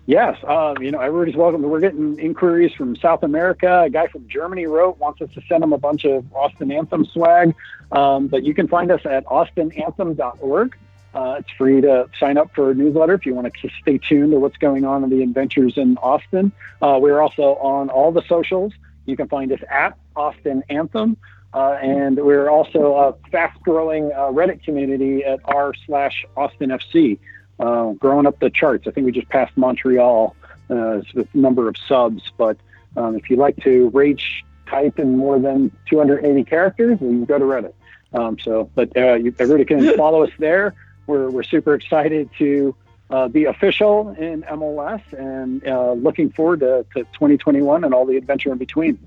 Yes, 0.08 0.38
uh, 0.48 0.76
you 0.80 0.92
know 0.92 1.00
everybody's 1.00 1.36
welcome. 1.36 1.64
We're 1.64 1.80
getting 1.80 2.20
inquiries 2.20 2.74
from 2.74 2.96
South 2.98 3.24
America. 3.24 3.84
A 3.86 3.90
guy 3.90 4.06
from 4.08 4.28
Germany 4.28 4.68
wrote 4.68 5.00
wants 5.00 5.20
us 5.22 5.30
to 5.34 5.42
send 5.50 5.64
him 5.64 5.74
a 5.74 5.80
bunch 5.80 6.06
of 6.06 6.32
Austin 6.34 6.72
Anthem 6.72 7.06
swag. 7.06 7.56
Um, 7.92 8.28
but 8.28 8.44
you 8.44 8.54
can 8.54 8.68
find 8.68 8.92
us 8.92 9.02
at 9.06 9.26
austinanthem.org. 9.26 10.78
Uh, 11.16 11.38
it's 11.40 11.50
free 11.58 11.82
to 11.82 12.08
sign 12.20 12.38
up 12.38 12.54
for 12.54 12.72
a 12.72 12.76
newsletter 12.76 13.14
if 13.14 13.26
you 13.26 13.34
want 13.34 13.52
to 13.52 13.70
stay 13.82 13.98
tuned 13.98 14.32
to 14.32 14.40
what's 14.40 14.58
going 14.58 14.84
on 14.84 15.04
in 15.04 15.10
the 15.10 15.24
adventures 15.24 15.78
in 15.78 15.98
Austin. 15.98 16.52
Uh, 16.82 17.00
we're 17.02 17.22
also 17.22 17.56
on 17.56 17.90
all 17.90 18.12
the 18.12 18.24
socials. 18.28 18.74
You 19.06 19.16
can 19.16 19.28
find 19.28 19.52
us 19.52 19.62
at 19.72 19.98
Austin 20.16 20.64
Anthem. 20.70 21.18
Uh, 21.56 21.80
and 21.82 22.18
we're 22.18 22.50
also 22.50 22.96
a 22.96 23.30
fast 23.30 23.58
growing 23.64 24.12
uh, 24.12 24.28
Reddit 24.28 24.62
community 24.62 25.24
at 25.24 25.40
r 25.46 25.74
slash 25.86 26.26
Austin 26.36 26.70
FC, 26.70 27.18
uh, 27.62 27.92
growing 27.94 28.28
up 28.28 28.38
the 28.42 28.50
charts. 28.50 28.88
I 28.88 28.92
think 28.92 29.06
we 29.06 29.14
just 29.14 29.30
passed 29.30 29.56
Montreal 29.56 30.36
uh, 30.70 31.02
with 31.14 31.34
number 31.34 31.70
of 31.70 31.78
subs. 31.88 32.30
But 32.38 32.58
um, 32.98 33.16
if 33.16 33.30
you 33.30 33.38
like 33.38 33.56
to 33.64 33.90
rage 33.92 34.44
type 34.68 35.00
in 35.00 35.16
more 35.16 35.40
than 35.40 35.72
280 35.90 36.44
characters, 36.44 37.00
you 37.00 37.26
go 37.26 37.40
to 37.40 37.46
Reddit. 37.46 37.74
Um, 38.14 38.38
so, 38.38 38.70
but 38.76 38.96
uh, 38.98 39.14
you, 39.14 39.34
everybody 39.40 39.64
can 39.64 39.96
follow 39.98 40.24
us 40.24 40.32
there. 40.38 40.74
We're, 41.08 41.30
we're 41.30 41.44
super 41.44 41.74
excited 41.74 42.30
to 42.38 42.76
uh, 43.10 43.30
be 43.30 43.46
official 43.46 44.10
in 44.10 44.42
MLS 44.44 45.02
and 45.14 45.66
uh, 45.66 45.94
looking 45.94 46.32
forward 46.32 46.60
to, 46.60 46.86
to 46.96 47.04
2021 47.14 47.86
and 47.86 47.94
all 47.94 48.06
the 48.06 48.18
adventure 48.18 48.52
in 48.52 48.58
between. 48.58 49.00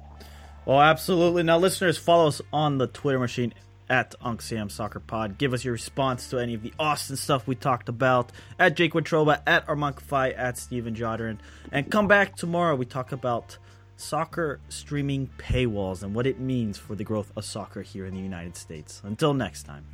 Well, 0.69 0.83
absolutely. 0.83 1.45
Now, 1.45 1.57
listeners, 1.57 1.97
follow 1.97 2.29
us 2.29 2.43
on 2.53 2.77
the 2.77 2.87
Twitter 2.87 3.19
machine 3.19 3.55
at 3.89 4.15
Unc 4.21 4.43
Sam 4.43 4.69
Soccer 4.69 5.01
Pod. 5.01 5.39
Give 5.39 5.55
us 5.55 5.65
your 5.65 5.73
response 5.73 6.29
to 6.29 6.37
any 6.37 6.53
of 6.53 6.63
the 6.63 6.75
Austin 6.79 7.17
stuff 7.17 7.47
we 7.47 7.55
talked 7.55 7.89
about 7.89 8.33
at 8.59 8.77
Jake 8.77 8.93
Watroba, 8.93 9.41
at 9.47 9.67
Armonkify, 9.67 10.35
at 10.37 10.59
Steven 10.59 10.95
Jodern. 10.95 11.39
And 11.73 11.91
come 11.91 12.07
back 12.07 12.37
tomorrow. 12.37 12.77
We 12.77 12.85
talk 12.85 13.13
about 13.13 13.57
soccer 13.97 14.61
streaming 14.69 15.31
paywalls 15.39 16.03
and 16.03 16.15
what 16.15 16.27
it 16.27 16.39
means 16.39 16.77
for 16.77 16.95
the 16.95 17.03
growth 17.03 17.33
of 17.35 17.47
soccer 17.47 17.81
here 17.81 18.05
in 18.05 18.13
the 18.13 18.21
United 18.21 18.55
States. 18.55 19.01
Until 19.07 19.33
next 19.33 19.63
time. 19.63 19.87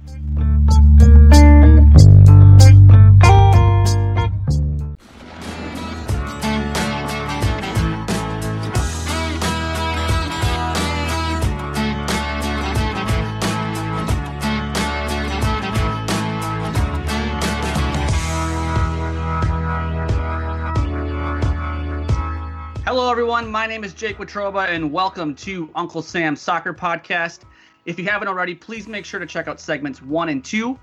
Everyone. 23.14 23.48
My 23.48 23.68
name 23.68 23.84
is 23.84 23.94
Jake 23.94 24.18
Watroba, 24.18 24.68
and 24.68 24.90
welcome 24.90 25.36
to 25.36 25.70
Uncle 25.76 26.02
Sam's 26.02 26.40
Soccer 26.40 26.74
Podcast. 26.74 27.42
If 27.86 27.96
you 27.96 28.06
haven't 28.06 28.26
already, 28.26 28.56
please 28.56 28.88
make 28.88 29.04
sure 29.04 29.20
to 29.20 29.24
check 29.26 29.46
out 29.46 29.60
segments 29.60 30.02
one 30.02 30.30
and 30.30 30.44
two. 30.44 30.76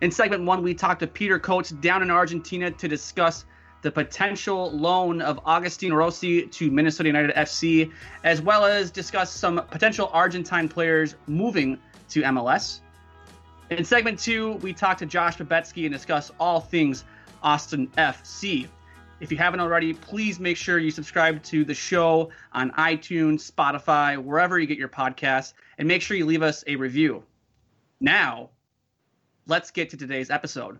In 0.00 0.12
segment 0.12 0.44
one, 0.44 0.62
we 0.62 0.72
talked 0.72 1.00
to 1.00 1.08
Peter 1.08 1.36
Coates 1.36 1.70
down 1.70 2.00
in 2.00 2.12
Argentina 2.12 2.70
to 2.70 2.86
discuss 2.86 3.44
the 3.82 3.90
potential 3.90 4.70
loan 4.70 5.20
of 5.20 5.42
Agustín 5.42 5.92
Rossi 5.92 6.46
to 6.46 6.70
Minnesota 6.70 7.08
United 7.08 7.34
FC, 7.34 7.90
as 8.22 8.40
well 8.40 8.64
as 8.64 8.92
discuss 8.92 9.32
some 9.32 9.60
potential 9.72 10.10
Argentine 10.12 10.68
players 10.68 11.16
moving 11.26 11.76
to 12.10 12.22
MLS. 12.22 12.82
In 13.70 13.84
segment 13.84 14.20
two, 14.20 14.52
we 14.62 14.72
talked 14.72 15.00
to 15.00 15.06
Josh 15.06 15.38
Babetski 15.38 15.86
and 15.86 15.92
discuss 15.92 16.30
all 16.38 16.60
things 16.60 17.02
Austin 17.42 17.88
FC. 17.98 18.68
If 19.20 19.30
you 19.30 19.38
haven't 19.38 19.60
already, 19.60 19.94
please 19.94 20.40
make 20.40 20.56
sure 20.56 20.78
you 20.78 20.90
subscribe 20.90 21.42
to 21.44 21.64
the 21.64 21.74
show 21.74 22.30
on 22.52 22.72
iTunes, 22.72 23.50
Spotify, 23.50 24.22
wherever 24.22 24.58
you 24.58 24.66
get 24.66 24.76
your 24.76 24.88
podcasts, 24.88 25.54
and 25.78 25.86
make 25.86 26.02
sure 26.02 26.16
you 26.16 26.26
leave 26.26 26.42
us 26.42 26.64
a 26.66 26.76
review. 26.76 27.22
Now, 28.00 28.50
let's 29.46 29.70
get 29.70 29.88
to 29.90 29.96
today's 29.96 30.30
episode. 30.30 30.78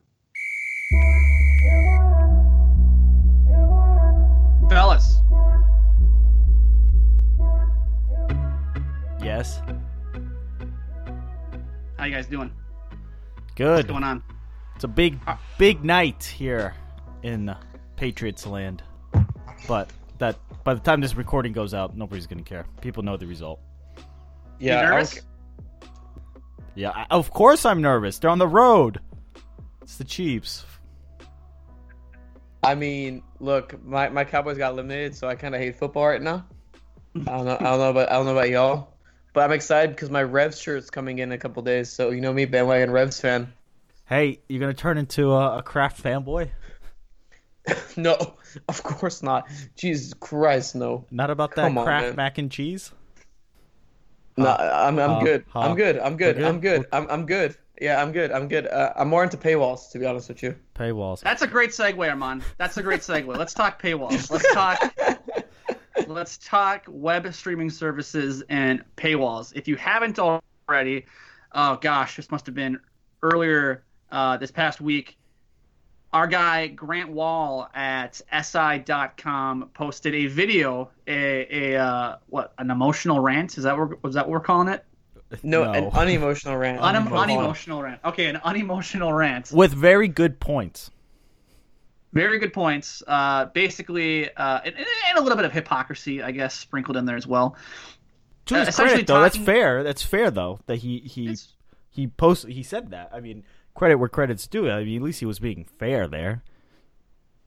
Fellas. 4.69 5.21
Yes. 9.23 9.63
How 11.97 12.05
you 12.05 12.13
guys 12.13 12.27
doing? 12.27 12.53
Good. 13.55 13.77
What's 13.77 13.89
going 13.89 14.05
on? 14.05 14.23
It's 14.75 14.85
a 14.85 14.89
big, 14.89 15.19
big 15.57 15.85
night 15.85 16.25
here 16.25 16.75
in 17.23 17.55
Patriots 17.97 18.47
land. 18.47 18.83
But 19.67 19.91
that 20.19 20.37
by 20.65 20.75
the 20.75 20.81
time 20.81 21.01
this 21.01 21.15
recording 21.15 21.53
goes 21.53 21.75
out, 21.75 21.97
nobody's 21.97 22.27
gonna 22.27 22.43
care. 22.43 22.67
People 22.81 23.03
know 23.03 23.17
the 23.17 23.27
result. 23.27 23.61
Yeah, 24.59 24.83
nervous? 24.83 25.21
Yeah, 26.75 26.91
I, 26.91 27.07
of 27.11 27.31
course 27.31 27.65
I'm 27.65 27.81
nervous. 27.81 28.19
They're 28.19 28.31
on 28.31 28.39
the 28.39 28.49
road. 28.49 29.01
It's 29.83 29.97
the 29.97 30.05
Chiefs. 30.05 30.65
I 32.63 32.75
mean, 32.75 33.23
look, 33.41 33.83
my, 33.85 34.09
my 34.09 34.25
Cowboys 34.25 34.57
got 34.57 34.75
limited, 34.75 35.15
so 35.15 35.29
I 35.29 35.35
kind 35.35 35.55
of 35.55 35.61
hate 35.61 35.77
football 35.77 36.07
right 36.07 36.23
now. 36.23 36.47
I 37.15 37.21
don't 37.21 37.45
know. 37.45 37.57
I 37.61 37.65
don't 37.65 37.79
know 37.79 37.91
about 37.91 38.11
I 38.11 38.15
don't 38.15 38.27
know 38.27 38.33
about 38.33 38.51
y'all, 38.51 38.95
but 39.35 39.45
I'm 39.45 39.53
excited 39.53 39.95
because 39.95 40.11
my 40.11 40.23
Revs 40.23 40.59
shirt's 40.59 40.91
coming 40.91 41.19
in 41.19 41.31
a 41.31 41.39
couple 41.39 41.63
days. 41.63 41.93
So 41.93 42.11
you 42.11 42.21
know 42.21 42.33
me, 42.33 42.45
bandwagon 42.45 42.91
Revs 42.91 43.21
fan. 43.21 43.53
Hey, 44.07 44.41
you're 44.49 44.61
gonna 44.61 44.75
turn 44.75 44.99
into 44.99 45.33
a, 45.33 45.59
a 45.59 45.63
Kraft 45.63 46.03
fanboy? 46.03 46.51
no, 47.97 48.17
of 48.69 48.83
course 48.83 49.23
not. 49.23 49.49
Jesus 49.77 50.15
Christ, 50.15 50.75
no. 50.75 51.07
Not 51.11 51.31
about 51.31 51.55
that 51.57 51.63
Come 51.63 51.83
Kraft 51.83 52.07
on, 52.07 52.17
mac 52.17 52.39
and 52.39 52.51
cheese. 52.51 52.93
No, 54.37 54.49
I'm 54.49 54.99
I'm 54.99 55.11
uh, 55.11 55.21
good. 55.23 55.45
huh. 55.49 55.61
I'm 55.61 55.77
good. 55.77 55.99
I'm 55.99 56.17
good. 56.17 56.39
We're 56.39 56.47
I'm 56.47 56.61
good. 56.61 56.87
I'm 56.93 57.07
I'm 57.09 57.27
good. 57.27 57.57
Yeah, 57.81 58.01
I'm 58.01 58.13
good. 58.13 58.31
I'm 58.31 58.49
good. 58.49 58.67
Uh, 58.67 58.93
I'm 58.97 59.09
more 59.09 59.25
into 59.25 59.37
paywalls, 59.37 59.91
to 59.91 59.99
be 59.99 60.07
honest 60.07 60.29
with 60.29 60.43
you. 60.43 60.55
Paywalls. 60.75 61.21
That's 61.21 61.43
a 61.43 61.47
great 61.47 61.71
segue, 61.71 62.09
Armand. 62.09 62.43
That's 62.57 62.77
a 62.77 62.83
great 62.83 63.01
segue. 63.01 63.27
Let's 63.37 63.55
talk 63.55 63.81
paywalls. 63.83 64.31
Let's 64.31 64.53
talk. 64.53 64.95
let's 66.09 66.39
talk 66.39 66.85
web 66.89 67.33
streaming 67.33 67.71
services 67.71 68.43
and 68.49 68.85
paywalls. 68.97 69.53
If 69.55 69.69
you 69.69 69.77
haven't 69.77 70.19
already, 70.19 71.07
oh 71.53 71.77
gosh, 71.77 72.17
this 72.17 72.31
must 72.31 72.47
have 72.47 72.55
been 72.55 72.79
earlier 73.23 73.85
uh, 74.11 74.37
this 74.37 74.51
past 74.51 74.81
week. 74.81 75.17
Our 76.15 76.29
guy 76.29 76.69
Grant 76.69 77.11
Wahl 77.11 77.69
at 77.75 78.23
si.com 78.43 79.71
posted 79.75 80.15
a 80.15 80.27
video, 80.29 80.91
a, 81.09 81.75
a 81.75 81.77
uh, 81.83 82.17
what 82.29 82.53
an 82.57 82.71
emotional 82.71 83.19
rant. 83.19 83.59
Is 83.59 83.65
that 83.65 83.77
what 83.77 84.01
was 84.05 84.15
that 84.15 84.27
what 84.27 84.31
we're 84.31 84.41
calling 84.41 84.69
it? 84.69 84.85
No, 85.43 85.65
No. 85.65 85.73
an 85.73 85.85
unemotional 85.93 86.57
rant. 86.57 86.81
Un- 86.81 86.95
Unemotional. 86.95 87.21
unemotional 87.39 87.83
rant. 87.83 88.01
Okay, 88.05 88.27
an 88.27 88.37
unemotional 88.45 89.13
rant. 89.13 89.51
With 89.53 89.73
very 89.75 90.07
good 90.07 90.39
points. 90.39 90.93
Very 92.13 92.39
good 92.39 92.53
points. 92.53 93.03
Uh, 93.05 93.47
basically, 93.47 94.33
uh, 94.37 94.61
and, 94.65 94.73
and 94.77 95.19
a 95.19 95.21
little 95.21 95.35
bit 95.37 95.45
of 95.47 95.51
hypocrisy, 95.53 96.23
I 96.23 96.31
guess, 96.31 96.55
sprinkled 96.55 96.97
in 96.97 97.07
there 97.07 97.17
as 97.17 97.27
well. 97.27 97.57
To 98.47 98.55
Uh, 98.55 98.59
his 98.61 98.69
essentially 98.69 98.91
credit, 99.05 99.07
though, 99.09 99.21
that's 99.21 99.37
fair. 99.37 99.83
That's 99.83 100.03
fair, 100.05 100.31
though, 100.31 100.61
that 100.67 100.77
he 100.77 101.01
he 101.01 101.25
It's- 101.25 101.49
he 101.91 102.07
posted. 102.07 102.51
He 102.53 102.63
said 102.63 102.91
that. 102.93 103.11
I 103.13 103.19
mean, 103.19 103.43
credit 103.75 103.97
where 103.97 104.09
credit's 104.09 104.47
due. 104.47 104.71
I 104.71 104.85
mean, 104.85 104.97
at 104.97 105.03
least 105.03 105.21
he 105.21 105.27
was 105.27 105.39
being 105.39 105.67
fair 105.79 106.07
there. 106.07 106.43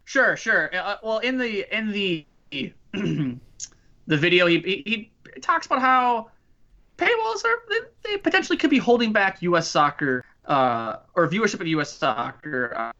Sure, 0.06 0.38
sure. 0.38 0.74
Uh, 0.76 0.98
well, 1.04 1.20
in 1.20 1.38
the 1.38 1.66
in 1.76 1.92
the 1.92 2.26
the 2.52 3.38
video, 4.08 4.46
he, 4.48 4.60
he 4.60 5.12
he 5.34 5.42
talks 5.42 5.66
about 5.66 5.82
how 5.82 6.30
paywalls 6.98 7.44
are 7.46 7.62
they, 7.70 7.80
they 8.04 8.18
potentially 8.18 8.58
could 8.58 8.70
be 8.70 8.78
holding 8.78 9.12
back 9.12 9.42
U.S. 9.42 9.68
soccer 9.68 10.24
uh, 10.46 10.98
or 11.16 11.28
viewership 11.28 11.60
of 11.60 11.68
U.S. 11.68 11.92
soccer. 11.92 12.74
Uh, 12.76 12.92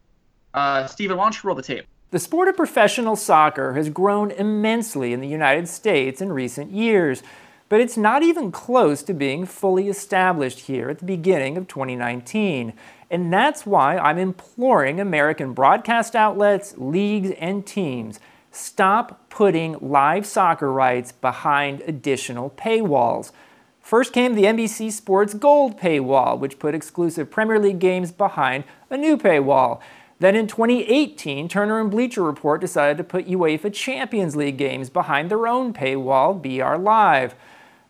uh, 0.54 0.86
Steven, 0.86 1.16
why 1.16 1.24
don't 1.24 1.42
you 1.42 1.46
roll 1.46 1.56
the 1.56 1.62
tape? 1.62 1.86
The 2.10 2.18
sport 2.18 2.48
of 2.48 2.56
professional 2.56 3.16
soccer 3.16 3.74
has 3.74 3.90
grown 3.90 4.30
immensely 4.30 5.12
in 5.12 5.20
the 5.20 5.28
United 5.28 5.68
States 5.68 6.22
in 6.22 6.32
recent 6.32 6.72
years, 6.72 7.22
but 7.68 7.80
it's 7.80 7.98
not 7.98 8.22
even 8.22 8.50
close 8.50 9.02
to 9.02 9.14
being 9.14 9.44
fully 9.44 9.88
established 9.88 10.60
here 10.60 10.88
at 10.88 11.00
the 11.00 11.04
beginning 11.04 11.58
of 11.58 11.68
2019. 11.68 12.72
And 13.10 13.32
that's 13.32 13.64
why 13.64 13.96
I'm 13.96 14.18
imploring 14.18 15.00
American 15.00 15.54
broadcast 15.54 16.14
outlets, 16.14 16.74
leagues, 16.76 17.30
and 17.38 17.66
teams 17.66 18.20
stop 18.50 19.28
putting 19.30 19.76
live 19.80 20.26
soccer 20.26 20.72
rights 20.72 21.12
behind 21.12 21.80
additional 21.82 22.50
paywalls. 22.50 23.32
First 23.80 24.12
came 24.12 24.34
the 24.34 24.44
NBC 24.44 24.92
Sports 24.92 25.32
Gold 25.32 25.78
paywall, 25.78 26.38
which 26.38 26.58
put 26.58 26.74
exclusive 26.74 27.30
Premier 27.30 27.58
League 27.58 27.78
games 27.78 28.12
behind 28.12 28.64
a 28.90 28.96
new 28.96 29.16
paywall. 29.16 29.80
Then 30.18 30.34
in 30.34 30.46
2018, 30.46 31.48
Turner 31.48 31.80
and 31.80 31.90
Bleacher 31.90 32.22
Report 32.22 32.60
decided 32.60 32.98
to 32.98 33.04
put 33.04 33.28
UEFA 33.28 33.72
Champions 33.72 34.34
League 34.34 34.58
games 34.58 34.90
behind 34.90 35.30
their 35.30 35.46
own 35.46 35.72
paywall, 35.72 36.42
BR 36.42 36.76
Live. 36.82 37.34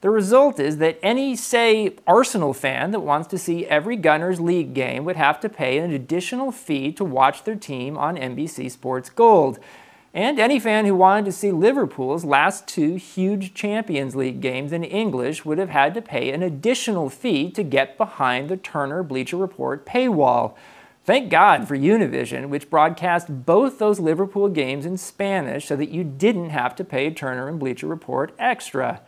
The 0.00 0.10
result 0.10 0.60
is 0.60 0.76
that 0.76 1.00
any, 1.02 1.34
say, 1.34 1.96
Arsenal 2.06 2.54
fan 2.54 2.92
that 2.92 3.00
wants 3.00 3.26
to 3.28 3.38
see 3.38 3.66
every 3.66 3.96
Gunners 3.96 4.40
League 4.40 4.72
game 4.72 5.04
would 5.04 5.16
have 5.16 5.40
to 5.40 5.48
pay 5.48 5.78
an 5.78 5.90
additional 5.90 6.52
fee 6.52 6.92
to 6.92 7.04
watch 7.04 7.42
their 7.42 7.56
team 7.56 7.98
on 7.98 8.16
NBC 8.16 8.70
Sports 8.70 9.10
Gold. 9.10 9.58
And 10.14 10.38
any 10.38 10.60
fan 10.60 10.86
who 10.86 10.94
wanted 10.94 11.24
to 11.24 11.32
see 11.32 11.50
Liverpool's 11.50 12.24
last 12.24 12.68
two 12.68 12.94
huge 12.94 13.54
Champions 13.54 14.14
League 14.14 14.40
games 14.40 14.72
in 14.72 14.84
English 14.84 15.44
would 15.44 15.58
have 15.58 15.70
had 15.70 15.94
to 15.94 16.02
pay 16.02 16.30
an 16.30 16.44
additional 16.44 17.10
fee 17.10 17.50
to 17.50 17.64
get 17.64 17.98
behind 17.98 18.48
the 18.48 18.56
Turner 18.56 19.02
Bleacher 19.02 19.36
Report 19.36 19.84
paywall. 19.84 20.54
Thank 21.04 21.28
God 21.28 21.66
for 21.66 21.76
Univision, 21.76 22.50
which 22.50 22.70
broadcast 22.70 23.46
both 23.46 23.78
those 23.78 23.98
Liverpool 23.98 24.48
games 24.48 24.86
in 24.86 24.96
Spanish 24.96 25.66
so 25.66 25.74
that 25.74 25.90
you 25.90 26.04
didn't 26.04 26.50
have 26.50 26.76
to 26.76 26.84
pay 26.84 27.10
Turner 27.10 27.48
and 27.48 27.58
Bleacher 27.58 27.86
Report 27.86 28.32
extra. 28.38 29.00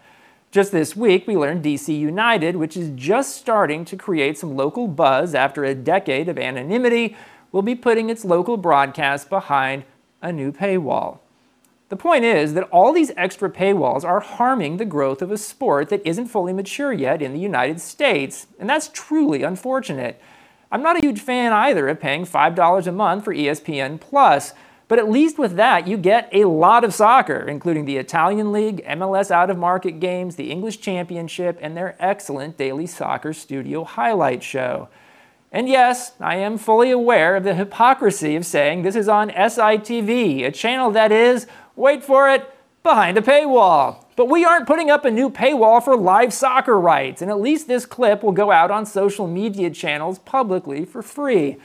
Just 0.51 0.73
this 0.73 0.97
week, 0.97 1.29
we 1.29 1.37
learned 1.37 1.65
DC 1.65 1.97
United, 1.97 2.57
which 2.57 2.77
is 2.77 2.91
just 2.97 3.37
starting 3.37 3.85
to 3.85 3.97
create 3.97 4.37
some 4.37 4.57
local 4.57 4.89
buzz 4.89 5.33
after 5.33 5.65
a 5.65 5.77
decade 5.77 6.29
of 6.29 6.39
anonymity, 6.39 7.17
will 7.53 7.63
be 7.63 7.77
putting 7.77 8.11
its 8.11 8.25
local 8.25 8.57
broadcast 8.57 9.31
behind 9.31 9.85
a 10.21 10.33
new 10.33 10.51
paywall. 10.51 11.21
The 11.89 11.97
point 11.97 12.25
is 12.25 12.55
that 12.55 12.69
all 12.71 12.93
these 12.93 13.13
extra 13.17 13.49
paywalls 13.49 14.03
are 14.03 14.19
harming 14.19 14.77
the 14.77 14.85
growth 14.85 15.23
of 15.23 15.31
a 15.31 15.39
sport 15.39 15.89
that 15.91 16.05
isn't 16.05 16.27
fully 16.27 16.53
mature 16.53 16.93
yet 16.93 17.23
in 17.23 17.33
the 17.33 17.39
United 17.39 17.81
States, 17.81 18.49
and 18.59 18.69
that's 18.69 18.89
truly 18.89 19.45
unfortunate. 19.45 20.21
I'm 20.73 20.83
not 20.83 20.97
a 20.97 21.01
huge 21.01 21.21
fan 21.21 21.53
either 21.53 21.89
of 21.89 22.01
paying 22.01 22.25
$5 22.25 22.87
a 22.87 22.93
month 22.93 23.25
for 23.25 23.35
ESPN 23.35 24.01
Plus, 24.01 24.53
but 24.91 24.99
at 24.99 25.09
least 25.09 25.39
with 25.39 25.55
that 25.55 25.87
you 25.87 25.97
get 25.97 26.29
a 26.33 26.47
lot 26.47 26.83
of 26.83 26.93
soccer, 26.93 27.47
including 27.49 27.85
the 27.85 27.97
Italian 27.97 28.51
League, 28.51 28.85
MLS 28.85 29.31
out 29.31 29.49
of 29.49 29.57
market 29.57 30.01
games, 30.01 30.35
the 30.35 30.51
English 30.51 30.81
Championship, 30.81 31.57
and 31.63 31.77
their 31.77 31.95
excellent 32.01 32.59
daily 32.59 32.89
soccer 32.89 33.33
studio 33.33 33.85
highlight 33.85 34.43
show. 34.43 34.89
And 35.53 35.69
yes, 35.69 36.15
I 36.19 36.39
am 36.39 36.59
fully 36.59 36.91
aware 36.91 37.37
of 37.37 37.45
the 37.45 37.55
hypocrisy 37.55 38.35
of 38.35 38.45
saying 38.45 38.83
this 38.83 38.97
is 38.97 39.09
on 39.09 39.31
SITV, 39.31 40.45
a 40.45 40.51
channel 40.51 40.91
that 40.91 41.13
is, 41.13 41.47
wait 41.77 42.03
for 42.03 42.29
it, 42.29 42.53
behind 42.83 43.17
a 43.17 43.23
paywall. 43.23 44.05
But 44.17 44.29
we 44.29 44.45
aren't 44.45 44.67
putting 44.67 44.91
up 44.91 45.05
a 45.05 45.11
new 45.13 45.31
paywall 45.31 45.81
for 45.85 45.97
live 45.97 46.33
soccer 46.33 46.81
rights, 46.81 47.23
and 47.23 47.31
at 47.31 47.41
least 47.41 47.69
this 47.69 47.87
clip 47.87 48.25
will 48.25 48.33
go 48.33 48.51
out 48.51 48.73
on 48.73 48.85
social 48.87 49.29
media 49.29 49.71
channels 49.71 50.19
publicly 50.19 50.85
for 50.85 51.01
free. 51.01 51.59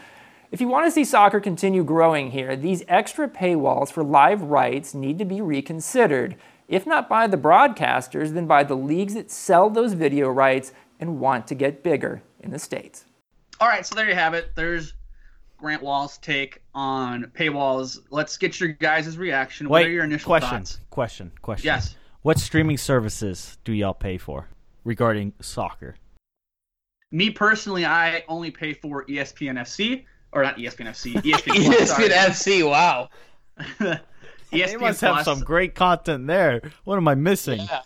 If 0.52 0.62
you 0.62 0.68
want 0.68 0.86
to 0.86 0.92
see 0.92 1.04
soccer 1.04 1.40
continue 1.40 1.84
growing 1.84 2.32
here, 2.32 2.56
these 2.56 2.84
extra 2.88 3.28
paywalls 3.28 3.92
for 3.92 4.04
live 4.04 4.44
rights 4.44 4.94
need 4.94 5.18
to 5.18 5.26
be 5.26 5.42
reconsidered, 5.42 6.36
if 6.68 6.86
not 6.86 7.10
by 7.10 7.28
the 7.28 7.38
broadcasters, 7.38 8.34
then 8.34 8.46
by 8.46 8.64
the 8.64 8.76
leagues 8.76 9.16
that 9.16 9.32
sell 9.32 9.70
those 9.70 9.94
video 9.94 10.30
rights 10.30 10.72
and 11.00 11.20
want 11.20 11.48
to 11.48 11.56
get 11.56 11.84
bigger 11.84 12.22
in 12.40 12.52
the 12.52 12.60
States. 12.60 13.06
All 13.60 13.68
right, 13.68 13.86
so 13.86 13.96
there 13.96 14.08
you 14.08 14.16
have 14.16 14.34
it. 14.34 14.52
There's 14.56 14.94
Grant 15.58 15.82
Wahl's 15.82 16.18
take 16.20 16.62
on 16.76 17.32
paywalls. 17.36 17.98
Let's 18.12 18.38
get 18.38 18.60
your 18.60 18.70
guys' 18.70 19.18
reaction. 19.18 19.68
what 19.68 19.84
are 19.84 19.90
your 19.90 20.04
initial 20.04 20.28
question, 20.28 20.58
thoughts? 20.60 20.80
question, 20.92 21.32
question. 21.42 21.66
Yes. 21.66 21.96
What 22.22 22.40
streaming 22.40 22.78
services 22.78 23.58
do 23.64 23.74
y'all 23.74 23.94
pay 23.94 24.18
for 24.18 24.48
regarding 24.84 25.34
soccer? 25.42 25.96
Me 27.12 27.30
personally, 27.30 27.86
I 27.86 28.24
only 28.28 28.52
pay 28.52 28.74
for 28.74 29.06
ESPN 29.06 29.60
FC 29.60 30.06
or 30.36 30.44
not 30.44 30.58
ESPN 30.58 30.88
FC, 30.88 31.14
ESPN 31.24 31.66
Plus. 31.66 31.90
sorry. 31.90 32.10
ESPN 32.10 32.28
FC. 32.28 32.70
Wow. 32.70 33.10
ESPN 33.58 34.00
they 34.52 34.78
must 34.78 35.00
Plus. 35.00 35.02
have 35.02 35.24
some 35.26 35.40
great 35.40 35.74
content 35.74 36.28
there. 36.28 36.62
What 36.84 36.98
am 36.98 37.08
I 37.08 37.16
missing? 37.16 37.62
Yeah. 37.62 37.82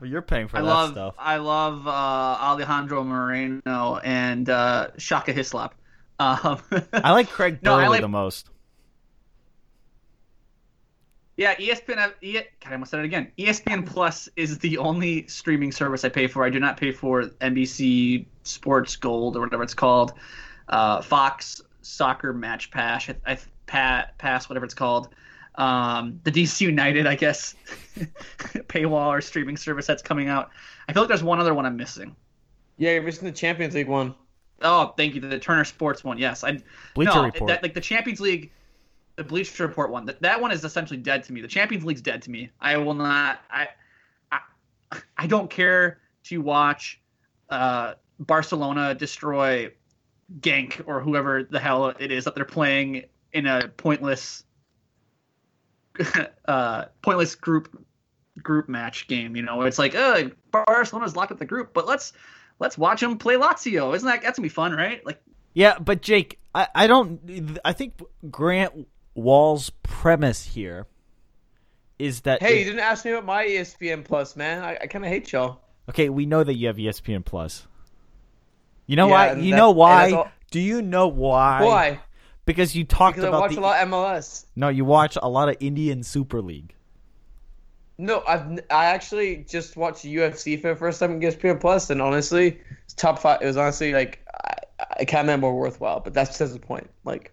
Well, 0.00 0.10
you're 0.10 0.22
paying 0.22 0.48
for 0.48 0.58
I 0.58 0.60
that 0.60 0.66
love 0.66 0.90
stuff. 0.92 1.14
I 1.18 1.36
love 1.38 1.86
uh, 1.86 1.90
Alejandro 1.90 3.02
Moreno 3.04 3.98
and 4.04 4.48
uh, 4.48 4.88
Shaka 4.98 5.32
Hislop. 5.32 5.74
Um, 6.20 6.60
I 6.92 7.10
like 7.12 7.28
Craig 7.28 7.58
No, 7.62 7.74
I 7.74 7.78
Burley 7.84 7.88
like- 7.88 8.00
the 8.02 8.08
most. 8.08 8.50
Yeah, 11.36 11.54
ESPN. 11.56 11.96
F- 11.98 12.14
E- 12.22 12.34
God, 12.34 12.44
I 12.70 12.72
almost 12.74 12.92
said 12.92 13.00
it 13.00 13.06
again. 13.06 13.32
ESPN 13.38 13.84
Plus 13.84 14.28
is 14.36 14.58
the 14.58 14.78
only 14.78 15.26
streaming 15.26 15.72
service 15.72 16.04
I 16.04 16.08
pay 16.08 16.28
for. 16.28 16.44
I 16.44 16.50
do 16.50 16.60
not 16.60 16.76
pay 16.76 16.92
for 16.92 17.22
NBC 17.24 18.26
Sports 18.44 18.94
Gold 18.94 19.36
or 19.36 19.40
whatever 19.40 19.64
it's 19.64 19.74
called, 19.74 20.12
uh, 20.68 21.00
Fox 21.02 21.60
Soccer 21.84 22.32
Match 22.32 22.70
Pass, 22.70 23.08
I, 23.08 23.16
I, 23.26 23.38
pa- 23.66 24.06
Pass, 24.18 24.48
whatever 24.48 24.64
it's 24.64 24.74
called. 24.74 25.08
Um, 25.56 26.20
the 26.24 26.32
DC 26.32 26.62
United, 26.62 27.06
I 27.06 27.14
guess, 27.14 27.54
paywall 27.96 29.08
or 29.08 29.20
streaming 29.20 29.56
service 29.56 29.86
that's 29.86 30.02
coming 30.02 30.28
out. 30.28 30.50
I 30.88 30.92
feel 30.92 31.02
like 31.02 31.08
there's 31.08 31.22
one 31.22 31.38
other 31.38 31.54
one 31.54 31.64
I'm 31.64 31.76
missing. 31.76 32.16
Yeah, 32.76 32.92
you're 32.92 33.02
missing 33.02 33.26
the 33.26 33.32
Champions 33.32 33.74
League 33.74 33.88
one. 33.88 34.14
Oh, 34.62 34.94
thank 34.96 35.14
you. 35.14 35.20
The 35.20 35.38
Turner 35.38 35.64
Sports 35.64 36.02
one. 36.02 36.18
Yes, 36.18 36.42
I. 36.42 36.58
Bleacher 36.94 37.14
no, 37.14 37.24
Report. 37.24 37.48
That, 37.48 37.62
like 37.62 37.74
the 37.74 37.80
Champions 37.80 38.20
League, 38.20 38.50
the 39.16 39.24
Bleacher 39.24 39.66
Report 39.66 39.90
one. 39.90 40.06
That, 40.06 40.20
that 40.22 40.40
one 40.40 40.50
is 40.50 40.64
essentially 40.64 40.98
dead 40.98 41.22
to 41.24 41.32
me. 41.32 41.40
The 41.40 41.48
Champions 41.48 41.84
League's 41.84 42.02
dead 42.02 42.22
to 42.22 42.30
me. 42.30 42.50
I 42.60 42.76
will 42.76 42.94
not. 42.94 43.40
I. 43.50 43.68
I, 44.32 44.40
I 45.16 45.26
don't 45.26 45.50
care 45.50 45.98
to 46.24 46.38
watch 46.38 47.00
uh, 47.50 47.94
Barcelona 48.18 48.94
destroy 48.94 49.72
Genk 50.40 50.82
or 50.86 51.00
whoever 51.00 51.42
the 51.44 51.60
hell 51.60 51.88
it 51.88 52.10
is 52.10 52.24
that 52.24 52.34
they're 52.34 52.44
playing 52.44 53.04
in 53.32 53.46
a 53.46 53.68
pointless, 53.68 54.44
uh, 56.48 56.86
pointless 57.02 57.34
group 57.34 57.84
group 58.42 58.68
match 58.68 59.06
game. 59.06 59.36
You 59.36 59.42
know, 59.42 59.62
it's 59.62 59.78
like, 59.78 59.94
uh, 59.94 60.24
Barcelona's 60.50 61.16
locked 61.16 61.32
up 61.32 61.38
the 61.38 61.44
group, 61.44 61.72
but 61.72 61.86
let's 61.86 62.12
let's 62.58 62.78
watch 62.78 63.00
them 63.00 63.18
play 63.18 63.34
Lazio. 63.34 63.94
Isn't 63.94 64.08
that 64.08 64.22
that's 64.22 64.38
gonna 64.38 64.44
be 64.44 64.50
fun, 64.50 64.72
right? 64.72 65.04
Like, 65.04 65.20
Yeah, 65.52 65.78
but 65.78 66.02
Jake, 66.02 66.38
I, 66.54 66.68
I 66.74 66.86
don't. 66.86 67.58
I 67.64 67.72
think 67.72 68.00
Grant 68.30 68.86
Wahl's 69.14 69.70
premise 69.82 70.44
here 70.44 70.86
is 71.98 72.22
that 72.22 72.42
Hey, 72.42 72.58
you 72.60 72.64
didn't 72.64 72.80
ask 72.80 73.04
me 73.04 73.12
about 73.12 73.24
my 73.24 73.44
ESPN 73.44 74.04
Plus, 74.04 74.36
man. 74.36 74.62
I, 74.62 74.78
I 74.82 74.86
kind 74.86 75.04
of 75.04 75.10
hate 75.10 75.32
y'all. 75.32 75.60
Okay, 75.88 76.08
we 76.08 76.26
know 76.26 76.42
that 76.42 76.54
you 76.54 76.66
have 76.68 76.76
ESPN 76.76 77.24
Plus. 77.24 77.66
You 78.86 78.96
know 78.96 79.08
Yeah, 79.08 79.12
why? 79.34 79.40
You 79.40 79.50
that- 79.50 79.56
know 79.56 79.70
why? 79.70 80.10
all- 80.12 80.30
Do 80.50 80.60
you 80.60 80.82
know 80.82 81.08
why? 81.08 81.62
Why? 81.64 82.00
Because 82.46 82.76
you 82.76 82.84
talked 82.84 83.16
Because 83.16 83.24
I 83.24 83.28
about 83.28 83.40
watch 83.40 83.54
the 83.54 83.60
a 83.60 83.62
lot 83.62 83.82
of 83.82 83.88
MLS. 83.88 84.44
no, 84.54 84.68
you 84.68 84.84
watch 84.84 85.16
a 85.20 85.28
lot 85.28 85.48
of 85.48 85.56
Indian 85.60 86.02
Super 86.02 86.42
League. 86.42 86.74
No, 87.96 88.22
I've 88.26 88.60
I 88.70 88.86
actually 88.86 89.36
just 89.48 89.76
watched 89.76 90.04
UFC 90.04 90.60
for 90.60 90.68
the 90.68 90.76
first 90.76 91.00
time 91.00 91.12
on 91.12 91.20
ESPN 91.20 91.60
Plus, 91.60 91.90
and 91.90 92.02
honestly, 92.02 92.60
it's 92.84 92.94
top 92.94 93.18
five. 93.20 93.40
It 93.40 93.46
was 93.46 93.56
honestly 93.56 93.92
like 93.92 94.26
I, 94.44 94.54
I 95.00 95.04
can't 95.04 95.22
remember 95.22 95.46
more 95.46 95.58
worthwhile, 95.58 96.00
but 96.00 96.12
that's 96.12 96.36
just 96.36 96.52
the 96.52 96.58
point. 96.60 96.90
Like, 97.04 97.32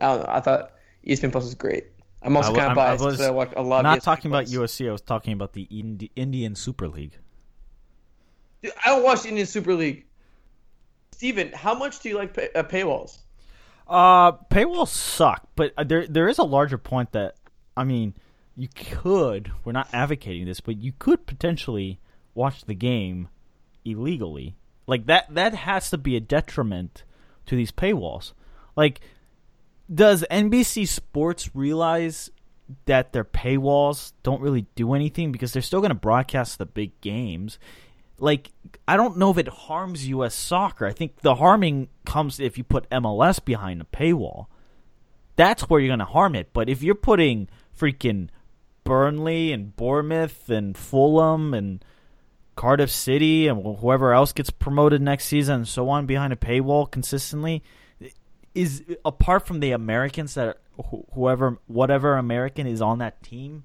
I 0.00 0.06
don't 0.08 0.18
know. 0.26 0.26
I 0.28 0.40
thought 0.40 0.72
ESPN 1.06 1.30
Plus 1.32 1.44
was 1.44 1.54
great. 1.54 1.86
I'm 2.22 2.36
also 2.36 2.52
I 2.52 2.56
kind 2.58 2.70
of 2.72 2.76
biased 2.76 3.02
because 3.04 3.20
I 3.20 3.30
watch 3.30 3.52
a 3.56 3.62
lot. 3.62 3.82
Not 3.82 3.98
ESPN 4.00 4.02
talking 4.02 4.30
about 4.30 4.46
UFC. 4.46 4.88
I 4.88 4.92
was 4.92 5.00
talking 5.00 5.32
about 5.32 5.52
the 5.54 5.62
Indi- 5.70 6.10
Indian 6.16 6.54
Super 6.54 6.88
League. 6.88 7.16
Dude, 8.62 8.72
I 8.84 8.88
don't 8.90 9.02
watch 9.04 9.24
Indian 9.24 9.46
Super 9.46 9.74
League. 9.74 10.04
Steven, 11.20 11.52
how 11.52 11.74
much 11.74 12.00
do 12.00 12.08
you 12.08 12.16
like 12.16 12.32
pay, 12.32 12.48
uh, 12.54 12.62
paywalls? 12.62 13.18
Uh, 13.86 14.32
paywalls 14.50 14.88
suck, 14.88 15.46
but 15.54 15.74
uh, 15.76 15.84
there 15.84 16.06
there 16.06 16.30
is 16.30 16.38
a 16.38 16.42
larger 16.42 16.78
point 16.78 17.12
that 17.12 17.34
I 17.76 17.84
mean, 17.84 18.14
you 18.56 18.68
could. 18.74 19.52
We're 19.62 19.72
not 19.72 19.90
advocating 19.92 20.46
this, 20.46 20.60
but 20.60 20.80
you 20.80 20.94
could 20.98 21.26
potentially 21.26 22.00
watch 22.32 22.64
the 22.64 22.74
game 22.74 23.28
illegally. 23.84 24.56
Like 24.86 25.04
that 25.08 25.26
that 25.34 25.52
has 25.52 25.90
to 25.90 25.98
be 25.98 26.16
a 26.16 26.20
detriment 26.20 27.04
to 27.44 27.54
these 27.54 27.70
paywalls. 27.70 28.32
Like, 28.74 29.02
does 29.94 30.24
NBC 30.30 30.88
Sports 30.88 31.54
realize 31.54 32.30
that 32.86 33.12
their 33.12 33.24
paywalls 33.24 34.12
don't 34.22 34.40
really 34.40 34.64
do 34.74 34.94
anything 34.94 35.32
because 35.32 35.52
they're 35.52 35.60
still 35.60 35.80
going 35.80 35.90
to 35.90 35.94
broadcast 35.94 36.56
the 36.56 36.64
big 36.64 36.98
games? 37.02 37.58
Like 38.20 38.52
I 38.86 38.96
don't 38.96 39.16
know 39.16 39.30
if 39.30 39.38
it 39.38 39.48
harms 39.48 40.06
U.S. 40.08 40.34
soccer. 40.34 40.86
I 40.86 40.92
think 40.92 41.20
the 41.20 41.36
harming 41.36 41.88
comes 42.04 42.38
if 42.38 42.58
you 42.58 42.64
put 42.64 42.88
MLS 42.90 43.44
behind 43.44 43.80
a 43.80 43.84
paywall. 43.84 44.46
That's 45.36 45.62
where 45.62 45.80
you're 45.80 45.88
going 45.88 46.00
to 46.00 46.04
harm 46.04 46.34
it. 46.34 46.52
But 46.52 46.68
if 46.68 46.82
you're 46.82 46.94
putting 46.94 47.48
freaking 47.76 48.28
Burnley 48.84 49.52
and 49.52 49.74
Bournemouth 49.74 50.50
and 50.50 50.76
Fulham 50.76 51.54
and 51.54 51.84
Cardiff 52.56 52.90
City 52.90 53.48
and 53.48 53.78
whoever 53.78 54.12
else 54.12 54.32
gets 54.32 54.50
promoted 54.50 55.00
next 55.00 55.26
season 55.26 55.56
and 55.56 55.68
so 55.68 55.88
on 55.88 56.06
behind 56.06 56.32
a 56.32 56.36
paywall 56.36 56.90
consistently, 56.90 57.62
is 58.54 58.84
apart 59.04 59.46
from 59.46 59.60
the 59.60 59.70
Americans 59.70 60.34
that 60.34 60.48
are, 60.48 60.56
whoever 61.14 61.58
whatever 61.66 62.16
American 62.16 62.66
is 62.66 62.82
on 62.82 62.98
that 62.98 63.22
team, 63.22 63.64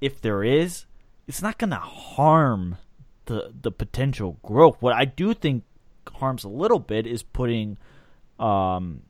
if 0.00 0.20
there 0.20 0.42
is, 0.42 0.86
it's 1.26 1.42
not 1.42 1.58
going 1.58 1.70
to 1.70 1.76
harm 1.76 2.76
the 3.26 3.52
the 3.60 3.70
potential 3.70 4.38
growth. 4.42 4.76
What 4.80 4.94
I 4.94 5.04
do 5.04 5.34
think 5.34 5.64
harms 6.14 6.44
a 6.44 6.48
little 6.48 6.78
bit 6.78 7.06
is 7.06 7.22
putting 7.22 7.78
um 8.38 9.02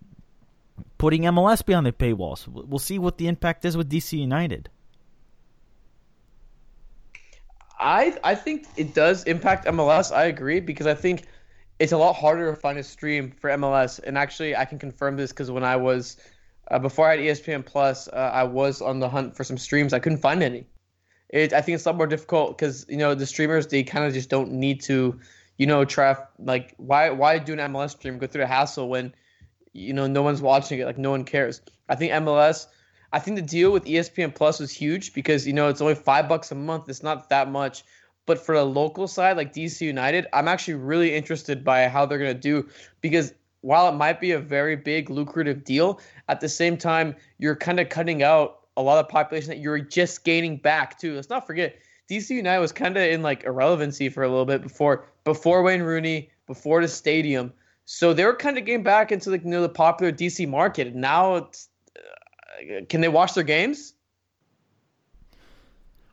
putting 0.98 1.22
MLS 1.22 1.64
behind 1.64 1.86
the 1.86 1.93
paywalls. 1.93 2.47
We'll 2.48 2.78
see 2.78 2.98
what 2.98 3.18
the 3.18 3.28
impact 3.28 3.64
is 3.64 3.76
with 3.76 3.90
DC 3.90 4.18
United. 4.18 4.68
I 7.78 8.16
I 8.24 8.34
think 8.34 8.66
it 8.76 8.94
does 8.94 9.24
impact 9.24 9.66
MLS. 9.66 10.14
I 10.14 10.24
agree 10.24 10.60
because 10.60 10.86
I 10.86 10.94
think 10.94 11.24
it's 11.78 11.93
a 11.93 11.98
lot 11.98 12.14
harder 12.14 12.51
to 12.55 12.56
find 12.59 12.78
a 12.78 12.82
stream 12.82 13.30
for 13.30 13.51
MLS. 13.51 14.01
And 14.02 14.16
actually, 14.16 14.56
I 14.56 14.64
can 14.64 14.78
confirm 14.78 15.16
this 15.16 15.30
because 15.30 15.51
when 15.51 15.64
I 15.64 15.76
was 15.76 16.16
uh, 16.70 16.78
before 16.78 17.09
I 17.09 17.16
had 17.16 17.20
ESPN 17.20 17.64
Plus, 17.64 18.09
uh, 18.09 18.30
I 18.32 18.44
was 18.44 18.80
on 18.80 18.98
the 18.98 19.09
hunt 19.09 19.36
for 19.36 19.44
some 19.44 19.59
streams. 19.59 19.93
I 19.93 19.98
couldn't 19.98 20.18
find 20.18 20.43
any. 20.43 20.66
It 21.31 21.53
I 21.53 21.61
think 21.61 21.74
it's 21.77 21.86
a 21.86 21.90
lot 21.90 21.97
more 21.97 22.07
difficult 22.07 22.57
because 22.57 22.86
you 22.89 22.97
know 22.97 23.15
the 23.15 23.27
streamers 23.27 23.66
they 23.66 23.82
kind 23.82 24.05
of 24.05 24.12
just 24.12 24.31
don't 24.31 24.53
need 24.53 24.81
to, 24.82 25.19
you 25.59 25.66
know, 25.66 25.85
try 25.85 26.16
like 26.39 26.74
why 26.77 27.11
why 27.11 27.39
do 27.39 27.53
an 27.53 27.59
MLS 27.73 27.90
stream 27.90 28.19
go 28.19 28.27
through 28.27 28.43
the 28.43 28.47
hassle 28.47 28.89
when, 28.89 29.12
you 29.73 29.93
know, 29.93 30.07
no 30.07 30.23
one's 30.23 30.40
watching 30.40 30.78
it 30.78 30.86
like 30.86 30.98
no 30.98 31.11
one 31.11 31.24
cares. 31.24 31.61
I 31.89 31.97
think 31.97 32.12
MLS. 32.12 32.66
I 33.12 33.19
think 33.19 33.36
the 33.36 33.43
deal 33.43 33.70
with 33.70 33.85
ESPN 33.85 34.35
Plus 34.35 34.61
was 34.61 34.73
huge 34.73 35.15
because 35.15 35.47
you 35.47 35.53
know 35.53 35.69
it's 35.69 35.81
only 35.81 35.94
five 35.94 36.28
bucks 36.28 36.51
a 36.53 36.55
month. 36.55 36.89
It's 36.89 37.03
not 37.03 37.28
that 37.31 37.51
much, 37.51 37.85
but 38.27 38.44
for 38.44 38.57
the 38.57 38.65
local 38.65 39.09
side 39.09 39.36
like 39.36 39.53
DC 39.53 39.81
United, 39.81 40.27
I'm 40.32 40.48
actually 40.48 40.74
really 40.74 41.15
interested 41.15 41.65
by 41.65 41.89
how 41.89 42.07
they're 42.07 42.19
gonna 42.19 42.35
do 42.35 42.69
because 43.01 43.32
while 43.62 43.89
it 43.89 43.97
might 43.97 44.20
be 44.20 44.32
a 44.32 44.39
very 44.39 44.77
big 44.77 45.11
lucrative 45.11 45.65
deal, 45.65 46.01
at 46.28 46.40
the 46.40 46.48
same 46.48 46.77
time 46.77 47.16
you're 47.39 47.57
kind 47.57 47.81
of 47.81 47.89
cutting 47.89 48.23
out 48.23 48.65
a 48.77 48.82
lot 48.82 48.98
of 48.98 49.09
population 49.09 49.48
that 49.48 49.59
you're 49.59 49.78
just 49.78 50.24
gaining 50.24 50.57
back 50.57 50.98
too. 50.98 51.15
Let's 51.15 51.31
not 51.31 51.47
forget 51.47 51.77
DC 52.11 52.31
United 52.31 52.61
was 52.61 52.73
kind 52.73 52.97
of 52.97 53.03
in 53.03 53.23
like 53.23 53.44
irrelevancy 53.44 54.09
for 54.09 54.23
a 54.23 54.28
little 54.28 54.44
bit 54.44 54.62
before 54.62 55.07
before 55.24 55.62
Wayne 55.62 55.82
Rooney, 55.82 56.31
before 56.47 56.81
the 56.81 56.89
stadium. 56.89 57.53
So 57.85 58.12
they 58.12 58.24
were 58.24 58.35
kind 58.35 58.59
of 58.59 58.65
getting 58.65 58.82
back 58.82 59.12
into 59.12 59.31
like 59.31 59.44
you 59.44 59.51
know 59.51 59.62
the 59.62 59.69
popular 59.69 60.12
DC 60.12 60.48
market. 60.48 60.89
And 60.89 60.97
now 60.97 61.36
it's 61.36 61.69
uh, 61.97 62.85
can 62.89 63.01
they 63.01 63.09
watch 63.09 63.35
their 63.35 63.44
games? 63.44 63.94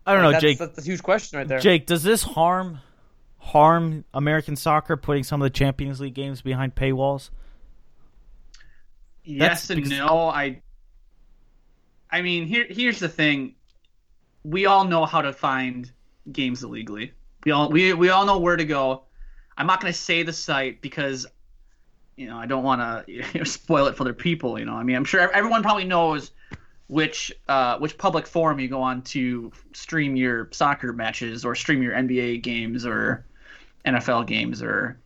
I 0.06 0.14
don't 0.14 0.23
know, 0.23 0.31
that's, 0.31 0.41
Jake. 0.41 0.57
That's 0.57 0.77
a 0.77 0.81
huge 0.84 1.02
question 1.02 1.38
right 1.38 1.48
there. 1.48 1.60
Jake, 1.60 1.85
does 1.85 2.03
this 2.03 2.23
harm 2.23 2.80
harm 3.38 4.03
American 4.14 4.56
soccer 4.56 4.98
putting 4.98 5.23
some 5.23 5.41
of 5.41 5.45
the 5.45 5.49
Champions 5.49 6.02
League 6.02 6.14
games 6.14 6.41
behind 6.41 6.76
paywalls? 6.76 7.30
Yes 9.23 9.40
That's 9.40 9.69
and 9.69 9.84
because- 9.84 9.98
no. 9.98 10.27
I 10.27 10.61
I 12.14 12.22
mean, 12.22 12.45
here 12.45 12.68
here's 12.69 12.99
the 12.99 13.10
thing. 13.10 13.56
We 14.44 14.68
all 14.68 14.85
know 14.85 15.06
how 15.06 15.22
to 15.22 15.34
find 15.34 15.91
games 16.31 16.64
illegally. 16.64 17.11
We 17.44 17.52
all 17.52 17.69
we 17.69 17.94
we 17.94 18.10
all 18.10 18.26
know 18.26 18.38
where 18.38 18.56
to 18.56 18.65
go. 18.65 19.03
I'm 19.57 19.65
not 19.65 19.81
going 19.81 19.91
to 19.91 19.98
say 19.98 20.22
the 20.22 20.31
site 20.31 20.81
because 20.81 21.26
you 22.15 22.27
know, 22.27 22.38
I 22.38 22.45
don't 22.45 22.64
want 22.64 22.81
to 22.81 23.11
you 23.11 23.23
know, 23.34 23.44
spoil 23.44 23.88
it 23.88 23.95
for 23.95 24.03
other 24.03 24.14
people, 24.14 24.60
you 24.60 24.65
know. 24.65 24.76
I 24.76 24.84
mean, 24.84 24.95
I'm 24.95 25.06
sure 25.06 25.31
everyone 25.31 25.64
probably 25.64 25.85
knows 25.85 26.31
which 26.88 27.34
uh, 27.48 27.80
which 27.80 27.98
public 27.98 28.27
forum 28.27 28.60
you 28.60 28.68
go 28.68 28.81
on 28.81 29.02
to 29.02 29.52
stream 29.73 30.15
your 30.15 30.49
soccer 30.52 30.94
matches 30.94 31.44
or 31.44 31.56
stream 31.56 31.81
your 31.81 31.94
NBA 31.94 32.44
games 32.44 32.85
or 32.85 33.26
NFL 33.88 34.27
games 34.27 34.61
or 34.61 34.99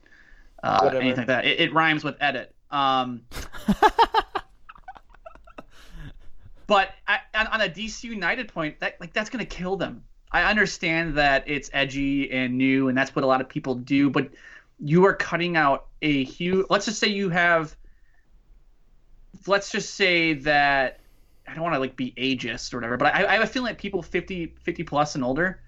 uh, 0.62 0.90
anything 0.94 1.20
like 1.20 1.28
that. 1.28 1.46
It, 1.46 1.62
it 1.62 1.74
rhymes 1.74 2.04
with 2.04 2.18
edit. 2.20 2.54
Um, 2.70 3.22
but 6.68 6.91
I, 7.07 7.19
on, 7.34 7.61
a 7.61 7.69
DC 7.69 8.03
United 8.03 8.49
point, 8.53 8.80
that 8.81 8.99
like 8.99 9.14
that's 9.14 9.30
gonna 9.30 9.45
kill 9.45 9.77
them. 9.77 10.03
I 10.31 10.44
understand 10.44 11.15
that 11.15 11.45
it's 11.48 11.69
edgy 11.73 12.30
and 12.31 12.57
new, 12.57 12.89
and 12.89 12.98
that's 12.98 13.15
what 13.15 13.23
a 13.23 13.27
lot 13.27 13.41
of 13.41 13.48
people 13.48 13.76
do. 13.76 14.10
But 14.10 14.30
you 14.80 15.06
are 15.06 15.14
cutting 15.14 15.56
out 15.56 15.88
a 16.02 16.23
huge. 16.26 16.65
Let's 16.69 16.85
just 16.85 16.99
say 16.99 17.07
you 17.07 17.30
have. 17.30 17.76
Let's 19.45 19.72
just 19.72 19.95
say 19.95 20.34
that 20.34 20.99
I 21.48 21.53
don't 21.53 21.64
want 21.64 21.76
to 21.76 21.80
like 21.80 21.95
be 21.95 22.14
ageist 22.18 22.73
or 22.73 22.77
whatever, 22.77 22.98
but 22.98 23.14
I, 23.15 23.26
I 23.26 23.34
have 23.34 23.44
a 23.44 23.48
feeling 23.48 23.72
that 23.72 23.77
people 23.77 24.02
50, 24.02 24.56
50 24.61 24.84
plus 24.84 25.15
and 25.15 25.23
older, 25.23 25.61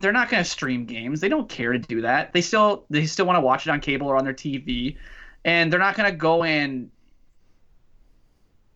they're 0.00 0.12
not 0.12 0.28
going 0.28 0.42
to 0.42 0.48
stream 0.48 0.84
games. 0.84 1.20
They 1.20 1.28
don't 1.30 1.48
care 1.48 1.72
to 1.72 1.78
do 1.78 2.02
that. 2.02 2.32
They 2.32 2.42
still 2.42 2.84
they 2.90 3.06
still 3.06 3.24
want 3.24 3.36
to 3.36 3.40
watch 3.40 3.66
it 3.66 3.70
on 3.70 3.80
cable 3.80 4.08
or 4.08 4.16
on 4.16 4.24
their 4.24 4.34
TV, 4.34 4.96
and 5.44 5.72
they're 5.72 5.80
not 5.80 5.96
going 5.96 6.10
to 6.10 6.16
go 6.16 6.42
s- 6.42 6.90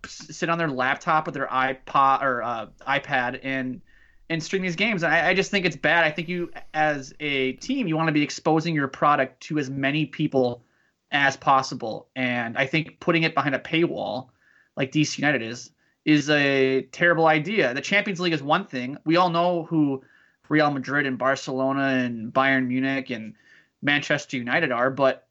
sit 0.06 0.48
on 0.48 0.59
their 0.59 0.68
laptop 0.68 1.28
or 1.28 1.31
their 1.31 1.47
iPod 1.47 2.23
or 2.23 2.43
uh, 2.43 2.66
iPad 2.86 3.40
and 3.43 3.81
and 4.28 4.43
stream 4.43 4.62
these 4.62 4.77
games. 4.77 5.02
I, 5.02 5.28
I 5.28 5.35
just 5.35 5.51
think 5.51 5.66
it's 5.66 5.77
bad. 5.77 6.05
I 6.05 6.10
think 6.10 6.28
you, 6.28 6.51
as 6.74 7.14
a 7.20 7.52
team, 7.52 7.86
you 7.86 7.97
want 7.97 8.09
to 8.09 8.12
be 8.12 8.23
exposing 8.23 8.74
your 8.74 8.89
product 8.89 9.40
to 9.44 9.59
as 9.59 9.70
many 9.70 10.06
people 10.06 10.64
as 11.12 11.36
possible. 11.36 12.09
And 12.16 12.59
I 12.59 12.66
think 12.66 12.98
putting 12.98 13.23
it 13.23 13.35
behind 13.35 13.55
a 13.55 13.60
paywall, 13.60 14.31
like 14.77 14.90
DC 14.90 15.18
United 15.18 15.43
is, 15.43 15.70
is 16.05 16.28
a 16.28 16.82
terrible 16.93 17.27
idea. 17.27 17.73
The 17.74 17.81
Champions 17.81 18.20
League 18.20 18.32
is 18.32 18.43
one 18.43 18.64
thing. 18.66 18.98
We 19.05 19.16
all 19.16 19.31
know 19.31 19.64
who 19.64 20.02
Real 20.48 20.70
Madrid 20.70 21.06
and 21.06 21.18
Barcelona 21.18 22.05
and 22.05 22.32
Bayern 22.32 22.66
Munich 22.66 23.10
and 23.10 23.35
Manchester 23.82 24.36
United 24.36 24.73
are, 24.73 24.90
but 24.90 25.26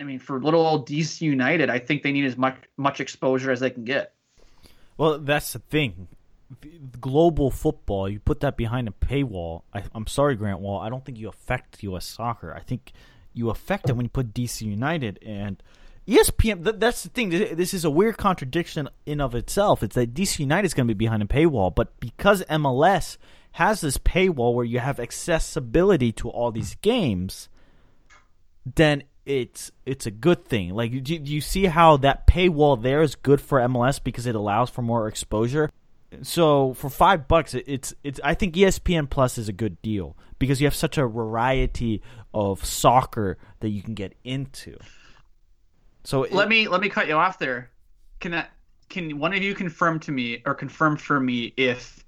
I 0.00 0.04
mean, 0.04 0.18
for 0.18 0.40
little 0.40 0.66
old 0.66 0.88
DC 0.88 1.20
United, 1.20 1.70
I 1.70 1.78
think 1.78 2.02
they 2.02 2.12
need 2.12 2.24
as 2.24 2.36
much 2.36 2.56
much 2.76 3.00
exposure 3.00 3.50
as 3.50 3.60
they 3.60 3.70
can 3.70 3.84
get. 3.84 4.14
Well, 4.96 5.18
that's 5.18 5.52
the 5.52 5.58
thing. 5.58 6.08
Global 7.00 7.50
football, 7.50 8.08
you 8.08 8.20
put 8.20 8.40
that 8.40 8.56
behind 8.56 8.86
a 8.88 8.92
paywall. 8.92 9.62
I, 9.72 9.82
I'm 9.94 10.06
sorry, 10.06 10.36
Grant 10.36 10.60
Wahl. 10.60 10.80
I 10.80 10.88
don't 10.88 11.04
think 11.04 11.18
you 11.18 11.28
affect 11.28 11.82
U.S. 11.82 12.06
soccer. 12.06 12.54
I 12.54 12.60
think 12.60 12.92
you 13.32 13.50
affect 13.50 13.88
it 13.88 13.94
when 13.94 14.04
you 14.04 14.10
put 14.10 14.32
DC 14.32 14.62
United 14.62 15.18
and 15.24 15.62
ESPN. 16.06 16.64
Th- 16.64 16.76
that's 16.78 17.02
the 17.02 17.08
thing. 17.08 17.30
This 17.30 17.74
is 17.74 17.84
a 17.84 17.90
weird 17.90 18.16
contradiction 18.16 18.88
in 19.06 19.20
of 19.20 19.34
itself. 19.34 19.82
It's 19.82 19.94
that 19.96 20.14
DC 20.14 20.38
United 20.38 20.66
is 20.66 20.74
going 20.74 20.86
to 20.86 20.94
be 20.94 21.04
behind 21.04 21.22
a 21.22 21.26
paywall, 21.26 21.74
but 21.74 21.98
because 21.98 22.42
MLS 22.44 23.16
has 23.52 23.80
this 23.80 23.98
paywall 23.98 24.54
where 24.54 24.64
you 24.64 24.80
have 24.80 25.00
accessibility 25.00 26.12
to 26.12 26.28
all 26.28 26.50
these 26.50 26.76
games, 26.76 27.48
then 28.64 29.04
it's 29.26 29.70
it's 29.86 30.06
a 30.06 30.10
good 30.10 30.44
thing. 30.44 30.74
Like, 30.74 30.90
do, 30.90 31.18
do 31.18 31.32
you 31.32 31.40
see 31.40 31.66
how 31.66 31.96
that 31.98 32.26
paywall 32.26 32.80
there 32.80 33.02
is 33.02 33.14
good 33.14 33.40
for 33.40 33.60
MLS 33.60 34.02
because 34.02 34.26
it 34.26 34.34
allows 34.34 34.70
for 34.70 34.82
more 34.82 35.08
exposure? 35.08 35.70
so 36.22 36.74
for 36.74 36.88
five 36.88 37.26
bucks, 37.26 37.54
it, 37.54 37.64
it's 37.66 37.94
it's. 38.02 38.20
I 38.22 38.34
think 38.34 38.54
ESPN 38.54 39.08
Plus 39.10 39.38
is 39.38 39.48
a 39.48 39.52
good 39.52 39.80
deal 39.82 40.16
because 40.38 40.60
you 40.60 40.66
have 40.66 40.74
such 40.74 40.98
a 40.98 41.06
variety 41.06 42.02
of 42.32 42.64
soccer 42.64 43.38
that 43.60 43.70
you 43.70 43.82
can 43.82 43.94
get 43.94 44.14
into. 44.24 44.76
So 46.04 46.26
Let 46.30 46.48
me 46.48 46.68
let 46.68 46.80
me 46.80 46.88
cut 46.88 47.08
you 47.08 47.14
off 47.14 47.38
there. 47.38 47.70
Can 48.20 48.34
I, 48.34 48.46
can 48.88 49.18
one 49.18 49.32
of 49.32 49.42
you 49.42 49.54
confirm 49.54 49.98
to 50.00 50.12
me 50.12 50.42
or 50.44 50.54
confirm 50.54 50.96
for 50.96 51.18
me 51.18 51.54
if 51.56 52.04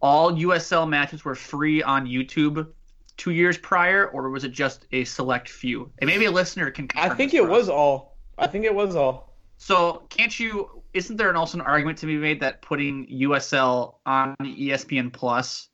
all 0.00 0.32
USL 0.32 0.88
matches 0.88 1.24
were 1.24 1.34
free 1.34 1.82
on 1.82 2.06
YouTube 2.06 2.68
two 3.16 3.30
years 3.30 3.56
prior, 3.58 4.08
or 4.08 4.28
was 4.30 4.44
it 4.44 4.50
just 4.52 4.86
a 4.92 5.04
select 5.04 5.48
few? 5.48 5.90
And 5.98 6.08
maybe 6.08 6.24
a 6.26 6.30
listener 6.30 6.70
can. 6.70 6.88
I 6.96 7.08
think 7.10 7.34
it 7.34 7.46
was 7.46 7.68
us. 7.68 7.72
all. 7.72 8.16
I 8.38 8.46
think 8.46 8.64
it 8.64 8.74
was 8.74 8.96
all. 8.96 9.34
So 9.56 10.02
can't 10.10 10.38
you? 10.38 10.82
Isn't 10.92 11.16
there 11.16 11.30
an, 11.30 11.36
also 11.36 11.58
an 11.58 11.62
argument 11.62 11.98
to 11.98 12.06
be 12.06 12.16
made 12.16 12.40
that 12.40 12.62
putting 12.62 13.06
USL 13.08 13.96
on 14.06 14.36
ESPN 14.40 15.12
Plus 15.12 15.68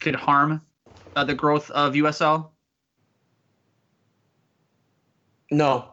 could 0.00 0.14
harm 0.16 0.62
uh, 1.14 1.24
the 1.24 1.34
growth 1.34 1.70
of 1.70 1.94
USL? 1.94 2.50
No. 5.50 5.92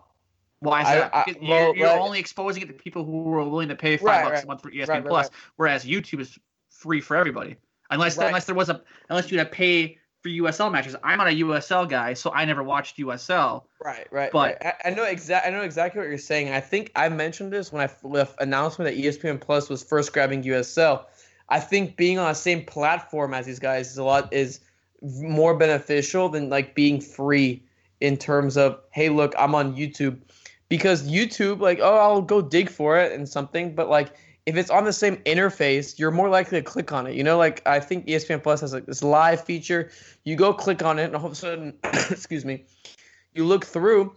Why 0.59 0.81
is 0.81 0.87
that? 0.87 1.15
I- 1.15 1.23
Because 1.27 1.41
well, 1.41 1.49
you're 1.67 1.75
you're 1.77 1.87
right. 1.87 1.99
only 1.99 2.19
exposing 2.19 2.63
it 2.63 2.67
to 2.67 2.73
people 2.73 3.03
who 3.03 3.33
are 3.33 3.43
willing 3.47 3.67
to 3.69 3.75
pay 3.75 3.97
five 3.97 4.05
Right, 4.05 4.23
bucks 4.23 4.35
right. 4.35 4.43
a 4.43 4.47
month 4.47 4.61
for 4.61 4.71
ESPN 4.71 5.05
Plus, 5.07 5.29
whereas 5.57 5.85
YouTube 5.85 6.21
is 6.21 6.37
free 6.69 7.01
for 7.01 7.17
everybody. 7.17 7.57
Unless 7.89 8.17
unless 8.17 8.45
there 8.45 8.55
was 8.55 8.69
a 8.69 8.81
unless 9.09 9.29
you 9.31 9.37
had 9.37 9.51
to 9.51 9.55
pay 9.55 9.97
for 10.23 10.29
USL 10.29 10.71
matches. 10.71 10.95
I'm 11.03 11.17
not 11.17 11.27
a 11.27 11.31
USL 11.31 11.87
guy, 11.87 12.13
so 12.13 12.31
I 12.31 12.45
never 12.45 12.63
watched 12.63 12.97
USL. 12.97 13.63
Right, 13.83 14.07
right. 14.09 14.31
But- 14.31 14.57
right. 14.63 14.73
I, 14.83 14.89
I 14.89 14.93
know 14.93 15.03
exact. 15.03 15.45
I 15.45 15.49
know 15.49 15.61
exactly 15.61 15.99
what 15.99 16.07
you're 16.07 16.17
saying. 16.17 16.49
I 16.49 16.61
think 16.61 16.91
I 16.95 17.09
mentioned 17.09 17.51
this 17.51 17.71
when 17.71 17.83
I 17.83 17.87
the 17.87 18.29
announcement 18.39 18.89
that 18.89 19.03
ESPN 19.03 19.39
Plus 19.39 19.69
was 19.69 19.83
first 19.83 20.13
grabbing 20.13 20.43
USL. 20.43 21.03
I 21.49 21.59
think 21.59 21.97
being 21.97 22.17
on 22.17 22.29
the 22.29 22.35
same 22.35 22.63
platform 22.65 23.33
as 23.33 23.45
these 23.45 23.59
guys 23.59 23.91
is 23.91 23.97
a 23.97 24.03
lot 24.03 24.31
is 24.33 24.61
more 25.01 25.55
beneficial 25.57 26.29
than 26.29 26.49
like 26.49 26.73
being 26.73 27.01
free 27.01 27.61
in 27.99 28.15
terms 28.15 28.55
of 28.55 28.79
hey, 28.91 29.09
look, 29.09 29.33
I'm 29.37 29.53
on 29.53 29.75
YouTube 29.75 30.19
because 30.69 31.05
YouTube 31.07 31.59
like 31.59 31.79
oh 31.81 31.97
I'll 31.97 32.21
go 32.21 32.41
dig 32.41 32.69
for 32.69 32.97
it 32.97 33.11
and 33.11 33.27
something, 33.27 33.75
but 33.75 33.89
like 33.89 34.13
if 34.45 34.57
it's 34.57 34.69
on 34.69 34.83
the 34.83 34.93
same 34.93 35.17
interface, 35.17 35.97
you're 35.97 36.11
more 36.11 36.29
likely 36.29 36.59
to 36.59 36.63
click 36.63 36.91
on 36.91 37.07
it. 37.07 37.15
You 37.15 37.23
know, 37.23 37.37
like 37.37 37.61
I 37.65 37.79
think 37.79 38.07
ESPN 38.07 38.43
Plus 38.43 38.61
has 38.61 38.73
like 38.73 38.85
this 38.85 39.03
live 39.03 39.43
feature. 39.43 39.89
You 40.25 40.35
go 40.35 40.53
click 40.53 40.83
on 40.83 40.99
it, 40.99 41.05
and 41.05 41.15
all 41.15 41.25
of 41.25 41.31
a 41.31 41.35
sudden, 41.35 41.73
excuse 41.83 42.43
me, 42.43 42.65
you 43.33 43.45
look 43.45 43.65
through 43.65 44.15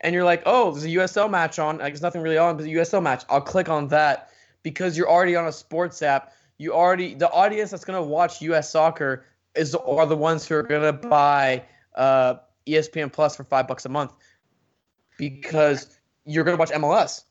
and 0.00 0.14
you're 0.14 0.24
like, 0.24 0.42
oh, 0.46 0.72
there's 0.72 0.84
a 0.84 0.88
USL 0.88 1.30
match 1.30 1.58
on. 1.58 1.78
Like, 1.78 1.92
there's 1.92 2.02
nothing 2.02 2.22
really 2.22 2.38
on, 2.38 2.56
but 2.56 2.66
a 2.66 2.68
USL 2.68 3.02
match. 3.02 3.24
I'll 3.28 3.40
click 3.40 3.68
on 3.68 3.88
that 3.88 4.30
because 4.62 4.96
you're 4.96 5.10
already 5.10 5.36
on 5.36 5.46
a 5.46 5.52
sports 5.52 6.02
app. 6.02 6.32
You 6.58 6.74
already 6.74 7.14
the 7.14 7.30
audience 7.30 7.70
that's 7.70 7.84
gonna 7.84 8.02
watch 8.02 8.42
US 8.42 8.70
soccer 8.70 9.24
is 9.54 9.74
are 9.74 10.06
the 10.06 10.16
ones 10.16 10.46
who 10.46 10.56
are 10.56 10.62
gonna 10.64 10.92
buy 10.92 11.62
uh, 11.94 12.36
ESPN 12.66 13.12
Plus 13.12 13.36
for 13.36 13.44
five 13.44 13.68
bucks 13.68 13.84
a 13.84 13.88
month 13.88 14.12
because 15.18 15.98
you're 16.24 16.42
gonna 16.42 16.56
watch 16.56 16.70
MLS. 16.70 17.24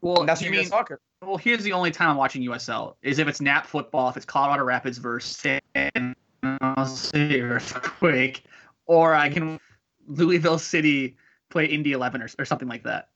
Well, 0.00 0.20
And 0.20 0.28
that's 0.28 0.40
you 0.40 0.50
mean 0.50 0.66
soccer. 0.66 1.00
Well, 1.22 1.36
here's 1.36 1.62
the 1.62 1.72
only 1.72 1.90
time 1.90 2.10
I'm 2.10 2.16
watching 2.16 2.42
USL 2.42 2.94
is 3.02 3.18
if 3.18 3.28
it's 3.28 3.40
Nap 3.40 3.66
football, 3.66 4.08
if 4.08 4.16
it's 4.16 4.26
Colorado 4.26 4.64
Rapids 4.64 4.98
versus 4.98 5.36
San 5.36 6.14
Jose 6.62 7.40
Earthquake, 7.40 8.44
or 8.86 9.14
I 9.14 9.28
can 9.28 9.58
Louisville 10.06 10.58
City 10.58 11.16
play 11.48 11.66
Indy 11.66 11.92
11 11.92 12.22
or, 12.22 12.28
or 12.38 12.44
something 12.44 12.68
like 12.68 12.82
that. 12.84 13.08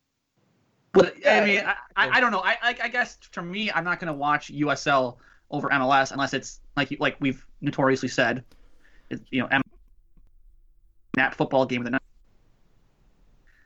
But 0.92 1.14
I 1.26 1.44
mean. 1.44 1.60
I, 1.60 1.74
I, 1.96 2.08
I 2.16 2.20
don't 2.20 2.32
know. 2.32 2.40
I, 2.40 2.56
I 2.62 2.76
I 2.84 2.88
guess 2.88 3.18
for 3.30 3.42
me, 3.42 3.70
I'm 3.70 3.84
not 3.84 4.00
going 4.00 4.12
to 4.12 4.18
watch 4.18 4.52
USL 4.52 5.16
over 5.50 5.68
MLS 5.68 6.12
unless 6.12 6.34
it's 6.34 6.60
like 6.76 6.96
like 6.98 7.16
we've 7.20 7.44
notoriously 7.60 8.08
said, 8.08 8.44
it's, 9.10 9.22
you 9.30 9.40
know, 9.40 9.48
M- 9.50 9.62
Nap 11.16 11.34
football 11.34 11.66
game 11.66 11.82
of 11.82 11.84
the 11.84 11.90
night. 11.90 12.02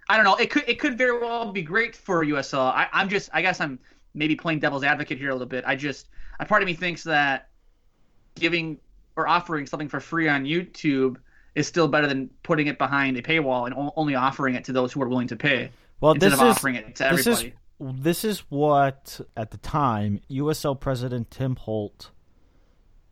I 0.08 0.16
don't 0.16 0.24
know. 0.24 0.36
It 0.36 0.50
could 0.50 0.64
it 0.66 0.78
could 0.78 0.98
very 0.98 1.18
well 1.18 1.50
be 1.50 1.62
great 1.62 1.96
for 1.96 2.24
USL. 2.24 2.58
I, 2.58 2.88
I'm 2.92 3.08
just 3.08 3.30
I 3.32 3.40
guess 3.40 3.60
I'm 3.60 3.78
maybe 4.14 4.36
playing 4.36 4.60
devil's 4.60 4.84
advocate 4.84 5.18
here 5.18 5.30
a 5.30 5.32
little 5.32 5.48
bit. 5.48 5.64
I 5.66 5.76
just 5.76 6.08
a 6.38 6.46
part 6.46 6.62
of 6.62 6.66
me 6.66 6.74
thinks 6.74 7.04
that 7.04 7.48
giving 8.34 8.78
or 9.16 9.28
offering 9.28 9.66
something 9.66 9.88
for 9.88 10.00
free 10.00 10.28
on 10.28 10.44
YouTube 10.44 11.16
is 11.54 11.66
still 11.66 11.88
better 11.88 12.06
than 12.06 12.30
putting 12.42 12.66
it 12.66 12.78
behind 12.78 13.16
a 13.16 13.22
paywall 13.22 13.66
and 13.66 13.90
only 13.96 14.14
offering 14.14 14.54
it 14.54 14.64
to 14.64 14.72
those 14.72 14.92
who 14.92 15.02
are 15.02 15.08
willing 15.08 15.28
to 15.28 15.36
pay 15.36 15.70
well, 16.00 16.12
instead 16.12 16.32
this 16.32 16.40
of 16.40 16.46
is 16.46 16.56
offering 16.56 16.74
it 16.76 16.96
to 16.96 17.08
this 17.10 17.26
is 17.26 17.44
this 17.80 18.24
is 18.24 18.40
what 18.48 19.20
at 19.36 19.50
the 19.50 19.58
time 19.58 20.20
USL 20.30 20.78
President 20.78 21.30
Tim 21.30 21.56
Holt 21.56 22.10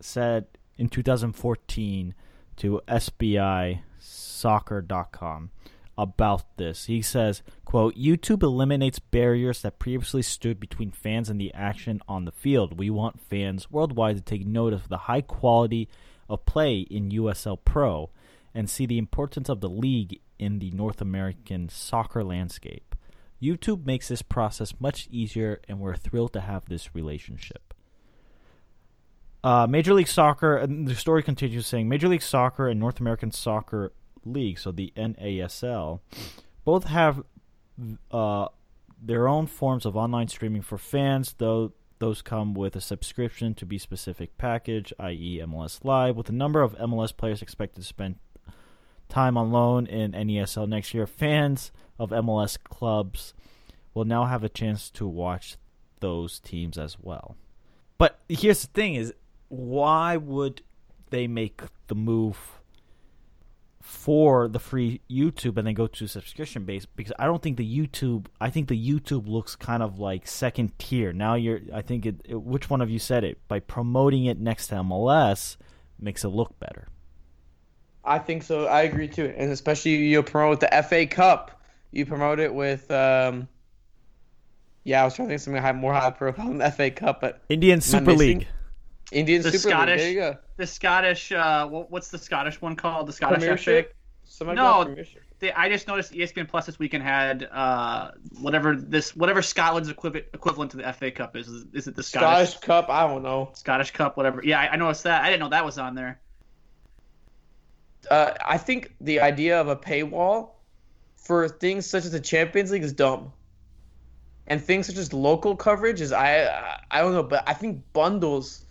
said 0.01 0.47
in 0.77 0.89
2014 0.89 2.15
to 2.57 2.81
SBISoccer.com 2.89 5.51
about 5.97 6.57
this. 6.57 6.87
He 6.87 7.03
says, 7.03 7.43
quote, 7.65 7.95
YouTube 7.97 8.43
eliminates 8.43 8.99
barriers 8.99 9.63
that 9.63 9.79
previously 9.79 10.23
stood 10.23 10.59
between 10.59 10.91
fans 10.91 11.29
and 11.29 11.41
the 11.41 11.53
action 11.55 12.01
on 12.09 12.25
the 12.25 12.33
field. 12.33 12.79
We 12.79 12.91
want 12.91 13.21
fans 13.21 13.71
worldwide 13.71 14.17
to 14.17 14.23
take 14.23 14.47
note 14.47 14.73
of 14.73 14.89
the 14.89 14.99
high 14.99 15.21
quality 15.21 15.89
of 16.29 16.47
play 16.47 16.81
in 16.81 17.11
USL 17.11 17.59
Pro 17.65 18.11
and 18.55 18.69
see 18.69 18.87
the 18.87 18.99
importance 18.99 19.49
of 19.49 19.61
the 19.61 19.69
league 19.69 20.21
in 20.39 20.59
the 20.59 20.71
North 20.71 21.01
American 21.01 21.69
soccer 21.69 22.25
landscape. 22.25 22.95
YouTube 23.41 23.85
makes 23.85 24.09
this 24.09 24.23
process 24.23 24.75
much 24.79 25.09
easier, 25.11 25.61
and 25.69 25.81
we're 25.81 25.97
thrilled 25.97 26.33
to 26.33 26.41
have 26.41 26.65
this 26.67 26.95
relationship. 26.95 27.75
Uh, 29.45 29.67
Major 29.67 29.93
League 29.95 30.09
Soccer, 30.09 30.57
and 30.57 30.87
the 30.87 30.95
story 30.95 31.23
continues 31.23 31.67
saying 31.67 31.89
Major 31.89 32.07
League 32.07 32.23
Soccer 32.23 32.69
and 32.69 32.79
North 32.79 33.01
American 33.01 33.33
Soccer 33.33 33.93
League, 34.25 34.59
so 34.59 34.73
the 34.73 34.93
NASL, 34.97 36.01
both 36.65 36.85
have 36.85 37.23
uh, 38.11 38.49
their 39.01 39.29
own 39.29 39.47
forms 39.47 39.85
of 39.85 39.97
online 39.97 40.29
streaming 40.29 40.63
for 40.63 40.79
fans, 40.79 41.35
though 41.39 41.73
those 41.99 42.23
come 42.23 42.55
with 42.55 42.75
a 42.75 42.81
subscription 42.81 43.55
to 43.55 43.65
be 43.65 43.79
specific 43.79 44.37
package, 44.37 44.93
i.e., 44.99 45.41
MLS 45.45 45.85
Live, 45.85 46.17
with 46.17 46.29
a 46.29 46.33
number 46.33 46.63
of 46.63 46.77
MLS 46.79 47.17
players 47.17 47.43
expected 47.43 47.83
to 47.83 47.87
spend 47.87 48.17
time 49.09 49.37
on 49.37 49.53
loan 49.53 49.87
in 49.87 50.13
NASL 50.13 50.69
next 50.69 50.95
year. 50.95 51.07
Fans 51.07 51.71
of 51.99 52.11
MLS 52.11 52.59
clubs 52.63 53.35
will 53.95 54.05
now 54.05 54.25
have 54.25 54.43
a 54.43 54.49
chance 54.49 54.91
to 54.91 55.07
watch 55.07 55.57
those 56.01 56.41
teams 56.41 56.77
as 56.77 56.97
well. 57.01 57.37
But 57.99 58.19
here's 58.29 58.63
the 58.63 58.69
thing 58.69 58.95
is 58.95 59.15
why 59.49 60.17
would 60.17 60.63
they 61.11 61.27
make 61.27 61.63
the 61.87 61.95
move 61.95 62.62
for 63.83 64.47
the 64.49 64.61
free 64.61 65.01
YouTube 65.11 65.59
and 65.59 65.67
then 65.67 65.75
go 65.75 65.89
to 65.89 66.07
subscription 66.07 66.65
base 66.65 66.87
because 66.87 67.13
I 67.19 67.27
don't 67.27 67.43
think 67.43 67.57
the 67.57 67.67
YouTube 67.79 68.27
I 68.41 68.49
think 68.49 68.69
the 68.69 68.79
YouTube 68.91 69.27
looks 69.29 69.57
kind 69.57 69.83
of 69.83 69.99
like 69.99 70.27
second 70.27 70.79
tier. 70.79 71.13
Now 71.13 71.35
you're 71.35 71.61
I 71.75 71.83
think 71.83 72.07
it, 72.07 72.21
it 72.25 72.41
which 72.41 72.71
one 72.71 72.81
of 72.81 72.89
you 72.91 72.99
said 73.01 73.25
it 73.25 73.39
by 73.49 73.59
promoting 73.59 74.25
it 74.27 74.39
next 74.39 74.69
to 74.69 74.77
MLS 74.77 75.57
makes 75.99 76.23
it 76.25 76.29
look 76.29 76.59
better. 76.61 76.87
I 78.05 78.19
think 78.19 78.43
so. 78.45 78.67
I 78.67 78.83
agree 78.83 79.09
too, 79.09 79.33
and 79.37 79.51
especially 79.51 79.97
you 79.97 80.23
promote 80.23 80.61
the 80.61 80.85
FA 80.89 81.07
Cup. 81.07 81.61
You 81.93 82.07
promote 82.07 82.41
it 82.41 82.53
with, 82.55 82.91
um, 82.91 83.47
yeah, 84.83 85.03
I 85.03 85.05
was 85.05 85.15
trying 85.15 85.29
to 85.29 85.33
think 85.33 85.39
of 85.39 85.43
something 85.43 85.63
high, 85.63 85.73
more 85.73 85.93
high 85.93 86.11
profile 86.11 86.49
than 86.49 86.59
the 86.59 86.71
FA 86.71 86.91
Cup, 86.91 87.21
but 87.21 87.43
Indian 87.49 87.75
Am 87.75 87.79
I 87.79 87.81
Super 87.81 88.05
missing? 88.13 88.39
League. 88.39 88.49
Indian 89.13 89.43
The 89.43 89.53
Super 89.53 89.71
Scottish- 89.71 90.01
League. 90.01 90.17
There 90.17 90.27
you 90.29 90.33
go. 90.35 90.39
The 90.63 90.69
Scottish, 90.69 91.33
uh, 91.33 91.67
what's 91.67 92.07
the 92.07 92.19
Scottish 92.19 92.61
one 92.61 92.77
called? 92.77 93.09
The 93.09 93.13
Scottish 93.13 93.41
Premiership. 93.41 93.97
Something 94.23 94.55
No. 94.55 94.95
They, 95.41 95.51
I 95.51 95.69
just 95.69 95.89
noticed 95.89 96.13
ESPN 96.13 96.49
Plus 96.49 96.67
this 96.67 96.79
weekend 96.79 97.03
had 97.03 97.49
uh, 97.51 98.13
whatever 98.41 98.77
this 98.77 99.17
whatever 99.17 99.43
Scotland's 99.43 99.89
equivalent 99.89 100.27
equivalent 100.33 100.71
to 100.71 100.77
the 100.77 100.93
FA 100.93 101.11
Cup 101.11 101.35
is. 101.35 101.49
Is, 101.49 101.67
is 101.73 101.89
it 101.89 101.97
the 101.97 102.03
Scottish 102.05 102.51
Scottish 102.51 102.65
Cup. 102.65 102.91
I 102.91 103.09
don't 103.09 103.25
know. 103.25 103.51
Scottish 103.55 103.91
Cup? 103.91 104.17
Whatever. 104.17 104.41
Yeah, 104.45 104.61
I, 104.61 104.69
I 104.69 104.77
noticed 104.77 105.03
that. 105.03 105.25
I 105.25 105.31
didn't 105.31 105.41
know 105.41 105.49
that 105.49 105.65
was 105.65 105.79
on 105.79 105.97
there. 105.97 106.21
Uh, 108.09 108.35
I 108.47 108.57
think 108.57 108.95
the 109.01 109.19
idea 109.19 109.61
of 109.61 109.67
a 109.67 109.75
paywall 109.75 110.51
for 111.17 111.49
things 111.49 111.91
such 111.91 112.05
as 112.05 112.13
the 112.13 112.21
Champions 112.21 112.71
League 112.71 112.85
is 112.85 112.93
dumb, 112.93 113.33
and 114.47 114.63
things 114.63 114.87
such 114.87 114.97
as 114.97 115.13
local 115.13 115.57
coverage 115.57 116.01
is 116.01 116.13
I, 116.13 116.79
I 116.89 117.01
don't 117.01 117.15
know, 117.15 117.25
but 117.25 117.43
I 117.49 117.53
think 117.53 117.83
bundles 117.93 118.62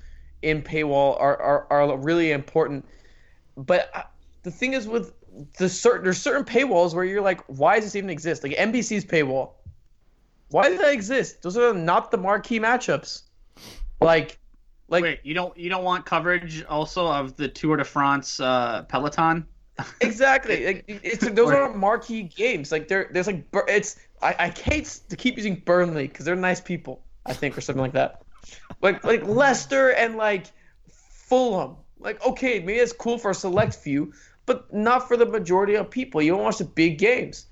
in 0.41 0.61
paywall 0.61 1.19
are 1.19 1.39
are, 1.41 1.67
are 1.71 1.97
really 1.97 2.31
important. 2.31 2.85
But 3.57 3.89
uh, 3.93 4.03
the 4.43 4.51
thing 4.51 4.73
is 4.73 4.87
with 4.87 5.13
the 5.57 5.69
certain 5.69 6.03
there's 6.03 6.21
certain 6.21 6.43
paywalls 6.43 6.93
where 6.93 7.03
you're 7.03 7.21
like, 7.21 7.41
why 7.47 7.75
does 7.75 7.85
this 7.85 7.95
even 7.95 8.09
exist? 8.09 8.43
Like 8.43 8.53
NBC's 8.53 9.05
paywall, 9.05 9.51
why 10.49 10.69
does 10.69 10.79
that 10.79 10.93
exist? 10.93 11.41
Those 11.41 11.57
are 11.57 11.73
not 11.73 12.11
the 12.11 12.17
marquee 12.17 12.59
matchups. 12.59 13.23
Like, 14.01 14.37
like 14.89 15.03
Wait, 15.03 15.19
you 15.23 15.33
don't 15.33 15.55
you 15.57 15.69
don't 15.69 15.83
want 15.83 16.05
coverage 16.05 16.63
also 16.65 17.07
of 17.07 17.35
the 17.37 17.47
Tour 17.47 17.77
de 17.77 17.83
France 17.83 18.39
uh, 18.39 18.83
peloton? 18.83 19.47
Exactly. 20.01 20.65
Like, 20.65 20.83
it's 20.87 21.27
those 21.27 21.51
aren't 21.51 21.75
marquee 21.75 22.23
games. 22.23 22.71
Like 22.71 22.87
there, 22.87 23.09
there's 23.11 23.25
like 23.25 23.47
it's. 23.67 23.99
I, 24.21 24.35
I 24.37 24.47
hate 24.49 24.99
to 25.09 25.15
keep 25.15 25.37
using 25.37 25.55
Burnley 25.55 26.07
because 26.07 26.25
they're 26.25 26.35
nice 26.35 26.61
people. 26.61 27.01
I 27.25 27.33
think 27.33 27.57
or 27.57 27.61
something 27.61 27.81
like 27.81 27.93
that. 27.93 28.20
Like 28.81 29.03
like 29.03 29.23
Leicester 29.23 29.89
and 29.89 30.15
like 30.15 30.47
Fulham. 30.89 31.77
Like 31.99 32.23
okay, 32.25 32.59
maybe 32.59 32.79
it's 32.79 32.93
cool 32.93 33.17
for 33.17 33.31
a 33.31 33.35
select 33.35 33.75
few, 33.75 34.13
but 34.45 34.73
not 34.73 35.07
for 35.07 35.17
the 35.17 35.25
majority 35.25 35.75
of 35.75 35.89
people. 35.89 36.21
You 36.21 36.33
don't 36.33 36.43
watch 36.43 36.57
the 36.57 36.65
big 36.65 36.97
games. 36.97 37.45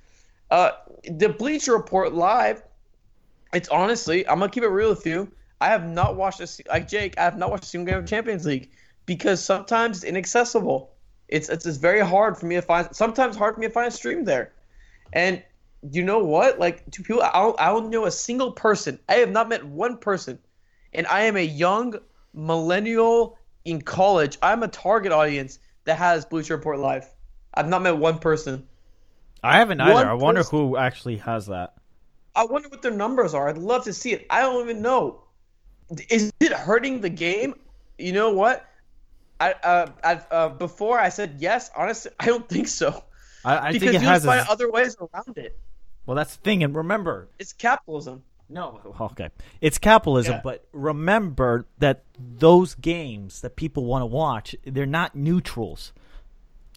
Uh, 0.49 0.72
the 1.03 1.30
Bleacher 1.30 1.74
Report 1.74 2.14
live. 2.14 2.64
It's 3.53 3.70
honestly, 3.70 4.28
I'm 4.28 4.40
gonna 4.40 4.52
keep 4.52 4.64
it 4.64 4.70
real 4.70 4.90
with 4.90 5.06
you. 5.06 5.32
I 5.61 5.68
have 5.68 5.88
not 5.88 6.16
watched 6.16 6.40
a 6.40 6.64
like 6.70 6.88
Jake. 6.88 7.18
I 7.18 7.24
have 7.24 7.38
not 7.38 7.52
watched 7.52 7.66
a 7.66 7.68
single 7.68 7.94
game 7.94 8.03
of 8.03 8.10
Champions 8.10 8.45
League 8.45 8.72
because 9.06 9.44
sometimes 9.44 9.98
it's 9.98 10.06
inaccessible. 10.06 10.91
It's 11.28 11.49
it's, 11.49 11.66
it's 11.66 11.78
very 11.78 12.02
hard 12.02 12.38
for 12.38 12.45
me 12.45 12.56
to 12.56 12.61
find. 12.61 12.88
Sometimes 12.95 13.36
hard 13.36 13.56
for 13.56 13.61
me 13.61 13.68
to 13.68 13.74
find 13.74 13.88
a 13.88 13.91
stream 13.91 14.24
there, 14.24 14.53
and 15.14 15.44
you 15.91 16.03
know 16.03 16.20
what? 16.20 16.60
Like 16.60 16.90
to 16.91 17.03
people, 17.03 17.22
I 17.22 17.32
don't, 17.34 17.60
I 17.60 17.68
don't 17.68 17.90
know 17.90 18.06
a 18.06 18.11
single 18.11 18.52
person. 18.52 18.99
I 19.07 19.16
have 19.16 19.32
not 19.32 19.49
met 19.49 19.66
one 19.66 19.98
person, 19.98 20.40
and 20.94 21.07
I 21.07 21.22
am 21.24 21.36
a 21.38 21.45
young 21.45 21.95
millennial 22.34 23.38
in 23.66 23.82
college. 23.82 24.38
I'm 24.41 24.64
a 24.64 24.68
target 24.68 25.11
audience 25.11 25.60
that 25.86 25.98
has 25.98 26.26
Blue 26.26 26.40
Bleacher 26.41 26.56
Report 26.56 26.80
live. 26.80 27.06
I've 27.53 27.68
not 27.68 27.82
met 27.82 27.98
one 27.98 28.20
person. 28.20 28.68
I 29.44 29.57
haven't 29.57 29.82
either. 29.82 29.94
One 29.94 30.07
I 30.07 30.14
wonder 30.14 30.41
person- 30.41 30.60
who 30.60 30.78
actually 30.78 31.18
has 31.18 31.48
that. 31.48 31.74
I 32.36 32.45
wonder 32.45 32.70
what 32.70 32.82
their 32.82 32.91
numbers 32.91 33.34
are. 33.34 33.49
I'd 33.49 33.57
love 33.57 33.86
to 33.86 33.94
see 33.94 34.14
it. 34.14 34.26
I 34.30 34.41
don't 34.41 34.61
even 34.70 34.82
know. 34.82 35.24
Is 36.10 36.32
it 36.40 36.53
hurting 36.53 37.02
the 37.02 37.10
game? 37.10 37.56
You 37.98 38.14
know 38.14 38.32
what? 38.32 38.66
I 39.41 39.53
uh, 39.53 39.88
I, 40.03 40.14
uh 40.32 40.49
before 40.49 40.99
I 40.99 41.10
said 41.10 41.38
yes. 41.40 41.72
Honestly, 41.76 42.11
I 42.20 42.28
don't 42.28 42.48
think 42.48 42.68
so. 42.68 43.03
I, 43.44 43.57
I 43.57 43.72
because 43.72 43.82
think 43.82 43.95
it 43.95 44.02
you'll 44.02 44.11
has. 44.11 44.26
find 44.26 44.48
A, 44.48 44.52
other 44.52 44.70
ways 44.72 44.95
around 44.99 45.38
it. 45.38 45.57
well, 46.06 46.16
that's 46.16 46.36
the 46.36 46.41
thing, 46.44 46.64
and 46.64 46.76
remember, 46.76 47.30
It's 47.40 47.53
capitalism. 47.53 48.24
No, 48.49 48.80
okay. 48.99 49.30
It's 49.61 49.77
capitalism, 49.77 50.34
Yeah. 50.35 50.41
but 50.43 50.65
remember 50.73 51.67
that 51.77 52.03
those 52.17 52.73
games 52.76 53.41
that 53.41 53.55
people 53.55 53.85
want 53.85 54.01
to 54.01 54.07
watch, 54.07 54.55
they're 54.65 54.85
not 54.88 55.15
neutrals. 55.15 55.93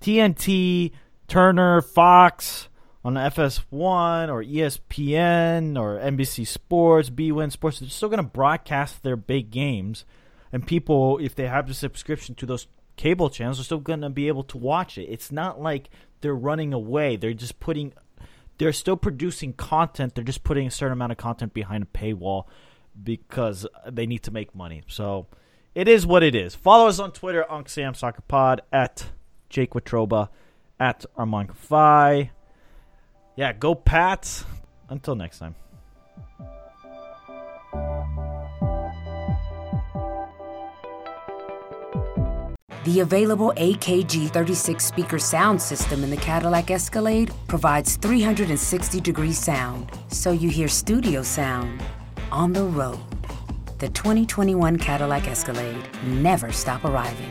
TNT, 0.01 0.93
Turner, 1.29 1.81
Fox 1.81 2.69
on 3.05 3.15
FS1 3.15 4.29
or 4.29 4.43
ESPN 4.45 5.79
or 5.79 5.99
NBC 5.99 6.47
Sports, 6.47 7.11
beIN 7.11 7.51
Sports, 7.51 7.79
they're 7.81 7.89
still 7.89 8.09
going 8.09 8.19
to 8.19 8.23
broadcast 8.23 9.03
their 9.03 9.17
big 9.17 9.51
games. 9.51 10.05
And 10.53 10.67
people, 10.67 11.19
if 11.19 11.35
they 11.35 11.47
have 11.47 11.67
the 11.67 11.75
subscription 11.75 12.35
to 12.37 12.47
those 12.47 12.67
cable 12.97 13.31
channels, 13.31 13.59
are 13.59 13.65
still 13.65 13.79
going 13.79 14.03
to 14.03 14.11
be 14.11 14.29
able 14.29 14.45
to 14.45 14.59
watch 14.59 14.99
it. 14.99 15.05
It's 15.05 15.33
not 15.33 15.61
like 15.61 15.89
they're 16.21 16.35
running 16.35 16.73
away. 16.75 17.17
They're 17.17 17.33
just 17.33 17.59
putting 17.59 17.95
they're 18.63 18.73
still 18.73 18.97
producing 18.97 19.53
content. 19.53 20.15
They're 20.15 20.23
just 20.23 20.45
putting 20.45 20.69
a 20.69 20.71
certain 20.71 20.93
amount 20.93 21.11
of 21.11 21.19
content 21.19 21.53
behind 21.53 21.83
a 21.83 21.87
paywall 21.99 22.45
because 23.03 23.67
they 23.91 24.07
need 24.07 24.23
to 24.23 24.31
make 24.31 24.55
money. 24.55 24.85
So 24.87 25.27
it 25.75 25.89
is 25.89 26.07
what 26.07 26.23
it 26.23 26.37
is. 26.37 26.55
Follow 26.55 26.87
us 26.87 27.01
on 27.01 27.11
Twitter, 27.11 27.51
Unc 27.51 27.69
Sam 27.69 27.93
Soccer 27.93 28.23
Pod, 28.23 28.63
at 28.73 29.11
Jake 29.49 29.73
Watroba, 29.73 30.29
at 30.79 31.05
Armand 31.17 31.49
Kafai. 31.49 32.31
Yeah, 33.35 33.53
go 33.53 33.75
Pats. 33.75 34.45
Until 34.89 35.17
next 35.17 35.41
time. 35.41 35.57
The 42.85 42.99
available 42.99 43.53
AKG 43.59 44.31
36 44.31 44.85
speaker 44.85 45.21
sound 45.21 45.63
system 45.63 46.03
in 46.03 46.11
the 46.11 46.17
Cadillac 46.17 46.73
Escalade 46.73 47.31
provides 47.47 47.95
360 47.95 49.01
degree 49.01 49.33
sound, 49.33 49.89
so 50.09 50.33
you 50.33 50.51
hear 50.51 50.67
studio 50.67 51.23
sound 51.23 51.81
on 52.33 52.53
the 52.53 52.65
road. 52.65 52.99
The 53.79 53.89
2021 53.91 54.79
Cadillac 54.79 55.29
Escalade 55.29 55.81
never 56.07 56.51
stop 56.51 56.85
arriving. 56.85 57.31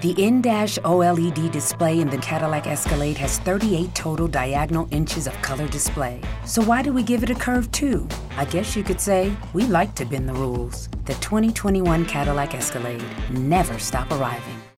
The 0.00 0.12
in-dash 0.12 0.78
OLED 0.78 1.50
display 1.50 1.98
in 1.98 2.08
the 2.08 2.18
Cadillac 2.18 2.68
Escalade 2.68 3.16
has 3.16 3.40
38 3.40 3.92
total 3.96 4.28
diagonal 4.28 4.86
inches 4.92 5.26
of 5.26 5.34
color 5.42 5.66
display. 5.66 6.20
So 6.44 6.62
why 6.62 6.82
do 6.82 6.92
we 6.92 7.02
give 7.02 7.24
it 7.24 7.30
a 7.30 7.34
curve 7.34 7.68
too? 7.72 8.06
I 8.36 8.44
guess 8.44 8.76
you 8.76 8.84
could 8.84 9.00
say 9.00 9.36
we 9.52 9.64
like 9.64 9.96
to 9.96 10.04
bend 10.04 10.28
the 10.28 10.34
rules. 10.34 10.88
The 11.06 11.14
2021 11.14 12.04
Cadillac 12.04 12.54
Escalade 12.54 13.02
never 13.32 13.76
stop 13.80 14.08
arriving. 14.12 14.62